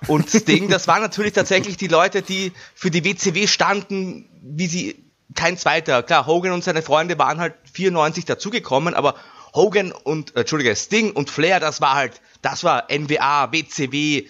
Und 0.07 0.29
Sting, 0.29 0.69
das 0.69 0.87
waren 0.87 1.01
natürlich 1.01 1.33
tatsächlich 1.33 1.77
die 1.77 1.87
Leute, 1.87 2.21
die 2.21 2.51
für 2.75 2.91
die 2.91 3.05
WCW 3.05 3.47
standen, 3.47 4.29
wie 4.41 4.67
sie 4.67 5.09
kein 5.36 5.57
zweiter. 5.57 6.03
Klar, 6.03 6.25
Hogan 6.25 6.51
und 6.51 6.63
seine 6.63 6.82
Freunde 6.82 7.17
waren 7.17 7.39
halt 7.39 7.55
94 7.73 8.25
dazugekommen, 8.25 8.93
aber 8.93 9.15
Hogan 9.53 9.91
und, 9.91 10.36
äh, 10.36 10.41
Entschuldige, 10.41 10.75
Sting 10.75 11.11
und 11.11 11.30
Flair, 11.30 11.59
das 11.59 11.82
war 11.82 11.95
halt, 11.95 12.21
das 12.41 12.63
war 12.63 12.89
NWA, 12.89 13.51
WCW, 13.51 14.27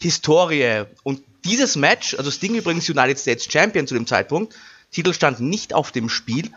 Historie. 0.00 0.84
Und 1.02 1.22
dieses 1.44 1.76
Match, 1.76 2.14
also 2.14 2.30
Sting 2.30 2.54
übrigens 2.54 2.88
United 2.88 3.18
States 3.18 3.46
Champion 3.50 3.86
zu 3.86 3.94
dem 3.94 4.06
Zeitpunkt, 4.06 4.54
Titel 4.90 5.12
stand 5.14 5.40
nicht 5.40 5.74
auf 5.74 5.90
dem 5.90 6.08
Spiel. 6.08 6.50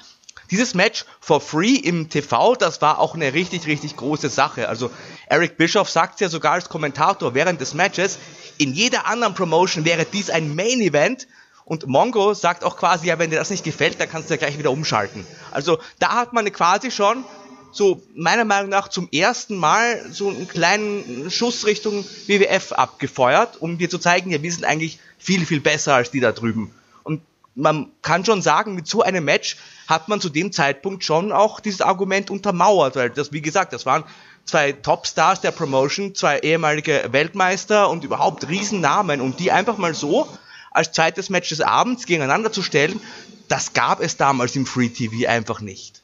Dieses 0.51 0.75
Match 0.75 1.05
for 1.19 1.41
free 1.41 1.75
im 1.75 2.09
TV, 2.09 2.55
das 2.55 2.81
war 2.81 2.99
auch 2.99 3.15
eine 3.15 3.33
richtig, 3.33 3.65
richtig 3.65 3.95
große 3.95 4.29
Sache. 4.29 4.69
Also 4.69 4.91
Eric 5.27 5.57
Bischoff 5.57 5.89
sagt 5.89 6.21
ja 6.21 6.29
sogar 6.29 6.53
als 6.53 6.69
Kommentator 6.69 7.33
während 7.33 7.61
des 7.61 7.73
Matches, 7.73 8.19
in 8.57 8.73
jeder 8.73 9.07
anderen 9.07 9.33
Promotion 9.33 9.85
wäre 9.85 10.05
dies 10.05 10.29
ein 10.29 10.55
Main 10.55 10.81
Event. 10.81 11.27
Und 11.65 11.87
Mongo 11.87 12.35
sagt 12.35 12.63
auch 12.63 12.77
quasi, 12.77 13.07
ja, 13.07 13.17
wenn 13.17 13.31
dir 13.31 13.37
das 13.37 13.49
nicht 13.49 13.63
gefällt, 13.63 13.99
dann 13.99 14.07
kannst 14.07 14.29
du 14.29 14.35
ja 14.35 14.37
gleich 14.37 14.59
wieder 14.59 14.71
umschalten. 14.71 15.25
Also 15.51 15.79
da 15.97 16.09
hat 16.09 16.31
man 16.31 16.51
quasi 16.51 16.91
schon 16.91 17.25
so 17.71 18.03
meiner 18.15 18.45
Meinung 18.45 18.69
nach 18.69 18.87
zum 18.87 19.09
ersten 19.11 19.57
Mal 19.57 20.05
so 20.11 20.29
einen 20.29 20.47
kleinen 20.47 21.29
Schuss 21.29 21.65
Richtung 21.65 22.05
WWF 22.27 22.71
abgefeuert, 22.71 23.61
um 23.61 23.77
dir 23.77 23.89
zu 23.89 23.97
zeigen, 23.97 24.31
ja, 24.31 24.41
wir 24.41 24.51
sind 24.51 24.63
eigentlich 24.63 24.99
viel, 25.17 25.45
viel 25.45 25.59
besser 25.59 25.95
als 25.95 26.11
die 26.11 26.19
da 26.19 26.31
drüben. 26.31 26.71
Und 27.03 27.21
man 27.55 27.91
kann 28.03 28.23
schon 28.23 28.43
sagen, 28.43 28.75
mit 28.75 28.87
so 28.87 29.01
einem 29.01 29.25
Match 29.25 29.57
hat 29.87 30.07
man 30.07 30.21
zu 30.21 30.29
dem 30.29 30.51
Zeitpunkt 30.51 31.03
schon 31.03 31.31
auch 31.31 31.59
dieses 31.59 31.81
Argument 31.81 32.29
untermauert, 32.29 32.95
weil 32.95 33.09
das, 33.09 33.33
wie 33.33 33.41
gesagt, 33.41 33.73
das 33.73 33.85
waren 33.85 34.03
zwei 34.45 34.71
Topstars 34.71 35.41
der 35.41 35.51
Promotion, 35.51 36.13
zwei 36.13 36.39
ehemalige 36.39 37.07
Weltmeister 37.11 37.89
und 37.89 38.03
überhaupt 38.03 38.47
Riesennamen 38.47 39.19
und 39.19 39.39
die 39.39 39.51
einfach 39.51 39.77
mal 39.77 39.95
so 39.95 40.29
als 40.75 40.91
zweites 40.91 41.29
Match 41.29 41.49
des 41.49 41.61
Abends 41.61 42.05
gegeneinander 42.05 42.51
zu 42.51 42.61
stellen, 42.61 42.99
das 43.47 43.73
gab 43.73 44.01
es 44.01 44.17
damals 44.17 44.55
im 44.55 44.65
Free 44.65 44.89
TV 44.89 45.27
einfach 45.29 45.61
nicht. 45.61 46.01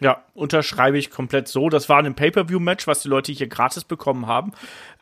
Ja, 0.00 0.24
unterschreibe 0.34 0.98
ich 0.98 1.10
komplett 1.10 1.46
so. 1.46 1.70
Das 1.70 1.88
war 1.88 1.98
ein 1.98 2.14
Pay-Per-View-Match, 2.16 2.88
was 2.88 3.00
die 3.00 3.08
Leute 3.08 3.30
hier 3.30 3.46
gratis 3.46 3.84
bekommen 3.84 4.26
haben. 4.26 4.52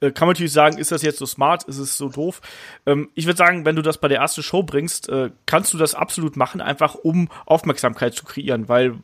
Äh, 0.01 0.13
kann 0.13 0.29
man 0.29 0.35
natürlich 0.35 0.53
sagen, 0.53 0.77
ist 0.77 0.93
das 0.93 1.03
jetzt 1.03 1.19
so 1.19 1.25
smart, 1.25 1.65
ist 1.65 1.79
es 1.79 1.97
so 1.97 2.11
doof? 2.11 2.43
Ähm, 2.85 3.09
ich 3.15 3.25
würde 3.25 3.39
sagen, 3.39 3.65
wenn 3.65 3.75
du 3.75 3.81
das 3.81 3.99
bei 3.99 4.09
der 4.09 4.19
ersten 4.19 4.43
Show 4.43 4.63
bringst, 4.63 5.09
äh, 5.09 5.31
kannst 5.47 5.73
du 5.73 5.79
das 5.79 5.95
absolut 5.95 6.37
machen, 6.37 6.61
einfach 6.61 6.95
um 6.95 7.31
Aufmerksamkeit 7.47 8.15
zu 8.15 8.25
kreieren, 8.25 8.69
weil 8.69 8.95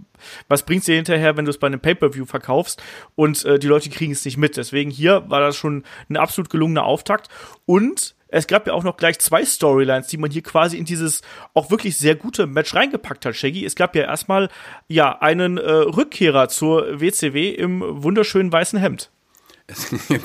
was 0.47 0.63
bringt's 0.65 0.87
dir 0.87 0.95
hinterher, 0.95 1.39
wenn 1.39 1.47
du 1.47 1.51
es 1.51 1.59
bei 1.59 1.67
einem 1.67 1.81
Pay-Per-View 1.81 2.27
verkaufst 2.27 2.83
und 3.17 3.45
äh, 3.47 3.59
die 3.59 3.67
Leute 3.67 3.89
kriegen 3.89 4.13
es 4.13 4.25
nicht 4.27 4.37
mit? 4.37 4.59
Deswegen 4.59 4.91
hier 4.91 5.25
war 5.31 5.41
das 5.41 5.57
schon 5.57 5.85
ein 6.11 6.19
absolut 6.19 6.51
gelungener 6.51 6.85
Auftakt 6.85 7.29
und 7.65 8.15
es 8.29 8.47
gab 8.47 8.67
ja 8.67 8.73
auch 8.75 8.85
noch 8.85 8.97
gleich 8.97 9.19
zwei 9.19 9.45
Storylines, 9.45 10.07
die 10.09 10.19
man 10.19 10.31
hier 10.31 10.43
quasi 10.43 10.77
in 10.77 10.85
dieses 10.85 11.23
auch 11.55 11.71
wirklich 11.71 11.97
sehr 11.97 12.15
gute 12.15 12.47
Match 12.47 12.75
reingepackt 12.75 13.25
hat, 13.27 13.37
Shaggy. 13.37 13.65
Es 13.65 13.75
gab 13.75 13.97
ja 13.97 14.03
erstmal 14.03 14.49
ja 14.87 15.19
einen 15.21 15.59
äh, 15.59 15.71
Rückkehrer 15.71 16.49
zur 16.49 17.01
WCW 17.01 17.51
im 17.51 17.83
wunderschönen 18.03 18.53
weißen 18.53 18.79
Hemd. 18.79 19.11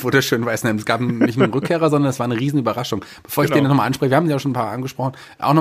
Wunderschön 0.02 0.46
weißen 0.46 0.68
Hemd. 0.68 0.80
Es 0.80 0.86
gab 0.86 1.02
nicht 1.02 1.38
nur 1.38 1.44
einen 1.44 1.54
Rückkehrer, 1.54 1.90
sondern 1.90 2.10
es 2.10 2.20
war 2.20 2.24
eine 2.26 2.40
riesen 2.40 2.60
Überraschung. 2.60 3.04
Bevor 3.24 3.44
ich 3.44 3.50
Genau. 3.50 3.62
den 3.62 3.68
nochmal 3.68 3.88
anspreche, 3.88 4.12
wir 4.12 4.18
haben 4.18 4.30
ja 4.30 4.40
schon 4.40 4.52
ein 4.52 4.56
paar 4.56 4.72
angesprochen, 4.72 5.14
auch 5.40 5.54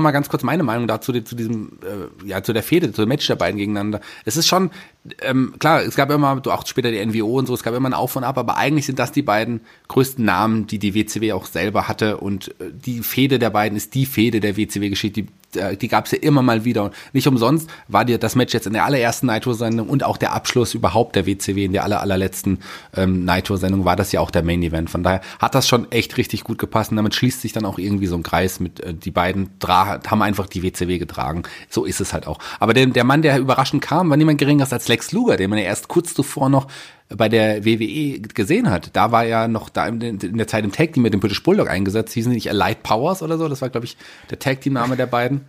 äh, 5.05 5.31
ähm, 5.33 5.55
klar, 5.59 5.83
es 5.83 5.97
gab 5.97 6.11
immer, 6.11 6.41
du 6.41 6.51
auch 6.51 6.67
später 6.67 6.91
die 6.91 7.05
NWO 7.05 7.39
und 7.39 7.47
so, 7.47 7.55
es 7.55 7.63
gab 7.63 7.75
immer 7.75 7.89
ein 7.89 7.95
Auf 7.95 8.17
und 8.17 8.25
Ab, 8.25 8.39
aber 8.39 8.57
eigentlich 8.57 8.87
sind 8.87 8.99
das 8.99 9.13
die 9.13 9.23
beiden 9.23 9.61
größten 9.89 10.25
Namen, 10.25 10.67
die 10.67 10.79
die 10.79 10.95
WCW 10.95 11.33
auch 11.33 11.47
selber 11.47 11.89
hatte 11.89 12.19
und 12.19 12.49
äh, 12.61 12.71
die 12.73 13.01
Fehde 13.01 13.39
der 13.39 13.51
beiden 13.51 13.77
ist 13.77 13.95
die 13.95 14.07
Fehde 14.07 14.41
der 14.41 14.57
WCW-Geschichte, 14.57 15.23
die, 15.23 15.59
äh, 15.59 15.77
die 15.77 15.89
gab 15.89 16.07
es 16.07 16.13
ja 16.13 16.19
immer 16.19 16.43
mal 16.43 16.65
wieder 16.65 16.85
und 16.85 16.95
nicht 17.13 17.27
umsonst 17.27 17.69
war 17.89 18.05
dir 18.05 18.19
das 18.19 18.35
Match 18.37 18.55
jetzt 18.55 18.67
in 18.67 18.73
der 18.73 18.85
allerersten 18.85 19.27
Nitro-Sendung 19.27 19.89
und 19.89 20.05
auch 20.05 20.17
der 20.17 20.33
Abschluss 20.33 20.75
überhaupt 20.75 21.17
der 21.17 21.27
WCW 21.27 21.65
in 21.65 21.73
der 21.73 21.85
aller, 21.85 22.01
allerletzten 22.01 22.59
ähm, 22.97 23.25
Nitro-Sendung 23.25 23.85
war 23.85 23.97
das 23.97 24.13
ja 24.13 24.21
auch 24.21 24.31
der 24.31 24.43
Main-Event. 24.43 24.91
Von 24.91 25.03
daher 25.03 25.21
hat 25.39 25.55
das 25.55 25.69
schon 25.69 25.91
echt 25.91 26.17
richtig 26.17 26.45
gut 26.45 26.59
gepasst 26.59 26.91
und 26.91 26.97
damit 26.97 27.15
schließt 27.15 27.41
sich 27.41 27.53
dann 27.53 27.65
auch 27.65 27.79
irgendwie 27.79 28.07
so 28.07 28.17
ein 28.17 28.23
Kreis 28.23 28.61
mit, 28.61 28.81
äh, 28.81 28.95
die 28.95 29.11
beiden 29.11 29.51
dra 29.59 30.01
haben 30.07 30.23
einfach 30.23 30.47
die 30.47 30.63
WCW 30.63 30.99
getragen. 30.99 31.43
So 31.69 31.85
ist 31.85 32.01
es 32.01 32.13
halt 32.13 32.27
auch. 32.27 32.39
Aber 32.61 32.75
der, 32.75 32.87
der 32.87 33.05
Mann, 33.05 33.23
der 33.23 33.39
überraschend 33.39 33.83
kam, 33.83 34.11
war 34.11 34.17
niemand 34.17 34.39
geringeres 34.39 34.73
als 34.73 34.89
Lex 34.93 35.13
Luger, 35.13 35.37
den 35.37 35.51
man 35.51 35.59
ja 35.59 35.65
erst 35.65 35.89
kurz 35.89 36.15
zuvor 36.15 36.49
noch 36.49 36.69
bei 37.09 37.29
der 37.29 37.65
WWE 37.65 38.21
gesehen 38.21 38.71
hat. 38.71 38.91
Da 38.95 39.11
war 39.11 39.25
ja 39.25 39.49
noch 39.49 39.69
da 39.69 39.87
in, 39.87 40.19
der 40.19 40.47
Zeit 40.47 40.65
im 40.65 40.73
Tag 40.73 40.93
Team 40.93 41.03
mit 41.03 41.13
dem 41.13 41.21
British 41.21 41.43
Bulldog 41.43 41.69
eingesetzt. 41.69 42.13
Hießen 42.15 42.31
die 42.31 42.37
nicht 42.37 42.53
Light 42.53 42.83
Powers 42.83 43.23
oder 43.23 43.39
so? 43.39 43.49
Das 43.49 43.63
war, 43.63 43.71
glaube 43.71 43.87
ich, 43.87 43.97
der 44.31 44.39
Tag 44.39 44.61
Team 44.61 44.75
Name 44.75 44.97
der 44.97 45.07
beiden. 45.07 45.43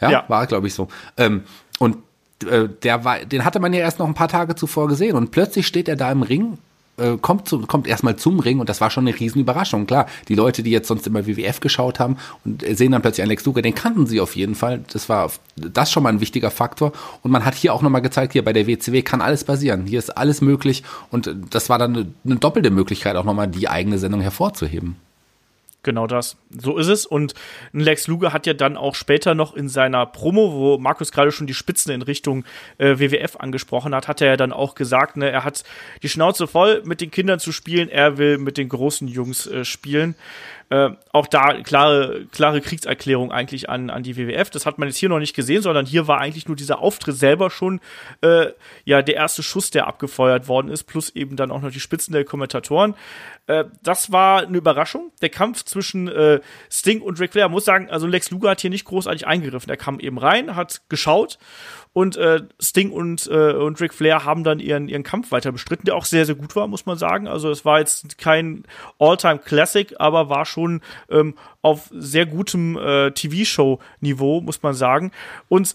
Ja, 0.00 0.10
ja. 0.10 0.24
war, 0.28 0.46
glaube 0.46 0.66
ich, 0.66 0.74
so. 0.74 0.88
Ähm, 1.16 1.42
und 1.78 1.98
äh, 2.48 2.68
der 2.82 3.04
war, 3.04 3.18
den 3.20 3.44
hatte 3.44 3.60
man 3.60 3.72
ja 3.72 3.80
erst 3.80 3.98
noch 3.98 4.06
ein 4.06 4.14
paar 4.14 4.28
Tage 4.28 4.54
zuvor 4.54 4.88
gesehen 4.88 5.16
und 5.16 5.30
plötzlich 5.30 5.66
steht 5.66 5.88
er 5.88 5.96
da 5.96 6.10
im 6.10 6.22
Ring 6.22 6.58
äh, 7.00 7.18
kommt, 7.20 7.48
zu, 7.48 7.60
kommt 7.60 7.86
erstmal 7.86 8.16
zum 8.16 8.40
Ring 8.40 8.60
und 8.60 8.68
das 8.68 8.80
war 8.80 8.90
schon 8.90 9.06
eine 9.06 9.18
Riesenüberraschung. 9.18 9.86
Klar, 9.86 10.06
die 10.28 10.34
Leute, 10.34 10.62
die 10.62 10.70
jetzt 10.70 10.88
sonst 10.88 11.06
immer 11.06 11.26
WWF 11.26 11.60
geschaut 11.60 11.98
haben 11.98 12.16
und 12.44 12.64
sehen 12.76 12.92
dann 12.92 13.02
plötzlich 13.02 13.22
einen 13.22 13.30
Lex 13.30 13.44
Luger, 13.44 13.62
den 13.62 13.74
kannten 13.74 14.06
sie 14.06 14.20
auf 14.20 14.36
jeden 14.36 14.54
Fall. 14.54 14.84
Das 14.92 15.08
war 15.08 15.30
das 15.56 15.90
schon 15.90 16.02
mal 16.02 16.10
ein 16.10 16.20
wichtiger 16.20 16.50
Faktor. 16.50 16.92
Und 17.22 17.30
man 17.30 17.44
hat 17.44 17.54
hier 17.54 17.74
auch 17.74 17.82
nochmal 17.82 18.02
gezeigt, 18.02 18.32
hier 18.32 18.44
bei 18.44 18.52
der 18.52 18.66
WCW 18.66 19.02
kann 19.02 19.20
alles 19.20 19.44
passieren. 19.44 19.86
Hier 19.86 19.98
ist 19.98 20.16
alles 20.16 20.40
möglich 20.40 20.82
und 21.10 21.34
das 21.50 21.68
war 21.68 21.78
dann 21.78 21.96
eine, 21.96 22.06
eine 22.24 22.36
doppelte 22.36 22.70
Möglichkeit, 22.70 23.16
auch 23.16 23.24
nochmal 23.24 23.48
die 23.48 23.68
eigene 23.68 23.98
Sendung 23.98 24.20
hervorzuheben. 24.20 24.96
Genau 25.82 26.06
das. 26.06 26.36
So 26.50 26.76
ist 26.76 26.88
es. 26.88 27.06
Und 27.06 27.32
Lex 27.72 28.06
Luger 28.06 28.34
hat 28.34 28.46
ja 28.46 28.52
dann 28.52 28.76
auch 28.76 28.94
später 28.94 29.34
noch 29.34 29.54
in 29.54 29.68
seiner 29.68 30.04
Promo, 30.04 30.52
wo 30.52 30.78
Markus 30.78 31.10
gerade 31.10 31.32
schon 31.32 31.46
die 31.46 31.54
Spitzen 31.54 31.92
in 31.92 32.02
Richtung 32.02 32.44
äh, 32.76 32.98
WWF 32.98 33.36
angesprochen 33.36 33.94
hat, 33.94 34.06
hat 34.06 34.20
er 34.20 34.28
ja 34.28 34.36
dann 34.36 34.52
auch 34.52 34.74
gesagt, 34.74 35.16
ne, 35.16 35.30
er 35.30 35.42
hat 35.42 35.64
die 36.02 36.10
Schnauze 36.10 36.46
voll, 36.46 36.82
mit 36.84 37.00
den 37.00 37.10
Kindern 37.10 37.40
zu 37.40 37.50
spielen. 37.50 37.88
Er 37.88 38.18
will 38.18 38.36
mit 38.36 38.58
den 38.58 38.68
großen 38.68 39.08
Jungs 39.08 39.46
äh, 39.46 39.64
spielen. 39.64 40.16
Äh, 40.70 40.90
auch 41.12 41.26
da 41.26 41.60
klare, 41.62 42.26
klare 42.30 42.60
Kriegserklärung 42.60 43.32
eigentlich 43.32 43.68
an, 43.68 43.90
an 43.90 44.04
die 44.04 44.16
WWF. 44.16 44.50
Das 44.50 44.66
hat 44.66 44.78
man 44.78 44.86
jetzt 44.86 44.98
hier 44.98 45.08
noch 45.08 45.18
nicht 45.18 45.34
gesehen, 45.34 45.62
sondern 45.62 45.84
hier 45.84 46.06
war 46.06 46.18
eigentlich 46.18 46.46
nur 46.46 46.56
dieser 46.56 46.78
Auftritt 46.78 47.16
selber 47.16 47.50
schon 47.50 47.80
äh, 48.20 48.46
ja 48.84 49.02
der 49.02 49.16
erste 49.16 49.42
Schuss, 49.42 49.70
der 49.70 49.88
abgefeuert 49.88 50.46
worden 50.46 50.68
ist, 50.68 50.84
plus 50.84 51.10
eben 51.10 51.34
dann 51.34 51.50
auch 51.50 51.60
noch 51.60 51.72
die 51.72 51.80
Spitzen 51.80 52.12
der 52.12 52.24
Kommentatoren. 52.24 52.94
Äh, 53.48 53.64
das 53.82 54.12
war 54.12 54.46
eine 54.46 54.58
Überraschung. 54.58 55.10
Der 55.22 55.28
Kampf 55.28 55.64
zwischen 55.64 56.06
äh, 56.06 56.38
Sting 56.70 57.00
und 57.00 57.18
Ric 57.18 57.32
Flair, 57.32 57.48
muss 57.48 57.64
sagen, 57.64 57.90
also 57.90 58.06
Lex 58.06 58.30
Luger 58.30 58.50
hat 58.50 58.60
hier 58.60 58.70
nicht 58.70 58.84
großartig 58.84 59.26
eingegriffen. 59.26 59.70
Er 59.70 59.76
kam 59.76 59.98
eben 59.98 60.18
rein, 60.18 60.54
hat 60.54 60.82
geschaut 60.88 61.38
und 61.92 62.16
äh, 62.16 62.42
Sting 62.60 62.92
und, 62.92 63.26
äh, 63.26 63.52
und 63.52 63.80
Ric 63.80 63.92
Flair 63.92 64.24
haben 64.24 64.44
dann 64.44 64.60
ihren, 64.60 64.88
ihren 64.88 65.02
Kampf 65.02 65.32
weiter 65.32 65.50
bestritten, 65.50 65.86
der 65.86 65.96
auch 65.96 66.04
sehr, 66.04 66.24
sehr 66.24 66.36
gut 66.36 66.54
war, 66.54 66.68
muss 66.68 66.86
man 66.86 66.96
sagen. 66.96 67.26
Also 67.26 67.50
es 67.50 67.64
war 67.64 67.80
jetzt 67.80 68.16
kein 68.16 68.64
All-Time-Classic, 69.00 69.94
aber 69.98 70.28
war 70.28 70.46
schon 70.46 70.82
ähm, 71.10 71.34
auf 71.62 71.90
sehr 71.92 72.26
gutem 72.26 72.78
äh, 72.78 73.10
TV-Show-Niveau, 73.10 74.40
muss 74.40 74.62
man 74.62 74.74
sagen. 74.74 75.10
Und 75.48 75.74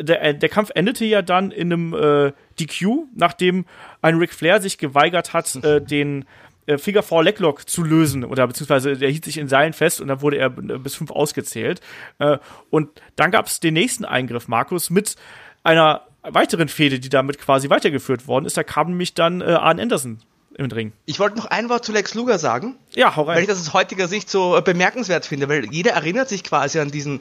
der, 0.00 0.32
der 0.32 0.48
Kampf 0.48 0.70
endete 0.74 1.04
ja 1.04 1.20
dann 1.20 1.50
in 1.50 1.72
einem 1.72 1.94
äh, 1.94 2.32
DQ, 2.58 3.06
nachdem 3.14 3.66
ein 4.00 4.16
Ric 4.16 4.32
Flair 4.32 4.62
sich 4.62 4.78
geweigert 4.78 5.34
hat, 5.34 5.56
äh, 5.56 5.80
den 5.84 6.24
äh, 6.66 6.78
Figure 6.78 7.02
Four 7.02 7.24
Leglock 7.24 7.68
zu 7.68 7.82
lösen 7.82 8.24
oder 8.24 8.46
beziehungsweise 8.46 8.96
der 8.96 9.10
hielt 9.10 9.24
sich 9.24 9.38
in 9.38 9.48
Seilen 9.48 9.72
fest 9.72 10.00
und 10.00 10.08
dann 10.08 10.20
wurde 10.20 10.38
er 10.38 10.50
bis 10.50 10.94
fünf 10.94 11.10
ausgezählt. 11.10 11.80
Äh, 12.18 12.38
und 12.70 12.88
dann 13.16 13.30
gab 13.30 13.46
es 13.46 13.60
den 13.60 13.74
nächsten 13.74 14.04
Eingriff, 14.04 14.48
Markus, 14.48 14.90
mit 14.90 15.16
einer 15.62 16.02
weiteren 16.22 16.68
Fehde, 16.68 16.98
die 16.98 17.08
damit 17.08 17.38
quasi 17.38 17.70
weitergeführt 17.70 18.26
worden 18.26 18.46
ist. 18.46 18.56
Da 18.56 18.62
kam 18.62 18.88
nämlich 18.88 19.14
dann 19.14 19.40
äh, 19.40 19.44
Arn 19.44 19.78
Anderson 19.78 20.20
im 20.56 20.70
Ring. 20.70 20.92
Ich 21.04 21.18
wollte 21.18 21.36
noch 21.36 21.46
ein 21.46 21.68
Wort 21.68 21.84
zu 21.84 21.92
Lex 21.92 22.14
Luger 22.14 22.38
sagen. 22.38 22.76
Ja, 22.94 23.16
hau 23.16 23.22
rein. 23.22 23.36
Weil 23.36 23.42
ich 23.42 23.48
das 23.48 23.60
aus 23.60 23.72
heutiger 23.72 24.08
Sicht 24.08 24.30
so 24.30 24.56
äh, 24.56 24.62
bemerkenswert 24.62 25.26
finde, 25.26 25.48
weil 25.48 25.66
jeder 25.72 25.92
erinnert 25.92 26.28
sich 26.28 26.44
quasi 26.44 26.78
an 26.78 26.90
diesen 26.90 27.20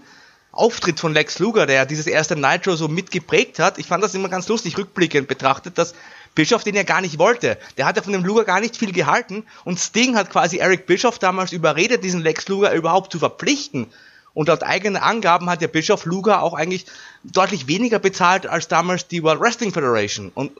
Auftritt 0.52 1.00
von 1.00 1.14
Lex 1.14 1.40
Luger, 1.40 1.66
der 1.66 1.86
dieses 1.88 2.06
erste 2.06 2.36
Nitro 2.36 2.76
so 2.76 2.88
mitgeprägt 2.88 3.58
hat. 3.58 3.80
Ich 3.80 3.88
fand 3.88 4.04
das 4.04 4.14
immer 4.14 4.30
ganz 4.30 4.48
lustig, 4.48 4.78
rückblickend 4.78 5.28
betrachtet, 5.28 5.80
dass 5.80 5.96
Bischof 6.36 6.64
den 6.64 6.76
ja 6.76 6.84
gar 6.84 7.02
nicht 7.02 7.20
wollte. 7.20 7.58
Der 7.78 7.86
hat 7.86 7.96
ja 7.96 8.02
von 8.02 8.14
dem 8.14 8.24
Luger 8.24 8.44
gar 8.44 8.60
nicht 8.60 8.78
viel 8.78 8.92
gehalten 8.92 9.46
und 9.66 9.80
Sting 9.80 10.16
hat 10.16 10.32
quasi 10.32 10.58
Eric 10.58 10.86
Bischof 10.86 11.20
damals 11.20 11.52
überredet, 11.52 12.04
diesen 12.04 12.22
Lex 12.22 12.48
Luger 12.48 12.74
überhaupt 12.74 13.12
zu 13.12 13.20
verpflichten. 13.20 13.88
Und 14.34 14.48
laut 14.48 14.64
eigenen 14.64 15.02
Angaben 15.02 15.50
hat 15.50 15.62
der 15.62 15.68
Bischof 15.68 16.06
Luger 16.06 16.42
auch 16.42 16.56
eigentlich 16.56 16.86
deutlich 17.24 17.68
weniger 17.68 18.00
bezahlt 18.00 18.48
als 18.48 18.68
damals 18.68 19.08
die 19.08 19.22
World 19.22 19.40
Wrestling 19.40 19.72
Federation. 19.72 20.32
Und 20.34 20.52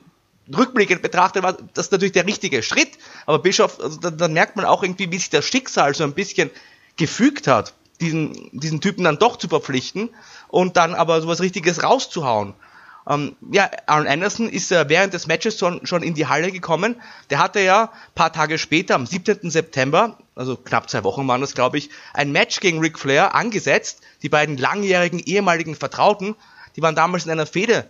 rückblickend 0.56 1.02
betrachtet 1.02 1.42
war 1.42 1.58
das 1.74 1.90
natürlich 1.90 2.12
der 2.12 2.28
richtige 2.28 2.62
Schritt. 2.62 2.92
Aber 3.26 3.40
Bischof, 3.40 3.80
also 3.80 4.00
da, 4.00 4.12
da 4.12 4.28
merkt 4.28 4.56
man 4.56 4.66
auch 4.66 4.84
irgendwie, 4.84 5.12
wie 5.12 5.18
sich 5.18 5.32
das 5.32 5.46
Schicksal 5.46 5.96
so 5.96 6.04
ein 6.04 6.14
bisschen 6.14 6.52
gefügt 6.98 7.48
hat, 7.48 7.74
diesen, 8.00 8.50
diesen 8.52 8.82
Typen 8.82 9.04
dann 9.06 9.18
doch 9.18 9.38
zu 9.38 9.48
verpflichten 9.48 10.10
und 10.50 10.78
dann 10.78 10.94
aber 10.94 11.22
sowas 11.22 11.42
Richtiges 11.42 11.82
rauszuhauen. 11.82 12.54
Ähm, 13.10 13.36
ja, 13.52 13.70
Aaron 13.86 14.08
Anderson 14.08 14.50
ist 14.50 14.72
äh, 14.72 14.88
während 14.88 15.14
des 15.14 15.28
Matches 15.28 15.58
schon, 15.60 15.86
schon 15.86 16.04
in 16.04 16.14
die 16.14 16.28
Halle 16.28 16.52
gekommen. 16.52 16.96
Der 17.30 17.40
hatte 17.40 17.60
ja 17.60 17.92
paar 18.16 18.32
Tage 18.32 18.58
später, 18.58 18.96
am 18.96 19.06
17. 19.06 19.50
September, 19.50 20.18
also 20.36 20.56
knapp 20.56 20.90
zwei 20.90 21.04
Wochen 21.04 21.28
waren 21.28 21.42
das, 21.42 21.54
glaube 21.54 21.78
ich, 21.78 21.90
ein 22.14 22.32
Match 22.32 22.60
gegen 22.60 22.80
Ric 22.80 22.98
Flair 22.98 23.36
angesetzt. 23.36 24.02
Die 24.22 24.30
beiden 24.30 24.58
langjährigen 24.58 25.20
ehemaligen 25.20 25.76
Vertrauten, 25.76 26.36
die 26.76 26.82
waren 26.82 26.96
damals 26.96 27.26
in 27.26 27.32
einer 27.32 27.46
Fehde 27.46 27.88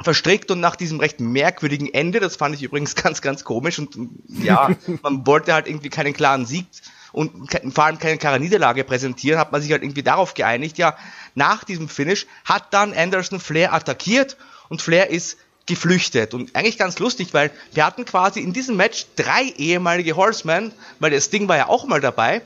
verstrickt 0.00 0.50
und 0.50 0.60
nach 0.60 0.76
diesem 0.76 1.00
recht 1.00 1.20
merkwürdigen 1.20 1.92
Ende, 1.92 2.20
das 2.20 2.36
fand 2.36 2.54
ich 2.54 2.62
übrigens 2.62 2.94
ganz, 3.02 3.22
ganz 3.22 3.44
komisch 3.44 3.78
und 3.78 3.96
ja, 4.28 4.70
man 5.02 5.26
wollte 5.26 5.52
halt 5.52 5.66
irgendwie 5.66 5.90
keinen 5.90 6.12
klaren 6.12 6.46
Sieg 6.46 6.66
und 7.12 7.50
vor 7.74 7.84
allem 7.84 7.98
keine 7.98 8.18
klare 8.18 8.40
Niederlage 8.40 8.84
präsentieren, 8.84 9.38
hat 9.38 9.52
man 9.52 9.60
sich 9.60 9.70
halt 9.70 9.82
irgendwie 9.82 10.02
darauf 10.02 10.34
geeinigt, 10.34 10.78
ja, 10.78 10.96
nach 11.34 11.64
diesem 11.64 11.88
Finish 11.88 12.26
hat 12.44 12.72
dann 12.72 12.94
Anderson 12.94 13.40
Flair 13.40 13.72
attackiert 13.72 14.36
und 14.68 14.82
Flair 14.82 15.10
ist 15.10 15.36
geflüchtet. 15.66 16.34
Und 16.34 16.56
eigentlich 16.56 16.78
ganz 16.78 16.98
lustig, 16.98 17.34
weil 17.34 17.50
wir 17.72 17.86
hatten 17.86 18.04
quasi 18.04 18.40
in 18.40 18.52
diesem 18.52 18.76
Match 18.76 19.06
drei 19.16 19.44
ehemalige 19.56 20.16
Horsemen, 20.16 20.72
weil 20.98 21.10
das 21.10 21.30
Ding 21.30 21.48
war 21.48 21.56
ja 21.56 21.68
auch 21.68 21.86
mal 21.86 22.00
dabei. 22.00 22.42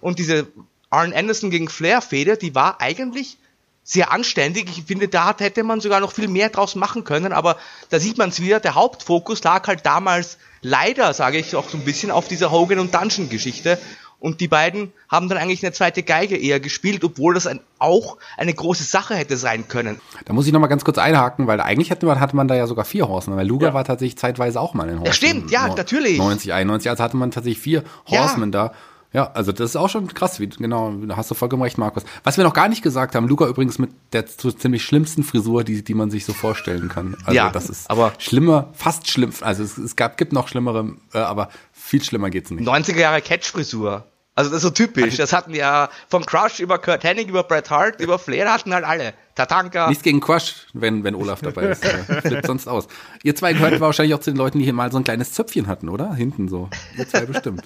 Und 0.00 0.18
diese 0.18 0.46
Arn 0.90 1.12
Anderson 1.12 1.50
gegen 1.50 1.68
Flair 1.68 2.00
Fehde, 2.00 2.36
die 2.36 2.54
war 2.54 2.80
eigentlich 2.80 3.36
sehr 3.82 4.10
anständig. 4.10 4.66
Ich 4.70 4.84
finde, 4.84 5.08
da 5.08 5.36
hätte 5.38 5.62
man 5.62 5.80
sogar 5.80 6.00
noch 6.00 6.12
viel 6.12 6.28
mehr 6.28 6.48
draus 6.48 6.74
machen 6.74 7.04
können, 7.04 7.32
aber 7.32 7.58
da 7.90 8.00
sieht 8.00 8.16
man 8.16 8.30
es 8.30 8.40
wieder, 8.40 8.58
der 8.58 8.74
Hauptfokus 8.74 9.44
lag 9.44 9.66
halt 9.68 9.84
damals 9.84 10.38
leider, 10.62 11.12
sage 11.12 11.38
ich 11.38 11.54
auch 11.54 11.68
so 11.68 11.76
ein 11.76 11.84
bisschen, 11.84 12.10
auf 12.10 12.26
dieser 12.26 12.50
Hogan 12.50 12.78
und 12.78 12.94
Dungeon 12.94 13.28
Geschichte 13.28 13.78
und 14.24 14.40
die 14.40 14.48
beiden 14.48 14.90
haben 15.10 15.28
dann 15.28 15.36
eigentlich 15.36 15.62
eine 15.62 15.72
zweite 15.72 16.02
Geige 16.02 16.34
eher 16.34 16.58
gespielt, 16.58 17.04
obwohl 17.04 17.34
das 17.34 17.46
ein, 17.46 17.60
auch 17.78 18.16
eine 18.38 18.54
große 18.54 18.82
Sache 18.82 19.14
hätte 19.14 19.36
sein 19.36 19.68
können. 19.68 20.00
Da 20.24 20.32
muss 20.32 20.46
ich 20.46 20.52
nochmal 20.54 20.70
ganz 20.70 20.82
kurz 20.82 20.96
einhaken, 20.96 21.46
weil 21.46 21.60
eigentlich 21.60 21.90
hatte 21.90 22.06
man, 22.06 22.18
hatte 22.20 22.34
man 22.34 22.48
da 22.48 22.54
ja 22.54 22.66
sogar 22.66 22.86
vier 22.86 23.06
Horsemen, 23.06 23.36
weil 23.36 23.46
Luger 23.46 23.68
ja. 23.68 23.74
war 23.74 23.84
tatsächlich 23.84 24.16
zeitweise 24.16 24.62
auch 24.62 24.72
mal 24.72 24.84
ein 24.84 25.00
Horseman. 25.00 25.06
Ja, 25.06 25.12
stimmt, 25.12 25.50
ja, 25.50 25.68
natürlich. 25.68 26.16
90, 26.16 26.54
91, 26.54 26.88
also 26.88 27.04
hatte 27.04 27.18
man 27.18 27.32
tatsächlich 27.32 27.62
vier 27.62 27.84
Horsemen 28.08 28.50
ja. 28.50 28.70
da. 28.70 28.74
Ja, 29.12 29.30
also 29.32 29.52
das 29.52 29.70
ist 29.70 29.76
auch 29.76 29.90
schon 29.90 30.08
krass, 30.08 30.40
wie, 30.40 30.48
genau, 30.48 30.90
da 30.90 31.16
hast 31.16 31.30
du 31.30 31.34
vollkommen 31.34 31.62
recht, 31.62 31.76
Markus. 31.76 32.02
Was 32.24 32.38
wir 32.38 32.44
noch 32.44 32.54
gar 32.54 32.70
nicht 32.70 32.82
gesagt 32.82 33.14
haben, 33.14 33.28
Luca 33.28 33.46
übrigens 33.46 33.78
mit 33.78 33.90
der 34.14 34.24
so 34.26 34.50
ziemlich 34.50 34.82
schlimmsten 34.84 35.22
Frisur, 35.22 35.64
die, 35.64 35.84
die 35.84 35.94
man 35.94 36.10
sich 36.10 36.24
so 36.24 36.32
vorstellen 36.32 36.88
kann. 36.88 37.14
Also 37.24 37.36
ja, 37.36 37.50
das 37.50 37.68
ist 37.68 37.90
aber 37.90 38.14
schlimmer, 38.18 38.70
fast 38.72 39.08
schlimm, 39.08 39.32
also 39.42 39.62
es, 39.62 39.76
es 39.76 39.94
gab, 39.96 40.16
gibt 40.16 40.32
noch 40.32 40.48
schlimmere, 40.48 40.96
äh, 41.12 41.18
aber 41.18 41.50
viel 41.72 42.02
schlimmer 42.02 42.30
geht's 42.30 42.50
nicht. 42.50 42.66
90er 42.66 42.98
Jahre 42.98 43.20
Catch-Frisur. 43.20 44.04
Also 44.36 44.50
das 44.50 44.58
ist 44.58 44.62
so 44.62 44.70
typisch. 44.70 45.04
Also 45.04 45.16
das 45.18 45.32
hatten 45.32 45.54
ja 45.54 45.88
vom 46.08 46.26
Crush 46.26 46.58
über 46.58 46.78
Kurt 46.78 47.04
Hennig, 47.04 47.28
über 47.28 47.44
Bret 47.44 47.70
Hart, 47.70 48.00
über 48.00 48.18
Flair 48.18 48.52
hatten 48.52 48.74
halt 48.74 48.84
alle. 48.84 49.14
Tatanka. 49.36 49.88
Nichts 49.88 50.02
gegen 50.02 50.20
Crush, 50.20 50.66
wenn, 50.72 51.04
wenn 51.04 51.14
Olaf 51.14 51.40
dabei 51.40 51.66
ist. 51.66 51.84
flippt 52.22 52.46
sonst 52.46 52.66
aus. 52.66 52.88
Ihr 53.22 53.36
zwei 53.36 53.52
gehört 53.52 53.78
wahrscheinlich 53.80 54.14
auch 54.14 54.20
zu 54.20 54.30
den 54.32 54.36
Leuten, 54.36 54.58
die 54.58 54.64
hier 54.64 54.72
mal 54.72 54.90
so 54.90 54.98
ein 54.98 55.04
kleines 55.04 55.32
Zöpfchen 55.32 55.68
hatten, 55.68 55.88
oder? 55.88 56.14
Hinten 56.14 56.48
so. 56.48 56.68
Ihr 56.96 57.08
zwei 57.08 57.26
bestimmt. 57.26 57.62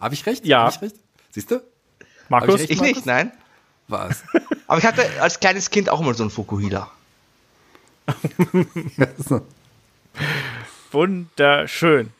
Habe 0.00 0.14
ich 0.14 0.24
recht? 0.24 0.46
Ja. 0.46 0.64
Hab 0.64 0.74
ich 0.76 0.82
recht? 0.82 0.96
Siehst 1.30 1.50
du? 1.50 1.62
Markus? 2.30 2.62
Ich, 2.62 2.70
recht, 2.70 2.70
ich 2.70 2.80
nicht, 2.80 3.06
nein. 3.06 3.32
Was? 3.88 4.22
Aber 4.66 4.78
ich 4.78 4.86
hatte 4.86 5.04
als 5.20 5.40
kleines 5.40 5.70
Kind 5.70 5.90
auch 5.90 6.00
mal 6.00 6.14
so 6.14 6.22
einen 6.22 6.30
Fukuhila. 6.30 6.90
Wunderschön. 10.92 12.12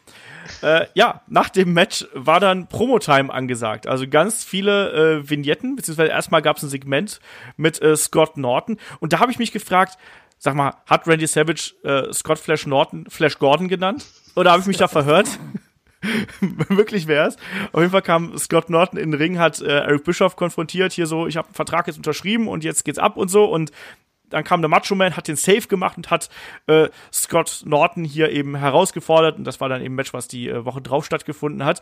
Äh, 0.63 0.87
ja, 0.95 1.23
nach 1.29 1.49
dem 1.49 1.73
Match 1.73 2.07
war 2.15 2.41
dann 2.41 2.69
Promo-Time 2.69 3.33
angesagt. 3.33 3.87
Also 3.87 4.07
ganz 4.09 4.45
viele 4.45 4.93
äh, 5.21 5.31
Vignetten, 5.31 5.77
beziehungsweise 5.77 6.11
erstmal 6.11 6.43
gab 6.43 6.57
es 6.57 6.63
ein 6.63 6.69
Segment 6.69 7.21
mit 7.57 7.81
äh, 7.83 7.97
Scott 7.97 8.37
Norton. 8.37 8.79
Und 9.01 9.13
da 9.13 9.21
habe 9.21 9.31
ich 9.31 9.39
mich 9.39 9.53
gefragt, 9.53 9.99
sag 10.39 10.55
mal, 10.55 10.75
hat 10.87 11.07
Randy 11.07 11.27
Savage 11.27 11.75
äh, 11.85 12.13
Scott 12.13 12.39
Flash 12.39 12.67
Norton, 12.67 13.07
Flash 13.09 13.39
Gordon 13.39 13.69
genannt? 13.69 14.07
Oder 14.37 14.53
habe 14.53 14.61
ich 14.61 14.67
mich 14.67 14.79
da 14.79 14.89
verhört? 14.89 15.29
Wirklich 16.41 17.07
wär's. 17.07 17.37
Auf 17.73 17.81
jeden 17.81 17.93
Fall 17.93 18.03
kam 18.03 18.37
Scott 18.39 18.71
Norton 18.71 18.99
in 18.99 19.11
den 19.11 19.21
Ring, 19.21 19.39
hat 19.39 19.61
äh, 19.61 19.67
Eric 19.67 20.05
Bischoff 20.05 20.37
konfrontiert, 20.37 20.93
hier 20.93 21.07
so, 21.07 21.27
ich 21.27 21.37
habe 21.37 21.49
einen 21.49 21.55
Vertrag 21.55 21.87
jetzt 21.87 21.97
unterschrieben 21.97 22.49
und 22.49 22.65
jetzt 22.65 22.85
geht's 22.85 22.99
ab 22.99 23.17
und 23.17 23.29
so. 23.29 23.45
Und 23.45 23.71
dann 24.31 24.45
kam 24.45 24.63
der 24.63 24.69
Macho 24.69 24.95
Man, 24.95 25.17
hat 25.17 25.29
den 25.29 25.37
Safe 25.37 25.69
gemacht 25.69 25.97
und 25.97 26.11
hat 26.11 26.29
äh, 26.67 26.89
Scott 27.13 27.63
Norton 27.65 28.05
hier 28.05 28.31
eben 28.31 28.57
herausgefordert. 28.57 29.37
Und 29.39 29.45
das 29.45 29.61
war 29.61 29.69
dann 29.69 29.83
eben 29.83 29.95
ein 29.95 29.97
Match, 29.97 30.15
was 30.15 30.29
die 30.29 30.49
äh, 30.49 30.65
Woche 30.65 30.81
drauf 30.81 31.05
stattgefunden 31.05 31.65
hat. 31.65 31.81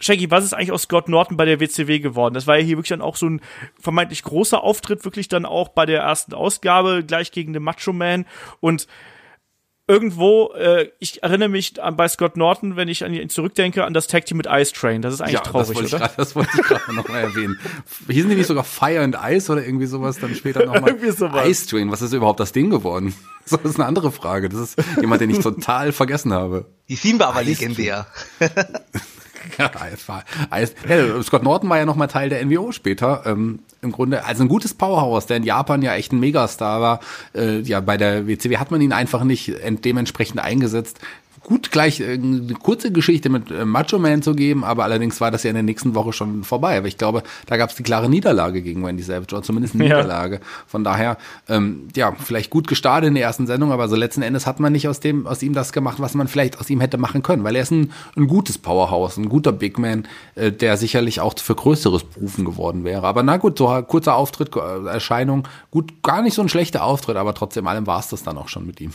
Shaggy, 0.00 0.30
was 0.30 0.44
ist 0.44 0.52
eigentlich 0.52 0.70
aus 0.70 0.82
Scott 0.82 1.08
Norton 1.08 1.36
bei 1.36 1.44
der 1.44 1.58
WCW 1.58 1.98
geworden? 1.98 2.34
Das 2.34 2.46
war 2.46 2.56
ja 2.56 2.64
hier 2.64 2.76
wirklich 2.76 2.90
dann 2.90 3.02
auch 3.02 3.16
so 3.16 3.28
ein 3.28 3.40
vermeintlich 3.80 4.22
großer 4.22 4.62
Auftritt, 4.62 5.04
wirklich 5.04 5.26
dann 5.26 5.44
auch 5.44 5.70
bei 5.70 5.86
der 5.86 6.02
ersten 6.02 6.34
Ausgabe, 6.34 7.02
gleich 7.04 7.32
gegen 7.32 7.52
den 7.52 7.64
Macho 7.64 7.92
Man. 7.92 8.24
Und 8.60 8.86
irgendwo, 9.88 10.52
äh, 10.52 10.90
ich 10.98 11.22
erinnere 11.22 11.48
mich 11.48 11.82
an, 11.82 11.96
bei 11.96 12.06
Scott 12.06 12.36
Norton, 12.36 12.76
wenn 12.76 12.88
ich 12.88 13.04
an 13.04 13.12
ihn 13.12 13.28
zurückdenke, 13.30 13.84
an 13.84 13.94
das 13.94 14.06
Tag 14.06 14.26
Team 14.26 14.36
mit 14.36 14.46
Ice 14.46 14.72
Train. 14.72 15.02
Das 15.02 15.14
ist 15.14 15.20
eigentlich 15.20 15.34
Ja, 15.34 15.40
traurig, 15.40 15.68
das 15.68 15.76
wollte, 15.76 15.96
oder? 15.96 15.96
Ich 15.96 16.00
grad, 16.02 16.18
das 16.18 16.36
wollte 16.36 16.50
ich 16.54 16.62
gerade 16.62 16.94
noch 16.94 17.08
mal 17.08 17.18
erwähnen. 17.18 17.58
Hießen 18.08 18.28
die 18.30 18.36
nicht 18.36 18.46
sogar 18.46 18.64
Fire 18.64 19.00
and 19.00 19.16
Ice 19.20 19.50
oder 19.50 19.64
irgendwie 19.64 19.86
sowas 19.86 20.18
dann 20.20 20.34
später 20.34 20.66
nochmal? 20.66 20.90
Irgendwie 20.90 21.10
sowas. 21.10 21.48
Ice 21.48 21.66
Train, 21.66 21.90
was 21.90 22.02
ist 22.02 22.12
überhaupt 22.12 22.38
das 22.38 22.52
Ding 22.52 22.70
geworden? 22.70 23.14
Das 23.50 23.62
ist 23.64 23.76
eine 23.76 23.86
andere 23.86 24.12
Frage. 24.12 24.50
Das 24.50 24.60
ist 24.60 24.76
jemand, 25.00 25.22
den 25.22 25.30
ich 25.30 25.38
total 25.38 25.92
vergessen 25.92 26.34
habe. 26.34 26.66
Die 26.90 26.96
Theme 26.96 27.18
war 27.20 27.28
aber 27.28 27.40
Ice 27.40 27.48
legendär. 27.62 28.06
Ja, 30.88 31.22
Scott 31.22 31.42
Norton 31.42 31.68
war 31.70 31.78
ja 31.78 31.84
nochmal 31.86 32.08
Teil 32.08 32.28
der 32.28 32.44
NWO 32.44 32.72
später. 32.72 33.22
Ähm, 33.26 33.60
Im 33.82 33.92
Grunde, 33.92 34.24
also 34.24 34.42
ein 34.42 34.48
gutes 34.48 34.74
Powerhouse, 34.74 35.26
der 35.26 35.36
in 35.38 35.42
Japan 35.44 35.82
ja 35.82 35.94
echt 35.94 36.12
ein 36.12 36.20
Megastar 36.20 36.80
war. 36.80 37.00
Äh, 37.34 37.60
ja, 37.60 37.80
bei 37.80 37.96
der 37.96 38.26
WCW 38.26 38.56
hat 38.58 38.70
man 38.70 38.80
ihn 38.80 38.92
einfach 38.92 39.24
nicht 39.24 39.48
ent- 39.62 39.84
dementsprechend 39.84 40.40
eingesetzt. 40.40 40.98
Gut, 41.48 41.72
gleich 41.72 42.00
äh, 42.00 42.12
eine 42.12 42.52
kurze 42.62 42.92
Geschichte 42.92 43.30
mit 43.30 43.50
äh, 43.50 43.64
Macho 43.64 43.98
Man 43.98 44.20
zu 44.20 44.34
geben, 44.34 44.64
aber 44.64 44.84
allerdings 44.84 45.18
war 45.22 45.30
das 45.30 45.44
ja 45.44 45.48
in 45.48 45.54
der 45.54 45.62
nächsten 45.62 45.94
Woche 45.94 46.12
schon 46.12 46.44
vorbei. 46.44 46.76
Aber 46.76 46.88
ich 46.88 46.98
glaube, 46.98 47.22
da 47.46 47.56
gab 47.56 47.70
es 47.70 47.76
die 47.76 47.82
klare 47.82 48.10
Niederlage 48.10 48.60
gegen 48.60 48.84
Wendy 48.84 49.02
Savage, 49.02 49.34
oder 49.34 49.42
zumindest 49.42 49.74
eine 49.74 49.88
Ja. 49.88 49.96
Niederlage. 49.96 50.40
Von 50.66 50.84
daher, 50.84 51.16
ähm, 51.48 51.88
ja, 51.96 52.12
vielleicht 52.18 52.50
gut 52.50 52.68
gestartet 52.68 53.08
in 53.08 53.14
der 53.14 53.24
ersten 53.24 53.46
Sendung, 53.46 53.72
aber 53.72 53.88
so 53.88 53.96
letzten 53.96 54.20
Endes 54.20 54.46
hat 54.46 54.60
man 54.60 54.74
nicht 54.74 54.88
aus 54.88 55.00
dem, 55.00 55.26
aus 55.26 55.42
ihm 55.42 55.54
das 55.54 55.72
gemacht, 55.72 56.00
was 56.00 56.12
man 56.12 56.28
vielleicht 56.28 56.60
aus 56.60 56.68
ihm 56.68 56.82
hätte 56.82 56.98
machen 56.98 57.22
können, 57.22 57.44
weil 57.44 57.56
er 57.56 57.62
ist 57.62 57.70
ein, 57.70 57.92
ein 58.14 58.26
gutes 58.26 58.58
Powerhouse, 58.58 59.16
ein 59.16 59.30
guter 59.30 59.52
Big 59.52 59.78
Man, 59.78 60.06
äh, 60.34 60.52
der 60.52 60.76
sicherlich 60.76 61.22
auch 61.22 61.32
für 61.38 61.54
größeres 61.54 62.04
Berufen 62.04 62.44
geworden 62.44 62.84
wäre. 62.84 63.06
Aber 63.06 63.22
na 63.22 63.38
gut, 63.38 63.56
so 63.56 63.68
kurzer 63.88 64.16
Auftritt, 64.16 64.54
äh, 64.54 64.86
Erscheinung, 64.86 65.48
gut, 65.70 66.02
gar 66.02 66.20
nicht 66.20 66.34
so 66.34 66.42
ein 66.42 66.50
schlechter 66.50 66.84
Auftritt, 66.84 67.16
aber 67.16 67.32
trotzdem 67.32 67.66
allem 67.66 67.86
war 67.86 68.00
es 68.00 68.08
das 68.08 68.22
dann 68.22 68.36
auch 68.36 68.50
schon 68.50 68.66
mit 68.66 68.82
ihm. 68.82 68.92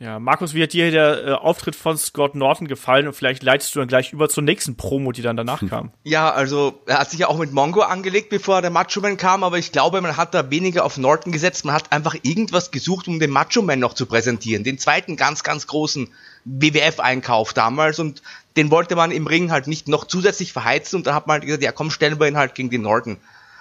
Ja, 0.00 0.18
Markus, 0.18 0.54
wie 0.54 0.62
hat 0.62 0.72
dir 0.72 0.90
der 0.90 1.26
äh, 1.26 1.32
Auftritt 1.32 1.76
von 1.76 1.98
Scott 1.98 2.34
Norton 2.34 2.66
gefallen? 2.66 3.06
Und 3.06 3.12
vielleicht 3.12 3.42
leitest 3.42 3.74
du 3.74 3.80
dann 3.80 3.88
gleich 3.88 4.14
über 4.14 4.30
zur 4.30 4.42
nächsten 4.42 4.74
Promo, 4.74 5.12
die 5.12 5.20
dann 5.20 5.36
danach 5.36 5.60
kam. 5.68 5.92
Ja, 6.04 6.32
also 6.32 6.80
er 6.86 7.00
hat 7.00 7.10
sich 7.10 7.20
ja 7.20 7.28
auch 7.28 7.36
mit 7.36 7.52
Mongo 7.52 7.82
angelegt, 7.82 8.30
bevor 8.30 8.62
der 8.62 8.70
Macho 8.70 9.02
Man 9.02 9.18
kam, 9.18 9.44
aber 9.44 9.58
ich 9.58 9.72
glaube, 9.72 10.00
man 10.00 10.16
hat 10.16 10.32
da 10.32 10.50
weniger 10.50 10.86
auf 10.86 10.96
Norton 10.96 11.32
gesetzt. 11.32 11.66
Man 11.66 11.74
hat 11.74 11.92
einfach 11.92 12.16
irgendwas 12.22 12.70
gesucht, 12.70 13.08
um 13.08 13.20
den 13.20 13.28
Macho 13.28 13.60
Man 13.60 13.78
noch 13.78 13.92
zu 13.92 14.06
präsentieren. 14.06 14.64
Den 14.64 14.78
zweiten 14.78 15.16
ganz, 15.16 15.42
ganz 15.42 15.66
großen 15.66 16.08
WWF-Einkauf 16.46 17.52
damals 17.52 17.98
und 17.98 18.22
den 18.56 18.70
wollte 18.70 18.96
man 18.96 19.10
im 19.10 19.26
Ring 19.26 19.50
halt 19.50 19.66
nicht 19.66 19.86
noch 19.86 20.06
zusätzlich 20.06 20.54
verheizen 20.54 20.96
und 20.96 21.06
da 21.06 21.14
hat 21.14 21.26
man 21.26 21.34
halt 21.34 21.44
gesagt, 21.44 21.62
ja 21.62 21.72
komm, 21.72 21.90
stellen 21.90 22.18
wir 22.18 22.26
ihn 22.26 22.38
halt 22.38 22.54
gegen 22.54 22.70
den 22.70 22.80
Norton. 22.80 23.18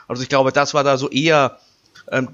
Also 0.07 0.23
ich 0.23 0.29
glaube, 0.29 0.53
das 0.53 0.73
war 0.73 0.85
da 0.85 0.95
so 0.95 1.09
eher 1.09 1.59
ähm, 2.09 2.29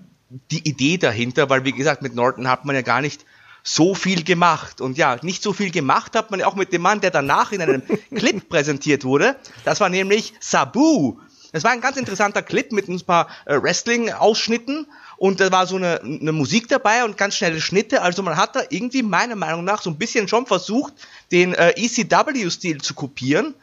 die 0.51 0.67
Idee 0.67 0.99
dahinter, 0.99 1.49
weil 1.49 1.65
wie 1.65 1.71
gesagt, 1.71 2.03
mit 2.03 2.13
Norton 2.13 2.47
hat 2.47 2.65
man 2.65 2.75
ja 2.75 2.83
gar 2.83 3.01
nicht 3.01 3.25
so 3.67 3.95
viel 3.95 4.23
gemacht. 4.23 4.79
Und 4.79 4.97
ja, 4.97 5.17
nicht 5.23 5.43
so 5.43 5.51
viel 5.51 5.71
gemacht 5.71 6.15
hat 6.15 6.31
man 6.31 6.41
auch 6.43 6.55
mit 6.55 6.71
dem 6.71 6.83
Mann, 6.83 7.01
der 7.01 7.09
danach 7.09 7.51
in 7.51 7.61
einem 7.61 7.81
Clip 8.15 8.47
präsentiert 8.47 9.03
wurde. 9.03 9.35
Das 9.65 9.81
war 9.81 9.89
nämlich 9.89 10.33
Sabu. 10.39 11.17
Das 11.51 11.63
war 11.63 11.71
ein 11.71 11.81
ganz 11.81 11.97
interessanter 11.97 12.43
Clip 12.43 12.71
mit 12.71 12.87
ein 12.87 13.01
paar 13.01 13.27
äh, 13.45 13.59
Wrestling-Ausschnitten 13.59 14.87
und 15.17 15.39
da 15.39 15.51
war 15.51 15.65
so 15.65 15.77
eine, 15.77 16.01
eine 16.01 16.31
Musik 16.31 16.67
dabei 16.67 17.05
und 17.05 17.17
ganz 17.17 17.35
schnelle 17.35 17.59
Schnitte. 17.59 18.01
Also 18.01 18.21
man 18.21 18.37
hat 18.37 18.55
da 18.55 18.61
irgendwie 18.69 19.01
meiner 19.01 19.35
Meinung 19.35 19.63
nach 19.63 19.81
so 19.81 19.89
ein 19.89 19.97
bisschen 19.97 20.27
schon 20.27 20.45
versucht, 20.45 20.93
den 21.31 21.53
äh, 21.55 21.71
ECW-Stil 21.71 22.81
zu 22.81 22.93
kopieren, 22.93 23.55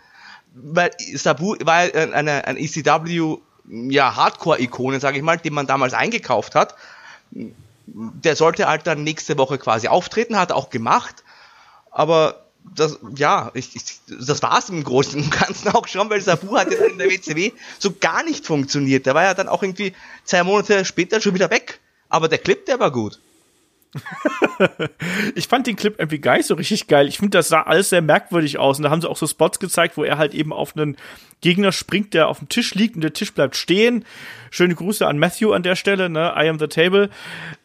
weil 0.54 0.90
Sabu 1.14 1.54
war 1.62 1.94
eine, 1.94 2.46
ein 2.46 2.56
ECW 2.56 3.36
ja, 3.68 4.16
Hardcore-Ikone, 4.16 4.98
sage 4.98 5.18
ich 5.18 5.22
mal, 5.22 5.36
den 5.36 5.54
man 5.54 5.68
damals 5.68 5.94
eingekauft 5.94 6.56
hat 6.56 6.74
der 7.86 8.36
sollte 8.36 8.66
halt 8.68 8.86
dann 8.86 9.04
nächste 9.04 9.38
Woche 9.38 9.58
quasi 9.58 9.88
auftreten, 9.88 10.38
hat 10.38 10.50
er 10.50 10.56
auch 10.56 10.70
gemacht. 10.70 11.24
Aber 11.90 12.46
das, 12.74 12.98
ja, 13.16 13.50
ich, 13.54 13.74
ich, 13.74 14.00
das 14.06 14.42
war's 14.42 14.68
im 14.68 14.84
Großen 14.84 15.22
und 15.22 15.30
Ganzen 15.30 15.68
auch 15.68 15.88
schon, 15.88 16.08
weil 16.10 16.20
Sabu 16.20 16.56
hat 16.56 16.70
jetzt 16.70 16.82
in 16.82 16.98
der 16.98 17.10
WCW 17.10 17.52
so 17.78 17.92
gar 17.92 18.22
nicht 18.22 18.46
funktioniert. 18.46 19.06
Der 19.06 19.14
war 19.14 19.24
ja 19.24 19.34
dann 19.34 19.48
auch 19.48 19.62
irgendwie 19.62 19.94
zwei 20.24 20.42
Monate 20.44 20.84
später 20.84 21.20
schon 21.20 21.34
wieder 21.34 21.50
weg. 21.50 21.80
Aber 22.08 22.28
der 22.28 22.38
Clip, 22.38 22.64
der 22.66 22.78
war 22.78 22.90
gut. 22.90 23.18
Ich 25.34 25.48
fand 25.48 25.66
den 25.66 25.76
Clip 25.76 25.98
irgendwie 25.98 26.18
gar 26.18 26.42
so 26.42 26.54
richtig 26.54 26.86
geil. 26.86 27.08
Ich 27.08 27.18
finde, 27.18 27.38
das 27.38 27.48
sah 27.48 27.62
alles 27.62 27.90
sehr 27.90 28.02
merkwürdig 28.02 28.58
aus. 28.58 28.78
Und 28.78 28.84
da 28.84 28.90
haben 28.90 29.00
sie 29.00 29.08
auch 29.08 29.16
so 29.16 29.26
Spots 29.26 29.58
gezeigt, 29.58 29.96
wo 29.96 30.04
er 30.04 30.18
halt 30.18 30.34
eben 30.34 30.52
auf 30.52 30.76
einen 30.76 30.96
Gegner 31.40 31.72
springt, 31.72 32.14
der 32.14 32.28
auf 32.28 32.38
dem 32.38 32.48
Tisch 32.48 32.74
liegt 32.74 32.94
und 32.94 33.02
der 33.02 33.12
Tisch 33.12 33.32
bleibt 33.32 33.56
stehen. 33.56 34.04
Schöne 34.52 34.74
Grüße 34.74 35.06
an 35.06 35.18
Matthew 35.18 35.52
an 35.54 35.62
der 35.62 35.76
Stelle, 35.76 36.10
ne? 36.10 36.34
I 36.36 36.46
am 36.46 36.58
the 36.58 36.66
table. 36.66 37.08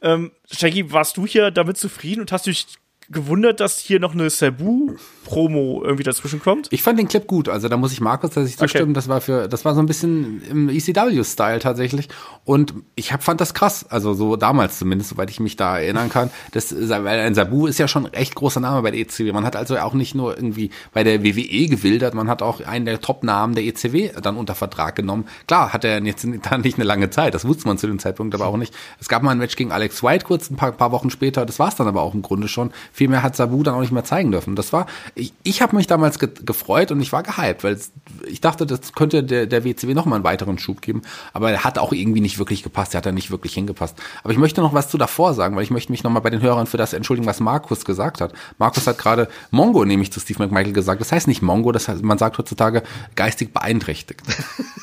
Ähm, 0.01 0.31
Shaggy, 0.49 0.93
warst 0.93 1.17
du 1.17 1.27
hier 1.27 1.51
damit 1.51 1.77
zufrieden 1.77 2.21
und 2.21 2.31
hast 2.31 2.45
dich 2.45 2.65
gewundert, 3.09 3.59
dass 3.61 3.79
hier 3.79 3.99
noch 3.99 4.13
eine 4.13 4.29
Sabu-Promo 4.29 5.81
irgendwie 5.83 6.03
dazwischen 6.03 6.41
kommt? 6.41 6.67
Ich 6.71 6.83
fand 6.83 6.99
den 6.99 7.07
Clip 7.07 7.25
gut, 7.25 7.47
also 7.47 7.69
da 7.69 7.77
muss 7.77 7.93
ich 7.93 8.01
Markus 8.01 8.31
tatsächlich 8.31 8.57
zustimmen, 8.57 8.93
das 8.93 9.07
war 9.07 9.21
für, 9.21 9.47
das 9.47 9.63
war 9.63 9.73
so 9.75 9.79
ein 9.79 9.85
bisschen 9.85 10.41
im 10.49 10.69
ECW-Style 10.69 11.59
tatsächlich. 11.59 12.09
Und 12.43 12.73
ich 12.95 13.13
hab, 13.13 13.23
fand 13.23 13.39
das 13.39 13.53
krass, 13.53 13.85
also 13.89 14.13
so 14.13 14.35
damals 14.35 14.79
zumindest, 14.79 15.11
soweit 15.11 15.29
ich 15.29 15.39
mich 15.39 15.55
da 15.55 15.79
erinnern 15.79 16.09
kann, 16.09 16.31
das, 16.51 16.75
weil 16.75 17.19
ein 17.19 17.33
Sabu 17.33 17.67
ist 17.67 17.77
ja 17.77 17.87
schon 17.87 18.07
ein 18.07 18.13
echt 18.13 18.35
großer 18.35 18.59
Name 18.59 18.81
bei 18.81 18.91
der 18.91 18.99
ECW, 18.99 19.31
man 19.31 19.45
hat 19.45 19.55
also 19.55 19.77
auch 19.77 19.93
nicht 19.93 20.13
nur 20.13 20.35
irgendwie 20.35 20.71
bei 20.93 21.03
der 21.03 21.23
WWE 21.23 21.67
gewildert, 21.67 22.13
man 22.13 22.29
hat 22.29 22.41
auch 22.41 22.59
einen 22.61 22.85
der 22.85 22.99
Top-Namen 22.99 23.55
der 23.55 23.63
ECW 23.63 24.11
dann 24.21 24.35
unter 24.35 24.55
Vertrag 24.55 24.95
genommen, 24.95 25.27
klar, 25.47 25.71
hat 25.71 25.85
er 25.85 26.03
jetzt 26.03 26.27
da 26.49 26.57
nicht 26.57 26.77
eine 26.77 26.85
lange 26.85 27.09
Zeit, 27.09 27.33
das 27.33 27.47
wusste 27.47 27.67
man 27.67 27.77
zu 27.77 27.87
dem 27.87 27.99
Zeitpunkt 27.99 28.35
aber 28.35 28.47
auch 28.47 28.57
nicht, 28.57 28.73
es 28.99 29.07
gab 29.07 29.23
mal 29.23 29.31
ein 29.31 29.37
Match 29.37 29.55
gegen 29.55 29.71
Alex 29.71 30.03
White 30.03 30.25
kurz, 30.25 30.49
ein 30.49 30.57
paar, 30.57 30.73
paar 30.73 30.91
Wochen 30.91 31.09
später, 31.09 31.45
das 31.45 31.59
war's 31.59 31.77
dann 31.77 31.87
aber 31.87 32.01
auch 32.01 32.13
im 32.13 32.21
Grunde 32.21 32.49
schon, 32.49 32.71
viel 32.97 33.09
mehr 33.09 33.21
hat 33.21 33.35
Sabu 33.35 33.61
dann 33.61 33.75
auch 33.75 33.81
nicht 33.81 33.91
mehr 33.91 34.03
zeigen 34.03 34.31
dürfen. 34.31 34.55
Das 34.55 34.73
war, 34.73 34.87
ich, 35.13 35.31
ich 35.43 35.61
habe 35.61 35.75
mich 35.75 35.85
damals 35.85 36.17
ge 36.17 36.29
gefreut 36.43 36.91
und 36.91 36.99
ich 36.99 37.11
war 37.11 37.21
gehypt, 37.21 37.63
weil 37.63 37.77
ich 38.25 38.41
dachte, 38.41 38.65
das 38.65 38.93
könnte 38.93 39.23
der, 39.23 39.45
der 39.45 39.63
WCW 39.63 39.93
noch 39.93 40.05
mal 40.05 40.15
einen 40.15 40.23
weiteren 40.23 40.57
Schub 40.57 40.81
geben. 40.81 41.03
Aber 41.31 41.51
er 41.51 41.63
hat 41.63 41.77
auch 41.77 41.93
irgendwie 41.93 42.21
nicht 42.21 42.39
wirklich 42.39 42.63
gepasst, 42.63 42.95
er 42.95 42.97
hat 42.97 43.05
da 43.05 43.11
nicht 43.11 43.29
wirklich 43.29 43.53
hingepasst. 43.53 43.95
Aber 44.23 44.33
ich 44.33 44.39
möchte 44.39 44.61
noch 44.61 44.73
was 44.73 44.89
zu 44.89 44.97
davor 44.97 45.35
sagen, 45.35 45.55
weil 45.55 45.63
ich 45.63 45.69
möchte 45.69 45.91
mich 45.91 46.03
noch 46.03 46.09
mal 46.09 46.21
bei 46.21 46.31
den 46.31 46.41
Hörern 46.41 46.65
für 46.65 46.77
das 46.77 46.93
entschuldigen, 46.93 47.27
was 47.27 47.39
Markus 47.39 47.85
gesagt 47.85 48.19
hat. 48.19 48.33
Markus 48.57 48.87
hat 48.87 48.97
gerade 48.97 49.27
Mongo 49.51 49.85
nämlich 49.85 50.11
zu 50.11 50.19
Steve 50.19 50.39
McMichael 50.39 50.73
gesagt. 50.73 50.99
Das 50.99 51.11
heißt 51.11 51.27
nicht 51.27 51.43
Mongo, 51.43 51.71
das 51.71 51.87
heißt, 51.87 52.01
man 52.01 52.17
sagt 52.17 52.39
heutzutage 52.39 52.81
geistig 53.13 53.53
beeinträchtigt. 53.53 54.23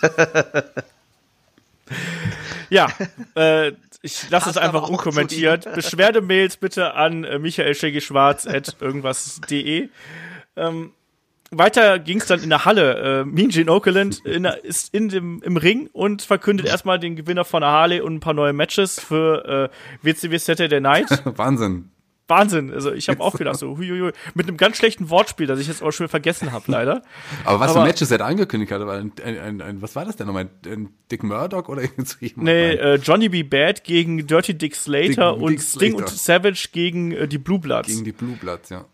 Ja, 2.70 2.88
äh, 3.34 3.72
ich 4.04 4.28
lasse 4.30 4.50
es 4.50 4.56
einfach 4.56 4.88
unkommentiert. 4.88 5.64
Beschwerdemails 5.74 6.58
bitte 6.58 6.94
an 6.94 7.24
äh, 7.24 7.38
Michael 7.38 7.74
Schwarz 7.74 8.46
at 8.46 8.76
irgendwas.de. 8.80 9.88
Ähm, 10.56 10.92
weiter 11.50 11.98
ging 11.98 12.18
es 12.18 12.26
dann 12.26 12.42
in 12.42 12.50
der 12.50 12.64
Halle. 12.64 13.20
Äh, 13.22 13.24
Mean 13.24 13.48
Gene 13.48 13.70
Okerlund 13.72 14.24
in, 14.26 14.42
der- 14.42 14.64
ist 14.64 14.92
in 14.92 15.08
dem, 15.08 15.42
im 15.42 15.56
Ring 15.56 15.88
und 15.92 16.22
verkündet 16.22 16.66
erstmal 16.66 16.98
den 16.98 17.16
Gewinner 17.16 17.44
von 17.44 17.62
der 17.62 17.70
Harley 17.70 18.00
und 18.00 18.14
ein 18.14 18.20
paar 18.20 18.34
neue 18.34 18.52
Matches 18.52 19.00
für 19.00 19.70
äh, 20.02 20.06
WCW 20.06 20.36
Saturday 20.38 20.80
Night. 20.80 21.06
Wahnsinn. 21.24 21.90
Wahnsinn. 22.26 22.72
Also 22.72 22.92
ich 22.92 23.08
habe 23.08 23.20
auch 23.20 23.34
gedacht, 23.36 23.56
so 23.58 23.76
huiuiui, 23.76 24.12
mit 24.34 24.48
einem 24.48 24.56
ganz 24.56 24.76
schlechten 24.78 25.10
Wortspiel, 25.10 25.46
das 25.46 25.60
ich 25.60 25.68
jetzt 25.68 25.82
auch 25.82 25.90
schon 25.92 26.08
vergessen 26.08 26.52
habe, 26.52 26.64
leider. 26.68 27.02
Aber 27.44 27.60
was 27.60 27.72
für 27.72 27.78
Aber- 27.80 27.86
Matches 27.86 28.10
er 28.10 28.20
angekündigt 28.22 28.72
hat, 28.72 28.80
war 28.80 28.98
ein, 28.98 29.12
ein, 29.24 29.60
ein, 29.60 29.82
was 29.82 29.94
war 29.94 30.04
das 30.04 30.16
denn 30.16 30.26
nochmal? 30.26 30.48
Ein 30.66 30.88
Dick 31.10 31.22
Murdoch 31.22 31.68
oder 31.68 31.82
irgend 31.82 32.08
so 32.08 32.16
jemand? 32.20 32.44
Nee, 32.44 32.70
äh, 32.74 32.94
Johnny 32.96 33.28
B. 33.28 33.42
Bad 33.42 33.84
gegen 33.84 34.26
Dirty 34.26 34.54
Dick 34.56 34.74
Slater 34.74 35.32
Dick- 35.34 35.42
und 35.42 35.50
Dick 35.52 35.62
Sting 35.62 35.92
Slater. 35.92 36.10
und 36.12 36.18
Savage 36.18 36.68
gegen 36.72 37.12
äh, 37.12 37.28
die 37.28 37.38
Blue 37.38 37.58
Bloods. 37.58 37.88
Gegen 37.88 38.04
die 38.04 38.12
Blue 38.12 38.36
Bloods, 38.36 38.70
ja. 38.70 38.86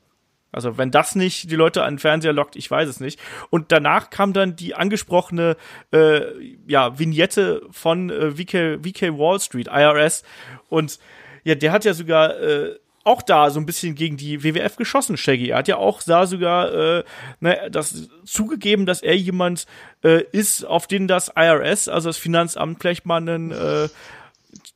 Also 0.53 0.77
wenn 0.79 0.91
das 0.91 1.15
nicht 1.15 1.49
die 1.53 1.55
Leute 1.55 1.85
an 1.85 1.95
den 1.95 1.99
Fernseher 2.01 2.33
lockt, 2.33 2.57
ich 2.57 2.69
weiß 2.69 2.89
es 2.89 2.99
nicht. 2.99 3.21
Und 3.51 3.71
danach 3.71 4.11
kam 4.11 4.33
dann 4.33 4.57
die 4.57 4.75
angesprochene 4.75 5.57
äh, 5.93 6.23
ja, 6.67 6.99
Vignette 6.99 7.63
von 7.71 8.11
äh, 8.11 8.33
VK, 8.33 8.81
VK 8.85 9.17
Wall 9.17 9.39
Street, 9.39 9.69
IRS. 9.69 10.25
Und 10.69 10.99
ja, 11.45 11.55
der 11.55 11.71
hat 11.71 11.85
ja 11.85 11.95
sogar 11.95 12.37
äh, 12.41 12.75
auch 13.03 13.23
da 13.23 13.51
so 13.51 13.59
ein 13.59 13.67
bisschen 13.67 13.95
gegen 13.95 14.17
die 14.17 14.45
WWF 14.45 14.77
geschossen, 14.77 15.17
Shaggy. 15.17 15.51
Er 15.51 15.59
hat 15.59 15.69
ja 15.69 15.77
auch 15.77 16.03
da 16.03 16.27
sogar 16.27 16.73
äh, 16.73 17.05
ne, 17.41 17.69
das 17.71 18.09
zugegeben, 18.25 18.85
dass 18.85 19.03
er 19.03 19.17
jemand 19.17 19.67
äh, 20.05 20.23
ist, 20.33 20.65
auf 20.65 20.87
den 20.87 21.09
das 21.09 21.33
IRS, 21.35 21.89
also 21.89 22.09
das 22.11 22.19
Finanzamt, 22.19 22.81
vielleicht 22.81 23.07
mal 23.07 23.17
einen 23.17 23.53
äh, 23.53 23.89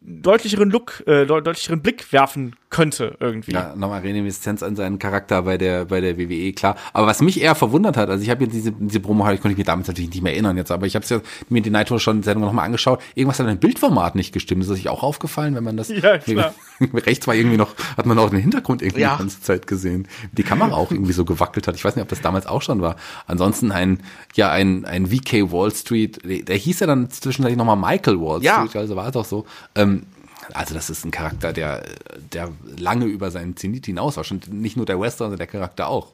deutlicheren 0.06 0.70
Look, 0.70 1.02
äh, 1.06 1.24
deut- 1.24 1.46
deutlicheren 1.46 1.80
Blick 1.80 2.12
werfen 2.12 2.54
könnte 2.68 3.16
irgendwie. 3.20 3.52
Ja, 3.52 3.74
nochmal 3.76 4.00
Reminiszenz 4.00 4.62
an 4.62 4.74
seinen 4.76 4.98
Charakter 4.98 5.42
bei 5.42 5.56
der 5.56 5.84
bei 5.86 6.00
der 6.00 6.18
WWE, 6.18 6.52
klar. 6.52 6.76
Aber 6.92 7.06
was 7.06 7.22
mich 7.22 7.40
eher 7.40 7.54
verwundert 7.54 7.96
hat, 7.96 8.10
also 8.10 8.22
ich 8.22 8.28
habe 8.30 8.44
jetzt 8.44 8.52
diese, 8.52 8.72
diese 8.72 9.00
Promo, 9.00 9.24
ich 9.30 9.40
konnte 9.40 9.52
ich 9.52 9.58
mir 9.58 9.64
damals 9.64 9.88
natürlich 9.88 10.10
nicht 10.10 10.22
mehr 10.22 10.32
erinnern 10.32 10.56
jetzt, 10.56 10.70
aber 10.72 10.86
ich 10.86 10.94
habe 10.96 11.06
ja 11.08 11.20
mir 11.48 11.62
die 11.62 11.70
Nitro 11.70 11.98
schon 11.98 12.22
Sendung 12.22 12.44
nochmal 12.44 12.66
angeschaut. 12.66 13.00
Irgendwas 13.14 13.38
hat 13.38 13.46
an 13.46 13.56
dem 13.56 13.60
Bildformat 13.60 14.14
nicht 14.16 14.32
gestimmt. 14.32 14.62
Ist 14.62 14.70
das 14.70 14.78
euch 14.78 14.88
auch 14.88 15.02
aufgefallen, 15.04 15.54
wenn 15.54 15.64
man 15.64 15.76
das 15.76 15.88
Ja, 16.02 16.18
klar. 16.18 16.52
rechts 16.80 17.26
war 17.26 17.34
irgendwie 17.34 17.56
noch, 17.56 17.74
hat 17.96 18.04
man 18.06 18.18
auch 18.18 18.28
den 18.30 18.40
Hintergrund 18.40 18.82
irgendwie 18.82 19.02
Ja. 19.02 19.14
die 19.14 19.18
ganze 19.20 19.40
Zeit 19.40 19.66
gesehen. 19.68 20.08
Die 20.32 20.42
Kamera 20.42 20.72
auch 20.74 20.90
irgendwie 20.90 21.12
so 21.12 21.24
gewackelt 21.24 21.66
hat. 21.68 21.76
Ich 21.76 21.84
weiß 21.84 21.94
nicht, 21.96 22.02
ob 22.02 22.08
das 22.08 22.20
damals 22.20 22.46
auch 22.46 22.60
schon 22.62 22.82
war. 22.82 22.96
Ansonsten 23.26 23.70
ein, 23.72 24.00
ja, 24.34 24.50
ein, 24.50 24.84
ein 24.84 25.06
VK 25.06 25.52
Wall 25.52 25.70
Street, 25.72 26.18
der 26.48 26.56
hieß 26.56 26.80
ja 26.80 26.88
dann 26.88 27.08
zwischenzeitlich 27.08 27.56
nochmal 27.56 27.76
Michael 27.76 28.20
Wall 28.20 28.42
Ja. 28.42 28.66
Street, 28.66 28.76
also 28.76 28.96
war 28.96 29.08
es 29.08 29.16
auch 29.16 29.24
so. 29.24 29.46
Ähm, 29.76 29.93
Also 30.52 30.74
das 30.74 30.90
ist 30.90 31.04
ein 31.04 31.10
Charakter, 31.10 31.52
der, 31.52 31.84
der 32.32 32.52
lange 32.76 33.06
über 33.06 33.30
seinen 33.30 33.56
Zenit 33.56 33.86
hinaus 33.86 34.16
war. 34.16 34.24
Schon 34.24 34.40
nicht 34.50 34.76
nur 34.76 34.86
der 34.86 35.00
Western, 35.00 35.26
sondern 35.26 35.38
der 35.38 35.46
Charakter 35.46 35.88
auch. 35.88 36.12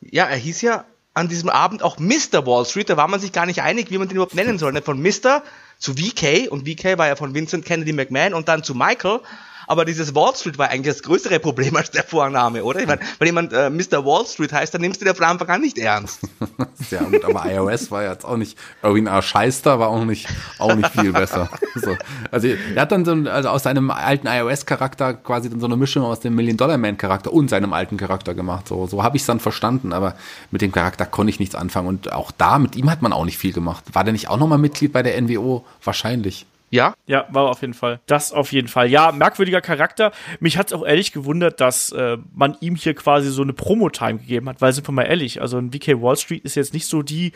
Ja, 0.00 0.24
er 0.24 0.36
hieß 0.36 0.62
ja 0.62 0.84
an 1.14 1.28
diesem 1.28 1.48
Abend 1.48 1.82
auch 1.82 1.98
Mr. 1.98 2.46
Wall 2.46 2.66
Street. 2.66 2.90
Da 2.90 2.96
war 2.96 3.08
man 3.08 3.20
sich 3.20 3.32
gar 3.32 3.46
nicht 3.46 3.62
einig, 3.62 3.90
wie 3.90 3.98
man 3.98 4.08
den 4.08 4.16
überhaupt 4.16 4.34
nennen 4.34 4.58
soll. 4.58 4.80
Von 4.82 5.00
Mr. 5.00 5.42
zu 5.78 5.94
VK 5.94 6.50
und 6.50 6.68
VK 6.68 6.98
war 6.98 7.08
ja 7.08 7.16
von 7.16 7.34
Vincent 7.34 7.64
Kennedy 7.64 7.92
McMahon 7.92 8.34
und 8.34 8.48
dann 8.48 8.62
zu 8.62 8.74
Michael 8.74 9.20
aber 9.66 9.84
dieses 9.84 10.14
Wall 10.14 10.34
Street 10.34 10.58
war 10.58 10.68
eigentlich 10.70 10.94
das 10.94 11.02
größere 11.02 11.40
Problem 11.40 11.76
als 11.76 11.90
der 11.90 12.04
Vorname, 12.04 12.64
oder? 12.64 12.80
Ich 12.80 12.86
meine, 12.86 13.00
wenn 13.18 13.26
jemand 13.26 13.52
äh, 13.52 13.70
Mr. 13.70 14.04
Wall 14.04 14.26
Street 14.26 14.52
heißt, 14.52 14.74
dann 14.74 14.80
nimmst 14.80 15.00
du 15.00 15.04
den 15.04 15.14
von 15.14 15.24
Anfang 15.24 15.48
an 15.48 15.60
nicht 15.60 15.78
ernst. 15.78 16.20
ja 16.90 17.02
gut, 17.02 17.24
aber 17.24 17.44
iOS 17.50 17.90
war 17.90 18.04
jetzt 18.04 18.24
auch 18.24 18.36
nicht, 18.36 18.58
Erwin 18.82 19.08
A. 19.08 19.22
Scheister 19.22 19.78
war 19.78 19.88
auch 19.88 20.04
nicht, 20.04 20.28
auch 20.58 20.74
nicht 20.74 20.90
viel 20.90 21.12
besser. 21.12 21.48
So. 21.76 21.94
Also 22.30 22.48
er 22.48 22.82
hat 22.82 22.90
dann 22.90 23.04
so, 23.04 23.12
also 23.30 23.50
aus 23.50 23.64
seinem 23.64 23.90
alten 23.90 24.26
iOS-Charakter 24.26 25.12
quasi 25.12 25.50
dann 25.50 25.60
so 25.60 25.66
eine 25.66 25.76
Mischung 25.76 26.04
aus 26.04 26.20
dem 26.20 26.34
Million-Dollar-Man-Charakter 26.34 27.30
und 27.32 27.50
seinem 27.50 27.74
alten 27.74 27.98
Charakter 27.98 28.34
gemacht. 28.34 28.66
So, 28.66 28.86
so 28.86 29.02
habe 29.02 29.16
ich 29.16 29.22
es 29.22 29.26
dann 29.26 29.40
verstanden, 29.40 29.92
aber 29.92 30.16
mit 30.50 30.62
dem 30.62 30.72
Charakter 30.72 31.04
konnte 31.04 31.30
ich 31.30 31.38
nichts 31.38 31.54
anfangen. 31.54 31.88
Und 31.88 32.12
auch 32.12 32.30
da, 32.30 32.58
mit 32.58 32.76
ihm 32.76 32.90
hat 32.90 33.02
man 33.02 33.12
auch 33.12 33.26
nicht 33.26 33.36
viel 33.36 33.52
gemacht. 33.52 33.84
War 33.92 34.04
der 34.04 34.14
nicht 34.14 34.28
auch 34.28 34.38
nochmal 34.38 34.58
Mitglied 34.58 34.92
bei 34.92 35.02
der 35.02 35.20
NWO? 35.20 35.66
Wahrscheinlich. 35.84 36.46
Ja? 36.70 36.94
Ja, 37.06 37.26
war 37.30 37.44
auf 37.50 37.60
jeden 37.60 37.74
Fall. 37.74 38.00
Das 38.06 38.32
auf 38.32 38.52
jeden 38.52 38.68
Fall. 38.68 38.88
Ja, 38.88 39.12
merkwürdiger 39.12 39.60
Charakter. 39.60 40.12
Mich 40.40 40.58
hat 40.58 40.68
es 40.68 40.72
auch 40.72 40.84
ehrlich 40.84 41.12
gewundert, 41.12 41.60
dass 41.60 41.92
äh, 41.92 42.18
man 42.34 42.56
ihm 42.60 42.74
hier 42.76 42.94
quasi 42.94 43.30
so 43.30 43.42
eine 43.42 43.52
Promo-Time 43.52 44.18
gegeben 44.18 44.48
hat, 44.48 44.60
weil 44.60 44.72
sind 44.72 44.86
wir 44.88 44.92
mal 44.92 45.04
ehrlich, 45.04 45.40
also 45.40 45.58
ein 45.58 45.72
VK 45.72 46.00
Wall 46.00 46.16
Street 46.16 46.44
ist 46.44 46.56
jetzt 46.56 46.74
nicht 46.74 46.86
so 46.86 47.02
die 47.02 47.32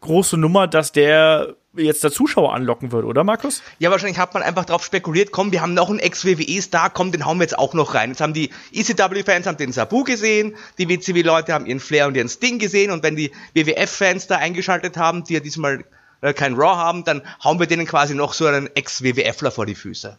große 0.00 0.36
Nummer, 0.36 0.66
dass 0.66 0.92
der 0.92 1.54
jetzt 1.74 2.04
der 2.04 2.10
Zuschauer 2.10 2.54
anlocken 2.54 2.92
würde, 2.92 3.06
oder 3.06 3.24
Markus? 3.24 3.62
Ja, 3.78 3.90
wahrscheinlich 3.90 4.18
hat 4.18 4.34
man 4.34 4.42
einfach 4.42 4.64
darauf 4.64 4.84
spekuliert, 4.84 5.32
komm, 5.32 5.52
wir 5.52 5.62
haben 5.62 5.74
noch 5.74 5.88
einen 5.88 6.00
Ex-WWE-Star, 6.00 6.90
komm, 6.90 7.12
den 7.12 7.24
hauen 7.24 7.38
wir 7.38 7.44
jetzt 7.44 7.58
auch 7.58 7.72
noch 7.72 7.94
rein. 7.94 8.10
Jetzt 8.10 8.20
haben 8.20 8.34
die 8.34 8.50
ECW-Fans 8.72 9.46
haben 9.46 9.56
den 9.56 9.72
Sabu 9.72 10.04
gesehen, 10.04 10.54
die 10.78 10.88
WCW-Leute 10.88 11.54
haben 11.54 11.64
ihren 11.64 11.80
Flair 11.80 12.08
und 12.08 12.16
ihren 12.16 12.28
Sting 12.28 12.58
gesehen 12.58 12.90
und 12.90 13.02
wenn 13.02 13.16
die 13.16 13.32
WWF-Fans 13.54 14.26
da 14.26 14.36
eingeschaltet 14.36 14.96
haben, 14.98 15.24
die 15.24 15.34
ja 15.34 15.40
diesmal 15.40 15.84
äh, 16.22 16.32
kein 16.32 16.54
Raw 16.54 16.76
haben, 16.76 17.04
dann 17.04 17.22
hauen 17.44 17.58
wir 17.58 17.66
denen 17.66 17.86
quasi 17.86 18.14
noch 18.14 18.32
so 18.32 18.46
einen 18.46 18.74
Ex-WWFler 18.74 19.50
vor 19.50 19.66
die 19.66 19.74
Füße. 19.74 20.16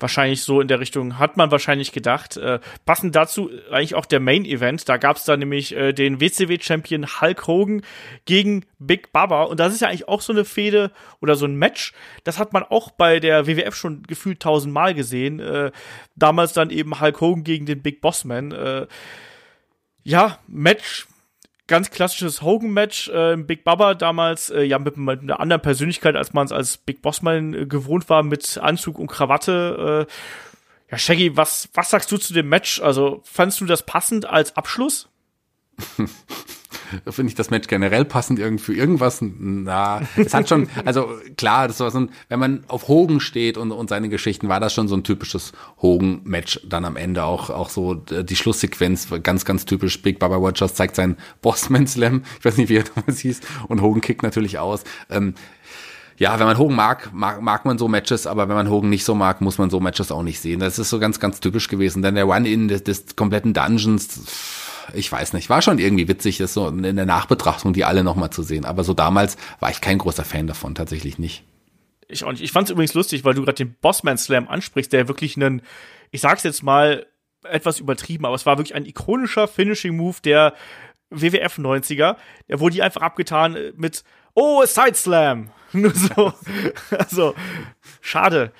Wahrscheinlich 0.00 0.44
so 0.44 0.60
in 0.60 0.68
der 0.68 0.78
Richtung 0.78 1.18
hat 1.18 1.36
man 1.36 1.50
wahrscheinlich 1.50 1.90
gedacht. 1.90 2.36
Äh, 2.36 2.60
passend 2.86 3.16
dazu 3.16 3.50
eigentlich 3.68 3.96
auch 3.96 4.06
der 4.06 4.20
Main 4.20 4.44
Event. 4.44 4.88
Da 4.88 4.96
gab 4.96 5.16
es 5.16 5.24
da 5.24 5.36
nämlich 5.36 5.74
äh, 5.74 5.92
den 5.92 6.20
WCW-Champion 6.20 7.20
Hulk 7.20 7.48
Hogan 7.48 7.82
gegen 8.24 8.64
Big 8.78 9.10
Baba. 9.12 9.42
Und 9.42 9.58
das 9.58 9.74
ist 9.74 9.80
ja 9.80 9.88
eigentlich 9.88 10.06
auch 10.06 10.20
so 10.20 10.32
eine 10.32 10.44
Fehde 10.44 10.92
oder 11.20 11.34
so 11.34 11.46
ein 11.46 11.56
Match. 11.56 11.94
Das 12.22 12.38
hat 12.38 12.52
man 12.52 12.62
auch 12.62 12.92
bei 12.92 13.18
der 13.18 13.48
WWF 13.48 13.74
schon 13.74 14.04
gefühlt 14.04 14.38
tausendmal 14.38 14.94
gesehen. 14.94 15.40
Äh, 15.40 15.72
damals 16.14 16.52
dann 16.52 16.70
eben 16.70 17.00
Hulk 17.00 17.20
Hogan 17.20 17.42
gegen 17.42 17.66
den 17.66 17.82
Big 17.82 18.00
Bossman. 18.00 18.52
Äh, 18.52 18.86
ja, 20.04 20.38
Match 20.46 21.08
ganz 21.68 21.90
klassisches 21.90 22.42
Hogan-Match. 22.42 23.08
Äh, 23.08 23.36
Big 23.36 23.62
Baba 23.62 23.94
damals, 23.94 24.50
äh, 24.50 24.62
ja, 24.62 24.78
mit, 24.78 24.96
mit, 24.96 25.20
einer 25.20 25.38
anderen 25.38 25.62
Persönlichkeit, 25.62 26.16
als 26.16 26.32
man 26.32 26.46
es 26.46 26.52
als 26.52 26.78
Big 26.78 27.02
Bossman 27.02 27.54
äh, 27.54 27.66
gewohnt 27.66 28.08
war, 28.08 28.24
mit 28.24 28.58
Anzug 28.58 28.98
und 28.98 29.06
Krawatte. 29.06 30.06
Äh, 30.08 30.12
ja, 30.90 30.98
Shaggy, 30.98 31.36
was, 31.36 31.68
was 31.74 31.90
sagst 31.90 32.10
du 32.10 32.16
zu 32.16 32.32
dem 32.32 32.48
Match? 32.48 32.80
Also, 32.80 33.20
fandst 33.24 33.60
du 33.60 33.66
das 33.66 33.84
passend 33.84 34.26
als 34.26 34.56
Abschluss? 34.56 35.08
finde 37.08 37.30
ich 37.30 37.34
das 37.34 37.50
Match 37.50 37.68
generell 37.68 38.04
passend 38.04 38.38
irgendwie 38.38 38.64
für 38.64 38.74
irgendwas. 38.74 39.18
Na, 39.20 40.02
es 40.16 40.34
hat 40.34 40.48
schon, 40.48 40.68
also 40.84 41.08
klar, 41.36 41.68
das 41.68 41.80
war 41.80 41.90
so 41.90 42.00
ein, 42.00 42.10
wenn 42.28 42.38
man 42.38 42.64
auf 42.68 42.88
Hogan 42.88 43.20
steht 43.20 43.56
und, 43.56 43.72
und 43.72 43.88
seine 43.88 44.08
Geschichten, 44.08 44.48
war 44.48 44.60
das 44.60 44.74
schon 44.74 44.88
so 44.88 44.96
ein 44.96 45.04
typisches 45.04 45.52
Hogan-Match 45.82 46.60
dann 46.68 46.84
am 46.84 46.96
Ende 46.96 47.24
auch, 47.24 47.50
auch 47.50 47.70
so 47.70 47.94
die 47.94 48.36
Schlusssequenz, 48.36 49.08
ganz, 49.22 49.44
ganz 49.44 49.64
typisch. 49.64 50.00
Big 50.02 50.18
Baba 50.18 50.36
Rogers 50.36 50.74
zeigt 50.74 50.96
seinen 50.96 51.16
Bossman 51.42 51.86
Slam, 51.86 52.22
ich 52.38 52.44
weiß 52.44 52.56
nicht, 52.56 52.68
wie 52.68 52.76
er 52.76 52.84
damals 52.94 53.20
hieß, 53.20 53.40
und 53.68 53.82
Hogan 53.82 54.00
kickt 54.00 54.22
natürlich 54.22 54.58
aus. 54.58 54.84
Ähm, 55.10 55.34
ja, 56.18 56.38
wenn 56.40 56.46
man 56.46 56.58
Hogan 56.58 56.76
mag, 56.76 57.10
mag, 57.12 57.40
mag 57.40 57.64
man 57.64 57.78
so 57.78 57.86
Matches, 57.86 58.26
aber 58.26 58.48
wenn 58.48 58.56
man 58.56 58.68
Hogan 58.68 58.90
nicht 58.90 59.04
so 59.04 59.14
mag, 59.14 59.40
muss 59.40 59.58
man 59.58 59.70
so 59.70 59.78
Matches 59.78 60.10
auch 60.10 60.24
nicht 60.24 60.40
sehen. 60.40 60.58
Das 60.58 60.78
ist 60.78 60.90
so 60.90 60.98
ganz, 60.98 61.20
ganz 61.20 61.38
typisch 61.38 61.68
gewesen. 61.68 62.02
Dann 62.02 62.16
der 62.16 62.26
One-In 62.26 62.66
des, 62.66 62.82
des 62.82 63.14
kompletten 63.14 63.54
Dungeons, 63.54 64.20
ich 64.94 65.10
weiß 65.10 65.32
nicht, 65.32 65.50
war 65.50 65.62
schon 65.62 65.78
irgendwie 65.78 66.08
witzig, 66.08 66.38
das 66.38 66.54
so 66.54 66.68
in 66.68 66.96
der 66.96 67.06
Nachbetrachtung 67.06 67.72
die 67.72 67.84
alle 67.84 68.04
nochmal 68.04 68.30
zu 68.30 68.42
sehen. 68.42 68.64
Aber 68.64 68.84
so 68.84 68.94
damals 68.94 69.36
war 69.60 69.70
ich 69.70 69.80
kein 69.80 69.98
großer 69.98 70.24
Fan 70.24 70.46
davon, 70.46 70.74
tatsächlich 70.74 71.18
nicht. 71.18 71.44
Ich 72.08 72.24
auch 72.24 72.32
nicht. 72.32 72.42
Ich 72.42 72.52
fand 72.52 72.68
es 72.68 72.72
übrigens 72.72 72.94
lustig, 72.94 73.24
weil 73.24 73.34
du 73.34 73.44
gerade 73.44 73.64
den 73.64 73.74
Bossman 73.80 74.16
Slam 74.16 74.48
ansprichst, 74.48 74.92
der 74.92 75.08
wirklich 75.08 75.36
einen, 75.36 75.62
ich 76.10 76.20
sag's 76.20 76.42
jetzt 76.42 76.62
mal, 76.62 77.06
etwas 77.44 77.78
übertrieben, 77.78 78.26
aber 78.26 78.34
es 78.34 78.46
war 78.46 78.58
wirklich 78.58 78.74
ein 78.74 78.86
ikonischer 78.86 79.46
Finishing 79.46 79.96
Move 79.96 80.16
der 80.24 80.54
WWF 81.10 81.58
90er. 81.58 82.16
Der 82.48 82.60
wurde 82.60 82.74
die 82.74 82.82
einfach 82.82 83.02
abgetan 83.02 83.56
mit 83.76 84.04
Oh, 84.34 84.64
Side 84.64 84.94
Slam. 84.94 85.50
Nur 85.72 85.94
so. 85.94 86.32
also, 86.98 87.34
schade. 88.00 88.52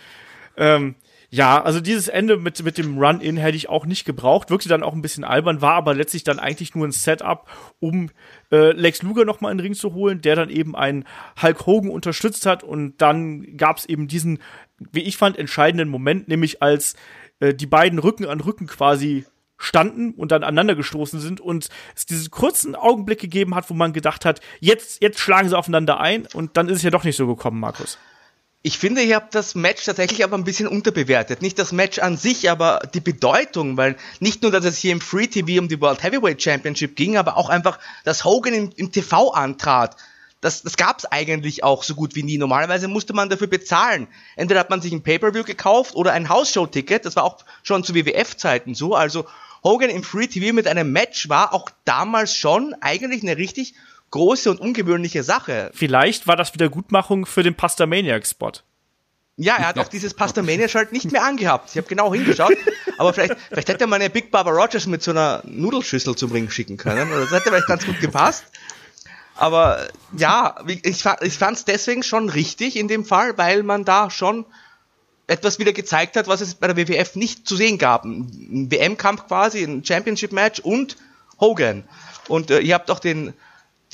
Ähm, 0.56 0.96
ja, 1.30 1.62
also 1.62 1.80
dieses 1.80 2.08
Ende 2.08 2.38
mit, 2.38 2.62
mit 2.62 2.78
dem 2.78 2.96
Run-In 2.96 3.36
hätte 3.36 3.56
ich 3.56 3.68
auch 3.68 3.84
nicht 3.84 4.06
gebraucht. 4.06 4.48
Wirkte 4.48 4.70
dann 4.70 4.82
auch 4.82 4.94
ein 4.94 5.02
bisschen 5.02 5.24
albern, 5.24 5.60
war 5.60 5.74
aber 5.74 5.94
letztlich 5.94 6.24
dann 6.24 6.38
eigentlich 6.38 6.74
nur 6.74 6.86
ein 6.86 6.92
Setup, 6.92 7.46
um 7.80 8.10
äh, 8.50 8.72
Lex 8.72 9.02
Luger 9.02 9.26
nochmal 9.26 9.52
in 9.52 9.58
den 9.58 9.66
Ring 9.66 9.74
zu 9.74 9.92
holen, 9.92 10.22
der 10.22 10.36
dann 10.36 10.48
eben 10.48 10.74
einen 10.74 11.04
Hulk 11.42 11.66
Hogan 11.66 11.90
unterstützt 11.90 12.46
hat. 12.46 12.62
Und 12.64 12.96
dann 13.02 13.58
gab 13.58 13.76
es 13.76 13.84
eben 13.84 14.08
diesen, 14.08 14.38
wie 14.78 15.02
ich 15.02 15.18
fand, 15.18 15.36
entscheidenden 15.38 15.90
Moment, 15.90 16.28
nämlich 16.28 16.62
als 16.62 16.94
äh, 17.40 17.52
die 17.52 17.66
beiden 17.66 17.98
Rücken 17.98 18.24
an 18.24 18.40
Rücken 18.40 18.66
quasi 18.66 19.26
standen 19.58 20.12
und 20.12 20.32
dann 20.32 20.44
aneinander 20.44 20.76
gestoßen 20.76 21.20
sind 21.20 21.40
und 21.40 21.68
es 21.94 22.06
diesen 22.06 22.30
kurzen 22.30 22.74
Augenblick 22.74 23.20
gegeben 23.20 23.54
hat, 23.54 23.68
wo 23.68 23.74
man 23.74 23.92
gedacht 23.92 24.24
hat, 24.24 24.40
jetzt, 24.60 25.02
jetzt 25.02 25.18
schlagen 25.18 25.48
sie 25.48 25.58
aufeinander 25.58 26.00
ein 26.00 26.26
und 26.32 26.56
dann 26.56 26.68
ist 26.68 26.76
es 26.76 26.82
ja 26.84 26.90
doch 26.90 27.04
nicht 27.04 27.16
so 27.16 27.26
gekommen, 27.26 27.60
Markus. 27.60 27.98
Ich 28.62 28.76
finde, 28.76 29.02
ihr 29.02 29.14
habt 29.14 29.36
das 29.36 29.54
Match 29.54 29.84
tatsächlich 29.84 30.24
aber 30.24 30.36
ein 30.36 30.42
bisschen 30.42 30.66
unterbewertet. 30.66 31.42
Nicht 31.42 31.58
das 31.60 31.70
Match 31.70 32.00
an 32.00 32.16
sich, 32.16 32.50
aber 32.50 32.80
die 32.92 33.00
Bedeutung, 33.00 33.76
weil 33.76 33.96
nicht 34.18 34.42
nur, 34.42 34.50
dass 34.50 34.64
es 34.64 34.78
hier 34.78 34.90
im 34.90 35.00
Free 35.00 35.28
TV 35.28 35.60
um 35.60 35.68
die 35.68 35.80
World 35.80 36.02
Heavyweight 36.02 36.42
Championship 36.42 36.96
ging, 36.96 37.16
aber 37.16 37.36
auch 37.36 37.50
einfach, 37.50 37.78
dass 38.04 38.24
Hogan 38.24 38.54
im, 38.54 38.70
im 38.74 38.90
TV 38.90 39.30
antrat. 39.30 39.96
Das, 40.40 40.62
das 40.62 40.76
gab 40.76 40.98
es 40.98 41.04
eigentlich 41.04 41.62
auch 41.62 41.84
so 41.84 41.94
gut 41.94 42.16
wie 42.16 42.24
nie. 42.24 42.36
Normalerweise 42.36 42.88
musste 42.88 43.12
man 43.12 43.28
dafür 43.28 43.46
bezahlen. 43.46 44.08
Entweder 44.34 44.60
hat 44.60 44.70
man 44.70 44.80
sich 44.80 44.92
ein 44.92 45.02
Pay-Per-View 45.02 45.44
gekauft 45.44 45.94
oder 45.94 46.12
ein 46.12 46.28
House-Show-Ticket. 46.28 47.04
Das 47.04 47.16
war 47.16 47.24
auch 47.24 47.44
schon 47.62 47.84
zu 47.84 47.94
WWF-Zeiten 47.94 48.74
so. 48.74 48.94
Also 48.94 49.26
Hogan 49.62 49.90
im 49.90 50.02
Free 50.02 50.26
TV 50.26 50.52
mit 50.52 50.66
einem 50.66 50.92
Match 50.92 51.28
war 51.28 51.54
auch 51.54 51.70
damals 51.84 52.34
schon 52.34 52.74
eigentlich 52.80 53.22
eine 53.22 53.36
richtig 53.36 53.74
große 54.10 54.50
und 54.50 54.60
ungewöhnliche 54.60 55.22
Sache. 55.22 55.70
Vielleicht 55.74 56.26
war 56.26 56.36
das 56.36 56.54
Wiedergutmachung 56.54 57.26
für 57.26 57.42
den 57.42 57.54
Pastamaniac-Spot. 57.54 58.52
Ja, 59.40 59.54
er 59.56 59.68
hat 59.68 59.78
auch 59.78 59.86
dieses 59.86 60.14
Pastamania 60.14 60.66
halt 60.66 60.90
nicht 60.90 61.12
mehr 61.12 61.22
angehabt. 61.22 61.70
Ich 61.70 61.76
habe 61.76 61.86
genau 61.86 62.12
hingeschaut. 62.12 62.56
aber 62.98 63.12
vielleicht, 63.12 63.36
vielleicht 63.48 63.68
hätte 63.68 63.86
man 63.86 64.00
eine 64.00 64.10
Big 64.10 64.32
Baba 64.32 64.50
Rogers 64.50 64.86
mit 64.86 65.00
so 65.00 65.12
einer 65.12 65.42
Nudelschüssel 65.44 66.16
zum 66.16 66.32
Ring 66.32 66.50
schicken 66.50 66.76
können. 66.76 67.08
Das 67.08 67.30
hätte 67.30 67.50
vielleicht 67.50 67.68
ganz 67.68 67.86
gut 67.86 68.00
gepasst. 68.00 68.44
Aber 69.36 69.86
ja, 70.16 70.56
ich, 70.66 70.84
ich 70.84 71.38
fand 71.38 71.56
es 71.56 71.64
deswegen 71.64 72.02
schon 72.02 72.28
richtig 72.28 72.74
in 72.74 72.88
dem 72.88 73.04
Fall, 73.04 73.38
weil 73.38 73.62
man 73.62 73.84
da 73.84 74.10
schon 74.10 74.44
etwas 75.28 75.60
wieder 75.60 75.72
gezeigt 75.72 76.16
hat, 76.16 76.26
was 76.26 76.40
es 76.40 76.56
bei 76.56 76.66
der 76.66 76.76
WWF 76.76 77.14
nicht 77.14 77.46
zu 77.46 77.54
sehen 77.54 77.78
gab. 77.78 78.04
Ein 78.04 78.72
WM-Kampf 78.72 79.28
quasi, 79.28 79.62
ein 79.62 79.84
Championship-Match 79.84 80.58
und 80.58 80.96
Hogan. 81.38 81.84
Und 82.26 82.50
äh, 82.50 82.58
ihr 82.58 82.74
habt 82.74 82.90
auch 82.90 82.98
den 82.98 83.34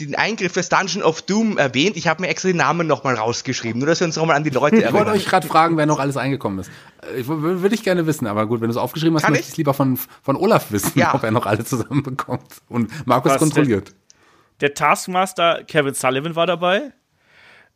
den 0.01 0.14
Eingriff 0.16 0.53
des 0.53 0.68
Dungeon 0.68 1.03
of 1.03 1.22
Doom 1.22 1.57
erwähnt. 1.57 1.97
Ich 1.97 2.09
habe 2.09 2.22
mir 2.22 2.28
extra 2.28 2.49
den 2.49 2.57
Namen 2.57 2.86
nochmal 2.86 3.14
rausgeschrieben, 3.14 3.78
nur 3.78 3.86
dass 3.86 4.01
wir 4.01 4.07
uns 4.07 4.16
nochmal 4.16 4.36
an 4.36 4.45
die 4.45 4.51
Leute 4.51 4.76
erinnern. 4.76 4.88
Ich 4.88 4.95
wollte 4.95 5.11
euch 5.12 5.26
gerade 5.26 5.47
fragen, 5.47 5.76
wer 5.76 5.86
noch 5.86 6.01
alles 6.01 6.16
eingekommen 6.16 6.59
ist. 6.59 6.70
Äh, 7.03 7.20
ich, 7.20 7.28
würde 7.28 7.74
ich 7.74 7.84
gerne 7.84 8.07
wissen, 8.07 8.26
aber 8.26 8.47
gut, 8.47 8.61
wenn 8.61 8.68
du 8.68 8.72
es 8.72 8.76
aufgeschrieben 8.76 9.16
hast, 9.16 9.22
Kann 9.22 9.32
möchte 9.32 9.47
ich 9.47 9.53
es 9.53 9.57
lieber 9.57 9.72
von, 9.72 9.97
von 10.22 10.36
Olaf 10.36 10.72
wissen, 10.72 10.99
ja. 10.99 11.14
ob 11.14 11.22
er 11.22 11.30
noch 11.30 11.47
alle 11.47 11.64
zusammenbekommt. 11.64 12.62
Und 12.68 13.07
Markus 13.07 13.32
Was, 13.32 13.38
kontrolliert. 13.38 13.95
Der, 14.61 14.68
der, 14.68 14.74
Taskmaster 14.74 15.62
Kevin 15.64 15.95
Sullivan 15.95 16.34
war 16.34 16.47
dabei. 16.47 16.92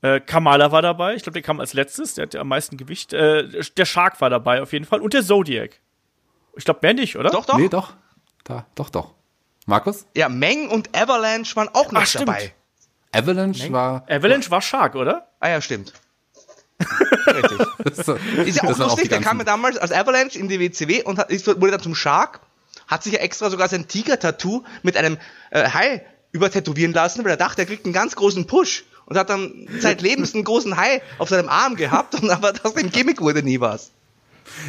Äh, 0.03 0.21
Kamala 0.21 0.73
war 0.73 0.83
dabei. 0.83 1.15
Ich 1.15 1.23
glaube, 1.23 1.35
der 1.35 1.43
kam 1.43 1.61
als 1.61 1.73
letztes. 1.73 2.15
Der 2.15 2.25
hat 2.25 2.35
ja 2.35 2.41
am 2.41 2.49
meisten 2.49 2.77
Gewicht. 2.77 3.13
Äh, 3.13 3.49
der 3.77 3.85
Shark 3.85 4.21
war 4.21 4.31
dabei 4.31 4.63
auf 4.63 4.73
jeden 4.73 4.85
Fall. 4.85 5.01
Und 5.01 5.15
der 5.15 5.23
Zodiac. 5.23 5.81
Ich 6.57 6.65
glaube, 6.65 6.81
mehr 6.83 6.95
nicht, 6.95 7.17
oder? 7.17 7.31
Doch, 7.31 7.47
doch. 7.47 7.59
Nee, 7.59 7.69
doch. 7.69 7.95
Da, 8.43 8.67
doch, 8.75 8.91
doch. 8.91 9.18
Markus? 9.69 10.07
Ja, 10.15 10.31
Meng 10.31 10.71
und 10.71 10.97
Avalanche 10.97 11.55
waren 11.55 11.69
auch 11.75 11.93
noch 11.93 12.01
Ach, 12.03 12.13
dabei. 12.13 12.55
Avalanche 13.13 13.65
Meng? 13.65 13.73
war. 13.75 14.07
Avalanche 14.09 14.51
war 14.51 14.63
Shark, 14.63 14.95
oder? 14.95 15.29
Ah 15.41 15.51
ja, 15.51 15.61
stimmt. 15.61 15.93
Richtig. 17.27 17.59
so, 18.05 18.15
ist 18.45 18.57
ja 18.57 18.63
auch 18.63 18.79
lustig, 18.79 19.11
der 19.11 19.21
kam 19.21 19.39
ja 19.39 19.45
damals 19.45 19.77
als 19.77 19.93
Avalanche 19.93 20.39
in 20.39 20.49
die 20.49 20.59
WCW 20.59 21.03
und 21.03 21.19
hat, 21.19 21.31
wurde 21.31 21.73
dann 21.73 21.83
zum 21.83 21.95
Shark, 21.95 22.41
hat 22.87 23.03
sich 23.03 23.13
ja 23.13 23.19
extra 23.19 23.51
sogar 23.51 23.69
sein 23.69 23.87
Tiger-Tattoo 23.87 24.65
mit 24.83 24.97
einem 24.97 25.19
äh, 25.51 25.69
Hai 25.69 26.07
übertätowieren 26.33 26.95
lassen, 26.95 27.23
weil 27.25 27.33
er 27.33 27.37
dachte, 27.37 27.63
er 27.63 27.67
kriegt 27.67 27.85
einen 27.85 27.93
ganz 27.93 28.17
großen 28.17 28.47
Push. 28.47 28.85
und 29.05 29.19
hat 29.19 29.29
dann 29.29 29.69
zeitlebens 29.81 30.35
einen 30.35 30.45
großen 30.45 30.79
Hai 30.79 31.03
auf 31.19 31.29
seinem 31.29 31.51
Arm 31.51 31.77
gehabt 31.77 32.15
und 32.15 32.31
aber 32.31 32.55
aus 32.63 32.73
dem 32.73 32.91
Gimmick 32.91 33.21
wurde 33.21 33.43
nie 33.43 33.61
was. 33.61 33.91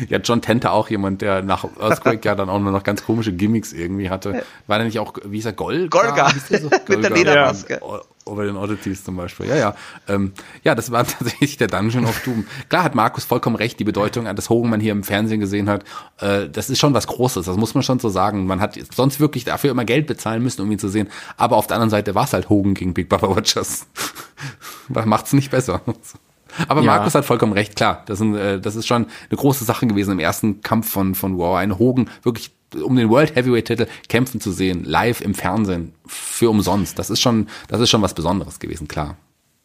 Ja, 0.08 0.20
John 0.20 0.42
Tente 0.42 0.72
auch 0.72 0.90
jemand, 0.90 1.22
der 1.22 1.42
nach 1.42 1.66
Earthquake 1.80 2.26
ja 2.26 2.36
dann 2.36 2.50
auch 2.50 2.60
nur 2.60 2.72
noch 2.72 2.84
ganz 2.84 3.04
komische 3.04 3.34
Gimmicks 3.34 3.74
irgendwie 3.74 4.10
hatte. 4.10 4.44
War 4.68 4.78
der 4.78 4.86
nicht 4.86 5.00
auch, 5.00 5.14
wie 5.26 5.38
hieß 5.38 5.46
er, 5.46 5.54
Golga? 5.54 5.88
Golga, 5.88 6.32
so? 6.50 6.70
mit 6.88 7.04
der 7.04 7.12
Ledermaske. 7.12 7.80
Ja. 7.82 8.02
Over 8.26 8.46
den 8.46 8.58
Oddities 8.58 9.04
zum 9.04 9.18
Beispiel. 9.18 9.48
Ja, 9.48 9.56
ja. 9.56 9.76
Ähm, 10.08 10.34
ja, 10.64 10.76
das 10.76 10.92
war 10.92 11.06
tatsächlich 11.08 11.58
der 11.58 11.68
Dungeon 11.68 12.06
of 12.06 12.22
Doom. 12.24 12.46
Klar 12.70 12.84
hat 12.84 12.94
Markus 12.94 13.26
vollkommen 13.26 13.56
recht, 13.56 13.80
die 13.80 13.84
Bedeutung, 13.84 14.26
dass 14.36 14.50
Hogan 14.50 14.70
man 14.70 14.80
hier 14.80 14.92
im 14.92 15.04
Fernsehen 15.04 15.40
gesehen 15.40 15.70
hat, 15.70 15.84
äh, 16.20 16.48
das 16.48 16.70
ist 16.70 16.80
schon 16.80 16.94
was 16.94 17.08
Großes, 17.08 17.46
das 17.46 17.58
muss 17.58 17.74
man 17.74 17.84
schon 17.84 18.00
so 18.00 18.10
sagen. 18.10 18.46
Man 18.46 18.62
hat 18.62 18.78
sonst 18.94 19.20
wirklich 19.20 19.46
dafür 19.46 19.72
immer 19.72 19.86
Geld 19.86 20.06
bezahlen 20.06 20.44
müssen, 20.44 20.62
um 20.62 20.72
ihn 20.72 20.80
zu 20.80 20.90
sehen. 20.90 21.10
Aber 21.38 21.58
auf 21.58 21.68
der 21.68 21.78
anderen 21.78 21.90
Seite 21.90 22.14
war 22.14 22.26
es 22.26 22.34
halt 22.34 22.50
Hogan 22.50 22.76
gegen 22.76 22.94
Big 22.94 23.10
Baba 23.10 23.28
Rogers. 23.28 23.88
Macht's 24.90 25.34
nicht 25.34 25.50
besser. 25.50 25.82
Aber 26.68 26.82
Ja. 26.82 26.98
Markus 26.98 27.16
hat 27.16 27.26
vollkommen 27.26 27.54
recht, 27.54 27.76
klar. 27.76 28.04
Das, 28.06 28.20
sind, 28.20 28.36
äh, 28.36 28.60
das 28.60 28.76
ist 28.76 28.88
schon 28.88 29.06
eine 29.30 29.38
große 29.38 29.64
Sache 29.64 29.88
gewesen 29.88 30.12
im 30.12 30.20
ersten 30.20 30.62
Kampf 30.62 30.90
von, 30.92 31.16
von 31.16 31.40
Raw. 31.40 31.58
Einen 31.58 31.78
Hogan 31.78 32.10
wirklich 32.24 32.52
um 32.84 32.96
den 32.96 33.10
World 33.10 33.36
Heavyweight 33.36 33.66
Titel 33.66 33.88
kämpfen 34.10 34.40
zu 34.40 34.52
sehen, 34.52 34.84
live 34.84 35.22
im 35.22 35.34
Fernsehen, 35.34 35.94
für 36.06 36.50
umsonst. 36.50 37.00
Das 37.00 37.10
ist 37.10 37.20
schon, 37.20 37.48
das 37.68 37.82
ist 37.82 37.90
schon 37.90 38.02
was 38.02 38.14
Besonderes 38.14 38.60
gewesen, 38.60 38.88
klar. 38.88 39.16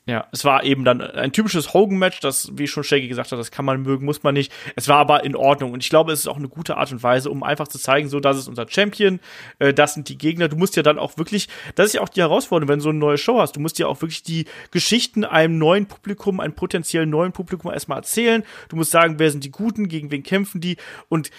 Ja, 0.07 0.29
es 0.33 0.45
war 0.45 0.65
eben 0.65 0.85
dann 0.85 1.01
ein 1.01 1.33
typisches 1.33 1.73
Hogan-Match, 1.73 2.21
das, 2.21 2.51
wie 2.53 2.67
schon 2.67 2.85
Shaggy 2.85 3.09
gesagt 3.09 3.33
hat, 3.33 3.39
das 3.39 3.51
kann 3.51 3.65
man 3.65 3.81
mögen, 3.81 4.05
muss 4.05 4.23
man 4.23 4.35
nicht. 4.35 4.53
Es 4.77 4.87
war 4.87 4.99
aber 4.99 5.25
in 5.25 5.35
Ordnung 5.35 5.73
und 5.73 5.83
ich 5.83 5.89
glaube, 5.89 6.13
es 6.13 6.21
ist 6.21 6.27
auch 6.27 6.37
eine 6.37 6.49
gute 6.49 6.77
Art 6.77 6.93
und 6.93 7.03
Weise, 7.03 7.31
um 7.31 7.43
einfach 7.43 7.69
zu 7.69 7.79
zeigen, 7.79 8.11
so, 8.11 8.21
das 8.21 8.37
ist 8.37 8.47
unser 8.47 8.69
Champion, 8.69 9.19
äh, 9.61 9.73
das 9.73 9.95
sind 9.95 10.11
die 10.11 10.19
Gegner. 10.19 10.49
Du 10.49 10.57
musst 10.57 10.77
ja 10.77 10.83
dann 10.83 10.99
auch 10.99 11.17
wirklich, 11.17 11.49
das 11.75 11.87
ist 11.87 11.93
ja 11.95 12.03
auch 12.03 12.11
die 12.11 12.21
Herausforderung, 12.21 12.69
wenn 12.69 12.81
du 12.81 12.83
so 12.83 12.91
eine 12.91 12.99
neue 12.99 13.17
Show 13.17 13.41
hast, 13.41 13.57
du 13.57 13.61
musst 13.61 13.79
ja 13.79 13.87
auch 13.87 14.03
wirklich 14.03 14.23
die 14.23 14.45
Geschichten 14.73 15.25
einem 15.25 15.57
neuen 15.57 15.87
Publikum, 15.87 16.39
einem 16.39 16.55
potenziell 16.55 17.07
neuen 17.07 17.33
Publikum 17.33 17.73
erstmal 17.73 17.97
erzählen. 17.97 18.45
Du 18.69 18.77
musst 18.77 18.91
sagen, 18.91 19.19
wer 19.19 19.31
sind 19.31 19.43
die 19.43 19.51
Guten, 19.51 19.89
gegen 19.89 20.11
wen 20.11 20.23
kämpfen 20.23 20.61
die 20.61 20.77
und 21.09 21.31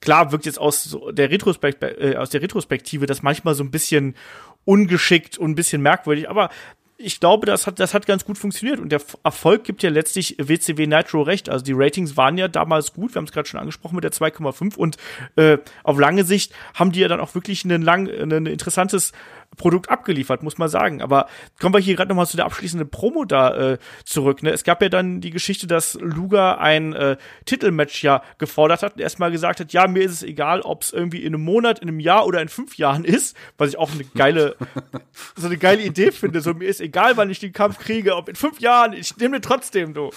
klar 0.00 0.32
wirkt 0.32 0.46
jetzt 0.46 0.58
aus 0.58 0.98
der, 1.12 1.30
Retrospekt 1.30 1.80
äh, 1.84 2.16
aus 2.16 2.30
der 2.30 2.42
Retrospektive 2.42 3.06
das 3.06 3.22
manchmal 3.22 3.54
so 3.54 3.62
ein 3.62 3.70
bisschen 3.70 4.16
ungeschickt 4.64 5.38
und 5.38 5.52
ein 5.52 5.54
bisschen 5.54 5.80
merkwürdig, 5.80 6.28
aber 6.28 6.50
ich 6.96 7.18
glaube, 7.18 7.46
das 7.46 7.66
hat, 7.66 7.80
das 7.80 7.92
hat 7.92 8.06
ganz 8.06 8.24
gut 8.24 8.38
funktioniert. 8.38 8.78
Und 8.78 8.90
der 8.90 9.00
Erfolg 9.24 9.64
gibt 9.64 9.82
ja 9.82 9.90
letztlich 9.90 10.36
WCW 10.38 10.86
Nitro 10.86 11.22
recht. 11.22 11.48
Also 11.48 11.64
die 11.64 11.72
Ratings 11.74 12.16
waren 12.16 12.38
ja 12.38 12.48
damals 12.48 12.92
gut, 12.92 13.14
wir 13.14 13.18
haben 13.18 13.26
es 13.26 13.32
gerade 13.32 13.48
schon 13.48 13.58
angesprochen 13.58 13.96
mit 13.96 14.04
der 14.04 14.12
2,5 14.12 14.76
und 14.76 14.96
äh, 15.36 15.58
auf 15.82 15.98
lange 15.98 16.24
Sicht 16.24 16.52
haben 16.74 16.92
die 16.92 17.00
ja 17.00 17.08
dann 17.08 17.20
auch 17.20 17.34
wirklich 17.34 17.64
ein 17.64 17.82
lang, 17.82 18.08
ein 18.08 18.46
interessantes 18.46 19.12
Produkt 19.56 19.90
abgeliefert, 19.90 20.42
muss 20.42 20.58
man 20.58 20.68
sagen. 20.68 21.02
Aber 21.02 21.28
kommen 21.60 21.74
wir 21.74 21.80
hier 21.80 21.96
gerade 21.96 22.08
nochmal 22.08 22.26
zu 22.26 22.36
der 22.36 22.46
abschließenden 22.46 22.90
Promo 22.90 23.24
da 23.24 23.72
äh, 23.72 23.78
zurück. 24.04 24.42
Ne? 24.42 24.50
Es 24.50 24.64
gab 24.64 24.82
ja 24.82 24.88
dann 24.88 25.20
die 25.20 25.30
Geschichte, 25.30 25.66
dass 25.66 25.94
Luger 26.00 26.60
ein 26.60 26.92
äh, 26.92 27.16
Titelmatch 27.44 28.02
ja 28.02 28.22
gefordert 28.38 28.82
hat 28.82 28.94
und 28.94 29.00
erstmal 29.00 29.30
gesagt 29.30 29.60
hat, 29.60 29.72
ja, 29.72 29.86
mir 29.86 30.02
ist 30.02 30.12
es 30.12 30.22
egal, 30.22 30.60
ob 30.60 30.82
es 30.82 30.92
irgendwie 30.92 31.22
in 31.22 31.34
einem 31.34 31.44
Monat, 31.44 31.78
in 31.78 31.88
einem 31.88 32.00
Jahr 32.00 32.26
oder 32.26 32.40
in 32.40 32.48
fünf 32.48 32.76
Jahren 32.76 33.04
ist, 33.04 33.36
was 33.58 33.70
ich 33.70 33.78
auch 33.78 33.92
eine 33.92 34.04
geile, 34.04 34.56
so 35.36 35.46
eine 35.46 35.56
geile 35.56 35.82
Idee 35.82 36.12
finde. 36.12 36.40
So, 36.40 36.54
mir 36.54 36.68
ist 36.68 36.80
egal, 36.80 37.16
wann 37.16 37.30
ich 37.30 37.40
den 37.40 37.52
Kampf 37.52 37.78
kriege, 37.78 38.16
ob 38.16 38.28
in 38.28 38.36
fünf 38.36 38.60
Jahren, 38.60 38.92
ich 38.92 39.16
nehme 39.16 39.38
den 39.38 39.42
trotzdem, 39.42 39.94
du. 39.94 40.10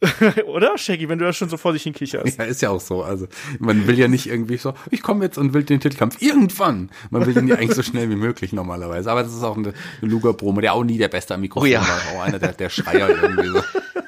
Oder, 0.46 0.76
Shaggy, 0.76 1.08
wenn 1.08 1.18
du 1.18 1.24
das 1.24 1.36
schon 1.36 1.48
so 1.48 1.56
vor 1.56 1.72
sich 1.72 1.82
hin 1.82 1.92
kicherst? 1.94 2.38
Ja, 2.38 2.44
ist 2.44 2.62
ja 2.62 2.70
auch 2.70 2.80
so. 2.80 3.02
Also 3.02 3.26
man 3.58 3.86
will 3.86 3.98
ja 3.98 4.08
nicht 4.08 4.26
irgendwie 4.26 4.56
so, 4.56 4.74
ich 4.90 5.02
komme 5.02 5.24
jetzt 5.24 5.38
und 5.38 5.54
will 5.54 5.62
den 5.64 5.80
Titelkampf 5.80 6.20
irgendwann. 6.20 6.90
Man 7.10 7.24
will 7.26 7.34
den 7.34 7.48
ja 7.48 7.56
eigentlich 7.56 7.74
so 7.74 7.82
schnell 7.82 8.10
wie 8.10 8.16
möglich 8.16 8.52
normalerweise. 8.52 9.10
Aber 9.10 9.22
das 9.22 9.34
ist 9.34 9.42
auch 9.42 9.56
eine, 9.56 9.72
eine 10.02 10.10
Luger-Promo, 10.10 10.60
der 10.60 10.74
auch 10.74 10.84
nie 10.84 10.98
der 10.98 11.08
Beste 11.08 11.34
am 11.34 11.40
Mikrofon 11.40 11.68
Oh 11.68 11.72
ja. 11.72 11.80
war. 11.80 12.00
Auch 12.14 12.22
einer 12.22 12.38
der, 12.38 12.52
der 12.52 12.68
Schreier 12.68 13.08
irgendwie 13.08 13.48
so. 13.48 13.62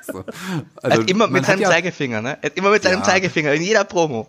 so. 0.13 0.25
Er 0.83 0.93
hat 0.99 1.11
immer 1.11 1.27
mit 1.29 1.47
seinem 1.47 1.63
ja, 1.63 1.71
Zeigefinger, 1.71 2.21
ne? 2.21 2.39
Er 2.43 2.51
hat 2.51 2.57
immer 2.57 2.71
mit 2.71 2.83
seinem 2.83 2.99
Ja. 2.99 3.05
Zeigefinger 3.05 3.53
in 3.55 3.63
jeder 3.63 3.85
Promo. 3.85 4.27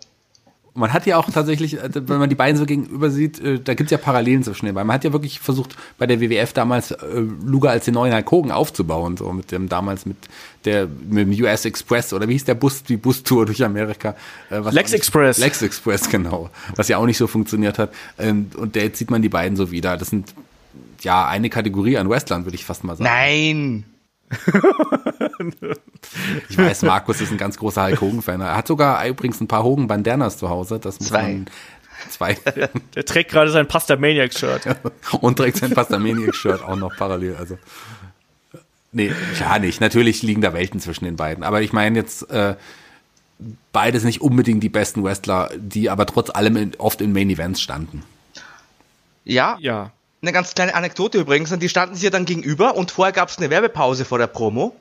Man 0.74 0.92
hat 0.92 1.04
ja 1.06 1.16
auch 1.16 1.28
tatsächlich, 1.30 1.78
äh, 1.78 1.90
wenn 1.94 2.18
man 2.18 2.28
die 2.28 2.36
beiden 2.36 2.56
so 2.56 2.64
gegenüber 2.64 3.10
sieht, 3.10 3.40
äh, 3.40 3.58
da 3.58 3.74
gibt's 3.74 3.90
ja 3.90 3.98
Parallelen 3.98 4.42
zwischen 4.42 4.66
den 4.66 4.74
beiden. 4.74 4.86
Man 4.86 4.94
hat 4.94 5.04
ja 5.04 5.12
wirklich 5.12 5.40
versucht, 5.40 5.76
bei 5.98 6.06
der 6.06 6.20
WWF 6.20 6.52
damals 6.52 6.92
äh, 6.92 6.96
Luger 7.44 7.70
als 7.70 7.84
den 7.86 7.94
neuen 7.94 8.14
Hulk 8.14 8.30
Hogan 8.30 8.52
aufzubauen, 8.52 9.16
so 9.16 9.32
mit 9.32 9.50
dem 9.52 9.68
damals 9.68 10.06
mit 10.06 10.16
der 10.64 10.86
mit 10.86 11.26
dem 11.26 11.44
US 11.44 11.64
Express 11.64 12.12
oder 12.12 12.28
wie 12.28 12.32
hieß 12.34 12.44
der 12.44 12.54
Bus, 12.54 12.82
die 12.82 12.96
Bustour 12.96 13.46
durch 13.46 13.64
Amerika. 13.64 14.14
was 14.50 14.74
Lex 14.74 14.92
Express. 14.92 15.38
Lex 15.38 15.62
Express, 15.62 16.08
genau. 16.08 16.50
Was 16.76 16.88
ja 16.88 16.98
auch 16.98 17.06
nicht 17.06 17.18
so 17.18 17.26
funktioniert 17.26 17.78
hat. 17.78 17.92
Ähm, 18.18 18.50
Und 18.56 18.76
da 18.76 18.80
jetzt 18.80 18.98
sieht 18.98 19.10
man 19.10 19.22
die 19.22 19.28
beiden 19.28 19.56
so 19.56 19.70
wieder. 19.70 19.96
Das 19.96 20.08
sind 20.08 20.34
ja 21.02 21.26
eine 21.26 21.50
Kategorie 21.50 21.96
an 21.98 22.08
Wrestlern, 22.08 22.44
würde 22.44 22.56
ich 22.56 22.64
fast 22.64 22.84
mal 22.84 22.96
sagen. 22.96 23.04
Nein. 23.10 23.84
Ich 26.48 26.56
weiß, 26.58 26.82
Markus 26.82 27.20
ist 27.20 27.30
ein 27.32 27.38
ganz 27.38 27.58
großer 27.58 27.86
Hulk 27.86 28.00
Hogan-Fan. 28.00 28.40
Er 28.40 28.56
hat 28.56 28.68
sogar 28.68 29.04
übrigens 29.06 29.40
ein 29.40 29.48
paar 29.48 29.64
Hogan-Bandanas 29.64 30.38
zu 30.38 30.48
Hause. 30.48 30.78
Das 30.78 31.00
muss 31.00 31.08
Zwei. 31.08 31.22
man 31.22 31.46
zwei. 32.08 32.34
Der 32.94 33.04
trägt 33.04 33.30
gerade 33.30 33.50
sein 33.50 33.68
Pasta 33.68 33.96
Maniac-Shirt. 33.96 34.62
und 35.20 35.36
trägt 35.36 35.58
sein 35.58 35.72
Pastamaniac-Shirt 35.72 36.62
auch 36.62 36.76
noch 36.76 36.96
parallel. 36.96 37.36
Also 37.36 37.58
nee, 38.92 39.12
klar 39.34 39.58
nicht. 39.58 39.80
Natürlich 39.80 40.22
liegen 40.22 40.40
da 40.40 40.52
Welten 40.52 40.80
zwischen 40.80 41.04
den 41.04 41.16
beiden. 41.16 41.44
Aber 41.44 41.62
ich 41.62 41.72
meine 41.72 41.98
jetzt 41.98 42.30
äh, 42.30 42.54
beides 43.72 44.04
nicht 44.04 44.20
unbedingt 44.20 44.62
die 44.62 44.68
besten 44.68 45.02
Wrestler, 45.04 45.50
die 45.56 45.90
aber 45.90 46.06
trotz 46.06 46.30
allem 46.30 46.56
in, 46.56 46.72
oft 46.78 47.00
in 47.00 47.12
Main 47.12 47.30
Events 47.30 47.60
standen. 47.60 48.02
Ja, 49.24 49.58
Ja. 49.60 49.92
Eine 50.22 50.32
ganz 50.32 50.54
kleine 50.54 50.74
Anekdote 50.74 51.18
übrigens, 51.18 51.50
die 51.58 51.68
standen 51.68 51.94
sich 51.94 52.04
ja 52.04 52.10
dann 52.10 52.26
gegenüber 52.26 52.74
und 52.74 52.90
vorher 52.90 53.12
gab 53.12 53.30
es 53.30 53.38
eine 53.38 53.48
Werbepause 53.48 54.04
vor 54.04 54.18
der 54.18 54.26
Promo. 54.26 54.76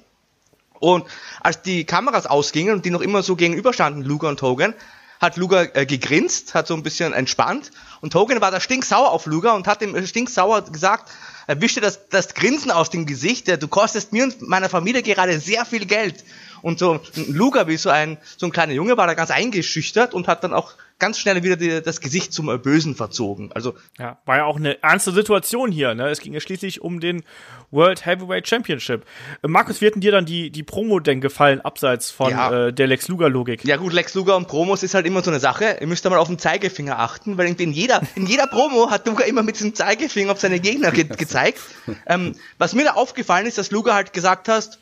Und 0.80 1.06
als 1.42 1.62
die 1.62 1.86
Kameras 1.86 2.26
ausgingen 2.26 2.74
und 2.74 2.86
die 2.86 2.90
noch 2.90 3.02
immer 3.02 3.24
so 3.24 3.38
gegenüber 3.38 3.72
standen, 3.72 4.02
Luger 4.02 4.28
und 4.28 4.42
Hogan, 4.42 4.74
hat 5.20 5.38
Luger 5.38 5.76
äh, 5.76 5.86
gegrinst, 5.86 6.56
hat 6.56 6.68
so 6.68 6.74
ein 6.74 6.84
bisschen 6.84 7.14
entspannt 7.14 7.72
und 8.02 8.16
Hogan 8.16 8.40
war 8.40 8.52
da 8.52 8.60
stinksauer 8.60 9.12
auf 9.12 9.26
Luger 9.26 9.54
und 9.56 9.68
hat 9.68 9.82
ihm 9.82 9.96
äh, 9.96 10.08
stinksauer 10.08 10.62
gesagt, 10.64 11.12
er 11.48 11.60
wischte 11.62 11.82
das, 11.82 12.08
das 12.10 12.34
Grinsen 12.34 12.72
aus 12.72 12.90
dem 12.90 13.06
Gesicht, 13.06 13.48
du 13.48 13.68
kostest 13.68 14.14
mir 14.14 14.24
und 14.24 14.42
meiner 14.48 14.70
Familie 14.70 15.04
gerade 15.04 15.40
sehr 15.40 15.66
viel 15.66 15.86
Geld. 15.86 16.24
Und 16.62 16.80
so 16.80 17.00
Luger, 17.16 17.68
wie 17.68 17.78
so 17.78 17.90
ein, 17.90 18.18
so 18.38 18.46
ein 18.46 18.52
kleiner 18.52 18.74
Junge, 18.74 18.98
war 18.98 19.08
da 19.08 19.14
ganz 19.14 19.32
eingeschüchtert 19.32 20.14
und 20.14 20.28
hat 20.28 20.44
dann 20.44 20.54
auch 20.54 20.74
ganz 21.00 21.18
schnell 21.18 21.42
wieder 21.44 21.56
die, 21.56 21.82
das 21.82 22.02
Gesicht 22.02 22.34
zum 22.34 22.48
Bösen 22.62 22.94
verzogen. 22.96 23.52
Also 23.54 23.76
Ja, 23.98 24.18
war 24.26 24.38
ja 24.38 24.46
auch 24.46 24.58
eine 24.58 24.82
ernste 24.84 25.12
Situation 25.12 25.72
hier. 25.72 25.96
Ne? 25.96 26.10
Es 26.10 26.20
ging 26.20 26.34
ja 26.34 26.40
schließlich 26.40 26.82
um 26.82 27.00
den 27.00 27.24
World 27.72 28.06
Heavyweight 28.06 28.48
Championship. 28.48 29.06
Äh, 29.42 29.48
Markus, 29.48 29.82
wie 29.82 29.88
hat 29.88 29.96
denn 29.96 30.02
dir 30.02 30.12
dann 30.12 30.26
die, 30.26 30.50
die 30.52 30.64
Promo 30.64 31.00
denn 31.00 31.22
gefallen, 31.22 31.62
abseits 31.62 32.12
von 32.12 32.32
Ja. 32.32 32.68
äh, 32.68 32.74
der 32.74 32.88
Lex 32.88 33.08
Luger-Logik? 33.08 33.64
Ja 33.66 33.78
gut, 33.78 33.94
Lex 33.94 34.14
Luger 34.14 34.36
und 34.36 34.48
Promos 34.48 34.84
ist 34.84 34.94
halt 34.94 35.06
immer 35.06 35.24
so 35.24 35.32
eine 35.32 35.40
Sache. 35.40 35.78
Ihr 35.80 35.88
müsst 35.88 36.04
da 36.06 36.10
mal 36.10 36.18
auf 36.18 36.28
den 36.28 36.38
Zeigefinger 36.40 37.00
achten, 37.00 37.38
weil 37.38 37.48
in 37.48 37.72
jeder, 37.72 38.02
in 38.16 38.26
jeder 38.26 38.48
Promo 38.48 38.92
hat 38.92 39.08
Luger 39.08 39.26
immer 39.26 39.44
mit 39.44 39.56
diesem 39.56 39.74
Zeigefinger 39.74 40.32
auf 40.34 40.40
seine 40.40 40.60
Gegner 40.60 40.92
ge 40.92 41.06
gezeigt. 41.06 41.60
Ähm, 42.06 42.36
was 42.58 42.74
mir 42.76 42.84
da 42.84 42.92
aufgefallen 42.92 43.46
ist, 43.48 43.58
dass 43.58 43.72
Luger 43.72 43.94
halt 43.94 44.14
gesagt 44.14 44.48
hast, 44.50 44.80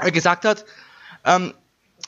äh, 0.00 0.10
gesagt 0.12 0.44
hat, 0.44 0.64
ähm, 1.24 1.52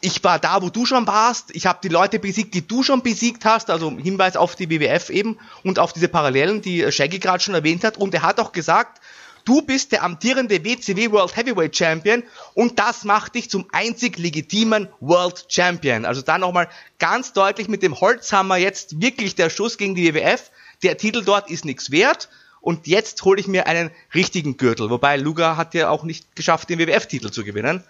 ich 0.05 0.23
war 0.25 0.41
da, 0.41 0.61
wo 0.61 0.69
du 0.69 0.85
schon 0.85 1.07
warst, 1.07 1.55
ich 1.55 1.67
habe 1.67 1.79
die 1.83 1.89
Leute 1.89 2.19
besiegt, 2.19 2.55
die 2.55 2.67
du 2.67 2.83
schon 2.83 3.03
besiegt 3.03 3.45
hast, 3.45 3.71
also 3.71 3.91
Hinweis 3.91 4.37
auf 4.37 4.57
die 4.57 4.69
WWF 4.69 5.11
eben 5.11 5.39
und 5.63 5.79
auf 5.79 5.93
diese 5.93 6.09
Parallelen, 6.09 6.61
die 6.61 6.83
äh, 6.83 6.91
Shaggy 6.91 7.21
gerade 7.21 7.43
schon 7.43 7.55
erwähnt 7.55 7.85
hat. 7.85 7.97
Und 7.97 8.13
er 8.13 8.23
hat 8.23 8.41
auch 8.41 8.51
gesagt, 8.51 9.01
du 9.45 9.63
bist 9.63 9.93
der 9.93 10.03
amtierende 10.03 10.65
WCW 10.65 11.13
World 11.13 11.37
Heavyweight 11.37 11.77
Champion 11.77 12.25
und 12.55 12.81
das 12.81 13.05
macht 13.05 13.37
dich 13.37 13.49
zum 13.49 13.69
einzig 13.71 14.19
legitimen 14.19 14.89
World 14.99 15.47
Champion. 15.49 16.05
Also 16.05 16.21
da 16.21 16.37
nochmal 16.37 16.69
ganz 16.99 17.33
deutlich 17.33 17.69
mit 17.69 17.85
dem 17.85 18.01
Holzhammer 18.01 18.57
jetzt 18.57 19.01
wirklich 19.01 19.37
der 19.37 19.51
Schuss 19.51 19.79
gegen 19.79 19.95
die 19.95 20.13
WWF. 20.13 20.51
Der 20.83 20.97
Titel 20.97 21.23
dort 21.23 21.49
ist 21.49 21.65
nichts 21.65 21.93
wert. 21.93 22.29
Und 22.61 22.87
jetzt 22.87 23.25
hole 23.25 23.41
ich 23.41 23.49
mir 23.49 23.67
einen 23.67 23.91
richtigen 24.15 24.57
Gürtel. 24.57 24.89
Wobei 24.89 25.17
Luger 25.17 25.57
hat 25.57 25.75
ja 25.75 25.91
auch 25.91 26.05
nicht 26.05 26.37
geschafft, 26.37 26.71
den 26.71 26.79
WWF-Titel 26.79 27.31
zu 27.31 27.45
gewinnen. 27.45 27.83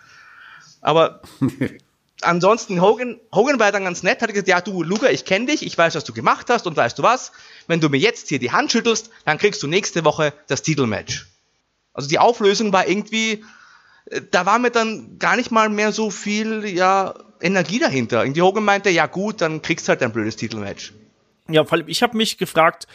Aber 0.81 1.21
ansonsten, 2.23 2.81
Hogan, 2.81 3.21
Hogan 3.33 3.59
war 3.59 3.73
dann 3.73 3.85
ganz 3.85 4.03
nett, 4.03 4.23
hat 4.23 4.31
gesagt, 4.31 4.49
ja 4.49 4.61
du 4.61 4.83
Luger, 4.83 5.11
ich 5.11 5.25
kenne 5.25 5.47
dich, 5.47 5.65
ich 5.65 5.77
weiß, 5.77 5.95
was 5.95 6.05
du 6.05 6.13
gemacht 6.13 6.49
hast 6.51 6.67
und 6.67 6.77
weißt 6.77 6.99
du 6.99 7.03
was, 7.03 7.33
wenn 7.67 7.81
du 7.81 7.89
mir 7.89 7.99
jetzt 7.99 8.29
hier 8.29 8.39
die 8.39 8.53
Hand 8.53 8.73
schüttelst, 8.73 9.11
dann 9.25 9.39
kriegst 9.39 9.63
du 9.63 9.67
nächste 9.67 10.05
Woche 10.05 10.33
das 10.49 10.63
Titelmatch. 10.63 11.27
Also 11.93 12.09
die 12.09 12.19
Auflösung 12.19 12.73
war 12.73 12.89
irgendwie, 12.89 13.45
äh, 14.07 14.21
da 14.31 14.47
war 14.47 14.59
mir 14.59 14.71
dann 14.71 15.19
gar 15.19 15.37
nicht 15.37 15.51
mal 15.51 15.69
mehr 15.69 15.93
so 15.93 16.11
viel, 16.11 16.65
ja, 16.67 17.15
Energie 17.41 17.79
dahinter. 17.79 18.23
Irgendwie 18.23 18.43
Hogan 18.43 18.65
meinte, 18.65 18.91
ja 18.91 19.07
gut, 19.07 19.41
dann 19.41 19.63
kriegst 19.63 19.89
du 19.89 19.91
halt 19.91 20.03
ein 20.03 20.13
blödes 20.13 20.37
Titelmatch. 20.37 20.93
Ja, 21.49 21.65
vor 21.65 21.79
allem, 21.79 21.89
ich 21.89 22.03
habe 22.03 22.17
mich 22.17 22.39
gefragt, 22.39 22.87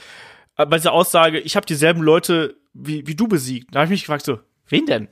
äh, 0.57 0.65
bei 0.65 0.77
dieser 0.77 0.93
Aussage, 0.93 1.39
ich 1.39 1.55
habe 1.55 1.65
dieselben 1.65 2.01
Leute 2.01 2.55
wie, 2.73 3.05
wie 3.07 3.15
du 3.15 3.27
besiegt. 3.27 3.73
Da 3.73 3.79
habe 3.79 3.85
ich 3.85 3.91
mich 3.91 4.01
gefragt, 4.01 4.25
so, 4.25 4.39
wen 4.67 4.85
denn? 4.85 5.09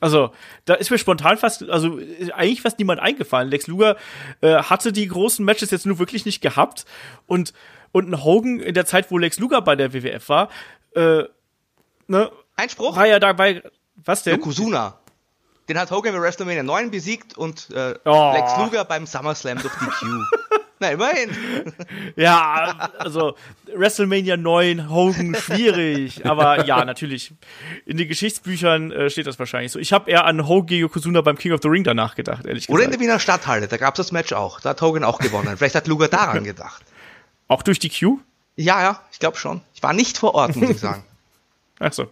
Also, 0.00 0.32
da 0.64 0.74
ist 0.74 0.90
mir 0.90 0.98
spontan 0.98 1.36
fast, 1.36 1.68
also 1.68 1.98
eigentlich 2.34 2.62
fast 2.62 2.78
niemand 2.78 3.00
eingefallen. 3.00 3.50
Lex 3.50 3.66
Luger 3.66 3.96
äh, 4.40 4.56
hatte 4.56 4.92
die 4.92 5.06
großen 5.06 5.44
Matches 5.44 5.70
jetzt 5.70 5.86
nur 5.86 5.98
wirklich 5.98 6.24
nicht 6.24 6.40
gehabt 6.40 6.84
und 7.26 7.52
und 7.92 8.08
ein 8.10 8.24
Hogan 8.24 8.58
in 8.60 8.74
der 8.74 8.86
Zeit, 8.86 9.10
wo 9.10 9.18
Lex 9.18 9.38
Luger 9.38 9.60
bei 9.60 9.76
der 9.76 9.92
WWF 9.92 10.28
war, 10.30 10.48
äh, 10.94 11.24
ne, 12.06 12.32
Einspruch? 12.56 12.96
war 12.96 13.06
ja 13.06 13.18
dabei, 13.18 13.62
Was 13.96 14.22
denn? 14.22 14.36
Yokozuna. 14.36 14.98
Den 15.68 15.78
hat 15.78 15.90
Hogan 15.90 16.12
bei 16.14 16.20
WrestleMania 16.20 16.62
9 16.62 16.90
besiegt 16.90 17.36
und 17.38 17.70
äh, 17.70 17.94
Oh. 18.04 18.32
Lex 18.34 18.56
Luger 18.58 18.84
beim 18.84 19.06
SummerSlam 19.06 19.58
durch 19.60 19.72
DQ. 19.74 20.06
Na, 20.80 20.90
immerhin. 20.90 21.30
Ja, 22.16 22.90
also 22.98 23.36
WrestleMania 23.72 24.36
9, 24.36 24.90
Hogan, 24.90 25.36
schwierig. 25.36 26.26
Aber 26.26 26.64
ja, 26.66 26.84
natürlich. 26.84 27.32
In 27.86 27.96
den 27.98 28.08
Geschichtsbüchern 28.08 28.90
äh, 28.90 29.08
steht 29.08 29.28
das 29.28 29.38
wahrscheinlich 29.38 29.70
so. 29.70 29.78
Ich 29.78 29.92
habe 29.92 30.10
eher 30.10 30.24
an 30.24 30.48
Hogan 30.48 30.78
Yokozuna 30.78 31.20
beim 31.20 31.38
King 31.38 31.52
of 31.52 31.60
the 31.62 31.68
Ring 31.68 31.84
danach 31.84 32.16
gedacht, 32.16 32.46
ehrlich 32.46 32.68
Oder 32.68 32.82
in 32.82 32.90
gesagt. 32.90 32.94
der 32.94 33.00
Wiener 33.08 33.20
Stadthalle, 33.20 33.68
da 33.68 33.76
gab 33.76 33.94
es 33.94 33.98
das 33.98 34.10
Match 34.10 34.32
auch. 34.32 34.60
Da 34.60 34.70
hat 34.70 34.82
Hogan 34.82 35.04
auch 35.04 35.20
gewonnen. 35.20 35.56
Vielleicht 35.56 35.76
hat 35.76 35.86
Luger 35.86 36.08
daran 36.08 36.42
gedacht. 36.42 36.82
Auch 37.48 37.62
durch 37.62 37.78
die 37.78 37.90
Q? 37.90 38.18
Ja, 38.56 38.80
ja, 38.82 39.02
ich 39.12 39.18
glaube 39.18 39.36
schon. 39.36 39.60
Ich 39.74 39.82
war 39.82 39.92
nicht 39.92 40.16
vor 40.16 40.34
Ort, 40.34 40.56
muss 40.56 40.70
ich 40.70 40.80
sagen. 40.80 41.04
Ach 41.78 41.92
so. 41.92 42.10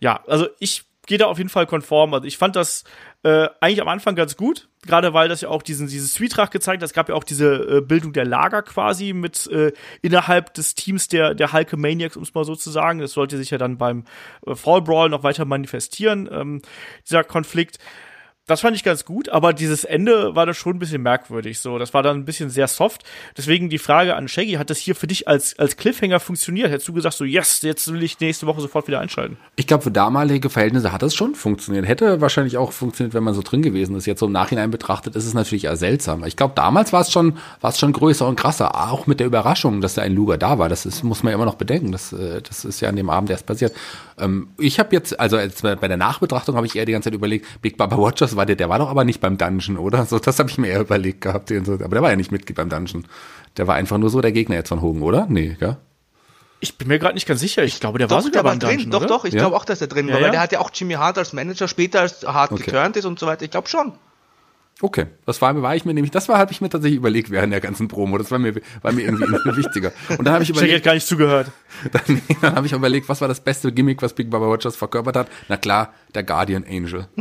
Ja, 0.00 0.20
also 0.28 0.46
ich 0.60 0.84
gehe 1.08 1.18
da 1.18 1.26
auf 1.26 1.38
jeden 1.38 1.50
Fall 1.50 1.66
konform. 1.66 2.14
Also 2.14 2.26
ich 2.26 2.38
fand 2.38 2.54
das 2.54 2.84
äh, 3.24 3.48
eigentlich 3.60 3.80
am 3.80 3.88
Anfang 3.88 4.14
ganz 4.14 4.36
gut, 4.36 4.68
gerade 4.86 5.12
weil 5.14 5.28
das 5.28 5.40
ja 5.40 5.48
auch 5.48 5.62
diesen 5.62 5.88
dieses 5.88 6.14
Zwietracht 6.14 6.52
gezeigt 6.52 6.82
hat. 6.82 6.86
Es 6.86 6.92
gab 6.92 7.08
ja 7.08 7.16
auch 7.16 7.24
diese 7.24 7.78
äh, 7.78 7.80
Bildung 7.80 8.12
der 8.12 8.24
Lager 8.24 8.62
quasi 8.62 9.12
mit 9.14 9.48
äh, 9.48 9.72
innerhalb 10.02 10.54
des 10.54 10.76
Teams 10.76 11.08
der 11.08 11.34
der 11.34 11.52
Hulkamaniacs, 11.52 12.16
um 12.16 12.22
es 12.22 12.34
mal 12.34 12.44
so 12.44 12.54
zu 12.54 12.70
sagen. 12.70 13.00
Das 13.00 13.12
sollte 13.12 13.38
sich 13.38 13.50
ja 13.50 13.58
dann 13.58 13.78
beim 13.78 14.04
äh, 14.46 14.54
Fall 14.54 14.82
Brawl 14.82 15.08
noch 15.08 15.24
weiter 15.24 15.46
manifestieren, 15.46 16.28
ähm, 16.30 16.62
dieser 17.04 17.24
Konflikt. 17.24 17.78
Das 18.48 18.62
fand 18.62 18.74
ich 18.74 18.82
ganz 18.82 19.04
gut, 19.04 19.28
aber 19.28 19.52
dieses 19.52 19.84
Ende 19.84 20.34
war 20.34 20.46
das 20.46 20.56
schon 20.56 20.76
ein 20.76 20.78
bisschen 20.78 21.02
merkwürdig. 21.02 21.60
So, 21.60 21.78
das 21.78 21.92
war 21.92 22.02
dann 22.02 22.16
ein 22.16 22.24
bisschen 22.24 22.48
sehr 22.48 22.66
soft. 22.66 23.04
Deswegen 23.36 23.68
die 23.68 23.78
Frage 23.78 24.16
an 24.16 24.26
Shaggy: 24.26 24.54
Hat 24.54 24.70
das 24.70 24.78
hier 24.78 24.94
für 24.94 25.06
dich 25.06 25.28
als 25.28 25.58
als 25.58 25.76
Cliffhanger 25.76 26.18
funktioniert? 26.18 26.70
Hättest 26.70 26.88
du 26.88 26.94
gesagt 26.94 27.14
so, 27.14 27.24
yes, 27.24 27.60
jetzt 27.60 27.92
will 27.92 28.02
ich 28.02 28.18
nächste 28.20 28.46
Woche 28.46 28.62
sofort 28.62 28.88
wieder 28.88 29.00
einschalten? 29.00 29.36
Ich 29.56 29.66
glaube, 29.66 29.84
für 29.84 29.90
damalige 29.90 30.48
Verhältnisse 30.48 30.92
hat 30.92 31.02
das 31.02 31.14
schon 31.14 31.34
funktioniert. 31.34 31.86
Hätte 31.86 32.22
wahrscheinlich 32.22 32.56
auch 32.56 32.72
funktioniert, 32.72 33.12
wenn 33.12 33.22
man 33.22 33.34
so 33.34 33.42
drin 33.42 33.60
gewesen 33.60 33.94
ist. 33.96 34.06
Jetzt 34.06 34.20
so 34.20 34.26
im 34.26 34.32
Nachhinein 34.32 34.70
betrachtet, 34.70 35.14
ist 35.14 35.26
es 35.26 35.34
natürlich 35.34 35.64
eher 35.64 35.76
seltsam. 35.76 36.24
Ich 36.24 36.36
glaube, 36.36 36.54
damals 36.56 36.92
war 36.94 37.02
es 37.02 37.12
schon, 37.12 37.36
war 37.60 37.68
es 37.70 37.78
schon 37.78 37.92
größer 37.92 38.26
und 38.26 38.36
krasser. 38.36 38.90
Auch 38.90 39.06
mit 39.06 39.20
der 39.20 39.26
Überraschung, 39.26 39.82
dass 39.82 39.92
da 39.92 40.02
ein 40.02 40.14
Luger 40.14 40.38
da 40.38 40.58
war. 40.58 40.70
Das 40.70 40.86
ist, 40.86 41.04
muss 41.04 41.22
man 41.22 41.32
ja 41.32 41.34
immer 41.34 41.44
noch 41.44 41.56
bedenken. 41.56 41.92
Das, 41.92 42.14
äh, 42.14 42.40
das 42.40 42.64
ist 42.64 42.80
ja 42.80 42.88
an 42.88 42.96
dem 42.96 43.10
Abend 43.10 43.28
erst 43.28 43.44
passiert. 43.44 43.74
Ähm, 44.20 44.48
ich 44.58 44.78
habe 44.78 44.94
jetzt, 44.94 45.18
also 45.18 45.38
jetzt 45.38 45.62
bei 45.62 45.76
der 45.88 45.96
Nachbetrachtung 45.96 46.56
habe 46.56 46.66
ich 46.66 46.76
eher 46.76 46.84
die 46.84 46.92
ganze 46.92 47.06
Zeit 47.10 47.14
überlegt, 47.14 47.46
Big 47.62 47.76
Baba 47.76 47.96
Watchers 47.98 48.36
war 48.36 48.46
der, 48.46 48.56
der 48.56 48.68
war 48.68 48.78
doch 48.78 48.88
aber 48.90 49.04
nicht 49.04 49.20
beim 49.20 49.38
Dungeon, 49.38 49.76
oder? 49.78 50.04
So, 50.06 50.18
das 50.18 50.38
habe 50.38 50.50
ich 50.50 50.58
mir 50.58 50.68
eher 50.68 50.80
überlegt 50.80 51.20
gehabt. 51.20 51.50
den 51.50 51.64
so- 51.64 51.74
Aber 51.74 51.88
der 51.88 52.02
war 52.02 52.10
ja 52.10 52.16
nicht 52.16 52.32
Mitglied 52.32 52.56
beim 52.56 52.68
Dungeon. 52.68 53.06
Der 53.56 53.66
war 53.66 53.74
einfach 53.76 53.98
nur 53.98 54.10
so 54.10 54.20
der 54.20 54.32
Gegner 54.32 54.56
jetzt 54.56 54.68
von 54.68 54.82
Hogan, 54.82 55.02
oder? 55.02 55.26
Nee, 55.28 55.56
gell? 55.58 55.76
Ich 56.60 56.76
bin 56.76 56.88
mir 56.88 56.98
gerade 56.98 57.14
nicht 57.14 57.26
ganz 57.28 57.40
sicher. 57.40 57.62
Ich 57.62 57.78
glaube, 57.78 57.98
der 57.98 58.10
war 58.10 58.18
Doch, 58.18 58.24
sogar 58.24 58.42
der 58.42 58.44
war 58.44 58.52
beim 58.52 58.58
drin. 58.58 58.70
Dungeon, 58.78 58.90
doch, 58.90 58.98
oder? 59.00 59.08
doch, 59.08 59.24
ich 59.24 59.32
Ja? 59.34 59.40
glaube 59.40 59.56
auch, 59.56 59.64
dass 59.64 59.80
er 59.80 59.86
drin 59.86 60.06
war. 60.08 60.14
Ja, 60.14 60.20
Weil 60.20 60.24
ja. 60.26 60.30
der 60.32 60.40
hat 60.40 60.52
ja 60.52 60.58
auch 60.60 60.70
Jimmy 60.74 60.94
Hart 60.94 61.16
als 61.16 61.32
Manager 61.32 61.68
später, 61.68 62.00
als 62.00 62.26
Hart 62.26 62.50
Okay. 62.52 62.64
geturnt 62.64 62.96
ist 62.96 63.04
und 63.04 63.18
so 63.18 63.26
weiter. 63.26 63.44
Ich 63.44 63.50
glaube 63.52 63.68
schon. 63.68 63.92
Okay, 64.80 65.06
das 65.26 65.42
war, 65.42 65.60
war 65.60 65.74
ich 65.74 65.84
mir 65.84 65.92
nämlich, 65.92 66.12
das 66.12 66.28
war, 66.28 66.38
habe 66.38 66.52
ich 66.52 66.60
mir 66.60 66.68
tatsächlich 66.68 66.98
überlegt 66.98 67.30
während 67.30 67.52
der 67.52 67.60
ganzen 67.60 67.88
Promo. 67.88 68.16
Das 68.16 68.30
war 68.30 68.38
mir, 68.38 68.54
war 68.82 68.92
mir 68.92 69.02
irgendwie 69.02 69.24
wichtiger. 69.56 69.92
Und 70.10 70.24
dann 70.24 70.34
habe 70.34 70.44
ich 70.44 70.50
überlegt, 70.50 70.84
gar 70.84 70.94
nicht 70.94 71.06
zugehört. 71.06 71.50
dann, 71.92 72.22
dann 72.40 72.54
habe 72.54 72.66
ich 72.66 72.72
überlegt, 72.72 73.08
was 73.08 73.20
war 73.20 73.26
das 73.26 73.40
beste 73.40 73.72
Gimmick, 73.72 74.02
was 74.02 74.14
Big 74.14 74.30
Baba 74.30 74.46
Rogers 74.46 74.76
verkörpert 74.76 75.16
hat? 75.16 75.28
Na 75.48 75.56
klar, 75.56 75.92
der 76.14 76.22
Guardian 76.22 76.64
Angel. 76.64 77.08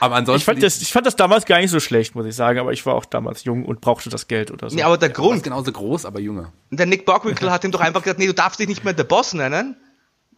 Aber 0.00 0.14
ansonsten. 0.14 0.38
Ich 0.40 0.44
fand, 0.44 0.62
das, 0.62 0.80
ich 0.80 0.92
fand 0.92 1.06
das 1.06 1.16
damals 1.16 1.44
gar 1.44 1.58
nicht 1.58 1.70
so 1.70 1.80
schlecht, 1.80 2.14
muss 2.14 2.24
ich 2.26 2.34
sagen, 2.34 2.58
aber 2.60 2.72
ich 2.72 2.86
war 2.86 2.94
auch 2.94 3.04
damals 3.04 3.44
jung 3.44 3.64
und 3.64 3.80
brauchte 3.80 4.08
das 4.10 4.28
Geld 4.28 4.50
oder 4.50 4.70
so. 4.70 4.76
Nee, 4.76 4.82
aber 4.82 4.96
der 4.96 5.08
die, 5.08 5.14
Grund, 5.14 5.42
genauso 5.42 5.70
groß, 5.72 6.06
aber 6.06 6.20
jünger. 6.20 6.52
der 6.70 6.86
Nick 6.86 7.04
Bockwinkel 7.04 7.50
hat 7.50 7.64
ihm 7.64 7.70
doch 7.72 7.80
einfach 7.80 8.02
gesagt, 8.02 8.18
nee, 8.18 8.26
du 8.26 8.32
darfst 8.34 8.58
dich 8.60 8.68
nicht 8.68 8.84
mehr 8.84 8.94
der 8.94 9.04
Boss 9.04 9.34
nennen, 9.34 9.76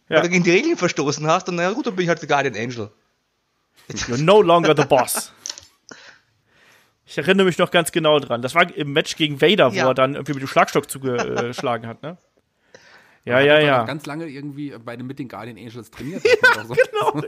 Ja. 0.09 0.17
weil 0.17 0.23
du 0.23 0.29
gegen 0.29 0.43
die 0.43 0.51
Regeln 0.51 0.77
verstoßen 0.77 1.25
hast. 1.27 1.47
Und 1.47 1.55
na 1.55 1.71
gut, 1.71 1.87
dann 1.87 1.95
bin 1.95 2.03
ich 2.03 2.09
halt 2.09 2.21
der 2.21 2.27
Guardian 2.27 2.55
Angel. 2.55 2.89
You're 3.89 4.21
no 4.21 4.41
longer 4.41 4.75
the 4.75 4.85
boss. 4.85 5.33
Ich 7.05 7.17
erinnere 7.17 7.45
mich 7.45 7.57
noch 7.57 7.71
ganz 7.71 7.91
genau 7.91 8.19
dran. 8.19 8.41
Das 8.41 8.55
war 8.55 8.73
im 8.73 8.93
Match 8.93 9.15
gegen 9.17 9.41
Vader, 9.41 9.71
wo 9.71 9.75
Ja. 9.75 9.87
er 9.87 9.93
dann 9.93 10.13
irgendwie 10.15 10.33
mit 10.33 10.41
dem 10.43 10.47
Schlagstock 10.47 10.89
zugeschlagen 10.89 11.85
hat, 11.87 12.01
ne? 12.03 12.17
Ja, 13.25 13.39
ja, 13.39 13.59
ja. 13.59 13.83
Ganz 13.83 14.05
lange 14.07 14.25
irgendwie 14.27 14.73
bei 14.83 14.95
den, 14.95 15.05
mit 15.05 15.19
den 15.19 15.27
Guardian 15.27 15.57
Angels 15.57 15.91
trainiert. 15.91 16.23
Ja, 16.25 16.63
so. 16.65 16.73
Genau. 16.73 17.21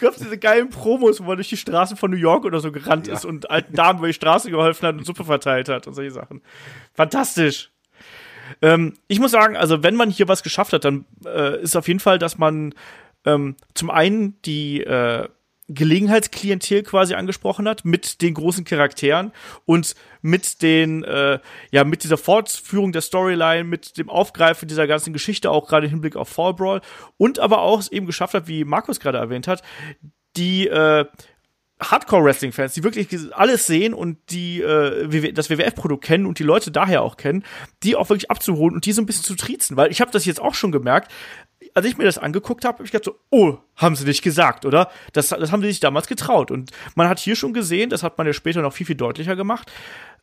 Gab's 0.00 0.18
diese 0.18 0.36
geilen 0.38 0.68
Promos, 0.68 1.24
wo 1.24 1.30
er 1.30 1.36
durch 1.36 1.48
die 1.48 1.56
Straßen 1.56 1.96
von 1.96 2.10
New 2.10 2.16
York 2.18 2.44
oder 2.44 2.60
so 2.60 2.70
gerannt 2.70 3.06
Ja. 3.06 3.14
ist 3.14 3.24
und 3.24 3.50
alten 3.50 3.74
Damen 3.74 3.98
über 4.00 4.08
die 4.08 4.12
Straße 4.14 4.50
geholfen 4.50 4.86
hat 4.86 4.96
und 4.96 5.06
Suppe 5.06 5.24
verteilt 5.24 5.68
hat 5.70 5.86
und 5.86 5.94
solche 5.94 6.10
Sachen. 6.10 6.42
Fantastisch. 6.92 7.70
Ähm, 8.60 8.94
ich 9.08 9.20
muss 9.20 9.30
sagen, 9.30 9.56
also 9.56 9.82
wenn 9.82 9.94
man 9.94 10.10
hier 10.10 10.28
was 10.28 10.42
geschafft 10.42 10.72
hat, 10.74 10.84
dann 10.84 11.06
äh, 11.24 11.62
ist 11.62 11.76
auf 11.76 11.88
jeden 11.88 12.00
Fall, 12.00 12.18
dass 12.18 12.36
man 12.36 12.74
ähm, 13.24 13.56
zum 13.74 13.88
einen 13.90 14.40
die 14.42 14.82
äh, 14.82 15.28
Gelegenheitsklientel 15.68 16.82
quasi 16.82 17.14
angesprochen 17.14 17.68
hat 17.68 17.84
mit 17.84 18.20
den 18.20 18.34
großen 18.34 18.64
Charakteren 18.64 19.32
und 19.64 19.94
mit 20.20 20.60
den 20.62 21.04
äh, 21.04 21.38
ja 21.70 21.84
mit 21.84 22.04
dieser 22.04 22.18
Fortführung 22.18 22.92
der 22.92 23.02
Storyline 23.02 23.64
mit 23.64 23.96
dem 23.96 24.10
Aufgreifen 24.10 24.68
dieser 24.68 24.86
ganzen 24.86 25.12
Geschichte 25.12 25.50
auch 25.50 25.68
gerade 25.68 25.86
im 25.86 25.92
Hinblick 25.92 26.16
auf 26.16 26.28
Fall 26.28 26.54
Brawl 26.54 26.80
und 27.16 27.38
aber 27.38 27.60
auch 27.60 27.80
es 27.80 27.90
eben 27.90 28.06
geschafft 28.06 28.34
hat 28.34 28.48
wie 28.48 28.64
Markus 28.64 29.00
gerade 29.00 29.18
erwähnt 29.18 29.46
hat 29.46 29.62
die 30.36 30.66
äh, 30.66 31.04
Hardcore-Wrestling-Fans, 31.82 32.74
die 32.74 32.84
wirklich 32.84 33.08
alles 33.34 33.66
sehen 33.66 33.92
und 33.94 34.18
die 34.30 34.60
äh, 34.60 35.32
das 35.32 35.50
WWF-Produkt 35.50 36.04
kennen 36.04 36.26
und 36.26 36.38
die 36.38 36.44
Leute 36.44 36.70
daher 36.70 37.02
auch 37.02 37.16
kennen, 37.16 37.44
die 37.82 37.96
auch 37.96 38.08
wirklich 38.08 38.30
abzuholen 38.30 38.74
und 38.74 38.86
die 38.86 38.92
so 38.92 39.02
ein 39.02 39.06
bisschen 39.06 39.24
zu 39.24 39.34
triezen. 39.34 39.76
Weil 39.76 39.90
ich 39.90 40.00
habe 40.00 40.10
das 40.10 40.24
jetzt 40.24 40.40
auch 40.40 40.54
schon 40.54 40.72
gemerkt, 40.72 41.12
als 41.74 41.86
ich 41.86 41.96
mir 41.96 42.04
das 42.04 42.18
angeguckt 42.18 42.64
habe, 42.64 42.76
habe 42.76 42.84
ich 42.84 42.92
gedacht 42.92 43.04
so, 43.04 43.18
oh, 43.30 43.58
haben 43.76 43.96
sie 43.96 44.04
nicht 44.04 44.22
gesagt, 44.22 44.64
oder? 44.66 44.90
Das, 45.12 45.28
das 45.28 45.52
haben 45.52 45.62
sie 45.62 45.68
sich 45.68 45.80
damals 45.80 46.06
getraut. 46.06 46.50
Und 46.50 46.70
man 46.94 47.08
hat 47.08 47.18
hier 47.18 47.36
schon 47.36 47.52
gesehen, 47.52 47.90
das 47.90 48.02
hat 48.02 48.18
man 48.18 48.26
ja 48.26 48.32
später 48.32 48.62
noch 48.62 48.72
viel, 48.72 48.86
viel 48.86 48.96
deutlicher 48.96 49.36
gemacht, 49.36 49.70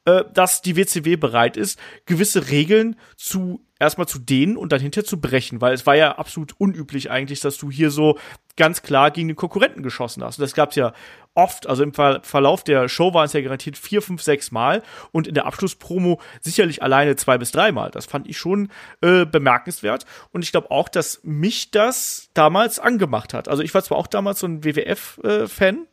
äh, 0.06 0.24
dass 0.34 0.62
die 0.62 0.76
WCW 0.76 1.16
bereit 1.16 1.58
ist, 1.58 1.80
gewisse 2.06 2.50
Regeln 2.50 2.95
zu 3.16 3.66
erstmal 3.80 4.08
zu 4.08 4.20
dehnen 4.20 4.58
und 4.58 4.72
dann 4.72 4.82
hinterher 4.82 5.06
zu 5.08 5.22
brechen, 5.22 5.62
weil 5.62 5.74
es 5.74 5.86
war 5.86 5.95
ja 5.95 6.18
absolut 6.18 6.54
unüblich 6.58 7.10
eigentlich, 7.10 7.39
dass 7.39 7.58
du 7.58 7.72
hier 7.72 7.91
so 7.91 8.20
ganz 8.58 8.82
klar 8.82 9.10
gegen 9.10 9.30
den 9.30 9.38
Konkurrenten 9.38 9.84
geschossen 9.84 10.22
hast. 10.22 10.38
Und 10.38 10.43
das 10.43 10.54
gab's 10.54 10.76
ja 10.76 10.91
oft, 11.34 11.66
also 11.68 11.84
im 11.84 11.93
Ver 11.93 12.20
Verlauf 12.24 12.64
der 12.66 12.89
Show 12.89 13.14
waren 13.14 13.26
es 13.26 13.34
ja 13.34 13.41
garantiert 13.41 13.78
vier, 13.78 14.02
fünf, 14.02 14.22
sechs 14.22 14.52
Mal 14.52 14.84
und 15.12 15.28
in 15.28 15.34
der 15.34 15.45
Abschlusspromo 15.45 16.20
sicherlich 16.41 16.84
alleine 16.84 17.16
zwei 17.16 17.38
bis 17.38 17.52
dreimal. 17.52 17.89
Das 17.91 18.06
fand 18.06 18.28
ich 18.28 18.38
schon 18.38 18.70
äh, 19.02 19.26
bemerkenswert 19.26 20.06
und 20.32 20.43
ich 20.43 20.52
glaube 20.52 20.72
auch, 20.72 20.89
dass 20.89 21.22
mich 21.24 21.72
das 21.72 22.30
damals 22.34 22.80
angemacht 22.80 23.34
hat. 23.34 23.47
Also 23.47 23.64
ich 23.64 23.74
war 23.74 23.82
zwar 23.82 23.97
auch 23.97 24.08
damals 24.08 24.39
so 24.39 24.47
ein 24.47 24.66
WWF-Fan, 24.66 25.88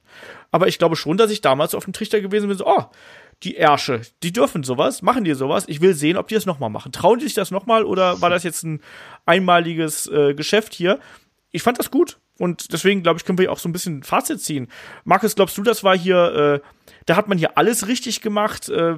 aber 0.50 0.66
ich 0.66 0.78
glaube 0.78 0.96
schon, 0.96 1.16
dass 1.16 1.30
ich 1.30 1.40
damals 1.40 1.74
auf 1.74 1.84
dem 1.84 1.92
Trichter 1.92 2.20
gewesen 2.20 2.48
bin, 2.48 2.58
so, 2.58 2.66
oh, 2.66 2.86
die 3.42 3.56
Ärsche, 3.56 4.00
die 4.22 4.32
dürfen 4.32 4.62
sowas, 4.62 5.02
machen 5.02 5.24
die 5.24 5.34
sowas. 5.34 5.64
Ich 5.66 5.80
will 5.80 5.94
sehen, 5.94 6.16
ob 6.16 6.28
die 6.28 6.34
das 6.34 6.46
nochmal 6.46 6.70
machen. 6.70 6.92
Trauen 6.92 7.18
die 7.18 7.26
sich 7.26 7.34
das 7.34 7.50
nochmal 7.50 7.84
oder 7.84 8.20
war 8.20 8.30
das 8.30 8.44
jetzt 8.44 8.62
ein 8.64 8.80
einmaliges 9.26 10.06
äh, 10.06 10.34
Geschäft 10.34 10.74
hier? 10.74 10.98
Ich 11.50 11.62
fand 11.62 11.78
das 11.78 11.90
gut 11.90 12.18
und 12.38 12.72
deswegen 12.72 13.02
glaube 13.02 13.18
ich, 13.18 13.24
können 13.24 13.38
wir 13.38 13.52
auch 13.52 13.58
so 13.58 13.68
ein 13.68 13.72
bisschen 13.72 14.02
Fazit 14.02 14.40
ziehen. 14.40 14.68
Markus, 15.04 15.36
glaubst 15.36 15.56
du, 15.58 15.62
das 15.62 15.84
war 15.84 15.96
hier, 15.96 16.62
äh, 16.62 16.68
da 17.04 17.16
hat 17.16 17.28
man 17.28 17.38
hier 17.38 17.58
alles 17.58 17.88
richtig 17.88 18.20
gemacht? 18.20 18.68
Äh, 18.68 18.96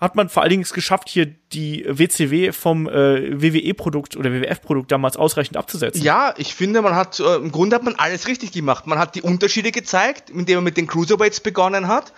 hat 0.00 0.16
man 0.16 0.28
vor 0.28 0.42
allen 0.42 0.50
Dingen 0.50 0.62
es 0.62 0.72
geschafft, 0.72 1.08
hier 1.08 1.26
die 1.26 1.84
WCW 1.88 2.52
vom 2.52 2.88
äh, 2.88 3.40
WWE-Produkt 3.40 4.16
oder 4.16 4.32
WWF-Produkt 4.32 4.92
damals 4.92 5.16
ausreichend 5.16 5.56
abzusetzen? 5.56 6.02
Ja, 6.02 6.34
ich 6.36 6.54
finde, 6.54 6.82
man 6.82 6.94
hat, 6.94 7.20
äh, 7.20 7.36
im 7.36 7.50
Grunde 7.52 7.76
hat 7.76 7.84
man 7.84 7.94
alles 7.94 8.26
richtig 8.26 8.52
gemacht. 8.52 8.86
Man 8.86 8.98
hat 8.98 9.14
die 9.14 9.22
Unterschiede 9.22 9.72
gezeigt, 9.72 10.30
indem 10.30 10.56
man 10.56 10.64
mit 10.64 10.76
den 10.76 10.86
Cruiserweights 10.86 11.40
begonnen 11.40 11.88
hat. 11.88 12.12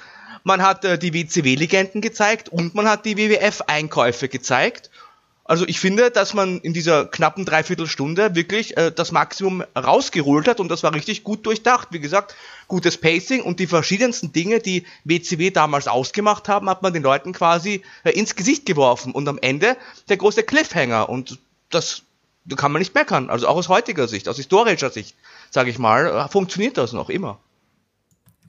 Man 0.46 0.62
hat 0.62 0.84
äh, 0.84 0.96
die 0.96 1.12
WCW-Legenden 1.12 2.00
gezeigt 2.00 2.48
und 2.48 2.72
man 2.72 2.88
hat 2.88 3.04
die 3.04 3.16
WWF-Einkäufe 3.16 4.28
gezeigt. 4.28 4.90
Also 5.42 5.66
ich 5.66 5.80
finde, 5.80 6.12
dass 6.12 6.34
man 6.34 6.60
in 6.60 6.72
dieser 6.72 7.06
knappen 7.06 7.44
Dreiviertelstunde 7.44 8.36
wirklich 8.36 8.76
äh, 8.76 8.92
das 8.92 9.10
Maximum 9.10 9.64
rausgeholt 9.76 10.46
hat 10.46 10.60
und 10.60 10.68
das 10.68 10.84
war 10.84 10.94
richtig 10.94 11.24
gut 11.24 11.46
durchdacht. 11.46 11.88
Wie 11.90 11.98
gesagt, 11.98 12.36
gutes 12.68 12.96
Pacing 12.96 13.42
und 13.42 13.58
die 13.58 13.66
verschiedensten 13.66 14.30
Dinge, 14.32 14.60
die 14.60 14.86
WCW 15.02 15.50
damals 15.50 15.88
ausgemacht 15.88 16.48
haben, 16.48 16.70
hat 16.70 16.80
man 16.80 16.92
den 16.92 17.02
Leuten 17.02 17.32
quasi 17.32 17.82
äh, 18.04 18.10
ins 18.10 18.36
Gesicht 18.36 18.66
geworfen 18.66 19.10
und 19.10 19.26
am 19.26 19.38
Ende 19.38 19.76
der 20.08 20.16
große 20.16 20.44
Cliffhanger 20.44 21.08
und 21.08 21.40
das 21.70 22.02
da 22.44 22.54
kann 22.54 22.70
man 22.70 22.78
nicht 22.78 22.94
meckern. 22.94 23.30
Also 23.30 23.48
auch 23.48 23.56
aus 23.56 23.68
heutiger 23.68 24.06
Sicht, 24.06 24.28
aus 24.28 24.36
historischer 24.36 24.90
Sicht, 24.90 25.16
sage 25.50 25.70
ich 25.70 25.80
mal, 25.80 26.06
äh, 26.06 26.28
funktioniert 26.28 26.78
das 26.78 26.92
noch 26.92 27.10
immer. 27.10 27.40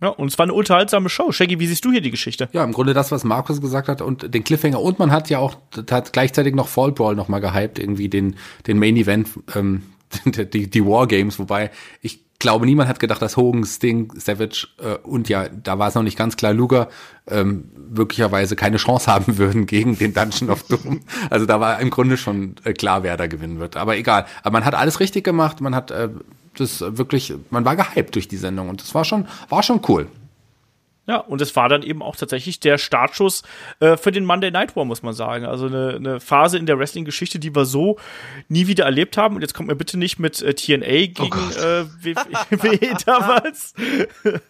Ja, 0.01 0.09
und 0.09 0.27
es 0.27 0.37
war 0.37 0.43
eine 0.43 0.53
unterhaltsame 0.53 1.09
Show. 1.09 1.31
Shaggy, 1.31 1.59
wie 1.59 1.67
siehst 1.67 1.83
du 1.83 1.91
hier 1.91 2.01
die 2.01 2.11
Geschichte? 2.11 2.49
Ja, 2.51 2.63
im 2.63 2.71
Grunde 2.71 2.93
das, 2.93 3.11
was 3.11 3.23
Markus 3.23 3.61
gesagt 3.61 3.87
hat 3.87 4.01
und 4.01 4.33
den 4.33 4.43
Cliffhanger. 4.43 4.81
Und 4.81 4.99
man 4.99 5.11
hat 5.11 5.29
ja 5.29 5.39
auch 5.39 5.57
hat 5.89 6.13
gleichzeitig 6.13 6.53
noch 6.53 6.67
Fall 6.67 6.91
Brawl 6.91 7.15
noch 7.15 7.27
mal 7.27 7.39
gehypt, 7.39 7.79
irgendwie 7.79 8.09
den, 8.09 8.35
den 8.67 8.77
Main 8.77 8.95
Event, 8.95 9.29
ähm, 9.55 9.83
die, 10.25 10.69
die 10.69 10.85
Wargames, 10.85 11.39
wobei 11.39 11.71
ich 12.01 12.27
glaube, 12.39 12.65
niemand 12.65 12.87
hat 12.87 12.99
gedacht, 12.99 13.21
dass 13.21 13.35
Hogan, 13.35 13.63
Sting, 13.63 14.11
Savage 14.15 14.67
äh, 14.77 14.97
und 15.03 15.29
ja, 15.29 15.49
da 15.49 15.79
war 15.79 15.87
es 15.87 15.95
noch 15.95 16.03
nicht 16.03 16.17
ganz 16.17 16.37
klar, 16.37 16.53
Luger 16.53 16.89
ähm, 17.27 17.71
möglicherweise 17.89 18.55
keine 18.55 18.77
Chance 18.77 19.11
haben 19.11 19.37
würden 19.37 19.65
gegen 19.65 19.97
den 19.97 20.13
Dungeon 20.13 20.51
of 20.51 20.63
Doom. 20.63 21.01
Also 21.29 21.45
da 21.45 21.59
war 21.59 21.79
im 21.79 21.89
Grunde 21.89 22.17
schon 22.17 22.55
äh, 22.63 22.73
klar, 22.73 23.03
wer 23.03 23.17
da 23.17 23.27
gewinnen 23.27 23.59
wird. 23.59 23.75
Aber 23.75 23.97
egal. 23.97 24.25
Aber 24.43 24.53
man 24.53 24.65
hat 24.65 24.75
alles 24.75 24.99
richtig 24.99 25.23
gemacht. 25.23 25.61
Man 25.61 25.73
hat 25.73 25.89
äh, 25.89 26.09
das 26.59 26.81
wirklich, 26.81 27.33
man 27.49 27.65
war 27.65 27.75
gehypt 27.75 28.15
durch 28.15 28.27
die 28.27 28.37
Sendung 28.37 28.69
und 28.69 28.81
das 28.81 28.93
war 28.93 29.05
schon, 29.05 29.27
war 29.49 29.63
schon 29.63 29.81
cool. 29.87 30.07
Ja, 31.07 31.19
und 31.19 31.39
es 31.41 31.55
war 31.55 31.69
dann 31.69 31.83
eben 31.83 32.01
auch 32.01 32.17
tatsächlich 32.17 32.59
der 32.59 32.77
Startschuss 32.77 33.43
äh, 33.79 33.95
für 33.95 34.11
den 34.11 34.25
Monday 34.25 34.51
Night 34.51 34.75
War, 34.75 34.83
muss 34.83 35.03
man 35.03 35.13
sagen. 35.13 35.45
Also 35.45 35.67
eine, 35.67 35.95
eine 35.95 36.19
Phase 36.19 36.57
in 36.57 36.65
der 36.65 36.77
Wrestling-Geschichte, 36.77 37.39
die 37.39 37.55
wir 37.55 37.63
so 37.63 37.97
nie 38.49 38.67
wieder 38.67 38.83
erlebt 38.83 39.15
haben. 39.15 39.35
Und 39.35 39.41
jetzt 39.41 39.53
kommt 39.53 39.69
mir 39.69 39.77
bitte 39.77 39.97
nicht 39.97 40.19
mit 40.19 40.41
äh, 40.41 40.53
TNA 40.53 41.07
gegen 41.07 41.31
oh 41.31 41.59
äh, 41.59 41.85
WWE 42.01 42.97
damals. 43.05 43.73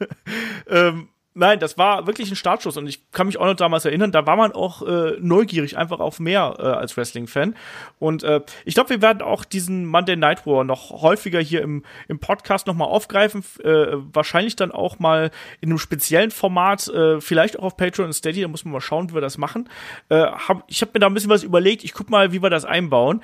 ähm, 0.68 1.10
Nein, 1.38 1.59
das 1.59 1.77
war 1.77 2.07
wirklich 2.07 2.31
ein 2.31 2.35
Startschuss 2.35 2.77
und 2.77 2.88
ich 2.88 3.11
kann 3.11 3.27
mich 3.27 3.38
auch 3.38 3.45
noch 3.45 3.53
damals 3.53 3.85
erinnern, 3.85 4.11
da 4.11 4.25
war 4.25 4.35
man 4.35 4.53
auch 4.53 4.81
äh, 4.81 5.17
neugierig 5.19 5.77
einfach 5.77 5.99
auf 5.99 6.19
mehr 6.19 6.55
äh, 6.57 6.63
als 6.63 6.97
Wrestling-Fan. 6.97 7.53
Und 7.99 8.23
äh, 8.23 8.41
ich 8.65 8.73
glaube, 8.73 8.89
wir 8.89 9.03
werden 9.03 9.21
auch 9.21 9.45
diesen 9.45 9.85
Monday 9.85 10.15
Night 10.15 10.47
War 10.47 10.63
noch 10.63 10.89
häufiger 10.89 11.39
hier 11.39 11.61
im, 11.61 11.83
im 12.07 12.17
Podcast 12.17 12.65
nochmal 12.65 12.88
aufgreifen. 12.88 13.43
Äh, 13.63 13.97
wahrscheinlich 14.11 14.55
dann 14.55 14.71
auch 14.71 14.97
mal 14.97 15.29
in 15.61 15.69
einem 15.69 15.77
speziellen 15.77 16.31
Format, 16.31 16.88
äh, 16.88 17.21
vielleicht 17.21 17.59
auch 17.59 17.65
auf 17.65 17.77
Patreon 17.77 18.07
und 18.07 18.13
Steady, 18.13 18.41
da 18.41 18.47
muss 18.47 18.65
man 18.65 18.71
mal 18.71 18.81
schauen, 18.81 19.11
wie 19.11 19.13
wir 19.13 19.21
das 19.21 19.38
machen. 19.38 19.69
Äh, 20.09 20.15
hab, 20.15 20.63
ich 20.65 20.81
habe 20.81 20.91
mir 20.95 21.01
da 21.01 21.05
ein 21.05 21.13
bisschen 21.13 21.29
was 21.29 21.43
überlegt, 21.43 21.83
ich 21.83 21.93
guck 21.93 22.09
mal, 22.09 22.31
wie 22.31 22.41
wir 22.41 22.49
das 22.49 22.65
einbauen. 22.65 23.21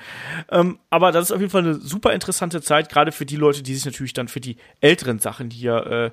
Ähm, 0.52 0.78
aber 0.88 1.10
das 1.10 1.24
ist 1.24 1.32
auf 1.32 1.40
jeden 1.40 1.50
Fall 1.50 1.62
eine 1.62 1.74
super 1.74 2.12
interessante 2.12 2.62
Zeit, 2.62 2.90
gerade 2.90 3.10
für 3.10 3.26
die 3.26 3.36
Leute, 3.36 3.64
die 3.64 3.74
sich 3.74 3.84
natürlich 3.84 4.12
dann 4.12 4.28
für 4.28 4.40
die 4.40 4.56
älteren 4.80 5.18
Sachen 5.18 5.50
hier 5.50 5.86
äh, 5.86 6.10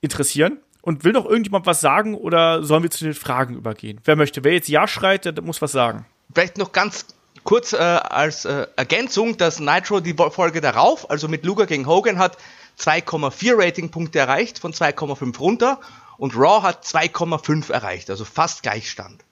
interessieren. 0.00 0.58
Und 0.84 1.02
will 1.02 1.12
noch 1.12 1.24
irgendjemand 1.24 1.64
was 1.64 1.80
sagen 1.80 2.14
oder 2.14 2.62
sollen 2.62 2.82
wir 2.82 2.90
zu 2.90 3.04
den 3.04 3.14
Fragen 3.14 3.54
übergehen? 3.54 4.02
Wer 4.04 4.16
möchte? 4.16 4.44
Wer 4.44 4.52
jetzt 4.52 4.68
Ja 4.68 4.86
schreit, 4.86 5.24
der 5.24 5.40
muss 5.42 5.62
was 5.62 5.72
sagen. 5.72 6.04
Vielleicht 6.34 6.58
noch 6.58 6.72
ganz 6.72 7.06
kurz 7.42 7.72
äh, 7.72 7.78
als 7.78 8.44
äh, 8.44 8.66
Ergänzung, 8.76 9.38
dass 9.38 9.60
Nitro 9.60 10.00
die 10.00 10.12
Folge 10.12 10.60
darauf, 10.60 11.08
also 11.08 11.26
mit 11.26 11.46
Luger 11.46 11.64
gegen 11.64 11.86
Hogan, 11.86 12.18
hat 12.18 12.36
2,4 12.78 13.56
Ratingpunkte 13.56 14.18
erreicht, 14.18 14.58
von 14.58 14.74
2,5 14.74 15.38
runter. 15.38 15.80
Und 16.18 16.36
Raw 16.36 16.62
hat 16.62 16.84
2,5 16.84 17.72
erreicht, 17.72 18.10
also 18.10 18.26
fast 18.26 18.62
Gleichstand. 18.62 19.24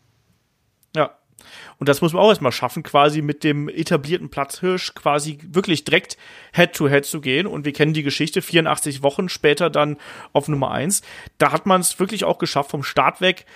Ja, 0.97 1.11
und 1.79 1.89
das 1.89 2.01
muss 2.01 2.13
man 2.13 2.23
auch 2.23 2.31
erstmal 2.31 2.53
schaffen, 2.53 2.83
quasi 2.83 3.23
mit 3.23 3.45
dem 3.45 3.69
etablierten 3.69 4.31
Platzhirsch 4.31 4.95
quasi 4.95 5.39
wirklich 5.47 5.85
direkt 5.85 6.17
Head-to-Head 6.53 7.05
-head 7.05 7.11
zu 7.11 7.21
gehen. 7.21 7.47
Und 7.47 7.65
wir 7.65 7.73
kennen 7.73 7.95
die 7.95 8.03
Geschichte, 8.03 8.43
84 8.43 9.03
Wochen 9.03 9.29
später 9.29 9.71
dann 9.71 9.97
auf 10.33 10.49
Nummer 10.49 10.71
1. 10.71 11.03
Da 11.39 11.53
hat 11.53 11.67
man 11.67 11.81
es 11.81 11.99
wirklich 11.99 12.25
auch 12.25 12.39
geschafft, 12.39 12.71
vom 12.71 12.83
Start 12.83 13.21
weg 13.21 13.47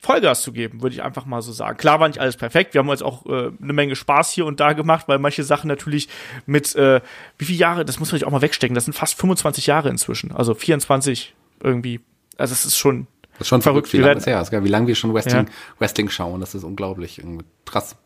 Vollgas 0.00 0.42
zu 0.42 0.52
geben, 0.52 0.80
würde 0.80 0.94
ich 0.94 1.02
einfach 1.02 1.26
mal 1.26 1.42
so 1.42 1.50
sagen. 1.50 1.76
Klar 1.76 1.98
war 1.98 2.06
nicht 2.06 2.20
alles 2.20 2.36
perfekt. 2.36 2.72
Wir 2.72 2.80
haben 2.80 2.88
uns 2.88 3.02
auch 3.02 3.26
äh, 3.26 3.50
eine 3.60 3.72
Menge 3.72 3.96
Spaß 3.96 4.30
hier 4.30 4.46
und 4.46 4.60
da 4.60 4.72
gemacht, 4.72 5.08
weil 5.08 5.18
manche 5.18 5.42
Sachen 5.42 5.66
natürlich 5.66 6.08
mit, 6.46 6.74
äh, 6.76 7.00
wie 7.36 7.44
viele 7.44 7.58
Jahre, 7.58 7.84
das 7.84 7.98
muss 7.98 8.12
man 8.12 8.20
sich 8.20 8.26
auch 8.26 8.30
mal 8.30 8.42
wegstecken, 8.42 8.76
das 8.76 8.84
sind 8.84 8.94
fast 8.94 9.18
25 9.18 9.66
Jahre 9.66 9.88
inzwischen. 9.88 10.30
Also 10.30 10.54
24 10.54 11.34
irgendwie. 11.62 12.00
Also 12.36 12.52
es 12.52 12.64
ist 12.64 12.76
schon 12.76 13.08
das 13.38 13.42
ist 13.42 13.48
schon 13.48 13.62
verrückt, 13.62 13.92
wie 13.92 13.98
lange 13.98 14.20
her 14.20 14.40
ist, 14.40 14.52
wie 14.52 14.68
lange 14.68 14.88
wir 14.88 14.94
schon 14.94 15.14
Wrestling, 15.14 15.46
ja. 15.46 15.52
Wrestling 15.78 16.10
schauen. 16.10 16.40
Das 16.40 16.54
ist 16.54 16.64
unglaublich. 16.64 17.22
Krass. 17.64 17.96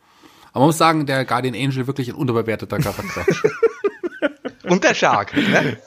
Aber 0.53 0.61
man 0.61 0.69
muss 0.69 0.79
sagen, 0.79 1.07
der 1.07 1.25
Guardian 1.25 1.55
Angel 1.55 1.87
wirklich 1.87 2.09
ein 2.09 2.15
unterbewerteter 2.15 2.79
Charakter. 2.79 3.25
Und 4.65 4.85
der 4.85 4.95
Shark, 4.95 5.35
ne? 5.35 5.79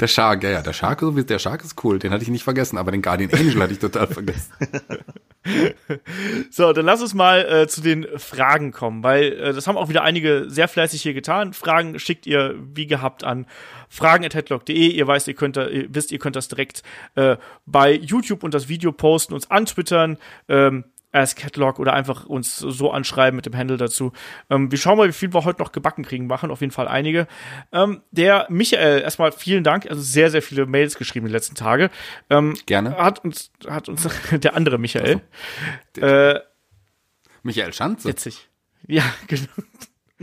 Der 0.00 0.06
Shark, 0.06 0.42
ja, 0.44 0.50
ja, 0.50 0.62
der 0.62 0.72
Shark, 0.72 1.02
der 1.02 1.38
Shark 1.38 1.64
ist 1.64 1.82
cool, 1.82 1.98
den 1.98 2.12
hatte 2.12 2.22
ich 2.22 2.28
nicht 2.28 2.44
vergessen, 2.44 2.78
aber 2.78 2.92
den 2.92 3.02
Guardian 3.02 3.32
Angel 3.32 3.60
hatte 3.60 3.72
ich 3.72 3.78
total 3.78 4.06
vergessen. 4.06 4.52
so, 6.50 6.72
dann 6.72 6.86
lass 6.86 7.02
uns 7.02 7.14
mal 7.14 7.40
äh, 7.40 7.68
zu 7.68 7.80
den 7.80 8.06
Fragen 8.16 8.72
kommen, 8.72 9.02
weil 9.02 9.32
äh, 9.32 9.52
das 9.52 9.66
haben 9.66 9.76
auch 9.76 9.88
wieder 9.88 10.02
einige 10.02 10.44
sehr 10.48 10.68
fleißig 10.68 11.02
hier 11.02 11.14
getan. 11.14 11.52
Fragen 11.52 11.98
schickt 11.98 12.26
ihr 12.26 12.54
wie 12.74 12.86
gehabt 12.86 13.24
an 13.24 13.46
fragen.headlock.de. 13.88 14.88
Ihr 14.88 15.06
weißt, 15.06 15.28
ihr 15.28 15.34
könnt, 15.34 15.56
ihr 15.56 15.86
wisst, 15.88 16.12
ihr 16.12 16.18
könnt 16.18 16.36
das 16.36 16.48
direkt 16.48 16.82
äh, 17.14 17.36
bei 17.66 17.92
YouTube 17.92 18.42
und 18.42 18.54
das 18.54 18.68
Video 18.68 18.92
posten, 18.92 19.34
uns 19.34 19.50
antwittern. 19.50 20.18
Ähm, 20.48 20.84
als 21.14 21.36
Catalog 21.36 21.78
oder 21.78 21.92
einfach 21.92 22.26
uns 22.26 22.58
so 22.58 22.90
anschreiben 22.90 23.36
mit 23.36 23.46
dem 23.46 23.56
Handle 23.56 23.76
dazu. 23.76 24.12
Ähm, 24.50 24.70
wir 24.70 24.78
schauen 24.78 24.98
mal, 24.98 25.08
wie 25.08 25.12
viel 25.12 25.32
wir 25.32 25.44
heute 25.44 25.62
noch 25.62 25.72
gebacken 25.72 26.04
kriegen, 26.04 26.26
machen 26.26 26.50
auf 26.50 26.60
jeden 26.60 26.72
Fall 26.72 26.88
einige. 26.88 27.26
Ähm, 27.72 28.02
der 28.10 28.46
Michael, 28.48 29.02
erstmal 29.02 29.32
vielen 29.32 29.64
Dank, 29.64 29.86
also 29.88 30.02
sehr, 30.02 30.30
sehr 30.30 30.42
viele 30.42 30.66
Mails 30.66 30.96
geschrieben 30.96 31.26
die 31.26 31.32
letzten 31.32 31.54
Tage. 31.54 31.90
Ähm, 32.30 32.54
Gerne. 32.66 32.96
Hat 32.96 33.24
uns, 33.24 33.52
hat 33.66 33.88
uns 33.88 34.08
der 34.32 34.54
andere 34.56 34.78
Michael. 34.78 35.20
Also, 35.96 36.06
äh, 36.06 36.40
Michael 37.42 37.72
Schanze. 37.72 38.08
Witzig. 38.08 38.48
Ja, 38.86 39.04
genau. 39.28 39.46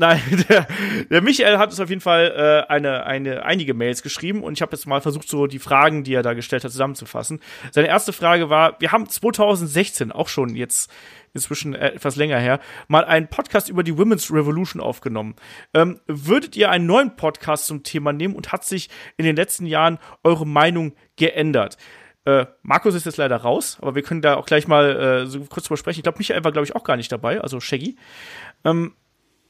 Nein, 0.02 0.20
der, 0.50 0.68
der 1.12 1.22
Michael 1.22 1.60
hat 1.60 1.70
uns 1.70 1.80
auf 1.80 1.90
jeden 1.90 2.02
Fall 2.02 2.66
äh, 2.68 2.72
eine, 2.72 3.06
eine, 3.06 3.46
einige 3.46 3.76
Mails 3.76 4.02
geschrieben 4.02 4.44
und 4.44 4.54
ich 4.54 4.64
habe 4.64 4.72
jetzt 4.72 4.88
mal 4.88 5.00
versucht, 5.00 5.30
so 5.30 5.46
die 5.46 5.60
Fragen, 5.60 6.04
die 6.04 6.16
er 6.16 6.24
da 6.24 6.34
gestellt 6.34 6.64
hat, 6.64 6.72
zusammenzufassen. 6.72 7.40
Seine 7.70 7.88
erste 7.88 8.12
Frage 8.12 8.50
war, 8.50 8.78
wir 8.80 8.92
haben 8.92 9.08
2016, 9.08 10.12
auch 10.12 10.28
schon 10.28 10.56
jetzt 10.56 10.92
inzwischen 11.36 11.76
etwas 11.76 12.16
länger 12.16 12.40
her, 12.40 12.60
mal 12.88 13.06
einen 13.06 13.28
Podcast 13.28 13.70
über 13.70 13.84
die 13.84 13.96
Women's 13.96 14.34
Revolution 14.34 14.82
aufgenommen. 14.82 15.36
Ähm, 15.76 16.00
würdet 16.08 16.58
ihr 16.58 16.72
einen 16.72 16.88
neuen 16.88 17.16
Podcast 17.16 17.68
zum 17.68 17.84
Thema 17.84 18.12
nehmen 18.12 18.36
und 18.36 18.52
hat 18.52 18.66
sich 18.66 18.90
in 19.18 19.26
den 19.26 19.36
letzten 19.36 19.68
Jahren 19.68 20.00
eure 20.24 20.48
Meinung 20.48 20.94
geändert? 21.16 21.78
Äh, 22.26 22.48
Markus 22.64 22.96
ist 22.96 23.06
jetzt 23.06 23.18
leider 23.18 23.38
raus, 23.38 23.78
aber 23.82 23.94
wir 23.94 24.02
können 24.02 24.24
da 24.24 24.36
auch 24.36 24.48
gleich 24.48 24.68
mal 24.68 24.96
äh, 24.96 25.26
so 25.28 25.42
kurz 25.42 25.68
drüber 25.68 25.78
sprechen. 25.78 26.00
Ich 26.00 26.04
glaube, 26.04 26.18
Michael 26.18 26.44
war, 26.44 26.52
glaube 26.52 26.66
ich, 26.66 26.76
auch 26.76 26.84
gar 26.84 26.98
nicht 26.98 27.12
dabei, 27.12 27.40
also 27.40 27.60
Shaggy. 27.60 27.98
Ähm, 28.64 28.96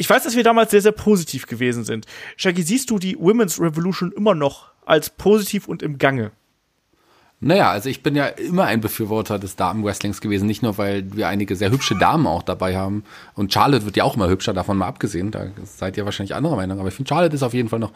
ich 0.01 0.09
weiß, 0.09 0.23
dass 0.23 0.35
wir 0.35 0.43
damals 0.43 0.71
sehr, 0.71 0.81
sehr 0.81 0.93
positiv 0.93 1.45
gewesen 1.45 1.83
sind. 1.83 2.07
Shaggy, 2.35 2.63
siehst 2.63 2.89
du 2.89 2.97
die 2.97 3.19
Women's 3.19 3.61
Revolution 3.61 4.11
immer 4.11 4.33
noch 4.33 4.71
als 4.83 5.11
positiv 5.11 5.67
und 5.67 5.83
im 5.83 5.99
Gange? 5.99 6.31
Naja, 7.43 7.71
also 7.71 7.89
ich 7.89 8.03
bin 8.03 8.15
ja 8.15 8.27
immer 8.27 8.65
ein 8.65 8.81
Befürworter 8.81 9.39
des 9.39 9.55
Damen-Wrestlings 9.55 10.21
gewesen, 10.21 10.45
nicht 10.45 10.61
nur, 10.61 10.77
weil 10.77 11.11
wir 11.15 11.27
einige 11.27 11.55
sehr 11.55 11.71
hübsche 11.71 11.95
Damen 11.95 12.27
auch 12.27 12.43
dabei 12.43 12.77
haben. 12.77 13.03
Und 13.33 13.51
Charlotte 13.51 13.83
wird 13.85 13.97
ja 13.97 14.03
auch 14.03 14.15
immer 14.15 14.29
hübscher, 14.29 14.53
davon 14.53 14.77
mal 14.77 14.85
abgesehen. 14.85 15.31
Da 15.31 15.47
seid 15.63 15.97
ihr 15.97 16.05
wahrscheinlich 16.05 16.35
anderer 16.35 16.55
Meinung. 16.55 16.79
Aber 16.79 16.89
ich 16.89 16.93
finde, 16.93 17.09
Charlotte 17.09 17.33
ist 17.33 17.41
auf 17.41 17.55
jeden 17.55 17.69
Fall 17.69 17.79
noch 17.79 17.93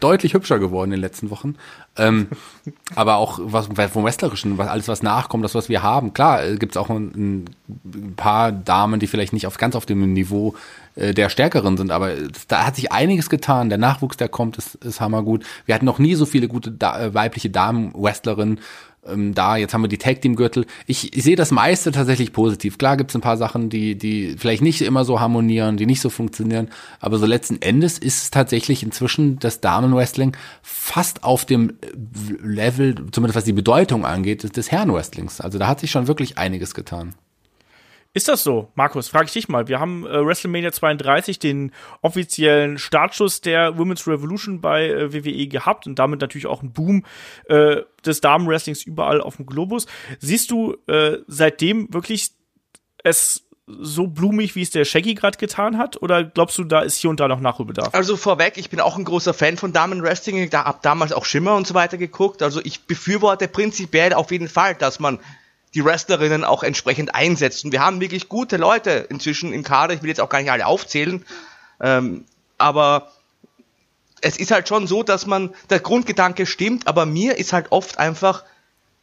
deutlich 0.00 0.34
hübscher 0.34 0.58
geworden 0.58 0.90
in 0.90 0.96
den 0.96 1.00
letzten 1.00 1.30
Wochen. 1.30 1.54
Ähm, 1.96 2.26
aber 2.96 3.18
auch 3.18 3.38
was 3.40 3.68
vom 3.92 4.04
Wrestlerischen, 4.04 4.58
was, 4.58 4.66
alles 4.66 4.88
was 4.88 5.04
nachkommt, 5.04 5.44
das, 5.44 5.54
was 5.54 5.68
wir 5.68 5.84
haben. 5.84 6.12
Klar, 6.12 6.44
äh, 6.44 6.56
gibt 6.56 6.72
es 6.72 6.76
auch 6.76 6.90
ein, 6.90 7.44
ein, 7.68 8.14
paar 8.16 8.50
Damen, 8.50 8.98
die 8.98 9.06
vielleicht 9.06 9.32
nicht 9.32 9.46
auf 9.46 9.58
ganz 9.58 9.76
auf 9.76 9.86
dem 9.86 10.12
Niveau 10.12 10.56
äh, 10.98 11.14
der 11.14 11.28
Stärkeren 11.28 11.76
sind, 11.76 11.90
aber 11.90 12.12
da 12.48 12.66
hat 12.66 12.76
sich 12.76 12.92
einiges 12.92 13.30
getan. 13.30 13.68
Der 13.68 13.78
Nachwuchs, 13.78 14.16
der 14.16 14.28
kommt, 14.28 14.58
ist, 14.58 14.74
ist 14.76 15.00
hammergut. 15.00 15.44
Wir 15.64 15.74
hatten 15.74 15.84
noch 15.84 15.98
nie 15.98 16.14
so 16.14 16.26
viele 16.26 16.48
gute 16.48 16.72
da 16.72 17.00
äh, 17.00 17.14
weibliche 17.14 17.50
Damen-Wrestlerinnen 17.50 18.60
ähm, 19.06 19.34
da. 19.34 19.56
Jetzt 19.56 19.74
haben 19.74 19.82
wir 19.82 19.88
die 19.88 19.98
Tag 19.98 20.20
Team 20.20 20.34
Gürtel. 20.34 20.66
Ich, 20.86 21.16
ich 21.16 21.22
sehe 21.22 21.36
das 21.36 21.50
meiste 21.52 21.92
tatsächlich 21.92 22.32
positiv. 22.32 22.78
Klar 22.78 22.96
gibt 22.96 23.10
es 23.10 23.14
ein 23.14 23.20
paar 23.20 23.36
Sachen, 23.36 23.70
die 23.70 23.96
die 23.96 24.36
vielleicht 24.36 24.62
nicht 24.62 24.82
immer 24.82 25.04
so 25.04 25.20
harmonieren, 25.20 25.76
die 25.76 25.86
nicht 25.86 26.00
so 26.00 26.10
funktionieren, 26.10 26.68
aber 27.00 27.18
so 27.18 27.26
letzten 27.26 27.62
Endes 27.62 27.98
ist 27.98 28.22
es 28.22 28.30
tatsächlich 28.30 28.82
inzwischen 28.82 29.38
das 29.38 29.60
Damenwrestling 29.60 30.36
fast 30.62 31.22
auf 31.22 31.44
dem 31.44 31.74
Level, 32.42 32.96
zumindest 33.12 33.36
was 33.36 33.44
die 33.44 33.52
Bedeutung 33.52 34.04
angeht, 34.04 34.56
des 34.56 34.72
Herrenwrestlings. 34.72 35.40
Also 35.40 35.58
da 35.58 35.68
hat 35.68 35.80
sich 35.80 35.90
schon 35.90 36.08
wirklich 36.08 36.38
einiges 36.38 36.74
getan. 36.74 37.14
Ist 38.14 38.28
das 38.28 38.42
so, 38.42 38.72
Markus? 38.74 39.08
Frage 39.08 39.26
ich 39.26 39.32
dich 39.32 39.48
mal. 39.48 39.68
Wir 39.68 39.80
haben 39.80 40.06
äh, 40.06 40.24
WrestleMania 40.24 40.72
32 40.72 41.38
den 41.38 41.72
offiziellen 42.00 42.78
Startschuss 42.78 43.42
der 43.42 43.76
Women's 43.76 44.06
Revolution 44.06 44.60
bei 44.60 44.88
äh, 44.88 45.12
WWE 45.12 45.46
gehabt 45.46 45.86
und 45.86 45.98
damit 45.98 46.20
natürlich 46.20 46.46
auch 46.46 46.62
einen 46.62 46.72
Boom 46.72 47.04
äh, 47.48 47.82
des 48.04 48.20
Damenwrestlings 48.20 48.82
überall 48.84 49.20
auf 49.20 49.36
dem 49.36 49.46
Globus. 49.46 49.86
Siehst 50.20 50.50
du 50.50 50.76
äh, 50.86 51.18
seitdem 51.26 51.92
wirklich 51.92 52.30
es 53.04 53.44
so 53.66 54.06
blumig, 54.06 54.54
wie 54.56 54.62
es 54.62 54.70
der 54.70 54.86
Shaggy 54.86 55.14
gerade 55.14 55.36
getan 55.38 55.76
hat? 55.76 56.00
Oder 56.02 56.24
glaubst 56.24 56.56
du, 56.56 56.64
da 56.64 56.80
ist 56.80 56.96
hier 56.96 57.10
und 57.10 57.20
da 57.20 57.28
noch 57.28 57.40
Nachholbedarf? 57.40 57.94
Also 57.94 58.16
vorweg, 58.16 58.56
ich 58.56 58.70
bin 58.70 58.80
auch 58.80 58.96
ein 58.96 59.04
großer 59.04 59.34
Fan 59.34 59.58
von 59.58 59.72
Damenwrestling. 59.72 60.48
Da 60.50 60.64
hab 60.64 60.82
damals 60.82 61.12
auch 61.12 61.26
Schimmer 61.26 61.54
und 61.54 61.66
so 61.66 61.74
weiter 61.74 61.98
geguckt. 61.98 62.42
Also 62.42 62.60
ich 62.64 62.86
befürworte 62.86 63.48
prinzipiell 63.48 64.14
auf 64.14 64.30
jeden 64.30 64.48
Fall, 64.48 64.74
dass 64.74 64.98
man 64.98 65.18
die 65.74 65.84
Wrestlerinnen 65.84 66.44
auch 66.44 66.62
entsprechend 66.62 67.14
einsetzt. 67.14 67.64
Und 67.64 67.72
wir 67.72 67.80
haben 67.80 68.00
wirklich 68.00 68.28
gute 68.28 68.56
Leute 68.56 69.06
inzwischen 69.10 69.52
im 69.52 69.62
Kader. 69.62 69.94
Ich 69.94 70.02
will 70.02 70.08
jetzt 70.08 70.20
auch 70.20 70.28
gar 70.28 70.40
nicht 70.40 70.50
alle 70.50 70.66
aufzählen. 70.66 71.24
Ähm, 71.80 72.24
aber 72.56 73.12
es 74.20 74.36
ist 74.36 74.50
halt 74.50 74.68
schon 74.68 74.86
so, 74.86 75.02
dass 75.02 75.26
man, 75.26 75.54
der 75.70 75.80
Grundgedanke 75.80 76.46
stimmt, 76.46 76.86
aber 76.88 77.06
mir 77.06 77.36
ist 77.38 77.52
halt 77.52 77.70
oft 77.70 77.98
einfach 77.98 78.44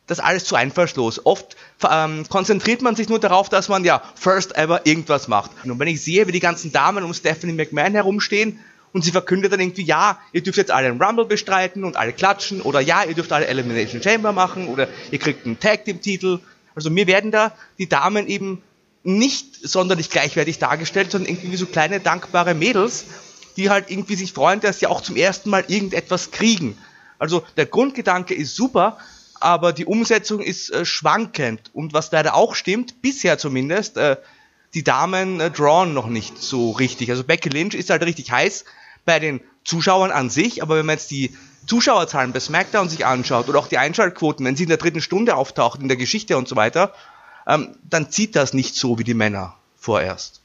das 0.08 0.20
alles 0.20 0.46
zu 0.46 0.56
einfallslos. 0.56 1.26
Oft 1.26 1.56
ähm, 1.90 2.28
konzentriert 2.30 2.82
man 2.82 2.96
sich 2.96 3.10
nur 3.10 3.20
darauf, 3.20 3.50
dass 3.50 3.70
man 3.70 3.84
ja 3.84 4.04
first 4.16 4.56
ever 4.56 4.86
irgendwas 4.86 5.28
macht. 5.28 5.52
Und 5.64 5.80
wenn 5.80 5.88
ich 5.88 6.04
sehe, 6.04 6.28
wie 6.28 6.32
die 6.32 6.40
ganzen 6.40 6.72
Damen 6.72 7.04
um 7.04 7.14
Stephanie 7.14 7.54
McMahon 7.54 7.94
herumstehen 7.94 8.60
und 8.94 9.04
sie 9.04 9.12
verkündet 9.12 9.52
dann 9.52 9.60
irgendwie, 9.60 9.84
ja, 9.84 10.20
ihr 10.32 10.44
dürft 10.44 10.58
jetzt 10.58 10.72
alle 10.72 10.88
einen 10.88 11.02
Rumble 11.02 11.26
bestreiten 11.26 11.84
und 11.84 11.98
alle 11.98 12.14
klatschen 12.14 12.62
oder 12.62 12.82
ja, 12.82 13.04
ihr 13.04 13.16
dürft 13.16 13.32
alle 13.32 13.48
Elimination 13.48 14.02
Chamber 14.02 14.32
machen 14.32 14.68
oder 14.68 14.88
ihr 15.12 15.20
kriegt 15.20 15.46
einen 15.46 15.60
Tag 15.60 15.86
Team 15.86 16.02
Titel. 16.02 16.40
Also 16.76 16.90
mir 16.90 17.08
werden 17.08 17.32
da 17.32 17.54
die 17.78 17.90
Damen 17.90 18.28
eben 18.28 18.62
nicht 19.04 19.56
sonderlich 19.68 20.10
gleichwertig 20.10 20.60
dargestellt, 20.60 21.12
sondern 21.12 21.30
irgendwie 21.30 21.52
wie 21.52 21.58
so 21.58 21.66
kleine 21.66 22.00
dankbare 22.00 22.54
Mädels, 22.54 23.06
die 23.56 23.70
halt 23.70 23.90
irgendwie 23.90 24.16
sich 24.16 24.34
freuen, 24.34 24.60
dass 24.60 24.80
sie 24.80 24.88
auch 24.88 25.02
zum 25.02 25.16
ersten 25.16 25.50
Mal 25.50 25.64
irgendetwas 25.68 26.32
kriegen. 26.32 26.78
Also 27.20 27.44
der 27.56 27.66
Grundgedanke 27.68 28.34
ist 28.34 28.56
super, 28.56 28.98
aber 29.40 29.74
die 29.74 29.86
Umsetzung 29.86 30.42
ist 30.42 30.72
äh, 30.72 30.86
schwankend. 30.86 31.70
Und 31.74 31.94
was 31.94 32.12
leider 32.12 32.36
auch 32.36 32.56
stimmt, 32.56 33.02
bisher 33.02 33.38
zumindest, 33.38 33.98
äh, 33.98 34.18
die 34.74 34.84
Damen 34.84 35.40
äh, 35.40 35.52
drawn 35.52 35.94
noch 35.94 36.08
nicht 36.08 36.42
so 36.42 36.72
richtig. 36.72 37.10
Also 37.12 37.24
Becky 37.24 37.50
Lynch 37.50 37.76
ist 37.76 37.90
halt 37.90 38.04
richtig 38.04 38.32
heiß 38.32 38.66
bei 39.06 39.20
den 39.20 39.40
Zuschauern 39.64 40.12
an 40.12 40.30
sich, 40.30 40.62
aber 40.62 40.78
wenn 40.78 40.86
man 40.86 40.96
jetzt 40.96 41.12
die 41.12 41.36
Zuschauerzahlen 41.66 42.34
bei 42.34 42.40
SmackDown 42.40 42.90
sich 42.90 43.06
anschaut 43.06 43.50
oder 43.50 43.60
auch 43.60 43.68
die 43.68 43.78
Einschaltquoten, 43.78 44.46
wenn 44.46 44.56
sie 44.56 44.64
in 44.64 44.70
der 44.70 44.78
dritten 44.78 45.02
Stunde 45.02 45.36
auftaucht, 45.36 45.82
in 45.82 45.88
der 45.88 45.98
Geschichte 45.98 46.38
und 46.38 46.48
so 46.48 46.56
weiter, 46.56 46.94
ähm, 47.48 47.78
dann 47.84 48.10
zieht 48.10 48.36
das 48.36 48.54
nicht 48.54 48.76
so 48.76 49.00
wie 49.00 49.04
die 49.04 49.14
Männer 49.14 49.56
vorerst. 49.76 50.42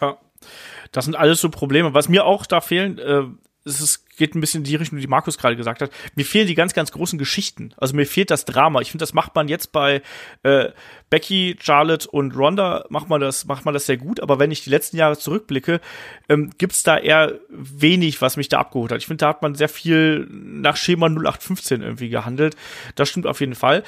Ja, 0.00 0.16
das 0.92 1.04
sind 1.04 1.16
alles 1.16 1.40
so 1.40 1.50
Probleme. 1.50 1.94
Was 1.94 2.08
mir 2.08 2.24
auch 2.24 2.46
da 2.46 2.60
fehlen, 2.60 2.98
äh, 2.98 3.24
es 3.68 3.80
ist, 3.80 4.16
geht 4.16 4.34
ein 4.34 4.40
bisschen 4.40 4.60
in 4.60 4.64
die 4.64 4.76
Richtung, 4.76 4.98
die 4.98 5.06
Markus 5.06 5.38
gerade 5.38 5.56
gesagt 5.56 5.82
hat. 5.82 5.90
Mir 6.16 6.24
fehlen 6.24 6.46
die 6.46 6.54
ganz, 6.54 6.74
ganz 6.74 6.90
großen 6.90 7.18
Geschichten. 7.18 7.72
Also 7.76 7.94
mir 7.94 8.06
fehlt 8.06 8.30
das 8.30 8.44
Drama. 8.44 8.80
Ich 8.80 8.90
finde, 8.90 9.02
das 9.02 9.14
macht 9.14 9.34
man 9.34 9.48
jetzt 9.48 9.70
bei 9.72 10.02
äh, 10.42 10.70
Becky, 11.10 11.56
Charlotte 11.60 12.08
und 12.10 12.36
Ronda, 12.36 12.84
macht 12.88 13.08
man 13.08 13.20
das, 13.20 13.46
macht 13.46 13.64
man 13.64 13.74
das 13.74 13.86
sehr 13.86 13.96
gut. 13.96 14.20
Aber 14.20 14.38
wenn 14.38 14.50
ich 14.50 14.64
die 14.64 14.70
letzten 14.70 14.96
Jahre 14.96 15.16
zurückblicke, 15.16 15.80
ähm, 16.28 16.50
gibt's 16.58 16.82
da 16.82 16.98
eher 16.98 17.38
wenig, 17.48 18.20
was 18.20 18.36
mich 18.36 18.48
da 18.48 18.58
abgeholt 18.58 18.90
hat. 18.90 18.98
Ich 18.98 19.06
finde, 19.06 19.22
da 19.22 19.28
hat 19.28 19.42
man 19.42 19.54
sehr 19.54 19.68
viel 19.68 20.26
nach 20.30 20.76
Schema 20.76 21.06
0815 21.06 21.82
irgendwie 21.82 22.08
gehandelt. 22.08 22.56
Das 22.94 23.08
stimmt 23.08 23.26
auf 23.26 23.40
jeden 23.40 23.54
Fall. 23.54 23.84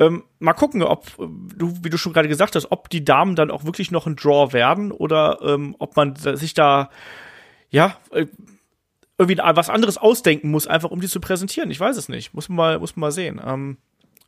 Ähm, 0.00 0.24
mal 0.38 0.54
gucken, 0.54 0.82
ob 0.82 1.08
du, 1.18 1.74
wie 1.82 1.90
du 1.90 1.98
schon 1.98 2.14
gerade 2.14 2.28
gesagt 2.28 2.56
hast, 2.56 2.72
ob 2.72 2.88
die 2.88 3.04
Damen 3.04 3.36
dann 3.36 3.50
auch 3.50 3.64
wirklich 3.64 3.90
noch 3.90 4.06
ein 4.06 4.16
Draw 4.16 4.54
werden 4.54 4.92
oder 4.92 5.40
ähm, 5.42 5.76
ob 5.78 5.94
man 5.94 6.16
sich 6.16 6.54
da 6.54 6.88
ja 7.68 7.98
äh, 8.10 8.26
irgendwie 9.20 9.38
was 9.38 9.68
anderes 9.68 9.98
ausdenken 9.98 10.50
muss, 10.50 10.66
einfach 10.66 10.90
um 10.90 11.00
die 11.00 11.08
zu 11.08 11.20
präsentieren. 11.20 11.70
Ich 11.70 11.78
weiß 11.78 11.96
es 11.96 12.08
nicht. 12.08 12.32
Muss 12.32 12.48
man 12.48 12.56
mal, 12.56 12.78
muss 12.78 12.96
man 12.96 13.00
mal 13.02 13.12
sehen. 13.12 13.40
Ähm, 13.44 13.76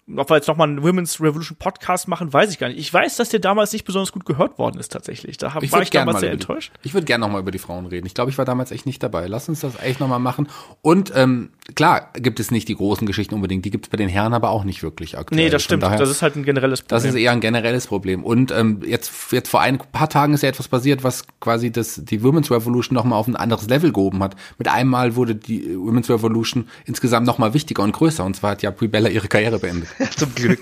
ob 0.08 0.30
wir 0.30 0.36
jetzt 0.36 0.48
nochmal 0.48 0.68
einen 0.68 0.82
Women's 0.82 1.20
Revolution 1.20 1.56
Podcast 1.56 2.08
machen, 2.08 2.32
weiß 2.32 2.50
ich 2.50 2.58
gar 2.58 2.68
nicht. 2.68 2.78
Ich 2.78 2.92
weiß, 2.92 3.16
dass 3.16 3.28
der 3.28 3.38
damals 3.38 3.72
nicht 3.72 3.84
besonders 3.84 4.10
gut 4.10 4.26
gehört 4.26 4.58
worden 4.58 4.80
ist, 4.80 4.90
tatsächlich. 4.90 5.36
Da 5.36 5.54
hab, 5.54 5.62
ich 5.62 5.70
war 5.70 5.80
ich 5.80 5.90
damals 5.90 6.20
sehr 6.20 6.32
enttäuscht. 6.32 6.72
Die, 6.82 6.88
ich 6.88 6.94
würde 6.94 7.04
gerne 7.04 7.24
nochmal 7.24 7.40
über 7.40 7.52
die 7.52 7.58
Frauen 7.58 7.86
reden. 7.86 8.06
Ich 8.06 8.14
glaube, 8.14 8.30
ich 8.30 8.36
war 8.36 8.44
damals 8.44 8.72
echt 8.72 8.84
nicht 8.84 9.00
dabei. 9.02 9.28
Lass 9.28 9.48
uns 9.48 9.60
das 9.60 9.80
echt 9.80 10.00
nochmal 10.00 10.18
machen. 10.18 10.48
Und 10.80 11.12
ähm, 11.14 11.50
klar 11.76 12.10
gibt 12.14 12.40
es 12.40 12.50
nicht 12.50 12.68
die 12.68 12.74
großen 12.74 13.06
Geschichten 13.06 13.34
unbedingt. 13.34 13.64
Die 13.64 13.70
gibt 13.70 13.86
es 13.86 13.90
bei 13.90 13.96
den 13.96 14.08
Herren 14.08 14.34
aber 14.34 14.50
auch 14.50 14.64
nicht 14.64 14.82
wirklich 14.82 15.16
aktuell. 15.16 15.44
Nee, 15.44 15.50
das 15.50 15.62
stimmt. 15.62 15.84
Daher, 15.84 15.98
das 15.98 16.10
ist 16.10 16.20
halt 16.20 16.34
ein 16.34 16.44
generelles 16.44 16.82
Problem. 16.82 16.96
Das 16.96 17.04
ist 17.04 17.14
eher 17.14 17.30
ein 17.30 17.40
generelles 17.40 17.86
Problem. 17.86 18.24
Und 18.24 18.50
ähm, 18.50 18.80
jetzt, 18.84 19.12
jetzt 19.30 19.48
vor 19.48 19.60
ein 19.60 19.78
paar 19.78 20.08
Tagen 20.08 20.34
ist 20.34 20.42
ja 20.42 20.48
etwas 20.48 20.66
passiert, 20.66 21.04
was 21.04 21.24
quasi 21.38 21.70
das, 21.70 22.00
die 22.04 22.24
Women's 22.24 22.50
Revolution 22.50 22.96
nochmal 22.96 23.20
auf 23.20 23.28
ein 23.28 23.36
anderes 23.36 23.68
Level 23.68 23.92
gehoben 23.92 24.20
hat. 24.22 24.34
Mit 24.58 24.66
einem 24.66 24.90
Mal 24.90 25.14
wurde 25.14 25.36
die 25.36 25.76
Women's 25.78 26.10
Revolution 26.10 26.68
insgesamt 26.86 27.24
nochmal 27.26 27.54
wichtiger 27.54 27.84
und 27.84 27.92
größer. 27.92 28.24
Und 28.24 28.34
zwar 28.34 28.50
hat 28.50 28.62
ja 28.62 28.72
Brie 28.72 28.88
Bella 28.88 29.08
ihre 29.08 29.28
Karriere 29.28 29.60
beendet. 29.60 29.91
Zum 30.16 30.34
Glück. 30.34 30.60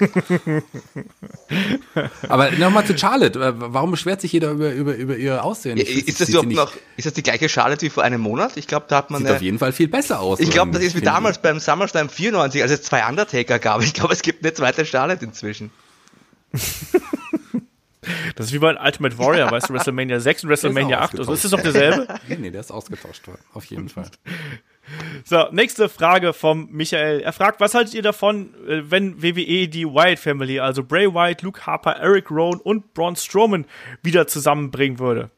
Aber 2.28 2.50
nochmal 2.52 2.86
zu 2.86 2.96
Charlotte. 2.96 3.54
Warum 3.56 3.90
beschwert 3.90 4.20
sich 4.20 4.32
jeder 4.32 4.50
über, 4.50 4.72
über, 4.72 4.94
über 4.94 5.16
ihr 5.16 5.44
Aussehen? 5.44 5.76
Ja, 5.76 5.84
ist, 5.84 6.20
das 6.20 6.28
überhaupt 6.28 6.50
noch, 6.50 6.72
ist 6.96 7.06
das 7.06 7.12
die 7.12 7.22
gleiche 7.22 7.48
Charlotte 7.48 7.82
wie 7.82 7.90
vor 7.90 8.02
einem 8.02 8.20
Monat? 8.20 8.56
Ich 8.56 8.66
glaube, 8.66 8.86
da 8.88 8.96
hat 8.98 9.10
man. 9.10 9.20
Sieht 9.20 9.28
eine, 9.28 9.36
auf 9.36 9.42
jeden 9.42 9.58
Fall 9.58 9.72
viel 9.72 9.88
besser 9.88 10.20
aus. 10.20 10.40
Ich 10.40 10.50
glaube, 10.50 10.72
das 10.72 10.82
ist 10.82 10.96
wie 10.96 11.00
damals 11.00 11.36
ich. 11.36 11.42
beim 11.42 11.60
SummerSlam 11.60 12.08
94, 12.08 12.62
als 12.62 12.72
es 12.72 12.82
zwei 12.82 13.06
Undertaker 13.06 13.58
gab. 13.58 13.82
Ich 13.82 13.94
glaube, 13.94 14.12
es 14.12 14.22
gibt 14.22 14.44
eine 14.44 14.54
zweite 14.54 14.84
Charlotte 14.84 15.24
inzwischen. 15.24 15.70
Das 18.34 18.46
ist 18.46 18.52
wie 18.52 18.58
bei 18.58 18.74
Ultimate 18.80 19.18
Warrior, 19.18 19.50
weißt 19.50 19.68
du, 19.68 19.74
WrestleMania 19.74 20.20
6 20.20 20.44
und 20.44 20.50
WrestleMania 20.50 21.00
8. 21.00 21.18
Also 21.18 21.32
ist 21.32 21.44
es 21.44 21.50
doch 21.50 21.60
derselbe? 21.60 22.06
nee, 22.28 22.36
nee, 22.36 22.50
der 22.50 22.62
ist 22.62 22.70
ausgetauscht 22.70 23.26
worden. 23.28 23.42
Auf 23.52 23.66
jeden 23.66 23.88
Fall. 23.88 24.10
So, 25.24 25.44
nächste 25.52 25.88
Frage 25.88 26.32
vom 26.32 26.68
Michael. 26.70 27.20
Er 27.20 27.32
fragt, 27.32 27.60
was 27.60 27.74
haltet 27.74 27.94
ihr 27.94 28.02
davon, 28.02 28.54
äh, 28.66 28.82
wenn 28.90 29.22
WWE 29.22 29.68
die 29.68 29.86
Wyatt 29.86 30.18
Family, 30.18 30.60
also 30.60 30.82
Bray 30.82 31.12
Wyatt, 31.12 31.42
Luke 31.42 31.66
Harper, 31.66 31.96
Eric 31.96 32.30
Rowan 32.30 32.60
und 32.60 32.94
Braun 32.94 33.16
Strowman 33.16 33.66
wieder 34.02 34.26
zusammenbringen 34.26 34.98
würde? 34.98 35.30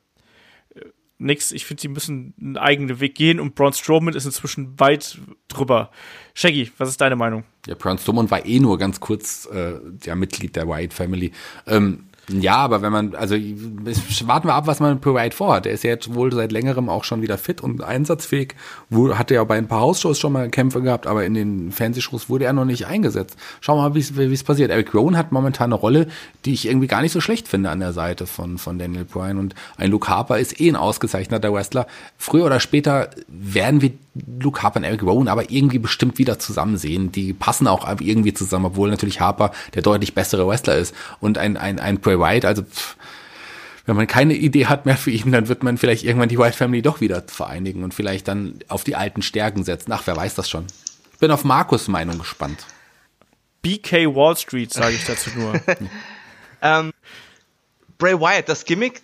Äh, 0.74 0.86
nix, 1.18 1.52
ich 1.52 1.66
finde, 1.66 1.80
sie 1.80 1.88
müssen 1.88 2.34
einen 2.40 2.56
eigenen 2.56 3.00
Weg 3.00 3.14
gehen 3.14 3.40
und 3.40 3.54
Braun 3.54 3.72
Strowman 3.72 4.14
ist 4.14 4.24
inzwischen 4.24 4.78
weit 4.78 5.18
drüber. 5.48 5.90
Shaggy, 6.34 6.70
was 6.78 6.88
ist 6.88 7.00
deine 7.00 7.16
Meinung? 7.16 7.44
Ja, 7.66 7.74
Braun 7.74 7.98
Strowman 7.98 8.30
war 8.30 8.46
eh 8.46 8.60
nur 8.60 8.78
ganz 8.78 9.00
kurz 9.00 9.46
äh, 9.52 9.74
ja, 10.04 10.14
Mitglied 10.14 10.56
der 10.56 10.68
Wyatt 10.68 10.94
Family. 10.94 11.32
Ähm, 11.66 12.06
ja, 12.28 12.56
aber 12.56 12.82
wenn 12.82 12.92
man, 12.92 13.14
also 13.16 13.34
warten 13.34 14.46
wir 14.46 14.54
ab, 14.54 14.68
was 14.68 14.78
man 14.78 14.94
mit 14.94 15.00
Provide 15.00 15.34
vorhat. 15.34 15.66
Er 15.66 15.72
ist 15.72 15.82
ja 15.82 15.90
jetzt 15.90 16.14
wohl 16.14 16.32
seit 16.32 16.52
längerem 16.52 16.88
auch 16.88 17.02
schon 17.02 17.20
wieder 17.20 17.36
fit 17.36 17.60
und 17.60 17.82
einsatzfähig. 17.82 18.54
Wo, 18.90 19.16
hatte 19.16 19.34
ja 19.34 19.42
bei 19.42 19.58
ein 19.58 19.66
paar 19.66 19.80
Hausshows 19.80 20.20
schon 20.20 20.32
mal 20.32 20.48
Kämpfe 20.48 20.82
gehabt, 20.82 21.08
aber 21.08 21.24
in 21.24 21.34
den 21.34 21.72
Fernsehshows 21.72 22.28
wurde 22.28 22.44
er 22.44 22.52
noch 22.52 22.64
nicht 22.64 22.86
eingesetzt. 22.86 23.36
Schauen 23.60 23.78
wir 23.78 23.88
mal, 23.88 23.94
wie 23.94 24.32
es 24.34 24.44
passiert. 24.44 24.70
Eric 24.70 24.94
Rowan 24.94 25.16
hat 25.16 25.32
momentan 25.32 25.72
eine 25.72 25.74
Rolle, 25.74 26.06
die 26.44 26.52
ich 26.52 26.66
irgendwie 26.66 26.86
gar 26.86 27.02
nicht 27.02 27.12
so 27.12 27.20
schlecht 27.20 27.48
finde 27.48 27.70
an 27.70 27.80
der 27.80 27.92
Seite 27.92 28.26
von, 28.26 28.56
von 28.56 28.78
Daniel 28.78 29.04
Bryan. 29.04 29.38
Und 29.38 29.56
ein 29.76 29.90
Luke 29.90 30.08
Harper 30.08 30.38
ist 30.38 30.60
eh 30.60 30.68
ein 30.68 30.76
ausgezeichneter 30.76 31.52
Wrestler. 31.52 31.88
Früher 32.18 32.46
oder 32.46 32.60
später 32.60 33.10
werden 33.26 33.82
wir 33.82 33.92
Luke 34.14 34.62
Harper 34.62 34.78
und 34.78 34.84
Eric 34.84 35.02
Rowan 35.02 35.28
aber 35.28 35.50
irgendwie 35.50 35.78
bestimmt 35.78 36.18
wieder 36.18 36.38
zusammen 36.38 36.76
sehen. 36.76 37.12
Die 37.12 37.32
passen 37.32 37.66
auch 37.66 37.88
irgendwie 38.00 38.34
zusammen, 38.34 38.66
obwohl 38.66 38.90
natürlich 38.90 39.20
Harper 39.20 39.52
der 39.74 39.82
deutlich 39.82 40.14
bessere 40.14 40.46
Wrestler 40.46 40.76
ist. 40.76 40.94
Und 41.20 41.38
ein, 41.38 41.56
ein, 41.56 41.78
ein 41.78 41.98
Bray 41.98 42.18
Wyatt, 42.18 42.44
also 42.44 42.62
pff, 42.62 42.96
wenn 43.86 43.96
man 43.96 44.06
keine 44.06 44.34
Idee 44.34 44.66
hat 44.66 44.86
mehr 44.86 44.96
für 44.96 45.10
ihn, 45.10 45.32
dann 45.32 45.48
wird 45.48 45.62
man 45.62 45.76
vielleicht 45.76 46.04
irgendwann 46.04 46.28
die 46.28 46.38
White 46.38 46.56
Family 46.56 46.82
doch 46.82 47.00
wieder 47.00 47.22
vereinigen 47.26 47.82
und 47.82 47.94
vielleicht 47.94 48.28
dann 48.28 48.58
auf 48.68 48.84
die 48.84 48.94
alten 48.94 49.22
Stärken 49.22 49.64
setzen. 49.64 49.92
Ach, 49.92 50.02
wer 50.04 50.16
weiß 50.16 50.34
das 50.34 50.48
schon. 50.48 50.66
Ich 51.12 51.18
bin 51.18 51.30
auf 51.30 51.44
Markus 51.44 51.88
Meinung 51.88 52.18
gespannt. 52.18 52.64
BK 53.62 54.14
Wall 54.14 54.36
Street, 54.36 54.72
sage 54.72 54.94
ich 54.94 55.04
dazu 55.04 55.30
nur. 55.36 55.60
ähm, 56.62 56.92
Bray 57.98 58.18
Wyatt, 58.18 58.48
das 58.48 58.64
Gimmick, 58.64 59.02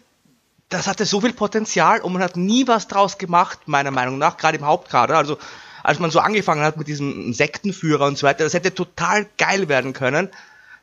das 0.69 0.87
hatte 0.87 1.07
so 1.07 1.21
viel 1.21 1.33
Potenzial 1.33 2.01
und 2.01 2.13
man 2.13 2.23
hat 2.23 2.37
nie 2.37 2.67
was 2.67 2.89
draus 2.89 3.19
gemacht, 3.19 3.61
meiner 3.67 3.91
Meinung 3.91 4.19
nach, 4.19 4.37
gerade 4.37 4.59
im 4.59 4.67
Hauptkader. 4.67 5.17
Also 5.17 5.39
als 5.83 5.99
man 5.99 6.11
so 6.11 6.21
angefangen 6.21 6.63
hat 6.63 6.77
mit 6.77 6.89
diesem 6.89 7.33
Sektenführer 7.33 8.07
und 8.07 8.19
so 8.19 8.27
weiter, 8.27 8.45
das 8.45 8.55
hätte 8.55 8.75
total 8.75 9.27
geil 9.39 9.69
werden 9.69 9.93
können, 9.93 10.29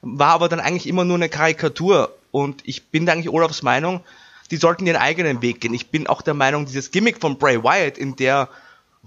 war 0.01 0.29
aber 0.29 0.49
dann 0.49 0.59
eigentlich 0.59 0.87
immer 0.87 1.05
nur 1.05 1.17
eine 1.17 1.29
Karikatur. 1.29 2.15
Und 2.31 2.61
ich 2.65 2.87
bin 2.87 3.05
da 3.05 3.13
eigentlich 3.13 3.29
Olafs 3.29 3.61
Meinung, 3.61 4.03
die 4.51 4.57
sollten 4.57 4.85
ihren 4.87 4.97
eigenen 4.97 5.41
Weg 5.41 5.61
gehen. 5.61 5.73
Ich 5.73 5.89
bin 5.89 6.07
auch 6.07 6.21
der 6.21 6.33
Meinung, 6.33 6.65
dieses 6.65 6.91
Gimmick 6.91 7.21
von 7.21 7.37
Bray 7.37 7.63
Wyatt 7.63 7.97
in 7.97 8.15
der 8.15 8.49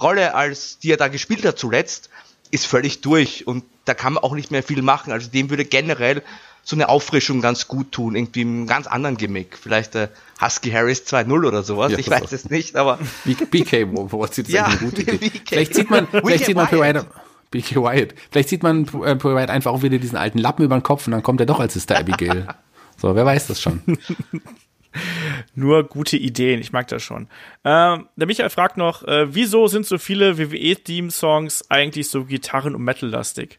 Rolle, 0.00 0.34
als 0.34 0.78
die 0.78 0.92
er 0.92 0.96
da 0.96 1.08
gespielt 1.08 1.44
hat 1.44 1.58
zuletzt, 1.58 2.10
ist 2.50 2.66
völlig 2.66 3.00
durch 3.00 3.46
und 3.46 3.64
da 3.84 3.94
kann 3.94 4.14
man 4.14 4.22
auch 4.22 4.34
nicht 4.34 4.50
mehr 4.50 4.62
viel 4.62 4.82
machen. 4.82 5.12
Also 5.12 5.28
dem 5.28 5.50
würde 5.50 5.64
generell 5.64 6.22
so 6.68 6.76
eine 6.76 6.90
Auffrischung 6.90 7.40
ganz 7.40 7.66
gut 7.66 7.92
tun, 7.92 8.14
irgendwie 8.14 8.42
einen 8.42 8.66
ganz 8.66 8.86
anderen 8.86 9.16
Gimmick. 9.16 9.56
Vielleicht 9.56 9.94
äh, 9.94 10.08
Husky 10.38 10.70
Harris 10.70 11.06
2.0 11.06 11.46
oder 11.48 11.62
sowas, 11.62 11.92
ja, 11.92 11.98
ich 11.98 12.10
weiß 12.10 12.30
es 12.32 12.50
nicht, 12.50 12.76
aber. 12.76 12.98
BK, 13.24 13.90
wo, 13.90 14.12
wo 14.12 14.26
sieht 14.26 14.48
das 14.48 14.54
ja, 14.54 14.66
eine 14.66 14.76
gute 14.76 15.00
Idee? 15.00 15.32
Vielleicht 15.46 15.74
sieht 15.74 15.88
man, 15.88 16.06
vielleicht 16.08 16.44
sieht 16.44 16.56
man 16.56 16.70
Wyatt. 16.70 17.06
BK 17.50 17.76
Wyatt. 17.76 18.14
Vielleicht 18.30 18.50
sieht 18.50 18.62
man 18.62 18.84
äh, 18.84 19.24
Wyatt 19.24 19.48
einfach 19.48 19.72
auch 19.72 19.80
wieder 19.80 19.96
diesen 19.96 20.18
alten 20.18 20.36
Lappen 20.36 20.62
über 20.62 20.76
den 20.76 20.82
Kopf 20.82 21.06
und 21.06 21.12
dann 21.12 21.22
kommt 21.22 21.40
er 21.40 21.46
doch 21.46 21.58
als 21.58 21.72
Sister 21.72 21.96
Abigail. 21.96 22.46
so, 22.98 23.14
wer 23.14 23.24
weiß 23.24 23.46
das 23.46 23.62
schon. 23.62 23.80
Nur 25.54 25.84
gute 25.84 26.18
Ideen, 26.18 26.60
ich 26.60 26.72
mag 26.72 26.86
das 26.88 27.02
schon. 27.02 27.28
Ähm, 27.64 28.08
der 28.16 28.26
Michael 28.26 28.50
fragt 28.50 28.76
noch, 28.76 29.04
äh, 29.04 29.34
wieso 29.34 29.68
sind 29.68 29.86
so 29.86 29.96
viele 29.96 30.36
WWE-Theme-Songs 30.36 31.70
eigentlich 31.70 32.10
so 32.10 32.26
Gitarren- 32.26 32.74
und 32.74 32.84
Metal-lastig? 32.84 33.58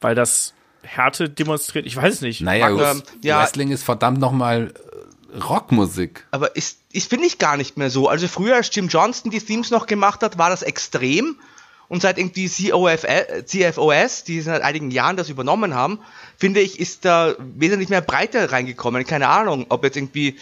Weil 0.00 0.14
das 0.14 0.54
Härte 0.82 1.28
demonstriert? 1.28 1.86
Ich 1.86 1.96
weiß 1.96 2.14
es 2.14 2.20
nicht. 2.20 2.40
Naja, 2.40 2.68
ähm, 2.70 3.02
ja, 3.22 3.40
Wrestling 3.40 3.70
ist 3.70 3.84
verdammt 3.84 4.18
nochmal 4.18 4.72
äh, 5.32 5.38
Rockmusik. 5.38 6.26
Aber 6.30 6.56
ist, 6.56 6.78
ist 6.92 7.08
finde 7.08 7.26
ich 7.26 7.38
gar 7.38 7.56
nicht 7.56 7.76
mehr 7.76 7.90
so. 7.90 8.08
Also 8.08 8.28
früher, 8.28 8.56
als 8.56 8.74
Jim 8.74 8.88
Johnston 8.88 9.30
die 9.30 9.40
Themes 9.40 9.70
noch 9.70 9.86
gemacht 9.86 10.22
hat, 10.22 10.38
war 10.38 10.50
das 10.50 10.62
extrem. 10.62 11.36
Und 11.88 12.00
seit 12.00 12.16
irgendwie 12.16 12.48
COF, 12.48 13.04
CFOS, 13.44 14.24
die 14.24 14.40
seit 14.40 14.62
einigen 14.62 14.90
Jahren 14.90 15.18
das 15.18 15.28
übernommen 15.28 15.74
haben, 15.74 15.98
finde 16.38 16.60
ich, 16.60 16.80
ist 16.80 17.04
da 17.04 17.34
wesentlich 17.38 17.90
mehr 17.90 18.00
Breite 18.00 18.50
reingekommen. 18.50 19.04
Keine 19.04 19.28
Ahnung, 19.28 19.66
ob 19.68 19.84
jetzt 19.84 19.98
irgendwie 19.98 20.38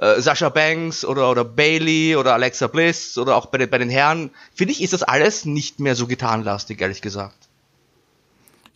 äh, 0.00 0.20
Sascha 0.22 0.48
Banks 0.48 1.04
oder, 1.04 1.30
oder 1.30 1.44
Bailey 1.44 2.16
oder 2.16 2.32
Alexa 2.32 2.66
Bliss 2.66 3.18
oder 3.18 3.36
auch 3.36 3.46
bei 3.46 3.58
den, 3.58 3.68
bei 3.68 3.76
den 3.76 3.90
Herren, 3.90 4.30
finde 4.54 4.72
ich, 4.72 4.82
ist 4.82 4.94
das 4.94 5.02
alles 5.02 5.44
nicht 5.44 5.80
mehr 5.80 5.94
so 5.94 6.06
gitarrenlastig, 6.06 6.80
ehrlich 6.80 7.02
gesagt. 7.02 7.49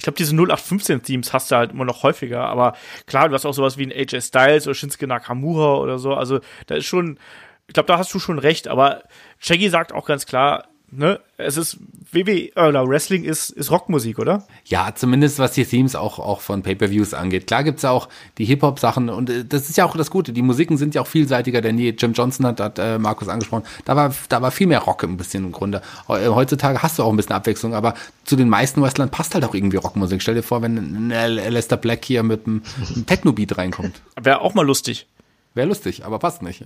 Ich 0.05 0.07
glaube, 0.07 0.19
diese 0.19 0.35
0815-Themes 0.37 1.33
hast 1.33 1.51
du 1.51 1.57
halt 1.57 1.73
immer 1.73 1.87
noch 1.87 2.03
häufiger, 2.03 2.45
aber 2.45 2.75
klar, 3.07 3.31
du 3.31 3.35
hast 3.35 3.47
auch 3.47 3.55
sowas 3.55 3.79
wie 3.79 3.87
ein 3.87 3.91
AJ 3.91 4.21
Styles 4.21 4.67
oder 4.67 4.75
Shinsuke 4.75 5.07
Nakamura 5.07 5.79
oder 5.79 5.99
so. 5.99 6.13
Also 6.13 6.41
da 6.67 6.75
ist 6.75 6.85
schon 6.85 7.19
ich 7.67 7.75
glaube, 7.75 7.87
da 7.87 7.99
hast 7.99 8.13
du 8.13 8.19
schon 8.19 8.39
recht, 8.39 8.69
aber 8.69 9.05
Shaggy 9.39 9.69
sagt 9.69 9.93
auch 9.93 10.07
ganz 10.07 10.27
klar, 10.27 10.69
ne, 10.97 11.21
es 11.37 11.57
ist 11.57 11.79
WWE 12.13 12.51
oder 12.55 12.87
Wrestling 12.89 13.25
ist, 13.25 13.51
ist 13.51 13.71
Rockmusik, 13.71 14.19
oder? 14.19 14.47
Ja, 14.65 14.95
zumindest 14.95 15.39
was 15.39 15.53
die 15.53 15.65
Themes 15.65 15.97
auch, 15.97 16.19
auch 16.19 16.41
von 16.41 16.63
Pay-Per-Views 16.63 17.15
angeht. 17.15 17.47
Klar 17.47 17.65
gibt's 17.65 17.83
ja 17.83 17.91
auch 17.91 18.09
die 18.39 18.45
Hip-Hop-Sachen 18.45 19.09
und 19.09 19.31
äh, 19.31 19.45
das 19.45 19.69
ist 19.69 19.77
ja 19.77 19.85
auch 19.85 19.97
das 19.97 20.11
Gute. 20.11 20.33
Die 20.33 20.43
Musiken 20.43 20.77
sind 20.77 20.95
ja 20.95 21.03
auch 21.03 21.07
vielseitiger 21.07 21.61
denn 21.61 21.79
je. 21.79 21.95
Jim 21.97 22.13
Johnson 22.13 22.47
hat, 22.47 22.61
hat 22.61 22.79
äh, 22.79 22.99
Markus 22.99 23.29
angesprochen. 23.29 23.65
Da 23.85 23.97
war, 23.97 24.15
da 24.29 24.43
war 24.43 24.51
viel 24.51 24.67
mehr 24.67 24.81
Rock 24.81 25.03
ein 25.05 25.17
bisschen 25.17 25.45
im 25.45 25.53
Grunde. 25.53 25.83
Äh, 26.09 26.29
heutzutage 26.29 26.83
hast 26.83 26.99
du 26.99 27.03
auch 27.03 27.11
ein 27.11 27.17
bisschen 27.17 27.35
Abwechslung, 27.35 27.75
aber 27.75 27.95
zu 28.25 28.37
den 28.37 28.49
meisten 28.49 28.83
Wrestlern 28.83 29.11
passt 29.11 29.35
halt 29.35 29.45
auch 29.45 29.55
irgendwie 29.55 29.77
Rockmusik. 29.77 30.23
Stell 30.23 30.35
dir 30.35 30.43
vor, 30.43 30.63
wenn 30.63 31.11
Lester 31.11 31.77
Black 31.77 32.05
hier 32.05 32.23
mit 32.23 32.47
einem, 32.47 32.63
einem 32.95 33.07
Techno-Beat 33.07 33.59
reinkommt. 33.59 34.01
Wäre 34.21 34.41
auch 34.41 34.55
mal 34.55 34.67
lustig. 34.67 35.07
Wäre 35.55 35.69
lustig, 35.69 36.05
aber 36.05 36.19
passt 36.19 36.43
nicht. 36.43 36.65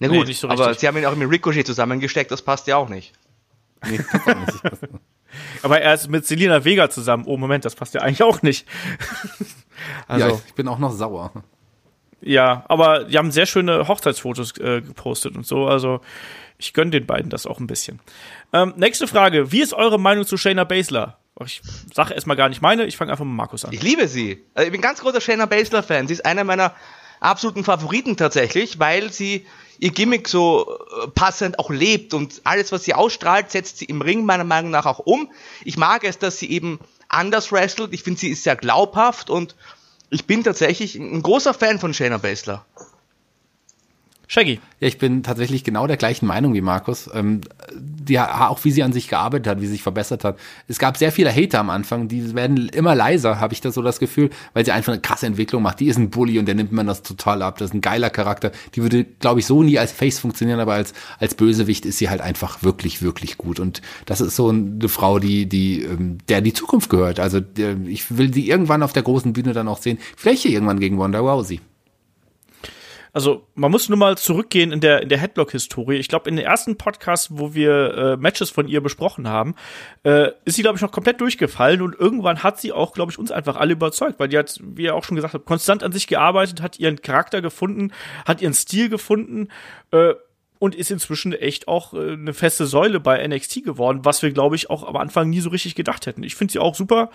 Na 0.00 0.08
gut, 0.08 0.28
nee, 0.28 0.32
so 0.32 0.48
aber 0.48 0.74
sie 0.74 0.86
haben 0.86 0.96
ihn 0.96 1.06
auch 1.06 1.16
mit 1.16 1.28
Ricochet 1.28 1.66
zusammengesteckt, 1.66 2.30
das 2.30 2.42
passt 2.42 2.68
ja 2.68 2.76
auch 2.76 2.88
nicht. 2.88 3.12
Nee, 3.86 4.00
auch 4.12 4.46
nicht. 4.46 4.62
aber 5.62 5.80
er 5.80 5.94
ist 5.94 6.08
mit 6.08 6.26
Selina 6.26 6.64
Vega 6.64 6.90
zusammen. 6.90 7.24
Oh, 7.26 7.36
Moment, 7.36 7.64
das 7.64 7.74
passt 7.74 7.94
ja 7.94 8.00
eigentlich 8.00 8.22
auch 8.22 8.42
nicht. 8.42 8.66
also, 10.08 10.28
ja, 10.28 10.40
ich 10.46 10.54
bin 10.54 10.68
auch 10.68 10.78
noch 10.78 10.92
sauer. 10.92 11.32
Ja, 12.20 12.64
aber 12.68 13.04
die 13.04 13.16
haben 13.16 13.30
sehr 13.30 13.46
schöne 13.46 13.86
Hochzeitsfotos 13.86 14.56
äh, 14.58 14.80
gepostet 14.80 15.36
und 15.36 15.46
so. 15.46 15.66
Also 15.66 16.00
ich 16.58 16.74
gönne 16.74 16.90
den 16.90 17.06
beiden 17.06 17.30
das 17.30 17.46
auch 17.46 17.60
ein 17.60 17.68
bisschen. 17.68 18.00
Ähm, 18.52 18.74
nächste 18.76 19.06
Frage. 19.06 19.52
Wie 19.52 19.60
ist 19.60 19.72
eure 19.72 19.98
Meinung 20.00 20.26
zu 20.26 20.36
Shayna 20.36 20.64
Baszler? 20.64 21.18
Ich 21.44 21.62
sage 21.94 22.14
erstmal 22.14 22.36
gar 22.36 22.48
nicht 22.48 22.62
meine, 22.62 22.84
ich 22.86 22.96
fange 22.96 23.12
einfach 23.12 23.24
mit 23.24 23.34
Markus 23.34 23.64
an. 23.64 23.72
Ich 23.72 23.82
liebe 23.82 24.08
sie. 24.08 24.44
Also 24.54 24.66
ich 24.66 24.72
bin 24.72 24.80
ganz 24.80 25.00
großer 25.00 25.20
Shayna 25.20 25.46
Baszler-Fan. 25.46 26.08
Sie 26.08 26.14
ist 26.14 26.26
einer 26.26 26.42
meiner 26.42 26.74
absoluten 27.20 27.62
Favoriten 27.62 28.16
tatsächlich, 28.16 28.80
weil 28.80 29.12
sie 29.12 29.46
ihr 29.78 29.90
Gimmick 29.90 30.28
so 30.28 30.78
äh, 31.02 31.08
passend 31.08 31.58
auch 31.58 31.70
lebt 31.70 32.14
und 32.14 32.40
alles, 32.44 32.72
was 32.72 32.84
sie 32.84 32.94
ausstrahlt, 32.94 33.50
setzt 33.50 33.78
sie 33.78 33.86
im 33.86 34.02
Ring 34.02 34.24
meiner 34.24 34.44
Meinung 34.44 34.70
nach 34.70 34.86
auch 34.86 34.98
um. 34.98 35.30
Ich 35.64 35.76
mag 35.76 36.04
es, 36.04 36.18
dass 36.18 36.38
sie 36.38 36.50
eben 36.50 36.80
anders 37.08 37.52
wrestelt. 37.52 37.92
Ich 37.92 38.02
finde, 38.02 38.20
sie 38.20 38.30
ist 38.30 38.42
sehr 38.42 38.56
glaubhaft 38.56 39.30
und 39.30 39.54
ich 40.10 40.26
bin 40.26 40.42
tatsächlich 40.42 40.94
ein 40.94 41.22
großer 41.22 41.54
Fan 41.54 41.78
von 41.78 41.94
Shayna 41.94 42.18
Baszler. 42.18 42.64
Shaggy. 44.30 44.60
Ja, 44.80 44.88
ich 44.88 44.98
bin 44.98 45.22
tatsächlich 45.22 45.64
genau 45.64 45.86
der 45.86 45.96
gleichen 45.96 46.26
Meinung 46.26 46.52
wie 46.52 46.60
Markus. 46.60 47.08
Ähm, 47.14 47.40
die, 47.74 48.20
auch 48.20 48.62
wie 48.62 48.70
sie 48.70 48.82
an 48.82 48.92
sich 48.92 49.08
gearbeitet 49.08 49.46
hat, 49.46 49.60
wie 49.62 49.64
sie 49.64 49.72
sich 49.72 49.82
verbessert 49.82 50.22
hat. 50.22 50.38
Es 50.68 50.78
gab 50.78 50.98
sehr 50.98 51.12
viele 51.12 51.34
Hater 51.34 51.60
am 51.60 51.70
Anfang, 51.70 52.08
die 52.08 52.34
werden 52.34 52.68
immer 52.68 52.94
leiser, 52.94 53.40
habe 53.40 53.54
ich 53.54 53.62
da 53.62 53.70
so 53.70 53.80
das 53.80 53.98
Gefühl, 53.98 54.28
weil 54.52 54.66
sie 54.66 54.72
einfach 54.72 54.92
eine 54.92 55.00
krasse 55.00 55.24
Entwicklung 55.24 55.62
macht. 55.62 55.80
Die 55.80 55.86
ist 55.86 55.96
ein 55.96 56.10
Bully 56.10 56.38
und 56.38 56.44
der 56.44 56.54
nimmt 56.54 56.72
man 56.72 56.86
das 56.86 57.02
total 57.02 57.40
ab. 57.40 57.56
Das 57.56 57.70
ist 57.70 57.74
ein 57.74 57.80
geiler 57.80 58.10
Charakter. 58.10 58.52
Die 58.74 58.82
würde, 58.82 59.04
glaube 59.04 59.40
ich, 59.40 59.46
so 59.46 59.62
nie 59.62 59.78
als 59.78 59.92
Face 59.92 60.18
funktionieren, 60.18 60.60
aber 60.60 60.74
als, 60.74 60.92
als 61.18 61.34
Bösewicht 61.34 61.86
ist 61.86 61.96
sie 61.96 62.10
halt 62.10 62.20
einfach 62.20 62.62
wirklich, 62.62 63.00
wirklich 63.00 63.38
gut. 63.38 63.58
Und 63.60 63.80
das 64.04 64.20
ist 64.20 64.36
so 64.36 64.50
eine 64.50 64.90
Frau, 64.90 65.18
die, 65.18 65.46
die, 65.46 65.84
ähm, 65.84 66.18
der 66.28 66.42
die 66.42 66.52
Zukunft 66.52 66.90
gehört. 66.90 67.18
Also 67.18 67.40
der, 67.40 67.78
ich 67.86 68.18
will 68.18 68.34
sie 68.34 68.46
irgendwann 68.46 68.82
auf 68.82 68.92
der 68.92 69.04
großen 69.04 69.32
Bühne 69.32 69.54
dann 69.54 69.68
auch 69.68 69.80
sehen. 69.80 69.98
Vielleicht 70.18 70.42
hier 70.42 70.52
irgendwann 70.52 70.80
gegen 70.80 70.98
Wanda 70.98 71.20
Rousey 71.20 71.60
also 73.12 73.46
man 73.54 73.70
muss 73.70 73.88
nur 73.88 73.98
mal 73.98 74.16
zurückgehen 74.16 74.72
in 74.72 74.80
der 74.80 75.02
in 75.02 75.08
der 75.08 75.18
Headlock-Historie. 75.18 75.96
Ich 75.96 76.08
glaube, 76.08 76.28
in 76.28 76.36
den 76.36 76.44
ersten 76.44 76.76
Podcast, 76.76 77.28
wo 77.32 77.54
wir 77.54 77.94
äh, 77.94 78.16
Matches 78.16 78.50
von 78.50 78.68
ihr 78.68 78.80
besprochen 78.80 79.28
haben, 79.28 79.54
äh, 80.04 80.30
ist 80.44 80.56
sie 80.56 80.62
glaube 80.62 80.76
ich 80.76 80.82
noch 80.82 80.92
komplett 80.92 81.20
durchgefallen 81.20 81.82
und 81.82 81.94
irgendwann 81.98 82.42
hat 82.42 82.60
sie 82.60 82.72
auch, 82.72 82.92
glaube 82.92 83.12
ich, 83.12 83.18
uns 83.18 83.30
einfach 83.30 83.56
alle 83.56 83.72
überzeugt, 83.72 84.18
weil 84.18 84.28
die 84.28 84.38
hat, 84.38 84.58
wie 84.62 84.84
ihr 84.84 84.94
auch 84.94 85.04
schon 85.04 85.16
gesagt 85.16 85.34
habt, 85.34 85.46
konstant 85.46 85.82
an 85.82 85.92
sich 85.92 86.06
gearbeitet, 86.06 86.62
hat 86.62 86.78
ihren 86.78 87.00
Charakter 87.02 87.40
gefunden, 87.40 87.92
hat 88.24 88.42
ihren 88.42 88.54
Stil 88.54 88.88
gefunden. 88.88 89.48
Äh, 89.90 90.14
und 90.58 90.74
ist 90.74 90.90
inzwischen 90.90 91.32
echt 91.32 91.68
auch 91.68 91.94
äh, 91.94 92.12
eine 92.12 92.34
feste 92.34 92.66
Säule 92.66 93.00
bei 93.00 93.26
NXT 93.26 93.64
geworden, 93.64 94.00
was 94.04 94.22
wir, 94.22 94.30
glaube 94.32 94.56
ich, 94.56 94.70
auch 94.70 94.86
am 94.86 94.96
Anfang 94.96 95.30
nie 95.30 95.40
so 95.40 95.50
richtig 95.50 95.74
gedacht 95.74 96.06
hätten. 96.06 96.22
Ich 96.22 96.36
finde 96.36 96.52
sie 96.52 96.58
auch 96.58 96.74
super 96.74 97.10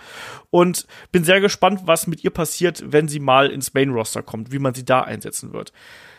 und 0.50 0.86
bin 1.12 1.24
sehr 1.24 1.40
gespannt, 1.40 1.82
was 1.84 2.06
mit 2.06 2.24
ihr 2.24 2.30
passiert, 2.30 2.84
wenn 2.86 3.08
sie 3.08 3.20
mal 3.20 3.50
ins 3.50 3.74
Main 3.74 3.90
Roster 3.90 4.22
kommt, 4.22 4.52
wie 4.52 4.58
man 4.58 4.74
sie 4.74 4.84
da 4.84 5.02
einsetzen 5.02 5.52
wird. 5.52 5.72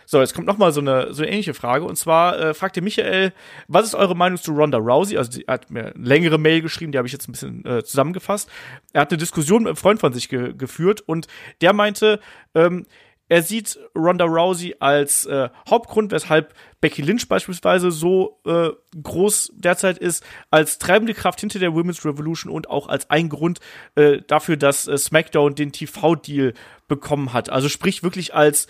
So, 0.07 0.19
jetzt 0.19 0.35
kommt 0.35 0.45
noch 0.45 0.57
mal 0.57 0.71
so 0.71 0.81
eine 0.81 1.13
so 1.13 1.23
eine 1.23 1.31
ähnliche 1.31 1.55
Frage 1.55 1.83
und 1.85 1.95
zwar 1.95 2.39
äh, 2.39 2.53
fragte 2.53 2.81
Michael, 2.81 3.33
was 3.67 3.85
ist 3.87 3.95
eure 3.95 4.15
Meinung 4.15 4.37
zu 4.37 4.53
Ronda 4.53 4.77
Rousey? 4.77 5.17
Also 5.17 5.41
er 5.45 5.55
hat 5.55 5.71
mir 5.71 5.95
eine 5.95 6.05
längere 6.05 6.37
Mail 6.37 6.61
geschrieben, 6.61 6.91
die 6.91 6.97
habe 6.99 7.07
ich 7.07 7.13
jetzt 7.13 7.27
ein 7.27 7.31
bisschen 7.31 7.65
äh, 7.65 7.83
zusammengefasst. 7.83 8.49
Er 8.93 9.01
hat 9.01 9.11
eine 9.11 9.17
Diskussion 9.17 9.63
mit 9.63 9.69
einem 9.69 9.77
Freund 9.77 9.99
von 9.99 10.13
sich 10.13 10.29
ge 10.29 10.53
geführt 10.55 11.01
und 11.01 11.27
der 11.61 11.73
meinte, 11.73 12.19
ähm, 12.53 12.85
er 13.27 13.41
sieht 13.41 13.79
Ronda 13.95 14.25
Rousey 14.25 14.75
als 14.79 15.25
äh, 15.25 15.49
Hauptgrund, 15.69 16.11
weshalb 16.11 16.53
Becky 16.79 17.01
Lynch 17.01 17.27
beispielsweise 17.27 17.89
so 17.89 18.39
äh, 18.45 18.69
groß 19.01 19.53
derzeit 19.55 19.97
ist, 19.97 20.23
als 20.51 20.77
treibende 20.77 21.13
Kraft 21.13 21.39
hinter 21.39 21.59
der 21.59 21.73
Women's 21.73 22.05
Revolution 22.05 22.51
und 22.51 22.69
auch 22.69 22.87
als 22.87 23.09
ein 23.09 23.29
Grund 23.29 23.59
äh, 23.95 24.19
dafür, 24.27 24.57
dass 24.57 24.87
äh, 24.87 24.97
SmackDown 24.97 25.55
den 25.55 25.71
TV-Deal 25.71 26.53
bekommen 26.87 27.33
hat. 27.33 27.49
Also 27.49 27.67
sprich 27.67 28.03
wirklich 28.03 28.35
als 28.35 28.67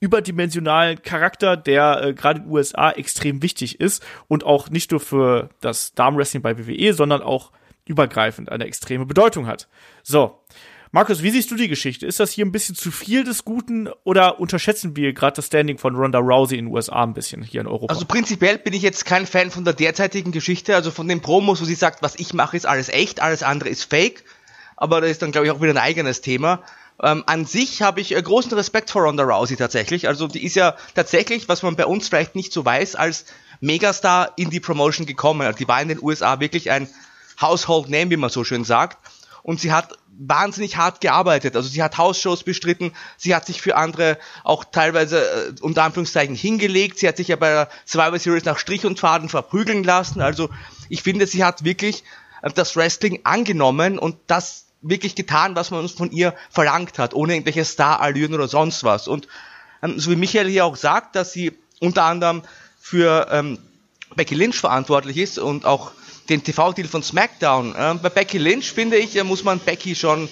überdimensionalen 0.00 1.02
Charakter, 1.02 1.56
der 1.56 2.02
äh, 2.02 2.14
gerade 2.14 2.40
in 2.40 2.44
den 2.46 2.52
USA 2.52 2.90
extrem 2.90 3.42
wichtig 3.42 3.80
ist 3.80 4.04
und 4.28 4.44
auch 4.44 4.68
nicht 4.70 4.90
nur 4.90 5.00
für 5.00 5.48
das 5.60 5.92
Damenwrestling 5.94 6.42
bei 6.42 6.58
WWE, 6.58 6.92
sondern 6.92 7.22
auch 7.22 7.52
übergreifend 7.86 8.52
eine 8.52 8.66
extreme 8.66 9.06
Bedeutung 9.06 9.46
hat. 9.46 9.66
So, 10.02 10.40
Markus, 10.90 11.22
wie 11.22 11.30
siehst 11.30 11.50
du 11.50 11.56
die 11.56 11.68
Geschichte? 11.68 12.06
Ist 12.06 12.18
das 12.18 12.32
hier 12.32 12.46
ein 12.46 12.52
bisschen 12.52 12.74
zu 12.74 12.90
viel 12.90 13.22
des 13.22 13.44
Guten 13.44 13.88
oder 14.04 14.40
unterschätzen 14.40 14.96
wir 14.96 15.12
gerade 15.12 15.36
das 15.36 15.46
Standing 15.46 15.76
von 15.76 15.94
Ronda 15.94 16.18
Rousey 16.18 16.56
in 16.56 16.66
den 16.66 16.74
USA 16.74 17.02
ein 17.02 17.12
bisschen 17.12 17.42
hier 17.42 17.60
in 17.60 17.66
Europa? 17.66 17.92
Also 17.92 18.06
prinzipiell 18.06 18.56
bin 18.58 18.72
ich 18.72 18.82
jetzt 18.82 19.04
kein 19.04 19.26
Fan 19.26 19.50
von 19.50 19.64
der 19.64 19.74
derzeitigen 19.74 20.32
Geschichte, 20.32 20.74
also 20.74 20.90
von 20.90 21.06
den 21.06 21.20
Promos, 21.20 21.60
wo 21.60 21.66
sie 21.66 21.74
sagt, 21.74 22.02
was 22.02 22.16
ich 22.16 22.32
mache, 22.32 22.56
ist 22.56 22.66
alles 22.66 22.88
echt, 22.88 23.20
alles 23.20 23.42
andere 23.42 23.68
ist 23.68 23.84
fake. 23.84 24.24
Aber 24.76 25.00
das 25.00 25.10
ist 25.10 25.22
dann, 25.22 25.32
glaube 25.32 25.46
ich, 25.46 25.52
auch 25.52 25.60
wieder 25.60 25.72
ein 25.72 25.78
eigenes 25.78 26.22
Thema. 26.22 26.62
Ähm, 27.02 27.22
an 27.26 27.44
sich 27.44 27.82
habe 27.82 28.00
ich 28.00 28.16
äh, 28.16 28.22
großen 28.22 28.52
Respekt 28.52 28.90
vor 28.90 29.02
Ronda 29.02 29.24
Rousey 29.24 29.56
tatsächlich. 29.56 30.08
Also 30.08 30.26
die 30.26 30.44
ist 30.44 30.56
ja 30.56 30.74
tatsächlich, 30.94 31.48
was 31.48 31.62
man 31.62 31.76
bei 31.76 31.86
uns 31.86 32.08
vielleicht 32.08 32.34
nicht 32.34 32.52
so 32.52 32.64
weiß, 32.64 32.96
als 32.96 33.26
Megastar 33.60 34.32
in 34.36 34.50
die 34.50 34.60
Promotion 34.60 35.06
gekommen. 35.06 35.42
Also 35.42 35.58
die 35.58 35.68
war 35.68 35.82
in 35.82 35.88
den 35.88 36.02
USA 36.02 36.40
wirklich 36.40 36.70
ein 36.70 36.88
Household 37.40 37.88
Name, 37.88 38.10
wie 38.10 38.16
man 38.16 38.30
so 38.30 38.42
schön 38.42 38.64
sagt. 38.64 38.98
Und 39.42 39.60
sie 39.60 39.72
hat 39.72 39.96
wahnsinnig 40.18 40.76
hart 40.76 41.00
gearbeitet. 41.00 41.54
Also 41.54 41.68
sie 41.68 41.82
hat 41.82 41.96
Hausshows 41.96 42.42
bestritten, 42.42 42.92
sie 43.16 43.34
hat 43.34 43.46
sich 43.46 43.62
für 43.62 43.76
andere 43.76 44.18
auch 44.44 44.64
teilweise 44.64 45.20
äh, 45.20 45.52
unter 45.60 45.84
Anführungszeichen 45.84 46.34
hingelegt, 46.34 46.98
sie 46.98 47.08
hat 47.08 47.16
sich 47.16 47.28
ja 47.28 47.36
bei 47.36 47.50
der 47.50 47.68
Survivor 47.86 48.18
Series 48.18 48.44
nach 48.44 48.58
Strich 48.58 48.84
und 48.84 48.98
Faden 48.98 49.28
verprügeln 49.28 49.84
lassen. 49.84 50.20
Also 50.20 50.50
ich 50.88 51.02
finde, 51.02 51.26
sie 51.26 51.44
hat 51.44 51.64
wirklich 51.64 52.02
äh, 52.42 52.50
das 52.52 52.76
Wrestling 52.76 53.20
angenommen 53.24 53.98
und 53.98 54.16
das 54.26 54.66
wirklich 54.82 55.14
getan, 55.14 55.56
was 55.56 55.70
man 55.70 55.80
uns 55.80 55.92
von 55.92 56.10
ihr 56.10 56.34
verlangt 56.50 56.98
hat, 56.98 57.14
ohne 57.14 57.34
irgendwelche 57.34 57.64
Star-Allüren 57.64 58.34
oder 58.34 58.48
sonst 58.48 58.84
was. 58.84 59.08
Und 59.08 59.28
ähm, 59.82 59.98
so 59.98 60.10
wie 60.10 60.16
Michael 60.16 60.48
hier 60.48 60.64
auch 60.64 60.76
sagt, 60.76 61.16
dass 61.16 61.32
sie 61.32 61.56
unter 61.80 62.04
anderem 62.04 62.42
für 62.80 63.28
ähm, 63.30 63.58
Becky 64.16 64.34
Lynch 64.34 64.58
verantwortlich 64.58 65.16
ist 65.16 65.38
und 65.38 65.64
auch 65.64 65.92
den 66.28 66.44
TV-Deal 66.44 66.88
von 66.88 67.02
SmackDown. 67.02 67.74
Äh, 67.74 67.94
bei 68.02 68.10
Becky 68.10 68.38
Lynch, 68.38 68.72
finde 68.72 68.96
ich, 68.96 69.16
äh, 69.16 69.24
muss 69.24 69.44
man 69.44 69.58
Becky 69.58 69.94
schon 69.94 70.28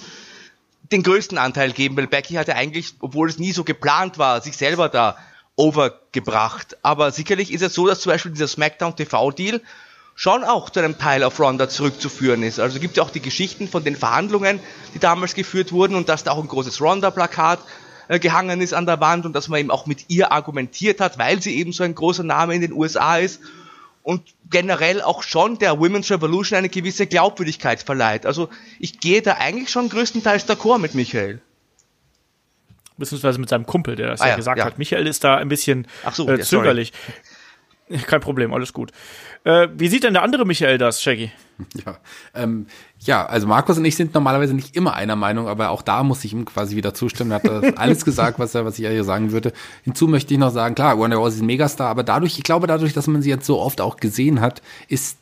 den 0.91 1.03
größten 1.03 1.37
Anteil 1.37 1.71
geben, 1.71 1.97
weil 1.97 2.07
Becky 2.07 2.35
hatte 2.35 2.55
eigentlich, 2.55 2.93
obwohl 2.99 3.29
es 3.29 3.39
nie 3.39 3.51
so 3.51 3.63
geplant 3.63 4.17
war, 4.17 4.41
sich 4.41 4.55
selber 4.55 4.89
da 4.89 5.17
overgebracht. 5.55 6.77
Aber 6.83 7.11
sicherlich 7.11 7.51
ist 7.51 7.61
es 7.61 7.73
so, 7.73 7.87
dass 7.87 7.99
zum 7.99 8.11
Beispiel 8.11 8.31
dieser 8.31 8.47
SmackDown 8.47 8.95
TV-Deal 8.95 9.61
schon 10.15 10.43
auch 10.43 10.69
zu 10.69 10.79
einem 10.79 10.97
Teil 10.97 11.23
auf 11.23 11.39
Ronda 11.39 11.67
zurückzuführen 11.69 12.41
ist. 12.41 12.59
Also 12.59 12.79
gibt 12.79 12.97
es 12.97 13.03
auch 13.03 13.09
die 13.09 13.21
Geschichten 13.21 13.67
von 13.67 13.83
den 13.83 13.95
Verhandlungen, 13.95 14.59
die 14.93 14.99
damals 14.99 15.35
geführt 15.35 15.71
wurden 15.71 15.95
und 15.95 16.09
dass 16.09 16.23
da 16.23 16.31
auch 16.31 16.41
ein 16.41 16.47
großes 16.47 16.81
Ronda-Plakat 16.81 17.59
äh, 18.07 18.19
gehangen 18.19 18.61
ist 18.61 18.73
an 18.73 18.85
der 18.85 18.99
Wand 18.99 19.25
und 19.25 19.33
dass 19.33 19.47
man 19.47 19.59
eben 19.59 19.71
auch 19.71 19.85
mit 19.85 20.05
ihr 20.09 20.31
argumentiert 20.31 21.01
hat, 21.01 21.17
weil 21.17 21.41
sie 21.41 21.55
eben 21.57 21.71
so 21.71 21.83
ein 21.83 21.93
großer 21.93 22.23
Name 22.23 22.55
in 22.55 22.61
den 22.61 22.73
USA 22.73 23.17
ist 23.17 23.41
und 24.07 24.21
generell 24.49 25.01
auch 25.01 25.21
schon 25.21 25.59
der 25.59 25.81
Women's 25.81 26.09
Revolution 26.09 26.57
eine 26.57 26.69
gewisse 26.69 27.07
Glaubwürdigkeit 27.07 27.83
verleiht. 27.83 28.25
Also 28.25 28.47
ich 28.79 29.01
gehe 29.01 29.21
da 29.21 29.33
eigentlich 29.33 29.69
schon 29.69 29.89
größtenteils 29.89 30.47
d'accord 30.47 30.77
mit 30.77 30.95
Michael. 30.95 31.41
Beziehungsweise 32.95 33.37
mit 33.37 33.49
seinem 33.49 33.65
Kumpel, 33.65 33.97
der 33.97 34.07
das 34.07 34.21
ah, 34.21 34.29
ja, 34.29 34.37
gesagt 34.37 34.59
ja. 34.59 34.63
hat. 34.63 34.77
Michael 34.77 35.07
ist 35.07 35.25
da 35.25 35.35
ein 35.35 35.49
bisschen 35.49 35.87
so, 36.13 36.25
äh, 36.29 36.39
zögerlich. 36.39 36.93
Ja, 37.89 37.99
Kein 37.99 38.21
Problem, 38.21 38.53
alles 38.53 38.71
gut. 38.71 38.93
Äh, 39.43 39.67
wie 39.75 39.87
sieht 39.87 40.03
denn 40.03 40.13
der 40.13 40.23
andere 40.23 40.45
Michael 40.45 40.77
das, 40.77 41.01
Shaggy? 41.01 41.31
Ja, 41.85 41.97
ähm, 42.35 42.67
ja, 42.99 43.25
also 43.25 43.47
Markus 43.47 43.79
und 43.79 43.85
ich 43.85 43.95
sind 43.95 44.13
normalerweise 44.13 44.53
nicht 44.53 44.75
immer 44.75 44.93
einer 44.93 45.15
Meinung, 45.15 45.47
aber 45.47 45.71
auch 45.71 45.81
da 45.81 46.03
muss 46.03 46.23
ich 46.23 46.31
ihm 46.31 46.45
quasi 46.45 46.75
wieder 46.75 46.93
zustimmen. 46.93 47.31
Er 47.31 47.41
hat 47.41 47.77
alles 47.79 48.05
gesagt, 48.05 48.37
was 48.37 48.53
er, 48.53 48.63
was 48.63 48.77
ich 48.77 48.87
hier 48.87 49.03
sagen 49.03 49.31
würde. 49.31 49.53
Hinzu 49.83 50.07
möchte 50.07 50.33
ich 50.33 50.39
noch 50.39 50.51
sagen, 50.51 50.75
klar, 50.75 50.99
Wonder 50.99 51.17
Rousey 51.17 51.37
ist 51.37 51.41
ein 51.41 51.47
Megastar, 51.47 51.89
aber 51.89 52.03
dadurch, 52.03 52.37
ich 52.37 52.43
glaube, 52.43 52.67
dadurch, 52.67 52.93
dass 52.93 53.07
man 53.07 53.23
sie 53.23 53.29
jetzt 53.29 53.47
so 53.47 53.59
oft 53.59 53.81
auch 53.81 53.97
gesehen 53.97 54.39
hat, 54.39 54.61
ist 54.87 55.17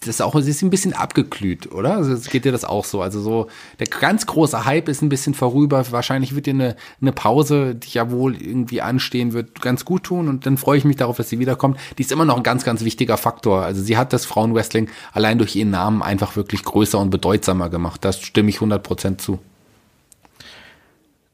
das 0.00 0.08
ist 0.08 0.20
auch, 0.22 0.40
sie 0.40 0.50
ist 0.50 0.62
ein 0.62 0.70
bisschen 0.70 0.94
abgeglüht, 0.94 1.72
oder? 1.72 1.96
Also 1.96 2.30
geht 2.30 2.46
dir 2.46 2.52
das 2.52 2.64
auch 2.64 2.86
so. 2.86 3.02
Also 3.02 3.20
so, 3.20 3.48
der 3.78 3.86
ganz 3.86 4.24
große 4.24 4.64
Hype 4.64 4.88
ist 4.88 5.02
ein 5.02 5.10
bisschen 5.10 5.34
vorüber. 5.34 5.84
Wahrscheinlich 5.90 6.34
wird 6.34 6.46
dir 6.46 6.54
eine, 6.54 6.76
eine 7.02 7.12
Pause, 7.12 7.74
die 7.74 7.90
ja 7.90 8.10
wohl 8.10 8.40
irgendwie 8.40 8.80
anstehen 8.80 9.34
wird, 9.34 9.60
ganz 9.60 9.84
gut 9.84 10.04
tun. 10.04 10.28
Und 10.28 10.46
dann 10.46 10.56
freue 10.56 10.78
ich 10.78 10.84
mich 10.84 10.96
darauf, 10.96 11.18
dass 11.18 11.28
sie 11.28 11.38
wiederkommt. 11.38 11.78
Die 11.98 12.02
ist 12.02 12.12
immer 12.12 12.24
noch 12.24 12.38
ein 12.38 12.42
ganz, 12.42 12.64
ganz 12.64 12.82
wichtiger 12.82 13.18
Faktor. 13.18 13.62
Also 13.62 13.82
sie 13.82 13.98
hat 13.98 14.14
das 14.14 14.24
Frauenwrestling 14.24 14.88
allein 15.12 15.36
durch 15.36 15.54
ihren 15.54 15.70
Namen 15.70 16.02
einfach 16.02 16.34
wirklich 16.34 16.62
größer 16.62 16.98
und 16.98 17.10
bedeutsamer 17.10 17.68
gemacht. 17.68 18.02
Das 18.02 18.22
stimme 18.22 18.48
ich 18.48 18.56
100% 18.56 19.18
zu. 19.18 19.38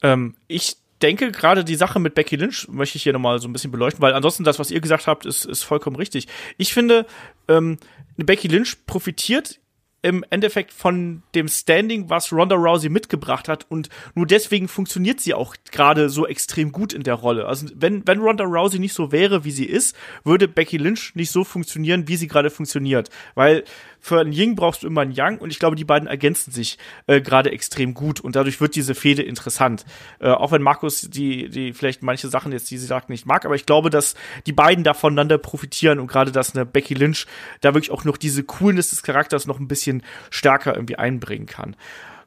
Ähm, 0.03 0.35
ich 0.49 0.77
denke, 1.03 1.31
gerade 1.31 1.65
die 1.65 1.75
Sache 1.77 2.01
mit 2.01 2.15
Becky 2.15 2.37
Lynch 2.37 2.69
möchte 2.69 2.97
ich 2.97 3.03
hier 3.03 3.13
nochmal 3.13 3.39
so 3.39 3.49
ein 3.49 3.53
bisschen 3.53 3.71
beleuchten, 3.71 4.03
weil 4.03 4.15
ansonsten 4.15 4.45
das, 4.45 4.59
was 4.59 4.71
ihr 4.71 4.81
gesagt 4.81 5.07
habt, 5.07 5.27
ist, 5.27 5.45
ist 5.45 5.63
vollkommen 5.63 5.97
richtig. 5.97 6.27
Ich 6.57 6.73
finde, 6.73 7.07
ähm, 7.49 7.79
Becky 8.17 8.49
Lynch 8.49 8.87
profitiert 8.87 9.61
im 10.03 10.25
Endeffekt 10.31 10.73
von 10.73 11.25
dem 11.35 11.49
Standing, 11.49 12.09
was 12.09 12.33
Ronda 12.33 12.55
Rousey 12.55 12.89
mitgebracht 12.89 13.49
hat 13.49 13.67
und 13.69 13.89
nur 14.15 14.25
deswegen 14.25 14.69
funktioniert 14.69 15.21
sie 15.21 15.35
auch 15.35 15.57
gerade 15.73 16.11
so 16.11 16.29
extrem 16.29 16.71
gut 16.71 16.93
in 16.93 17.03
der 17.03 17.15
Rolle. 17.15 17.47
Also 17.47 17.67
wenn, 17.75 18.07
wenn 18.07 18.21
Ronda 18.21 18.45
Rousey 18.45 18.79
nicht 18.79 18.93
so 18.93 19.11
wäre, 19.11 19.45
wie 19.45 19.51
sie 19.51 19.65
ist, 19.65 19.97
würde 20.23 20.47
Becky 20.47 20.77
Lynch 20.77 21.17
nicht 21.17 21.33
so 21.33 21.43
funktionieren, 21.43 22.07
wie 22.07 22.17
sie 22.17 22.29
gerade 22.29 22.51
funktioniert. 22.51 23.11
Weil 23.35 23.65
für 24.07 24.21
einen 24.21 24.31
Ying 24.31 24.55
brauchst 24.55 24.85
du 24.85 24.87
immer 24.87 25.01
einen 25.01 25.11
Yang 25.11 25.39
und 25.39 25.51
ich 25.51 25.59
glaube, 25.59 25.75
die 25.75 25.85
beiden 25.85 26.07
ergänzen 26.07 26.53
sich 26.53 26.79
äh, 27.09 27.21
gerade 27.21 27.51
extrem 27.51 27.93
gut 27.93 28.21
und 28.21 28.37
dadurch 28.37 28.61
wird 28.61 28.77
diese 28.77 28.95
Fehde 28.95 29.23
interessant. 29.23 29.85
Äh, 30.21 30.31
auch 30.31 30.53
wenn 30.53 30.63
Markus 30.63 31.01
die, 31.01 31.49
die 31.49 31.73
vielleicht 31.73 32.05
manche 32.05 32.29
Sachen 32.29 32.53
jetzt, 32.53 32.71
die 32.71 32.79
sie 32.79 32.87
sagt, 32.87 33.11
nicht 33.11 33.27
mag, 33.27 33.45
aber 33.45 33.57
ich 33.57 33.67
glaube, 33.67 33.91
dass 33.91 34.15
die 34.47 34.53
beiden 34.53 34.85
da 34.85 34.95
voneinander 34.95 35.39
profitieren 35.39 35.99
und 35.99 36.07
gerade, 36.07 36.31
dass 36.31 36.55
eine 36.55 36.65
Becky 36.65 36.95
Lynch 36.95 37.27
da 37.63 37.75
wirklich 37.75 37.91
auch 37.91 38.05
noch 38.05 38.17
diese 38.17 38.45
Coolness 38.45 38.91
des 38.91 39.03
Charakters 39.03 39.49
noch 39.49 39.59
ein 39.59 39.67
bisschen 39.67 40.05
stärker 40.31 40.77
irgendwie 40.77 40.97
einbringen 40.97 41.47
kann. 41.47 41.75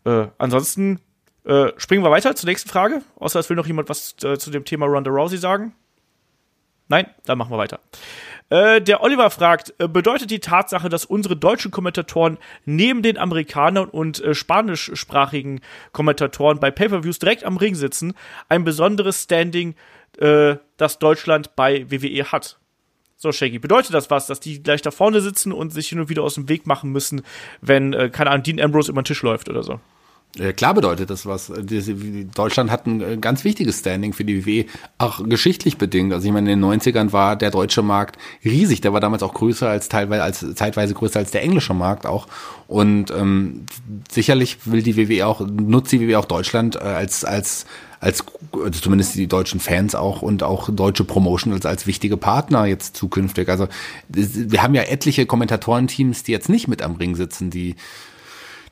Äh, 0.03 0.27
ansonsten 0.37 0.99
äh, 1.45 1.71
springen 1.77 2.03
wir 2.03 2.11
weiter 2.11 2.35
zur 2.35 2.49
nächsten 2.49 2.69
Frage, 2.69 3.03
außer 3.15 3.39
es 3.39 3.49
will 3.49 3.55
noch 3.55 3.67
jemand 3.67 3.87
was 3.87 4.15
äh, 4.21 4.37
zu 4.37 4.51
dem 4.51 4.65
Thema 4.65 4.85
Ronda 4.85 5.11
Rousey 5.11 5.37
sagen. 5.37 5.73
Nein, 6.89 7.05
dann 7.23 7.37
machen 7.37 7.51
wir 7.51 7.57
weiter. 7.57 7.79
Äh, 8.49 8.81
der 8.81 9.01
Oliver 9.03 9.29
fragt, 9.29 9.73
äh, 9.77 9.87
bedeutet 9.87 10.31
die 10.31 10.39
Tatsache, 10.39 10.89
dass 10.89 11.05
unsere 11.05 11.35
deutschen 11.35 11.71
Kommentatoren 11.71 12.37
neben 12.65 13.03
den 13.03 13.17
Amerikanern 13.17 13.87
und 13.89 14.23
äh, 14.23 14.33
spanischsprachigen 14.33 15.61
Kommentatoren 15.91 16.59
bei 16.59 16.71
Pay-per-Views 16.71 17.19
direkt 17.19 17.43
am 17.43 17.57
Ring 17.57 17.75
sitzen, 17.75 18.13
ein 18.47 18.63
besonderes 18.63 19.23
Standing, 19.23 19.75
äh, 20.17 20.55
das 20.77 20.99
Deutschland 20.99 21.55
bei 21.55 21.89
WWE 21.91 22.31
hat? 22.31 22.57
So, 23.15 23.31
Shaggy, 23.31 23.59
bedeutet 23.59 23.93
das 23.93 24.09
was, 24.09 24.27
dass 24.27 24.39
die 24.39 24.63
gleich 24.63 24.81
da 24.81 24.91
vorne 24.91 25.21
sitzen 25.21 25.51
und 25.51 25.71
sich 25.73 25.89
hin 25.89 25.99
und 25.99 26.09
wieder 26.09 26.23
aus 26.23 26.35
dem 26.35 26.47
Weg 26.47 26.65
machen 26.65 26.91
müssen, 26.91 27.21
wenn, 27.61 27.93
äh, 27.93 28.09
keine 28.09 28.31
Ahnung, 28.31 28.43
Dean 28.43 28.61
Ambrose 28.61 28.91
über 28.91 29.01
den 29.01 29.05
Tisch 29.05 29.21
läuft 29.21 29.49
oder 29.49 29.61
so? 29.61 29.79
Ja, 30.35 30.53
klar 30.53 30.75
bedeutet 30.75 31.09
das 31.09 31.25
was. 31.25 31.51
Deutschland 32.35 32.69
hat 32.69 32.85
ein 32.85 33.01
äh, 33.01 33.17
ganz 33.17 33.43
wichtiges 33.43 33.79
Standing 33.79 34.13
für 34.13 34.23
die 34.23 34.45
WWE, 34.45 34.65
auch 34.99 35.27
geschichtlich 35.27 35.77
bedingt. 35.77 36.13
Also 36.13 36.27
ich 36.27 36.33
meine, 36.33 36.51
in 36.51 36.61
den 36.61 36.79
90ern 36.79 37.11
war 37.11 37.35
der 37.35 37.49
deutsche 37.49 37.81
Markt 37.81 38.17
riesig. 38.45 38.81
Der 38.81 38.93
war 38.93 38.99
damals 38.99 39.23
auch 39.23 39.33
größer 39.33 39.67
als 39.67 39.89
teilweise, 39.89 40.23
als 40.23 40.45
zeitweise 40.53 40.93
größer 40.93 41.19
als 41.19 41.31
der 41.31 41.41
englische 41.41 41.73
Markt 41.73 42.05
auch. 42.05 42.27
Und 42.67 43.09
ähm, 43.09 43.65
sicherlich 44.11 44.59
will 44.65 44.83
die 44.83 44.97
WWE 44.97 45.25
auch, 45.25 45.41
nutzt 45.41 45.91
die 45.91 45.99
WWE 45.99 46.19
auch 46.19 46.25
Deutschland 46.25 46.75
äh, 46.75 46.79
als, 46.79 47.25
als 47.25 47.65
als 48.01 48.23
also 48.53 48.79
zumindest 48.79 49.15
die 49.15 49.27
deutschen 49.27 49.59
Fans 49.59 49.93
auch 49.93 50.21
und 50.21 50.41
auch 50.41 50.69
deutsche 50.71 51.03
Promotion 51.03 51.53
als, 51.53 51.65
als 51.65 51.85
wichtige 51.85 52.15
Partner 52.15 52.65
jetzt 52.65 52.95
zukünftig. 52.95 53.49
Also 53.49 53.67
wir 54.07 54.63
haben 54.63 54.73
ja 54.73 54.83
etliche 54.83 55.25
Kommentatorenteams, 55.25 56.23
die 56.23 56.31
jetzt 56.31 56.47
nicht 56.47 56.69
mit 56.69 56.81
am 56.81 56.95
Ring 56.95 57.15
sitzen, 57.15 57.49
die 57.49 57.75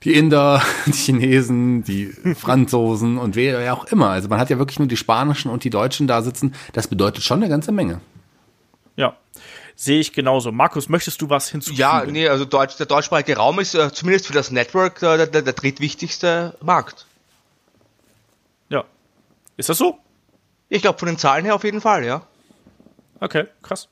die 0.03 0.13
Inder, 0.13 0.61
die 0.85 0.91
Chinesen, 0.91 1.83
die 1.83 2.07
Franzosen 2.35 3.17
und 3.17 3.35
wer 3.35 3.73
auch 3.73 3.85
immer. 3.85 4.09
Also 4.09 4.29
man 4.29 4.39
hat 4.39 4.49
ja 4.49 4.57
wirklich 4.57 4.79
nur 4.79 4.87
die 4.87 4.97
Spanischen 4.97 5.49
und 5.49 5.63
die 5.63 5.69
Deutschen 5.69 6.07
da 6.07 6.21
sitzen. 6.21 6.53
Das 6.73 6.87
bedeutet 6.87 7.23
schon 7.23 7.41
eine 7.41 7.49
ganze 7.49 7.71
Menge. 7.71 8.01
Ja. 8.95 9.15
Sehe 9.75 9.99
ich 9.99 10.11
genauso. 10.11 10.51
Markus, 10.51 10.89
möchtest 10.89 11.21
du 11.21 11.29
was 11.29 11.49
hinzufügen? 11.49 11.79
Ja, 11.79 12.03
nee, 12.05 12.27
also 12.27 12.45
Deutsch, 12.45 12.77
der 12.77 12.87
deutschsprachige 12.87 13.37
Raum 13.37 13.59
ist 13.59 13.75
äh, 13.75 13.91
zumindest 13.93 14.25
für 14.25 14.33
das 14.33 14.49
Network 14.49 15.03
äh, 15.03 15.17
der, 15.17 15.27
der, 15.27 15.43
der 15.43 15.53
drittwichtigste 15.53 16.57
Markt. 16.61 17.05
Ja. 18.69 18.85
Ist 19.55 19.69
das 19.69 19.77
so? 19.77 19.99
Ich 20.69 20.81
glaube, 20.81 20.97
von 20.97 21.07
den 21.07 21.17
Zahlen 21.17 21.45
her 21.45 21.53
auf 21.53 21.63
jeden 21.63 21.79
Fall, 21.79 22.05
ja. 22.05 22.23
Okay, 23.19 23.45
krass. 23.63 23.89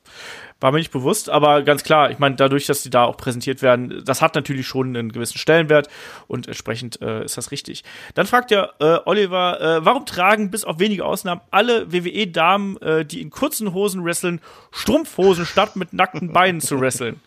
War 0.59 0.71
mir 0.71 0.77
nicht 0.77 0.91
bewusst, 0.91 1.29
aber 1.29 1.63
ganz 1.63 1.83
klar, 1.83 2.11
ich 2.11 2.19
meine, 2.19 2.35
dadurch, 2.35 2.65
dass 2.67 2.83
die 2.83 2.89
da 2.89 3.05
auch 3.05 3.17
präsentiert 3.17 3.61
werden, 3.61 4.03
das 4.05 4.21
hat 4.21 4.35
natürlich 4.35 4.67
schon 4.67 4.95
einen 4.95 5.11
gewissen 5.11 5.37
Stellenwert 5.37 5.87
und 6.27 6.47
entsprechend 6.47 7.01
äh, 7.01 7.25
ist 7.25 7.37
das 7.37 7.51
richtig. 7.51 7.83
Dann 8.13 8.27
fragt 8.27 8.51
ja 8.51 8.69
äh, 8.79 8.99
Oliver, 9.05 9.59
äh, 9.59 9.85
warum 9.85 10.05
tragen 10.05 10.51
bis 10.51 10.63
auf 10.63 10.79
wenige 10.79 11.05
Ausnahmen 11.05 11.41
alle 11.49 11.91
WWE-Damen, 11.91 12.77
äh, 12.81 13.05
die 13.05 13.21
in 13.21 13.31
kurzen 13.31 13.73
Hosen 13.73 14.05
wresteln, 14.05 14.41
Strumpfhosen 14.71 15.45
statt 15.45 15.75
mit 15.75 15.93
nackten 15.93 16.31
Beinen 16.31 16.61
zu 16.61 16.79
wresteln? 16.79 17.19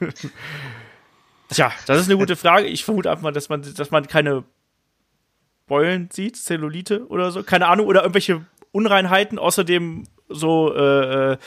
Tja, 1.50 1.72
das 1.86 2.00
ist 2.00 2.08
eine 2.08 2.18
gute 2.18 2.36
Frage. 2.36 2.66
Ich 2.66 2.84
vermute 2.84 3.10
einfach 3.10 3.22
mal, 3.22 3.32
dass 3.32 3.48
man, 3.48 3.62
dass 3.62 3.90
man 3.90 4.06
keine 4.06 4.44
Beulen 5.66 6.08
sieht, 6.12 6.36
Zellulite 6.36 7.06
oder 7.08 7.30
so, 7.30 7.42
keine 7.42 7.68
Ahnung, 7.68 7.86
oder 7.86 8.02
irgendwelche 8.02 8.44
Unreinheiten. 8.72 9.38
Außerdem 9.38 10.04
so 10.28 10.74
äh, 10.74 11.32
äh 11.32 11.38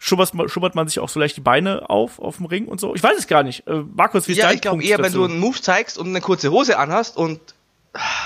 schubbert, 0.00 0.32
schubbert 0.50 0.74
man 0.74 0.86
sich 0.86 1.00
auch 1.00 1.08
so 1.08 1.18
leicht 1.18 1.36
die 1.36 1.40
Beine 1.40 1.90
auf 1.90 2.18
auf 2.18 2.36
dem 2.36 2.46
Ring 2.46 2.66
und 2.66 2.80
so. 2.80 2.94
Ich 2.94 3.02
weiß 3.02 3.18
es 3.18 3.26
gar 3.26 3.42
nicht. 3.42 3.66
Äh, 3.66 3.82
Markus, 3.94 4.28
wie 4.28 4.32
ist 4.32 4.38
ja, 4.38 4.46
dein 4.46 4.56
ich 4.56 4.62
glaube 4.62 4.82
eher, 4.82 4.98
dazu? 4.98 5.12
wenn 5.12 5.20
du 5.20 5.24
einen 5.24 5.40
Move 5.40 5.60
zeigst 5.60 5.98
und 5.98 6.08
eine 6.08 6.20
kurze 6.20 6.50
Hose 6.50 6.78
anhast 6.78 7.16
und 7.16 7.40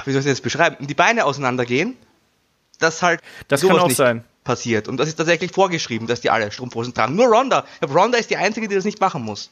wie 0.04 0.10
soll 0.12 0.20
ich 0.20 0.24
das 0.24 0.26
jetzt 0.26 0.42
beschreiben, 0.42 0.86
die 0.86 0.94
Beine 0.94 1.24
auseinandergehen, 1.24 1.96
dass 2.78 3.02
halt 3.02 3.20
das 3.48 3.62
kann 3.62 3.78
auch 3.78 3.90
sein 3.90 4.24
passiert. 4.44 4.88
Und 4.88 4.96
das 4.96 5.08
ist 5.08 5.16
tatsächlich 5.16 5.52
vorgeschrieben, 5.52 6.06
dass 6.06 6.20
die 6.20 6.30
alle 6.30 6.50
Strumpfhosen 6.50 6.94
tragen. 6.94 7.14
Nur 7.14 7.26
Ronda. 7.26 7.64
Ronda 7.82 8.18
ist 8.18 8.30
die 8.30 8.36
einzige, 8.36 8.68
die 8.68 8.74
das 8.74 8.84
nicht 8.84 9.00
machen 9.00 9.22
muss. 9.22 9.50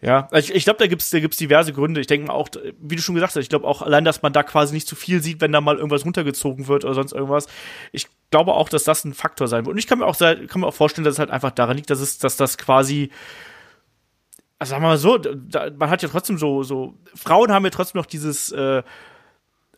Ja, 0.00 0.28
ich, 0.32 0.52
ich 0.52 0.64
glaube, 0.64 0.80
da 0.80 0.88
gibt's 0.88 1.10
da 1.10 1.20
gibt's 1.20 1.36
diverse 1.36 1.72
Gründe. 1.72 2.00
Ich 2.00 2.08
denke 2.08 2.26
mal 2.26 2.32
auch, 2.32 2.48
wie 2.80 2.96
du 2.96 3.02
schon 3.02 3.14
gesagt 3.14 3.36
hast, 3.36 3.42
ich 3.42 3.48
glaube 3.48 3.68
auch 3.68 3.82
allein, 3.82 4.04
dass 4.04 4.20
man 4.22 4.32
da 4.32 4.42
quasi 4.42 4.74
nicht 4.74 4.88
zu 4.88 4.96
viel 4.96 5.22
sieht, 5.22 5.40
wenn 5.40 5.52
da 5.52 5.60
mal 5.60 5.76
irgendwas 5.76 6.04
runtergezogen 6.04 6.66
wird 6.66 6.84
oder 6.84 6.94
sonst 6.94 7.12
irgendwas. 7.12 7.46
Ich 7.92 8.08
glaube 8.32 8.54
auch, 8.54 8.68
dass 8.68 8.82
das 8.82 9.04
ein 9.04 9.14
Faktor 9.14 9.46
sein 9.46 9.64
wird. 9.64 9.74
Und 9.74 9.78
ich 9.78 9.86
kann 9.86 10.00
mir 10.00 10.06
auch, 10.06 10.18
kann 10.18 10.60
mir 10.60 10.66
auch 10.66 10.74
vorstellen, 10.74 11.04
dass 11.04 11.14
es 11.14 11.18
halt 11.20 11.30
einfach 11.30 11.52
daran 11.52 11.76
liegt, 11.76 11.90
dass 11.90 12.00
es, 12.00 12.18
dass 12.18 12.36
das 12.36 12.58
quasi 12.58 13.10
also 14.58 14.70
sagen 14.70 14.82
wir 14.84 14.88
mal 14.88 14.98
so, 14.98 15.18
da, 15.18 15.70
man 15.76 15.90
hat 15.90 16.02
ja 16.02 16.08
trotzdem 16.08 16.38
so, 16.38 16.62
so, 16.62 16.94
Frauen 17.16 17.50
haben 17.50 17.64
ja 17.64 17.70
trotzdem 17.70 17.98
noch 17.98 18.06
dieses, 18.06 18.52
äh, 18.52 18.84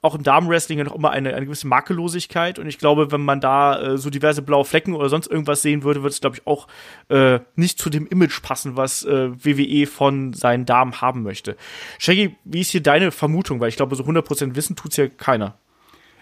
auch 0.04 0.14
im 0.14 0.22
Damenwrestling 0.22 0.78
ja 0.78 0.84
noch 0.84 0.94
immer 0.94 1.10
eine, 1.10 1.34
eine 1.34 1.46
gewisse 1.46 1.66
Makellosigkeit. 1.66 2.58
Und 2.58 2.66
ich 2.66 2.78
glaube, 2.78 3.10
wenn 3.10 3.22
man 3.22 3.40
da 3.40 3.80
äh, 3.80 3.98
so 3.98 4.10
diverse 4.10 4.42
blaue 4.42 4.66
Flecken 4.66 4.94
oder 4.94 5.08
sonst 5.08 5.26
irgendwas 5.26 5.62
sehen 5.62 5.82
würde, 5.82 6.02
würde 6.02 6.12
es, 6.12 6.20
glaube 6.20 6.36
ich, 6.36 6.46
auch 6.46 6.68
äh, 7.08 7.40
nicht 7.56 7.78
zu 7.78 7.88
dem 7.88 8.06
Image 8.06 8.42
passen, 8.42 8.76
was 8.76 9.02
äh, 9.04 9.30
WWE 9.30 9.86
von 9.86 10.34
seinen 10.34 10.66
Damen 10.66 11.00
haben 11.00 11.22
möchte. 11.22 11.56
Shaggy, 11.98 12.36
wie 12.44 12.60
ist 12.60 12.70
hier 12.70 12.82
deine 12.82 13.10
Vermutung? 13.10 13.60
Weil 13.60 13.70
ich 13.70 13.76
glaube, 13.76 13.96
so 13.96 14.04
100% 14.04 14.54
wissen 14.54 14.76
tut's 14.76 14.98
ja 14.98 15.08
keiner. 15.08 15.56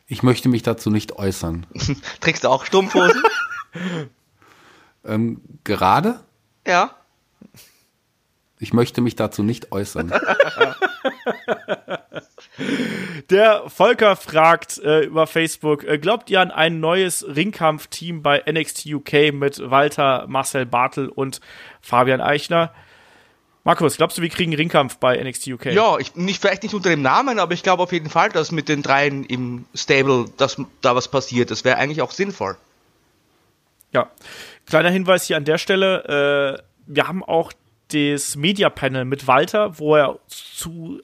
Ich 0.07 0.23
möchte 0.23 0.49
mich 0.49 0.63
dazu 0.63 0.91
nicht 0.91 1.13
äußern. 1.13 1.67
Trägst 2.21 2.45
du 2.45 2.49
auch 2.49 2.65
Stumpfhosen? 2.65 3.23
ähm, 5.05 5.41
gerade? 5.65 6.21
Ja. 6.67 6.97
Ich 8.59 8.73
möchte 8.73 9.01
mich 9.01 9.17
dazu 9.17 9.43
nicht 9.43 9.73
äußern. 9.73 10.13
Der 13.31 13.69
Volker 13.69 14.15
fragt 14.15 14.79
äh, 14.79 15.01
über 15.01 15.27
Facebook, 15.27 15.85
äh, 15.85 15.99
glaubt 15.99 16.31
ihr 16.31 16.41
an 16.41 16.51
ein 16.51 16.79
neues 16.81 17.27
Ringkampf-Team 17.27 18.23
bei 18.23 18.43
NXT 18.49 18.87
UK 18.87 19.33
mit 19.33 19.59
Walter, 19.71 20.27
Marcel 20.29 20.67
Bartel 20.67 21.09
und 21.09 21.41
Fabian 21.81 22.21
Eichner? 22.21 22.73
Markus, 23.65 23.97
glaubst 23.97 24.19
du, 24.19 24.23
wir 24.23 24.29
kriegen 24.29 24.53
Ringkampf 24.55 24.97
bei 24.99 25.23
NXT 25.23 25.49
UK? 25.49 25.67
Ja, 25.67 25.97
ich, 25.99 26.17
nicht, 26.17 26.41
vielleicht 26.41 26.65
nicht 26.65 26.75
unter 26.75 26.91
dem 26.91 27.03
Namen, 27.03 27.39
aber 27.39 27.55
ich 27.55 27.63
glaube 27.63 27.83
auf 27.83 27.93
jeden 27.93 28.11
Fall, 28.11 28.29
dass 28.31 28.51
mit 28.51 28.69
den 28.69 28.83
dreien 28.83 29.25
im 29.25 29.67
Stable, 29.75 30.27
dass 30.37 30.57
da 30.81 30.97
was 30.97 31.09
passiert. 31.09 31.51
Das 31.53 31.65
wäre 31.65 31.77
eigentlich 31.77 32.03
auch 32.03 32.11
sinnvoll. 32.11 32.57
Ja. 33.93 34.11
Kleiner 34.67 34.91
Hinweis 34.91 35.25
hier 35.25 35.37
an 35.37 35.45
der 35.45 35.59
Stelle. 35.59 36.59
Äh, 36.59 36.63
wir 36.87 37.07
haben 37.07 37.23
auch 37.23 37.53
das 37.93 38.35
Media 38.37 38.69
Panel 38.69 39.05
mit 39.05 39.27
Walter, 39.27 39.79
wo 39.79 39.95
er 39.95 40.19
zu 40.27 41.01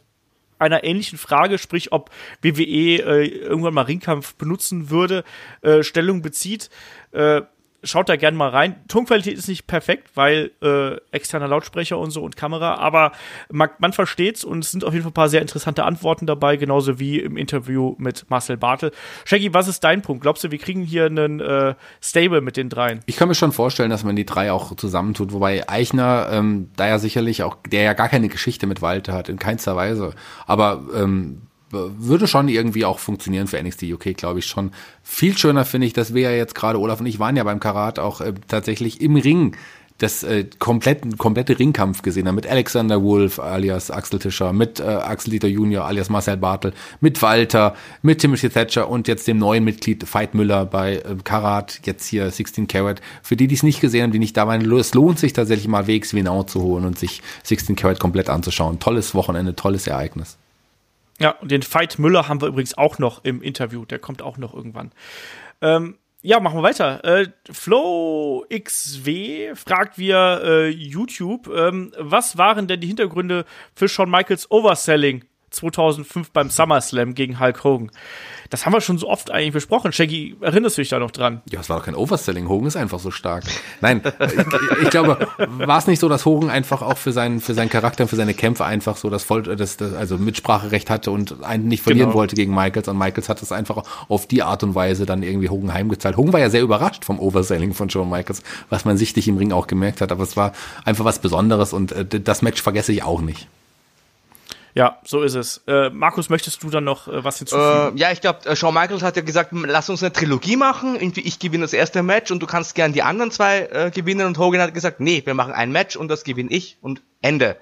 einer 0.59 0.83
ähnlichen 0.83 1.19
Frage, 1.19 1.59
sprich 1.59 1.93
ob 1.93 2.11
WWE 2.43 2.57
äh, 2.57 3.27
irgendwann 3.27 3.75
mal 3.75 3.83
Ringkampf 3.83 4.35
benutzen 4.35 4.91
würde, 4.91 5.23
äh, 5.63 5.85
Stellung 5.85 6.23
bezieht. 6.23 6.71
Äh, 7.13 7.43
schaut 7.83 8.09
da 8.09 8.17
gerne 8.17 8.37
mal 8.37 8.51
rein. 8.51 8.77
Tonqualität 8.89 9.39
ist 9.39 9.49
nicht 9.49 9.67
perfekt, 9.67 10.11
weil 10.15 10.51
äh, 10.63 10.97
externer 11.13 11.49
Lautsprecher 11.49 11.99
und 11.99 12.11
so 12.11 12.23
und 12.23 12.37
Kamera, 12.37 12.77
aber 12.77 13.13
man, 13.51 13.71
man 13.79 13.93
versteht's 13.93 14.45
und 14.45 14.65
es 14.65 14.71
sind 14.71 14.85
auf 14.85 14.93
jeden 14.93 15.05
Fall 15.05 15.11
ein 15.11 15.15
paar 15.15 15.29
sehr 15.29 15.41
interessante 15.41 15.85
Antworten 15.85 16.27
dabei, 16.27 16.57
genauso 16.57 16.99
wie 16.99 17.21
im 17.21 17.37
Interview 17.37 17.95
mit 17.99 18.29
Marcel 18.29 18.57
Bartel. 18.57 18.93
Shaggy, 19.25 19.55
was 19.55 19.69
ist 19.69 19.85
dein 19.85 20.03
Punkt? 20.03 20.23
Glaubst 20.23 20.43
du, 20.45 20.51
wir 20.51 20.59
kriegen 20.59 20.83
hier 20.83 21.07
einen 21.07 21.41
äh, 21.41 21.75
Stable 22.03 22.41
mit 22.41 22.57
den 22.57 22.69
dreien? 22.69 23.01
Ich 23.07 23.17
kann 23.17 23.29
mir 23.29 23.35
schon 23.35 23.53
vorstellen, 23.53 23.91
dass 23.91 24.05
man 24.05 24.17
die 24.17 24.27
drei 24.27 24.51
auch 24.51 24.75
zusammentut, 24.75 25.33
wobei 25.33 25.69
Eichner, 25.69 26.29
ähm, 26.33 26.71
da 26.77 26.89
ja 26.89 26.99
sicherlich 26.99 27.43
auch, 27.43 27.57
der 27.69 27.83
ja 27.83 27.93
gar 27.93 28.09
keine 28.09 28.29
Geschichte 28.29 28.67
mit 28.67 28.83
Walter 28.83 29.13
hat, 29.13 29.29
in 29.29 29.39
keinster 29.39 29.77
Weise, 29.77 30.15
aber 30.47 30.83
ähm, 30.95 31.43
würde 31.71 32.27
schon 32.27 32.49
irgendwie 32.49 32.85
auch 32.85 32.99
funktionieren 32.99 33.47
für 33.47 33.63
NXT 33.63 33.85
UK, 33.85 34.17
glaube 34.17 34.39
ich 34.39 34.47
schon. 34.47 34.73
Viel 35.03 35.37
schöner 35.37 35.65
finde 35.65 35.87
ich, 35.87 35.93
dass 35.93 36.15
wir 36.15 36.23
ja 36.23 36.31
jetzt 36.33 36.55
gerade, 36.55 36.79
Olaf 36.81 37.01
und 37.01 37.07
ich 37.07 37.19
waren 37.19 37.37
ja 37.37 37.45
beim 37.45 37.61
Karat 37.61 37.99
auch 37.99 38.21
äh, 38.21 38.35
tatsächlich 38.49 39.01
im 39.01 39.17
Ring 39.17 39.57
das 39.99 40.23
äh, 40.23 40.47
kompletten, 40.59 41.19
komplette 41.19 41.59
Ringkampf 41.59 42.03
gesehen 42.03 42.29
haben 42.29 42.37
mit 42.37 42.47
Alexander 42.47 43.03
Wolf 43.03 43.41
alias 43.41 43.91
Axel 43.91 44.21
Tischer, 44.21 44.53
mit 44.53 44.79
äh, 44.79 44.85
Axel 44.85 45.33
Dieter 45.33 45.49
Junior 45.49 45.85
alias 45.85 46.09
Marcel 46.09 46.37
Bartel, 46.37 46.73
mit 47.01 47.21
Walter, 47.21 47.75
mit 48.03 48.21
Timothy 48.21 48.49
Thatcher 48.49 48.89
und 48.89 49.09
jetzt 49.09 49.27
dem 49.27 49.39
neuen 49.39 49.65
Mitglied 49.65 50.07
Veit 50.13 50.35
Müller 50.35 50.67
bei 50.67 50.97
äh, 50.97 51.17
Karat, 51.25 51.81
jetzt 51.85 52.07
hier 52.07 52.31
16 52.31 52.69
Carat. 52.69 53.01
Für 53.23 53.37
die, 53.37 53.49
die 53.49 53.57
es 53.57 53.65
nicht 53.65 53.81
gesehen 53.81 54.05
haben, 54.05 54.13
die 54.13 54.21
nicht 54.21 54.37
da 54.37 54.47
waren, 54.47 54.71
es 54.73 54.95
lohnt 54.95 55.19
sich 55.19 55.33
tatsächlich 55.33 55.69
mal 55.69 55.89
Wegs 55.89 56.15
Winau 56.15 56.45
zu 56.45 56.63
holen 56.63 56.85
und 56.85 56.97
sich 56.99 57.21
16 57.43 57.75
Carat 57.75 57.99
komplett 57.99 58.31
anzuschauen. 58.31 58.79
Tolles 58.79 59.15
Wochenende, 59.15 59.57
tolles 59.57 59.89
Ereignis. 59.89 60.39
Ja, 61.21 61.31
und 61.31 61.51
den 61.51 61.63
Veit 61.63 61.99
Müller 61.99 62.29
haben 62.29 62.41
wir 62.41 62.49
übrigens 62.49 62.79
auch 62.79 62.99
noch 62.99 63.25
im 63.25 63.43
Interview. 63.43 63.85
Der 63.85 63.99
kommt 63.99 64.23
auch 64.23 64.39
noch 64.39 64.55
irgendwann. 64.55 64.93
Ähm, 65.61 65.99
ja, 66.23 66.41
machen 66.41 66.59
wir 66.59 66.63
weiter. 66.63 67.05
Äh, 67.05 67.29
Flow 67.51 68.45
XW 68.53 69.55
fragt 69.55 69.99
via 69.99 70.39
äh, 70.39 70.69
YouTube, 70.69 71.49
ähm, 71.49 71.93
was 71.97 72.37
waren 72.39 72.67
denn 72.67 72.81
die 72.81 72.89
Hintergründe 72.89 73.45
für 73.75 73.89
Shawn 73.89 74.11
Michaels 74.11 74.51
Overselling 74.51 75.25
2005 75.51 76.31
beim 76.33 76.51
SummerSlam 76.51 77.15
gegen 77.15 77.39
Hulk 77.39 77.63
Hogan? 77.63 77.91
Das 78.51 78.65
haben 78.65 78.73
wir 78.73 78.81
schon 78.81 78.97
so 78.99 79.09
oft 79.09 79.31
eigentlich 79.31 79.53
besprochen. 79.53 79.93
Shaggy, 79.93 80.37
erinnerst 80.41 80.79
du 80.79 80.83
dich 80.83 80.89
da 80.89 80.99
noch 80.99 81.11
dran? 81.11 81.43
Ja, 81.51 81.61
es 81.61 81.69
war 81.69 81.79
doch 81.79 81.85
kein 81.85 81.95
Overselling. 81.95 82.49
Hogan 82.49 82.67
ist 82.67 82.77
einfach 82.77 82.99
so 82.99 83.11
stark. 83.11 83.45
Nein, 83.81 84.03
ich, 84.05 84.83
ich, 84.83 84.91
glaube, 84.91 85.29
war 85.59 85.79
es 85.79 85.87
nicht 85.87 85.99
so, 85.99 86.09
dass 86.09 86.25
Hogan 86.25 86.49
einfach 86.49 86.81
auch 86.81 86.97
für 86.97 87.13
seinen, 87.13 87.41
für 87.41 87.55
seinen 87.55 87.69
Charakter, 87.69 88.09
für 88.09 88.17
seine 88.17 88.33
Kämpfe 88.35 88.65
einfach 88.65 88.97
so 88.97 89.11
das 89.11 89.25
voll, 89.25 89.43
das, 89.43 89.77
das 89.77 89.93
also 89.93 90.17
Mitspracherecht 90.17 90.89
hatte 90.89 91.11
und 91.11 91.45
einen 91.45 91.69
nicht 91.69 91.83
verlieren 91.83 92.09
genau. 92.09 92.19
wollte 92.19 92.37
gegen 92.37 92.55
Michaels 92.55 92.89
und 92.89 92.97
Michaels 92.97 93.29
hat 93.29 93.43
es 93.43 93.53
einfach 93.53 93.83
auf 94.09 94.27
die 94.27 94.43
Art 94.43 94.63
und 94.63 94.75
Weise 94.75 95.05
dann 95.05 95.23
irgendwie 95.23 95.51
Hogan 95.51 95.75
heimgezahlt. 95.75 96.17
Hogan 96.17 96.33
war 96.33 96.41
ja 96.41 96.49
sehr 96.49 96.63
überrascht 96.63 97.05
vom 97.05 97.21
Overselling 97.21 97.75
von 97.75 97.91
Shawn 97.91 98.09
Michaels, 98.09 98.43
was 98.71 98.85
man 98.85 98.97
sichtlich 98.97 99.29
im 99.29 99.37
Ring 99.37 99.53
auch 99.53 99.67
gemerkt 99.67 100.01
hat, 100.01 100.11
aber 100.11 100.23
es 100.23 100.37
war 100.37 100.53
einfach 100.85 101.05
was 101.05 101.19
Besonderes 101.19 101.73
und 101.73 101.93
äh, 101.93 102.07
das 102.21 102.43
Match 102.43 102.63
vergesse 102.63 102.93
ich 102.93 103.03
auch 103.03 103.21
nicht. 103.21 103.49
Ja, 104.79 105.01
so 105.03 105.23
ist 105.23 105.35
es. 105.35 105.61
Äh, 105.67 105.91
Markus, 105.91 106.31
möchtest 106.31 106.63
du 106.63 106.71
dann 106.71 106.85
noch 106.85 107.09
äh, 107.09 107.25
was 107.25 107.39
hinzufügen? 107.39 107.97
Äh, 107.97 108.01
ja, 108.01 108.13
ich 108.13 108.21
glaube, 108.21 108.49
äh, 108.49 108.55
Shawn 108.55 108.73
Michaels 108.73 109.03
hat 109.03 109.17
ja 109.17 109.23
gesagt, 109.23 109.51
lass 109.53 109.91
uns 109.91 110.05
eine 110.05 110.13
Trilogie 110.13 110.55
machen. 110.55 110.95
Irgendwie 110.95 111.23
ich 111.23 111.41
gewinne 111.41 111.65
das 111.65 111.73
erste 111.73 112.05
Match 112.05 112.31
und 112.31 112.39
du 112.39 112.47
kannst 112.47 112.77
gern 112.77 112.93
die 112.93 113.03
anderen 113.03 113.33
zwei 113.33 113.63
äh, 113.73 113.91
gewinnen. 113.93 114.25
Und 114.25 114.39
Hogan 114.39 114.61
hat 114.61 114.73
gesagt, 114.75 115.01
nee, 115.01 115.21
wir 115.25 115.35
machen 115.35 115.53
ein 115.53 115.73
Match 115.73 115.97
und 115.97 116.07
das 116.07 116.23
gewinne 116.23 116.53
ich 116.53 116.79
und 116.81 117.03
Ende. 117.23 117.57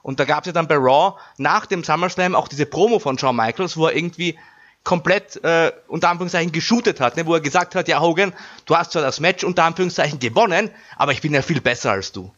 Und 0.00 0.18
da 0.18 0.24
gab 0.24 0.44
es 0.44 0.46
ja 0.46 0.54
dann 0.54 0.66
bei 0.66 0.76
Raw 0.76 1.18
nach 1.36 1.66
dem 1.66 1.84
SummerSlam 1.84 2.34
auch 2.34 2.48
diese 2.48 2.64
Promo 2.64 3.00
von 3.00 3.18
Shawn 3.18 3.36
Michaels, 3.36 3.76
wo 3.76 3.88
er 3.88 3.94
irgendwie 3.94 4.38
komplett 4.82 5.44
äh, 5.44 5.72
unter 5.88 6.08
Anführungszeichen 6.08 6.52
geshootet 6.52 7.00
hat, 7.00 7.18
ne? 7.18 7.26
wo 7.26 7.34
er 7.34 7.42
gesagt 7.42 7.74
hat, 7.74 7.86
ja 7.86 8.00
Hogan, 8.00 8.32
du 8.64 8.76
hast 8.76 8.92
zwar 8.92 9.02
das 9.02 9.20
Match 9.20 9.44
unter 9.44 9.64
Anführungszeichen 9.64 10.20
gewonnen, 10.20 10.70
aber 10.96 11.12
ich 11.12 11.20
bin 11.20 11.34
ja 11.34 11.42
viel 11.42 11.60
besser 11.60 11.90
als 11.90 12.12
du. 12.12 12.32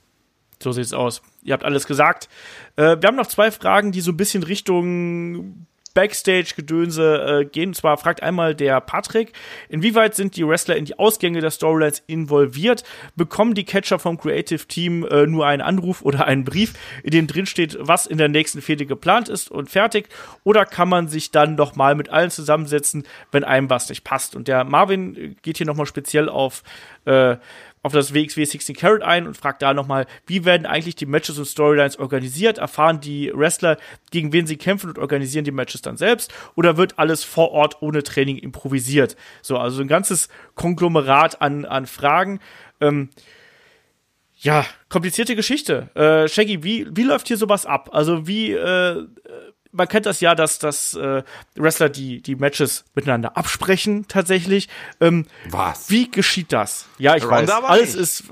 So 0.62 0.72
sieht's 0.72 0.92
aus. 0.92 1.22
Ihr 1.42 1.52
habt 1.52 1.64
alles 1.64 1.86
gesagt. 1.86 2.28
Äh, 2.76 2.96
wir 3.00 3.08
haben 3.08 3.16
noch 3.16 3.26
zwei 3.26 3.50
Fragen, 3.50 3.92
die 3.92 4.00
so 4.00 4.12
ein 4.12 4.16
bisschen 4.16 4.42
Richtung 4.42 5.66
Backstage-Gedönse 5.94 7.40
äh, 7.42 7.44
gehen. 7.46 7.68
Und 7.68 7.74
zwar 7.74 7.96
fragt 7.96 8.22
einmal 8.22 8.54
der 8.54 8.80
Patrick, 8.80 9.32
inwieweit 9.68 10.14
sind 10.14 10.36
die 10.36 10.46
Wrestler 10.46 10.76
in 10.76 10.84
die 10.84 10.98
Ausgänge 10.98 11.40
der 11.40 11.50
Storylines 11.50 12.02
involviert? 12.06 12.82
Bekommen 13.16 13.54
die 13.54 13.64
Catcher 13.64 13.98
vom 13.98 14.18
Creative 14.18 14.66
Team 14.66 15.06
äh, 15.06 15.26
nur 15.26 15.46
einen 15.46 15.62
Anruf 15.62 16.02
oder 16.02 16.26
einen 16.26 16.44
Brief, 16.44 16.74
in 17.02 17.12
dem 17.12 17.26
drin 17.26 17.46
steht, 17.46 17.78
was 17.80 18.06
in 18.06 18.18
der 18.18 18.28
nächsten 18.28 18.60
Fehde 18.60 18.86
geplant 18.86 19.28
ist 19.28 19.50
und 19.50 19.70
fertig? 19.70 20.08
Oder 20.42 20.66
kann 20.66 20.88
man 20.88 21.08
sich 21.08 21.30
dann 21.30 21.54
noch 21.54 21.76
mal 21.76 21.94
mit 21.94 22.10
allen 22.10 22.30
zusammensetzen, 22.30 23.04
wenn 23.30 23.44
einem 23.44 23.70
was 23.70 23.88
nicht 23.88 24.04
passt? 24.04 24.34
Und 24.34 24.48
der 24.48 24.64
Marvin 24.64 25.36
geht 25.42 25.58
hier 25.58 25.66
noch 25.66 25.76
mal 25.76 25.86
speziell 25.86 26.28
auf 26.28 26.64
äh, 27.04 27.36
auf 27.84 27.92
das 27.92 28.14
WXW 28.14 28.44
16 28.44 28.74
Carat 28.74 29.02
ein 29.02 29.26
und 29.26 29.36
fragt 29.36 29.60
da 29.60 29.74
nochmal, 29.74 30.06
wie 30.26 30.46
werden 30.46 30.66
eigentlich 30.66 30.96
die 30.96 31.04
Matches 31.04 31.38
und 31.38 31.44
Storylines 31.44 31.98
organisiert? 31.98 32.56
Erfahren 32.56 32.98
die 32.98 33.30
Wrestler, 33.32 33.76
gegen 34.10 34.32
wen 34.32 34.46
sie 34.46 34.56
kämpfen 34.56 34.88
und 34.88 34.98
organisieren 34.98 35.44
die 35.44 35.50
Matches 35.50 35.82
dann 35.82 35.98
selbst? 35.98 36.32
Oder 36.56 36.78
wird 36.78 36.98
alles 36.98 37.24
vor 37.24 37.52
Ort 37.52 37.82
ohne 37.82 38.02
Training 38.02 38.38
improvisiert? 38.38 39.16
So, 39.42 39.58
also 39.58 39.82
ein 39.82 39.86
ganzes 39.88 40.30
Konglomerat 40.54 41.42
an, 41.42 41.66
an 41.66 41.86
Fragen. 41.86 42.40
Ähm, 42.80 43.10
ja, 44.36 44.64
komplizierte 44.88 45.36
Geschichte. 45.36 45.90
Äh, 45.94 46.26
Shaggy, 46.26 46.64
wie, 46.64 46.86
wie 46.90 47.02
läuft 47.02 47.28
hier 47.28 47.36
sowas 47.36 47.66
ab? 47.66 47.90
Also 47.92 48.26
wie, 48.26 48.52
äh, 48.52 49.06
man 49.74 49.88
kennt 49.88 50.06
das 50.06 50.20
ja, 50.20 50.34
dass, 50.34 50.58
dass 50.58 50.94
äh, 50.94 51.22
Wrestler 51.56 51.88
die, 51.88 52.22
die 52.22 52.36
Matches 52.36 52.84
miteinander 52.94 53.36
absprechen 53.36 54.06
tatsächlich. 54.08 54.68
Ähm, 55.00 55.26
Was? 55.50 55.90
Wie 55.90 56.10
geschieht 56.10 56.52
das? 56.52 56.86
Ja, 56.98 57.16
ich 57.16 57.24
Ronda 57.24 57.62
weiß. 57.62 57.70
Alles 57.70 57.94
nicht. 57.94 58.02
ist. 58.02 58.24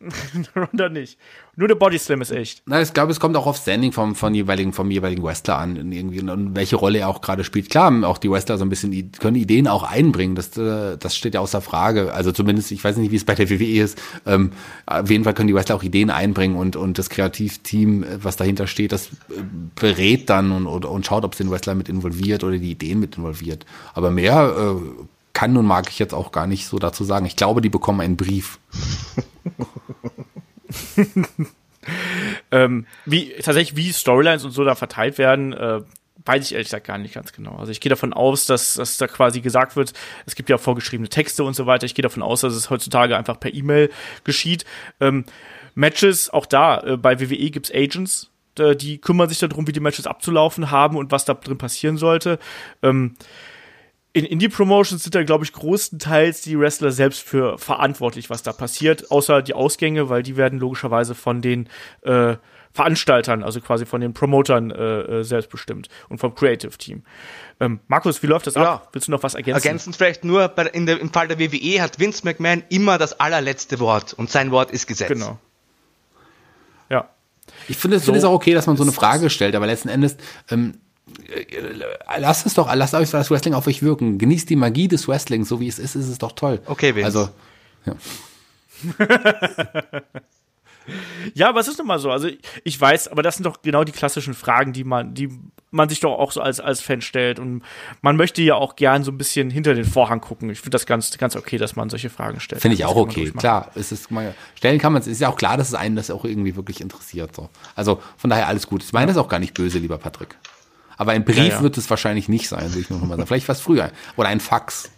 Ronda 0.56 0.88
nicht. 0.88 1.18
Nur 1.54 1.68
der 1.68 1.74
Body 1.74 1.98
Slam 1.98 2.22
ist 2.22 2.30
echt. 2.30 2.62
Na, 2.64 2.80
ich 2.80 2.94
glaube, 2.94 3.12
es 3.12 3.20
kommt 3.20 3.36
auch 3.36 3.44
auf 3.44 3.58
Standing 3.58 3.92
vom, 3.92 4.14
vom 4.14 4.32
jeweiligen, 4.32 4.72
vom 4.72 4.90
jeweiligen 4.90 5.22
Wrestler 5.22 5.58
an, 5.58 5.92
irgendwie, 5.92 6.20
und 6.20 6.56
welche 6.56 6.76
Rolle 6.76 7.00
er 7.00 7.08
auch 7.08 7.20
gerade 7.20 7.44
spielt. 7.44 7.68
Klar, 7.68 7.92
auch 8.04 8.16
die 8.16 8.30
Wrestler 8.30 8.56
so 8.56 8.64
ein 8.64 8.70
bisschen, 8.70 9.12
können 9.18 9.36
Ideen 9.36 9.68
auch 9.68 9.82
einbringen. 9.82 10.34
Das, 10.34 10.56
äh, 10.56 10.96
das 10.96 11.14
steht 11.14 11.34
ja 11.34 11.40
außer 11.40 11.60
Frage. 11.60 12.14
Also 12.14 12.32
zumindest, 12.32 12.72
ich 12.72 12.82
weiß 12.82 12.96
nicht, 12.96 13.10
wie 13.10 13.16
es 13.16 13.26
bei 13.26 13.34
der 13.34 13.50
WWE 13.50 13.82
ist. 13.82 14.00
Ähm, 14.24 14.52
auf 14.86 15.10
jeden 15.10 15.24
Fall 15.24 15.34
können 15.34 15.48
die 15.48 15.54
Wrestler 15.54 15.76
auch 15.76 15.82
Ideen 15.82 16.08
einbringen 16.08 16.56
und, 16.56 16.74
und 16.74 16.98
das 16.98 17.10
Kreativteam, 17.10 18.02
äh, 18.02 18.24
was 18.24 18.36
dahinter 18.36 18.66
steht, 18.66 18.92
das 18.92 19.08
äh, 19.08 19.42
berät 19.74 20.30
dann 20.30 20.52
und, 20.52 20.66
und, 20.66 20.86
und 20.86 21.04
schaut, 21.04 21.24
ob 21.24 21.32
es 21.32 21.38
den 21.38 21.50
Wrestler 21.50 21.74
mit 21.74 21.90
involviert 21.90 22.44
oder 22.44 22.56
die 22.56 22.70
Ideen 22.70 22.98
mit 22.98 23.18
involviert. 23.18 23.66
Aber 23.92 24.10
mehr, 24.10 24.54
äh, 24.56 25.04
kann 25.34 25.56
und 25.56 25.66
mag 25.66 25.88
ich 25.90 25.98
jetzt 25.98 26.14
auch 26.14 26.32
gar 26.32 26.46
nicht 26.46 26.66
so 26.66 26.78
dazu 26.78 27.04
sagen. 27.04 27.26
Ich 27.26 27.36
glaube, 27.36 27.60
die 27.60 27.68
bekommen 27.68 28.00
einen 28.00 28.16
Brief. 28.16 28.58
ähm, 32.50 32.86
wie 33.04 33.32
tatsächlich 33.42 33.76
wie 33.76 33.92
Storylines 33.92 34.44
und 34.44 34.52
so 34.52 34.64
da 34.64 34.74
verteilt 34.74 35.18
werden, 35.18 35.52
äh, 35.52 35.80
weiß 36.24 36.46
ich 36.46 36.52
ehrlich 36.52 36.68
gesagt 36.68 36.86
gar 36.86 36.98
nicht 36.98 37.14
ganz 37.14 37.32
genau. 37.32 37.56
Also 37.56 37.72
ich 37.72 37.80
gehe 37.80 37.90
davon 37.90 38.12
aus, 38.12 38.46
dass, 38.46 38.74
dass 38.74 38.96
da 38.96 39.06
quasi 39.06 39.40
gesagt 39.40 39.76
wird, 39.76 39.92
es 40.26 40.34
gibt 40.34 40.48
ja 40.48 40.58
vorgeschriebene 40.58 41.08
Texte 41.08 41.44
und 41.44 41.54
so 41.54 41.66
weiter. 41.66 41.86
Ich 41.86 41.94
gehe 41.94 42.02
davon 42.02 42.22
aus, 42.22 42.42
dass 42.42 42.54
es 42.54 42.70
heutzutage 42.70 43.16
einfach 43.16 43.40
per 43.40 43.52
E-Mail 43.52 43.90
geschieht. 44.24 44.64
Ähm, 45.00 45.24
Matches, 45.74 46.30
auch 46.30 46.46
da, 46.46 46.80
äh, 46.80 46.96
bei 46.96 47.20
WWE 47.20 47.50
gibt's 47.50 47.72
Agents, 47.74 48.30
äh, 48.58 48.76
die 48.76 48.98
kümmern 48.98 49.28
sich 49.28 49.38
darum, 49.38 49.66
wie 49.66 49.72
die 49.72 49.80
Matches 49.80 50.06
abzulaufen 50.06 50.70
haben 50.70 50.96
und 50.96 51.10
was 51.10 51.24
da 51.24 51.34
drin 51.34 51.58
passieren 51.58 51.96
sollte. 51.96 52.38
Ähm, 52.82 53.16
in 54.14 54.24
Indie-Promotions 54.24 55.02
sind 55.02 55.14
da, 55.14 55.22
glaube 55.22 55.44
ich, 55.44 55.52
größtenteils 55.52 56.42
die 56.42 56.58
Wrestler 56.58 56.92
selbst 56.92 57.22
für 57.22 57.56
verantwortlich, 57.58 58.28
was 58.28 58.42
da 58.42 58.52
passiert, 58.52 59.10
außer 59.10 59.40
die 59.40 59.54
Ausgänge, 59.54 60.08
weil 60.10 60.22
die 60.22 60.36
werden 60.36 60.58
logischerweise 60.58 61.14
von 61.14 61.40
den 61.40 61.68
äh, 62.02 62.36
Veranstaltern, 62.74 63.42
also 63.42 63.60
quasi 63.60 63.86
von 63.86 64.00
den 64.00 64.14
Promotern 64.14 64.70
äh, 64.70 65.00
äh 65.20 65.24
selbst 65.24 65.50
bestimmt 65.50 65.88
und 66.08 66.18
vom 66.18 66.34
Creative 66.34 66.76
Team. 66.76 67.02
Ähm, 67.60 67.80
Markus, 67.86 68.22
wie 68.22 68.26
läuft 68.26 68.46
das 68.46 68.54
ja. 68.54 68.74
ab? 68.74 68.88
Willst 68.92 69.08
du 69.08 69.12
noch 69.12 69.22
was 69.22 69.34
ergänzen? 69.34 69.66
Ergänzend 69.66 69.96
vielleicht 69.96 70.24
nur, 70.24 70.48
bei, 70.48 70.64
in 70.66 70.86
der, 70.86 71.00
im 71.00 71.12
Fall 71.12 71.28
der 71.28 71.38
WWE 71.38 71.82
hat 71.82 71.98
Vince 71.98 72.22
McMahon 72.24 72.64
immer 72.68 72.98
das 72.98 73.18
allerletzte 73.18 73.78
Wort 73.78 74.14
und 74.14 74.30
sein 74.30 74.50
Wort 74.50 74.70
ist 74.70 74.86
Gesetz. 74.86 75.08
Genau. 75.08 75.38
Ja. 76.90 77.08
Ich 77.68 77.76
finde 77.76 77.96
es 77.96 78.06
so 78.06 78.12
auch 78.12 78.32
okay, 78.32 78.54
dass 78.54 78.66
man 78.66 78.76
so 78.76 78.82
eine 78.82 78.92
Frage 78.92 79.30
stellt, 79.30 79.54
aber 79.54 79.66
letzten 79.66 79.88
Endes 79.88 80.16
ähm, 80.50 80.80
lasst 82.18 82.46
es 82.46 82.54
doch, 82.54 82.72
lasst 82.74 82.94
euch 82.94 83.10
das 83.10 83.30
Wrestling 83.30 83.54
auf 83.54 83.66
euch 83.66 83.82
wirken. 83.82 84.18
Genießt 84.18 84.48
die 84.48 84.56
Magie 84.56 84.88
des 84.88 85.08
Wrestlings, 85.08 85.48
so 85.48 85.60
wie 85.60 85.68
es 85.68 85.78
ist, 85.78 85.94
ist 85.96 86.08
es 86.08 86.18
doch 86.18 86.32
toll. 86.32 86.60
Okay, 86.66 86.94
Vince. 86.94 87.06
Also, 87.06 87.28
ja. 87.86 87.96
ja, 91.34 91.48
aber 91.48 91.60
es 91.60 91.68
ist 91.68 91.78
nun 91.78 91.86
mal 91.86 91.98
so. 91.98 92.10
Also 92.10 92.28
ich 92.64 92.80
weiß, 92.80 93.08
aber 93.08 93.22
das 93.22 93.36
sind 93.36 93.44
doch 93.44 93.62
genau 93.62 93.84
die 93.84 93.92
klassischen 93.92 94.34
Fragen, 94.34 94.72
die 94.72 94.84
man, 94.84 95.14
die 95.14 95.30
man 95.70 95.88
sich 95.88 96.00
doch 96.00 96.18
auch 96.18 96.32
so 96.32 96.40
als, 96.40 96.60
als 96.60 96.80
Fan 96.80 97.00
stellt. 97.00 97.38
Und 97.38 97.62
man 98.00 98.16
möchte 98.16 98.42
ja 98.42 98.54
auch 98.54 98.76
gern 98.76 99.04
so 99.04 99.10
ein 99.10 99.18
bisschen 99.18 99.50
hinter 99.50 99.74
den 99.74 99.84
Vorhang 99.84 100.20
gucken. 100.20 100.50
Ich 100.50 100.58
finde 100.58 100.70
das 100.70 100.86
ganz, 100.86 101.16
ganz 101.18 101.36
okay, 101.36 101.58
dass 101.58 101.76
man 101.76 101.90
solche 101.90 102.10
Fragen 102.10 102.40
stellt. 102.40 102.62
Finde 102.62 102.76
ich 102.76 102.84
auch 102.84 102.96
okay. 102.96 103.30
Klar, 103.30 103.70
es 103.74 103.92
ist 103.92 104.10
mal, 104.10 104.34
stellen 104.54 104.78
kann 104.78 104.92
man 104.92 105.02
es. 105.02 105.08
Ist 105.08 105.20
ja 105.20 105.28
auch 105.28 105.36
klar, 105.36 105.56
dass 105.56 105.68
es 105.68 105.74
einen 105.74 105.96
das 105.96 106.10
auch 106.10 106.24
irgendwie 106.24 106.56
wirklich 106.56 106.80
interessiert. 106.80 107.34
So. 107.34 107.48
Also 107.74 108.00
von 108.16 108.30
daher 108.30 108.48
alles 108.48 108.66
gut. 108.66 108.82
Ich 108.82 108.92
meine 108.92 109.08
das 109.08 109.16
auch 109.16 109.28
gar 109.28 109.38
nicht 109.38 109.54
böse, 109.54 109.78
lieber 109.78 109.98
Patrick. 109.98 110.36
Aber 110.96 111.12
ein 111.12 111.24
Brief 111.24 111.36
ja, 111.36 111.44
ja. 111.44 111.62
wird 111.62 111.76
es 111.76 111.88
wahrscheinlich 111.90 112.28
nicht 112.28 112.48
sein, 112.48 112.68
würde 112.70 112.80
ich 112.80 112.90
nur 112.90 112.98
noch 112.98 113.06
mal 113.06 113.16
sagen. 113.16 113.26
Vielleicht 113.26 113.48
was 113.48 113.60
früher. 113.60 113.90
Oder 114.16 114.28
ein 114.28 114.40
Fax. 114.40 114.90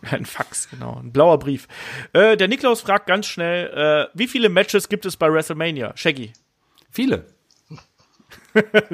Ein 0.10 0.26
Fax, 0.26 0.68
genau. 0.70 1.00
Ein 1.02 1.10
blauer 1.10 1.40
Brief. 1.40 1.66
Äh, 2.12 2.36
der 2.36 2.46
Niklaus 2.46 2.82
fragt 2.82 3.08
ganz 3.08 3.26
schnell, 3.26 3.66
äh, 3.66 4.16
wie 4.16 4.28
viele 4.28 4.48
Matches 4.48 4.88
gibt 4.88 5.04
es 5.06 5.16
bei 5.16 5.32
WrestleMania? 5.32 5.92
Shaggy. 5.96 6.32
Viele. 6.92 7.26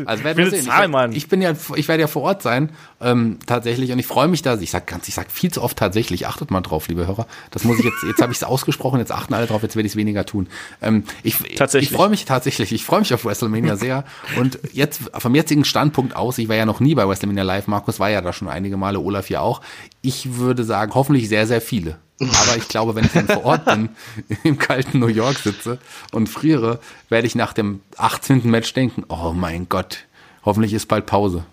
Also 0.06 0.24
werden 0.24 0.38
wir 0.38 0.50
sehen. 0.50 0.64
Zahl, 0.64 0.84
ich, 0.84 0.90
Mann. 0.90 1.12
ich 1.12 1.28
bin 1.28 1.40
ja, 1.42 1.52
ich 1.74 1.88
werde 1.88 2.02
ja 2.02 2.06
vor 2.06 2.22
Ort 2.22 2.42
sein, 2.42 2.70
ähm, 3.00 3.38
tatsächlich, 3.46 3.92
und 3.92 3.98
ich 3.98 4.06
freue 4.06 4.28
mich 4.28 4.42
da. 4.42 4.58
Ich 4.58 4.70
sag 4.70 4.86
ganz, 4.86 5.08
ich 5.08 5.14
sag 5.14 5.30
viel 5.30 5.50
zu 5.50 5.62
oft 5.62 5.76
tatsächlich. 5.76 6.26
Achtet 6.26 6.50
mal 6.50 6.60
drauf, 6.60 6.88
liebe 6.88 7.06
Hörer. 7.06 7.26
Das 7.50 7.64
muss 7.64 7.78
ich 7.78 7.84
jetzt. 7.84 8.02
Jetzt 8.06 8.22
habe 8.22 8.32
ich 8.32 8.38
es 8.38 8.44
ausgesprochen. 8.44 8.98
Jetzt 9.00 9.12
achten 9.12 9.34
alle 9.34 9.46
drauf. 9.46 9.62
Jetzt 9.62 9.76
werde 9.76 9.86
ich 9.86 9.92
es 9.92 9.96
weniger 9.96 10.24
tun. 10.26 10.48
Ähm, 10.82 11.04
ich 11.22 11.38
Tatsächlich. 11.56 11.90
ich 11.90 11.96
freue 11.96 12.08
mich 12.08 12.24
tatsächlich. 12.24 12.72
Ich 12.72 12.84
freue 12.84 13.00
mich 13.00 13.12
auf 13.14 13.24
WrestleMania 13.24 13.76
sehr. 13.76 14.04
Und 14.38 14.58
jetzt 14.72 15.02
vom 15.16 15.34
jetzigen 15.34 15.64
Standpunkt 15.64 16.16
aus, 16.16 16.38
ich 16.38 16.48
war 16.48 16.56
ja 16.56 16.66
noch 16.66 16.80
nie 16.80 16.94
bei 16.94 17.08
WrestleMania 17.08 17.44
Live. 17.44 17.66
Markus 17.66 18.00
war 18.00 18.10
ja 18.10 18.20
da 18.20 18.32
schon 18.32 18.48
einige 18.48 18.76
Male. 18.76 18.98
Olaf 19.00 19.30
ja 19.30 19.40
auch. 19.40 19.60
Ich 20.02 20.36
würde 20.36 20.64
sagen, 20.64 20.92
hoffentlich 20.94 21.28
sehr, 21.28 21.46
sehr 21.46 21.60
viele. 21.60 21.98
Aber 22.30 22.56
ich 22.56 22.68
glaube, 22.68 22.94
wenn 22.94 23.04
ich 23.04 23.12
dann 23.12 23.26
vor 23.26 23.44
Ort 23.44 23.64
bin, 23.64 23.90
im 24.44 24.58
kalten 24.58 24.98
New 24.98 25.08
York 25.08 25.36
sitze 25.38 25.78
und 26.12 26.28
friere, 26.28 26.80
werde 27.08 27.26
ich 27.26 27.34
nach 27.34 27.52
dem 27.52 27.80
18. 27.96 28.48
Match 28.50 28.72
denken, 28.72 29.04
oh 29.08 29.32
mein 29.34 29.68
Gott, 29.68 30.04
hoffentlich 30.44 30.72
ist 30.72 30.86
bald 30.86 31.06
Pause. 31.06 31.44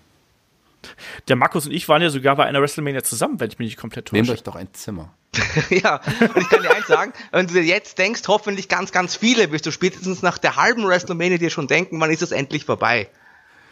Der 1.28 1.36
Markus 1.36 1.66
und 1.66 1.72
ich 1.72 1.88
waren 1.88 2.02
ja 2.02 2.10
sogar 2.10 2.36
bei 2.36 2.44
einer 2.44 2.60
WrestleMania 2.60 3.04
zusammen, 3.04 3.38
wenn 3.38 3.48
ich 3.50 3.58
mich 3.58 3.66
nicht 3.66 3.76
komplett 3.76 4.12
Nehmt 4.12 4.26
täusche. 4.26 4.38
euch 4.38 4.42
doch 4.42 4.56
ein 4.56 4.68
Zimmer. 4.72 5.12
Ja, 5.70 6.00
und 6.20 6.36
ich 6.36 6.48
kann 6.48 6.62
dir 6.62 6.74
eins 6.74 6.86
sagen, 6.86 7.12
wenn 7.30 7.46
du 7.46 7.54
dir 7.54 7.64
jetzt 7.64 7.98
denkst, 7.98 8.22
hoffentlich 8.28 8.68
ganz, 8.68 8.92
ganz 8.92 9.16
viele, 9.16 9.50
wirst 9.50 9.64
du 9.64 9.70
spätestens 9.70 10.22
nach 10.22 10.38
der 10.38 10.56
halben 10.56 10.86
WrestleMania 10.86 11.38
dir 11.38 11.50
schon 11.50 11.68
denken, 11.68 12.00
wann 12.00 12.10
ist 12.10 12.22
es 12.22 12.32
endlich 12.32 12.66
vorbei. 12.66 13.08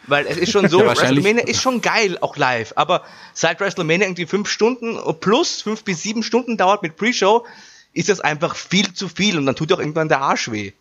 Weil 0.07 0.25
es 0.25 0.37
ist 0.37 0.51
schon 0.51 0.67
so, 0.67 0.81
Ja, 0.81 0.87
WrestleMania 0.87 1.43
ist 1.43 1.61
schon 1.61 1.81
geil, 1.81 2.17
auch 2.21 2.35
live, 2.37 2.73
aber 2.75 3.03
seit 3.33 3.59
WrestleMania 3.59 4.07
irgendwie 4.07 4.25
fünf 4.25 4.49
Stunden 4.49 4.97
plus, 5.19 5.61
fünf 5.61 5.83
bis 5.83 6.01
sieben 6.01 6.23
Stunden 6.23 6.57
dauert 6.57 6.81
mit 6.81 6.95
Pre-Show, 6.95 7.45
ist 7.93 8.09
das 8.09 8.19
einfach 8.19 8.55
viel 8.55 8.93
zu 8.93 9.07
viel 9.07 9.37
und 9.37 9.45
dann 9.45 9.55
tut 9.55 9.71
auch 9.73 9.79
irgendwann 9.79 10.09
der 10.09 10.21
Arsch 10.21 10.51
weh. 10.51 10.71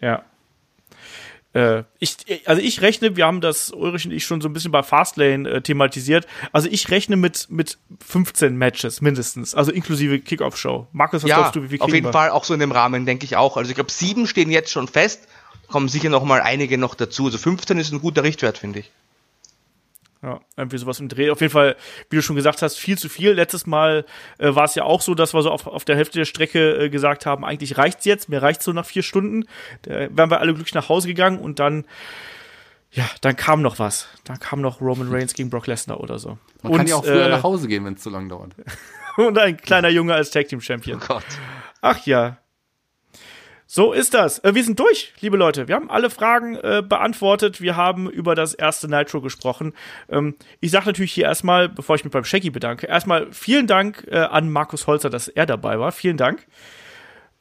Ja. 0.00 0.24
Äh, 1.54 1.84
ich, 2.00 2.16
also 2.46 2.60
ich 2.60 2.82
rechne, 2.82 3.16
wir 3.16 3.26
haben 3.26 3.40
das 3.40 3.70
Ulrich 3.70 4.04
und 4.04 4.12
ich 4.12 4.26
schon 4.26 4.40
so 4.40 4.48
ein 4.48 4.52
bisschen 4.52 4.72
bei 4.72 4.82
Fastlane 4.82 5.48
äh, 5.48 5.60
thematisiert. 5.62 6.26
Also 6.52 6.68
ich 6.68 6.90
rechne 6.90 7.16
mit, 7.16 7.46
mit 7.48 7.78
15 8.04 8.56
Matches 8.56 9.00
mindestens, 9.00 9.54
also 9.54 9.70
inklusive 9.70 10.18
Kickoff-Show. 10.18 10.88
Markus, 10.92 11.22
was 11.22 11.30
ja, 11.30 11.36
glaubst 11.36 11.56
du, 11.56 11.62
wie 11.62 11.68
viel 11.68 11.80
auf 11.80 11.92
jeden 11.94 12.06
wir? 12.06 12.12
Fall 12.12 12.30
auch 12.30 12.44
so 12.44 12.54
in 12.54 12.60
dem 12.60 12.72
Rahmen, 12.72 13.06
denke 13.06 13.24
ich 13.24 13.36
auch. 13.36 13.56
Also 13.56 13.70
ich 13.70 13.76
glaube, 13.76 13.92
sieben 13.92 14.26
stehen 14.26 14.50
jetzt 14.50 14.72
schon 14.72 14.88
fest, 14.88 15.28
kommen 15.68 15.88
sicher 15.88 16.10
noch 16.10 16.24
mal 16.24 16.40
einige 16.40 16.78
noch 16.78 16.94
dazu. 16.94 17.26
Also 17.26 17.38
15 17.38 17.78
ist 17.78 17.92
ein 17.92 18.00
guter 18.00 18.22
Richtwert, 18.22 18.58
finde 18.58 18.80
ich. 18.80 18.90
Ja, 20.24 20.40
irgendwie 20.56 20.78
sowas 20.78 21.00
im 21.00 21.08
Dreh. 21.10 21.30
Auf 21.30 21.42
jeden 21.42 21.52
Fall, 21.52 21.76
wie 22.08 22.16
du 22.16 22.22
schon 22.22 22.34
gesagt 22.34 22.62
hast, 22.62 22.78
viel 22.78 22.96
zu 22.96 23.10
viel. 23.10 23.32
Letztes 23.32 23.66
Mal 23.66 24.06
äh, 24.38 24.54
war 24.54 24.64
es 24.64 24.74
ja 24.74 24.84
auch 24.84 25.02
so, 25.02 25.14
dass 25.14 25.34
wir 25.34 25.42
so 25.42 25.50
auf, 25.50 25.66
auf 25.66 25.84
der 25.84 25.96
Hälfte 25.96 26.18
der 26.18 26.24
Strecke 26.24 26.84
äh, 26.84 26.88
gesagt 26.88 27.26
haben, 27.26 27.44
eigentlich 27.44 27.76
reicht's 27.76 28.06
jetzt, 28.06 28.30
mir 28.30 28.40
reicht's 28.40 28.64
so 28.64 28.72
nach 28.72 28.86
vier 28.86 29.02
Stunden. 29.02 29.44
Da 29.82 30.08
wären 30.16 30.30
wir 30.30 30.40
alle 30.40 30.54
glücklich 30.54 30.72
nach 30.72 30.88
Hause 30.88 31.08
gegangen 31.08 31.38
und 31.38 31.58
dann, 31.58 31.84
ja, 32.90 33.04
dann 33.20 33.36
kam 33.36 33.60
noch 33.60 33.78
was. 33.78 34.08
Dann 34.24 34.38
kam 34.38 34.62
noch 34.62 34.80
Roman 34.80 35.12
Reigns 35.12 35.34
gegen 35.34 35.50
Brock 35.50 35.66
Lesnar 35.66 36.00
oder 36.00 36.18
so. 36.18 36.38
Man 36.62 36.72
und, 36.72 36.78
kann 36.78 36.86
ja 36.86 36.96
auch 36.96 37.04
früher 37.04 37.26
äh, 37.26 37.30
nach 37.30 37.42
Hause 37.42 37.68
gehen, 37.68 37.84
wenn 37.84 37.94
es 37.94 38.02
zu 38.02 38.08
lang 38.08 38.30
dauert. 38.30 38.52
Und 39.16 39.38
ein 39.38 39.56
kleiner 39.56 39.90
Junge 39.90 40.14
als 40.14 40.30
Tag 40.30 40.48
Team 40.48 40.60
Champion. 40.60 41.00
Oh 41.00 41.06
Gott. 41.06 41.24
Ach 41.82 42.04
ja. 42.04 42.38
So 43.66 43.92
ist 43.92 44.14
das. 44.14 44.38
Äh, 44.40 44.54
wir 44.54 44.62
sind 44.62 44.78
durch, 44.78 45.12
liebe 45.20 45.36
Leute. 45.36 45.68
Wir 45.68 45.74
haben 45.74 45.90
alle 45.90 46.10
Fragen 46.10 46.56
äh, 46.56 46.82
beantwortet. 46.86 47.60
Wir 47.60 47.76
haben 47.76 48.10
über 48.10 48.34
das 48.34 48.54
erste 48.54 48.88
Nitro 48.88 49.20
gesprochen. 49.20 49.72
Ähm, 50.08 50.34
ich 50.60 50.70
sage 50.70 50.86
natürlich 50.86 51.12
hier 51.12 51.24
erstmal, 51.24 51.68
bevor 51.68 51.96
ich 51.96 52.04
mich 52.04 52.12
beim 52.12 52.24
Shaggy 52.24 52.50
bedanke, 52.50 52.86
erstmal 52.86 53.32
vielen 53.32 53.66
Dank 53.66 54.06
äh, 54.10 54.18
an 54.18 54.50
Markus 54.50 54.86
Holzer, 54.86 55.10
dass 55.10 55.28
er 55.28 55.46
dabei 55.46 55.78
war. 55.78 55.92
Vielen 55.92 56.16
Dank. 56.16 56.46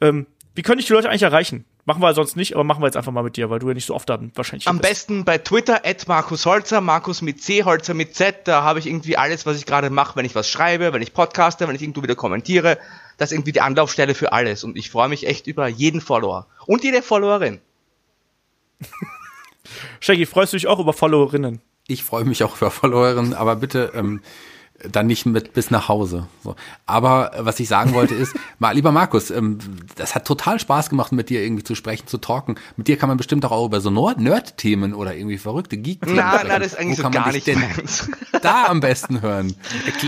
Ähm, 0.02 0.28
wie 0.56 0.62
könnte 0.62 0.82
ich 0.82 0.88
die 0.88 0.94
Leute 0.94 1.10
eigentlich 1.10 1.24
erreichen? 1.24 1.66
Machen 1.86 2.02
wir 2.02 2.14
sonst 2.14 2.38
nicht, 2.38 2.54
aber 2.54 2.64
machen 2.64 2.82
wir 2.82 2.88
jetzt 2.88 2.96
einfach 2.96 3.12
mal 3.12 3.24
mit 3.24 3.36
dir, 3.36 3.50
weil 3.50 3.60
du 3.60 3.68
ja 3.68 3.74
nicht 3.74 3.86
so 3.86 3.94
oft 3.94 4.08
dann 4.08 4.32
wahrscheinlich 4.36 4.68
Am 4.68 4.78
bist. 4.78 4.90
besten 4.90 5.26
bei 5.26 5.38
Twitter, 5.38 5.82
at 5.86 6.08
Markus 6.08 6.46
Holzer, 6.46 6.80
Markus 6.80 7.22
mit 7.22 7.42
C, 7.44 7.64
Holzer 7.66 7.94
mit 7.94 8.16
Z, 8.16 8.48
da 8.48 8.64
habe 8.64 8.80
ich 8.80 8.88
irgendwie 8.88 9.18
alles, 9.18 9.46
was 9.46 9.58
ich 9.58 9.66
gerade 9.66 9.90
mache, 9.90 10.16
wenn 10.16 10.26
ich 10.26 10.34
was 10.34 10.50
schreibe, 10.50 10.94
wenn 10.94 11.02
ich 11.02 11.14
podcaste, 11.14 11.68
wenn 11.68 11.76
ich 11.76 11.82
irgendwo 11.82 12.02
wieder 12.02 12.16
kommentiere. 12.16 12.78
Das 13.18 13.32
ist 13.32 13.36
irgendwie 13.36 13.52
die 13.52 13.62
Anlaufstelle 13.62 14.16
für 14.16 14.32
alles 14.32 14.64
und 14.64 14.78
ich 14.78 14.90
freue 14.90 15.10
mich 15.10 15.28
echt 15.28 15.48
über 15.48 15.68
jeden 15.68 16.02
Follower 16.02 16.48
und 16.66 16.84
jede 16.84 17.02
Followerin. 17.02 17.62
Shaggy, 20.00 20.26
freust 20.26 20.54
du 20.54 20.58
dich 20.58 20.68
auch 20.68 20.80
über 20.80 20.94
Followerinnen? 20.94 21.62
Ich 21.88 22.04
freue 22.04 22.26
mich 22.26 22.44
auch 22.44 22.58
über 22.58 22.72
Followerinnen, 22.72 23.34
aber 23.34 23.56
bitte 23.56 23.92
ähm, 23.94 24.22
dann 24.92 25.08
nicht 25.08 25.26
mit 25.26 25.54
bis 25.54 25.72
nach 25.72 25.88
Hause. 25.88 26.28
So. 26.44 26.56
Aber 26.86 27.34
äh, 27.34 27.46
was 27.46 27.60
ich 27.60 27.68
sagen 27.68 27.94
wollte 27.94 28.14
ist, 28.16 28.36
mal, 28.60 28.74
lieber 28.76 28.92
Markus, 28.92 29.32
ähm, 29.32 29.58
das 29.96 30.16
hat 30.16 30.26
total 30.26 30.60
Spaß 30.60 30.90
gemacht, 30.90 31.12
mit 31.12 31.30
dir 31.30 31.42
irgendwie 31.42 31.64
zu 31.64 31.76
sprechen, 31.76 32.08
zu 32.08 32.18
talken. 32.18 32.56
Mit 32.78 32.88
dir 32.88 32.98
kann 32.98 33.10
man 33.10 33.18
bestimmt 33.18 33.46
auch 33.46 33.66
über 33.66 33.82
so 33.82 33.90
Nerd-Themen 33.90 34.94
oder 34.94 35.16
irgendwie 35.16 35.38
verrückte 35.38 35.78
Geek-Themen 35.78 36.16
Na, 36.18 36.32
sprechen. 36.34 36.48
na, 36.50 36.60
das 36.60 36.68
ist 36.74 36.80
eigentlich 36.80 36.98
Wo 37.00 37.04
so 37.04 37.04
kann 37.04 37.14
man 37.14 37.24
gar 37.24 37.32
nicht 37.32 37.48
denn 37.48 37.64
da 38.42 38.66
am 38.66 38.80
besten 38.82 39.22
hören? 39.22 39.56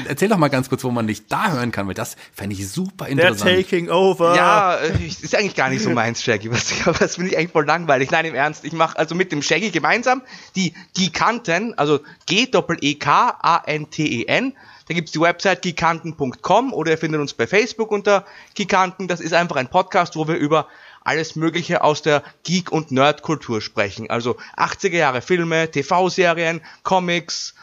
Erzähl 0.07 0.27
doch 0.29 0.37
mal 0.37 0.49
ganz 0.49 0.69
kurz, 0.69 0.83
wo 0.83 0.91
man 0.91 1.07
dich 1.07 1.27
da 1.27 1.51
hören 1.51 1.71
kann, 1.71 1.87
weil 1.87 1.93
das 1.93 2.15
fände 2.33 2.55
ich 2.55 2.67
super 2.69 3.05
They're 3.05 3.09
interessant. 3.11 3.51
taking 3.51 3.89
over. 3.89 4.35
Ja, 4.35 4.75
äh, 4.75 4.91
ich- 5.05 5.23
ist 5.23 5.35
eigentlich 5.35 5.55
gar 5.55 5.69
nicht 5.69 5.81
so 5.83 5.89
meins, 5.91 6.21
Shaggy. 6.21 6.51
Was, 6.51 6.73
was 6.99 7.15
finde 7.15 7.31
ich 7.31 7.37
eigentlich 7.37 7.51
voll 7.51 7.65
langweilig. 7.65 8.11
Nein, 8.11 8.25
im 8.25 8.35
Ernst. 8.35 8.65
Ich 8.65 8.73
mache 8.73 8.97
also 8.97 9.15
mit 9.15 9.31
dem 9.31 9.41
Shaggy 9.41 9.69
gemeinsam 9.71 10.21
die 10.55 10.73
Giganten, 10.93 11.73
also 11.77 11.99
G-E-K-A-N-T-E-N. 12.25 14.53
Da 14.87 14.93
gibt's 14.93 15.11
die 15.11 15.19
Website 15.19 15.61
giganten.com 15.61 16.73
oder 16.73 16.91
ihr 16.91 16.97
findet 16.97 17.19
uns 17.19 17.33
bei 17.33 17.47
Facebook 17.47 17.91
unter 17.91 18.25
Giganten. 18.53 19.07
Das 19.07 19.19
ist 19.19 19.33
einfach 19.33 19.55
ein 19.55 19.69
Podcast, 19.69 20.15
wo 20.15 20.27
wir 20.27 20.35
über 20.35 20.67
alles 21.03 21.35
Mögliche 21.35 21.83
aus 21.83 22.01
der 22.01 22.23
Geek- 22.43 22.71
und 22.71 22.91
Nerdkultur 22.91 23.61
sprechen. 23.61 24.09
Also 24.09 24.37
80er 24.57 24.97
Jahre 24.97 25.21
Filme, 25.21 25.71
TV-Serien, 25.71 26.61
Comics, 26.83 27.55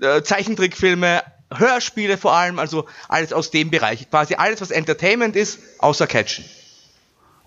äh, 0.00 0.22
Zeichentrickfilme, 0.22 1.22
Hörspiele 1.54 2.16
vor 2.16 2.32
allem, 2.34 2.58
also 2.58 2.86
alles 3.08 3.32
aus 3.32 3.50
dem 3.50 3.70
Bereich. 3.70 4.08
Quasi 4.08 4.34
alles, 4.34 4.60
was 4.60 4.70
Entertainment 4.70 5.36
ist, 5.36 5.58
außer 5.78 6.06
Catchen. 6.06 6.44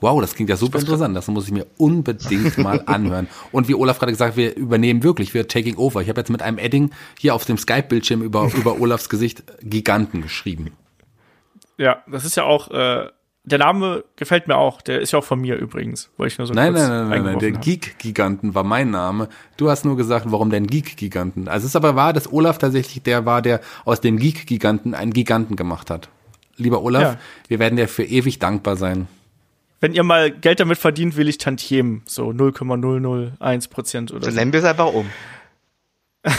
Wow, 0.05 0.21
das 0.21 0.35
klingt 0.35 0.51
ja 0.51 0.55
super 0.55 0.77
interessant. 0.77 1.17
Das 1.17 1.27
muss 1.29 1.45
ich 1.47 1.51
mir 1.51 1.65
unbedingt 1.77 2.57
mal 2.59 2.83
anhören. 2.85 3.27
Und 3.51 3.67
wie 3.67 3.73
Olaf 3.73 3.97
gerade 3.97 4.11
gesagt, 4.11 4.33
hat, 4.33 4.37
wir 4.37 4.55
übernehmen 4.55 5.01
wirklich, 5.01 5.33
wir 5.33 5.47
taking 5.47 5.77
over. 5.77 5.99
Ich 6.03 6.09
habe 6.09 6.21
jetzt 6.21 6.29
mit 6.29 6.43
einem 6.43 6.59
Edding 6.59 6.91
hier 7.17 7.33
auf 7.33 7.43
dem 7.45 7.57
Skype-Bildschirm 7.57 8.21
über, 8.21 8.51
über 8.55 8.79
Olafs 8.79 9.09
Gesicht 9.09 9.41
Giganten 9.63 10.21
geschrieben. 10.21 10.73
Ja, 11.79 12.03
das 12.05 12.23
ist 12.23 12.37
ja 12.37 12.43
auch, 12.43 12.69
äh, 12.69 13.09
der 13.45 13.57
Name 13.57 14.03
gefällt 14.15 14.47
mir 14.47 14.57
auch. 14.57 14.83
Der 14.83 15.01
ist 15.01 15.11
ja 15.11 15.17
auch 15.17 15.23
von 15.23 15.41
mir 15.41 15.55
übrigens, 15.55 16.11
weil 16.17 16.27
ich 16.27 16.37
nur 16.37 16.45
so 16.45 16.53
Nein, 16.53 16.73
nein, 16.73 16.87
nein, 16.87 17.09
nein, 17.09 17.23
nein. 17.23 17.39
Der. 17.39 17.51
Geek-Giganten 17.53 18.53
war 18.53 18.63
mein 18.63 18.91
Name. 18.91 19.27
Du 19.57 19.71
hast 19.71 19.85
nur 19.85 19.97
gesagt, 19.97 20.27
warum 20.29 20.51
denn 20.51 20.67
Geek-Giganten? 20.67 21.47
Also 21.47 21.65
es 21.65 21.71
ist 21.71 21.75
aber 21.75 21.95
wahr, 21.95 22.13
dass 22.13 22.31
Olaf 22.31 22.59
tatsächlich 22.59 23.01
der 23.01 23.25
war, 23.25 23.41
der 23.41 23.59
aus 23.85 24.01
dem 24.01 24.17
Geek-Giganten 24.19 24.93
einen 24.93 25.13
Giganten 25.13 25.55
gemacht 25.55 25.89
hat. 25.89 26.09
Lieber 26.57 26.83
Olaf, 26.83 27.01
Ja. 27.01 27.19
wir 27.47 27.57
werden 27.57 27.75
dir 27.75 27.87
für 27.87 28.03
ewig 28.03 28.37
dankbar 28.37 28.75
sein. 28.75 29.07
Wenn 29.79 29.93
ihr 29.93 30.03
mal 30.03 30.31
Geld 30.31 30.59
damit 30.59 30.77
verdient, 30.77 31.15
will 31.17 31.27
ich 31.27 31.37
Tantiemen. 31.37 32.01
So 32.05 32.31
0,001 32.31 33.67
Prozent 33.67 34.11
oder 34.11 34.21
Dann 34.21 34.31
so. 34.31 34.35
nennen 34.39 34.53
wir 34.53 34.59
es 34.59 34.65
einfach 34.65 34.93
um. 34.93 35.09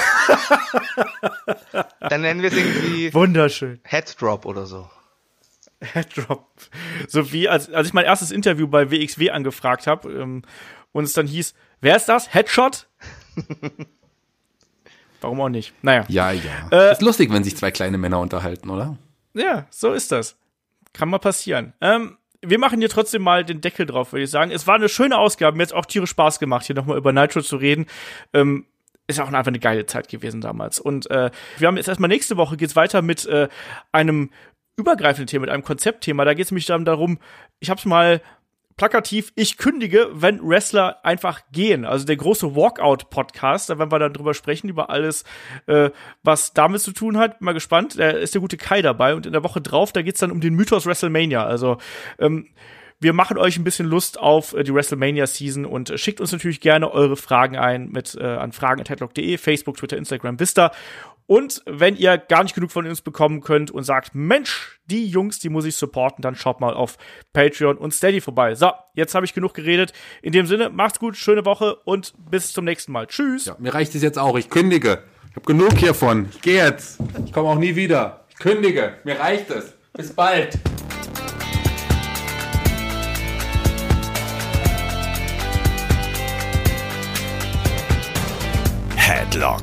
Dann 2.00 2.20
nennen 2.22 2.42
wir 2.42 2.50
es 2.50 2.56
irgendwie 2.56 3.14
Wunderschön. 3.14 3.80
Headdrop 3.84 4.46
oder 4.46 4.66
so. 4.66 4.90
Headdrop. 5.80 6.46
So 7.08 7.32
wie, 7.32 7.48
als, 7.48 7.70
als 7.70 7.88
ich 7.88 7.94
mein 7.94 8.04
erstes 8.06 8.30
Interview 8.30 8.66
bei 8.66 8.90
WXW 8.90 9.30
angefragt 9.30 9.86
habe 9.86 10.10
ähm, 10.12 10.42
und 10.92 11.04
es 11.04 11.12
dann 11.12 11.26
hieß, 11.26 11.54
wer 11.80 11.96
ist 11.96 12.06
das? 12.08 12.32
Headshot? 12.32 12.88
Warum 15.20 15.40
auch 15.40 15.48
nicht? 15.48 15.72
Naja. 15.82 16.04
Ja, 16.08 16.32
ja. 16.32 16.68
Äh, 16.70 16.92
ist 16.92 17.02
lustig, 17.02 17.32
wenn 17.32 17.44
sich 17.44 17.56
zwei 17.56 17.70
kleine 17.70 17.98
Männer 17.98 18.20
unterhalten, 18.20 18.70
oder? 18.70 18.96
Ja, 19.34 19.66
so 19.70 19.92
ist 19.92 20.12
das. 20.12 20.36
Kann 20.92 21.08
mal 21.10 21.18
passieren. 21.18 21.74
Ähm, 21.80 22.16
wir 22.48 22.58
machen 22.58 22.78
hier 22.80 22.88
trotzdem 22.88 23.22
mal 23.22 23.44
den 23.44 23.60
Deckel 23.60 23.86
drauf, 23.86 24.12
würde 24.12 24.24
ich 24.24 24.30
sagen. 24.30 24.50
Es 24.50 24.66
war 24.66 24.76
eine 24.76 24.88
schöne 24.88 25.18
Ausgabe. 25.18 25.56
Mir 25.56 25.64
hat 25.64 25.72
auch 25.72 25.86
tierisch 25.86 26.10
Spaß 26.10 26.38
gemacht, 26.38 26.66
hier 26.66 26.76
nochmal 26.76 26.96
über 26.96 27.12
Nitro 27.12 27.40
zu 27.40 27.56
reden. 27.56 27.86
Ähm, 28.32 28.66
ist 29.08 29.20
auch 29.20 29.26
einfach 29.26 29.46
eine 29.46 29.58
geile 29.58 29.86
Zeit 29.86 30.08
gewesen 30.08 30.40
damals. 30.40 30.80
Und 30.80 31.10
äh, 31.10 31.30
wir 31.58 31.68
haben 31.68 31.76
jetzt 31.76 31.88
erstmal 31.88 32.08
nächste 32.08 32.36
Woche 32.36 32.56
geht's 32.56 32.76
weiter 32.76 33.02
mit 33.02 33.24
äh, 33.26 33.48
einem 33.92 34.30
übergreifenden 34.76 35.26
Thema, 35.26 35.42
mit 35.42 35.50
einem 35.50 35.62
Konzeptthema. 35.62 36.24
Da 36.24 36.34
geht's 36.34 36.50
nämlich 36.50 36.66
dann 36.66 36.84
darum, 36.84 37.18
ich 37.60 37.70
hab's 37.70 37.84
mal 37.84 38.20
plakativ, 38.76 39.32
ich 39.34 39.56
kündige, 39.56 40.08
wenn 40.12 40.40
Wrestler 40.46 41.04
einfach 41.04 41.40
gehen. 41.50 41.84
Also 41.84 42.04
der 42.04 42.16
große 42.16 42.54
Walkout-Podcast, 42.54 43.70
da 43.70 43.78
werden 43.78 43.90
wir 43.90 43.98
dann 43.98 44.12
drüber 44.12 44.34
sprechen, 44.34 44.68
über 44.68 44.90
alles, 44.90 45.24
äh, 45.66 45.90
was 46.22 46.52
damit 46.52 46.82
zu 46.82 46.92
tun 46.92 47.16
hat. 47.16 47.40
Mal 47.40 47.54
gespannt, 47.54 47.98
da 47.98 48.10
ist 48.10 48.34
der 48.34 48.40
gute 48.40 48.58
Kai 48.58 48.82
dabei 48.82 49.14
und 49.14 49.26
in 49.26 49.32
der 49.32 49.42
Woche 49.42 49.60
drauf, 49.60 49.92
da 49.92 50.02
geht's 50.02 50.20
dann 50.20 50.30
um 50.30 50.40
den 50.40 50.54
Mythos 50.54 50.84
WrestleMania. 50.84 51.44
Also 51.44 51.78
ähm, 52.18 52.48
wir 52.98 53.12
machen 53.12 53.36
euch 53.36 53.58
ein 53.58 53.64
bisschen 53.64 53.86
Lust 53.86 54.18
auf 54.18 54.54
äh, 54.54 54.62
die 54.62 54.74
WrestleMania 54.74 55.26
Season 55.26 55.64
und 55.64 55.90
äh, 55.90 55.98
schickt 55.98 56.20
uns 56.20 56.32
natürlich 56.32 56.60
gerne 56.60 56.90
eure 56.90 57.16
Fragen 57.16 57.56
ein 57.56 57.88
mit 57.90 58.14
äh, 58.14 58.24
an 58.24 58.52
fragen@headlock.de, 58.52 59.38
Facebook, 59.38 59.76
Twitter, 59.76 59.96
Instagram, 59.96 60.40
Vista. 60.40 60.72
Und 61.26 61.62
wenn 61.66 61.96
ihr 61.96 62.18
gar 62.18 62.42
nicht 62.42 62.54
genug 62.54 62.70
von 62.70 62.86
uns 62.86 63.00
bekommen 63.00 63.40
könnt 63.40 63.70
und 63.70 63.82
sagt, 63.82 64.14
Mensch, 64.14 64.80
die 64.86 65.06
Jungs, 65.06 65.40
die 65.40 65.48
muss 65.48 65.64
ich 65.64 65.76
supporten, 65.76 66.22
dann 66.22 66.36
schaut 66.36 66.60
mal 66.60 66.74
auf 66.74 66.98
Patreon 67.32 67.76
und 67.76 67.92
Steady 67.92 68.20
vorbei. 68.20 68.54
So, 68.54 68.70
jetzt 68.94 69.14
habe 69.14 69.26
ich 69.26 69.34
genug 69.34 69.54
geredet. 69.54 69.92
In 70.22 70.32
dem 70.32 70.46
Sinne, 70.46 70.70
macht's 70.70 71.00
gut, 71.00 71.16
schöne 71.16 71.44
Woche 71.44 71.76
und 71.84 72.14
bis 72.30 72.52
zum 72.52 72.64
nächsten 72.64 72.92
Mal. 72.92 73.06
Tschüss. 73.06 73.46
Ja, 73.46 73.56
mir 73.58 73.74
reicht 73.74 73.94
es 73.94 74.02
jetzt 74.02 74.18
auch. 74.18 74.36
Ich 74.38 74.50
kündige. 74.50 75.02
Ich 75.30 75.36
habe 75.36 75.46
genug 75.46 75.76
hiervon. 75.76 76.28
Ich 76.30 76.40
gehe 76.40 76.64
jetzt. 76.64 76.98
Ich 77.24 77.32
komme 77.32 77.48
auch 77.48 77.58
nie 77.58 77.74
wieder. 77.74 78.24
Ich 78.30 78.36
kündige. 78.36 78.94
Mir 79.04 79.18
reicht 79.18 79.50
es. 79.50 79.74
Bis 79.92 80.12
bald. 80.12 80.58
Headlock, 88.96 89.62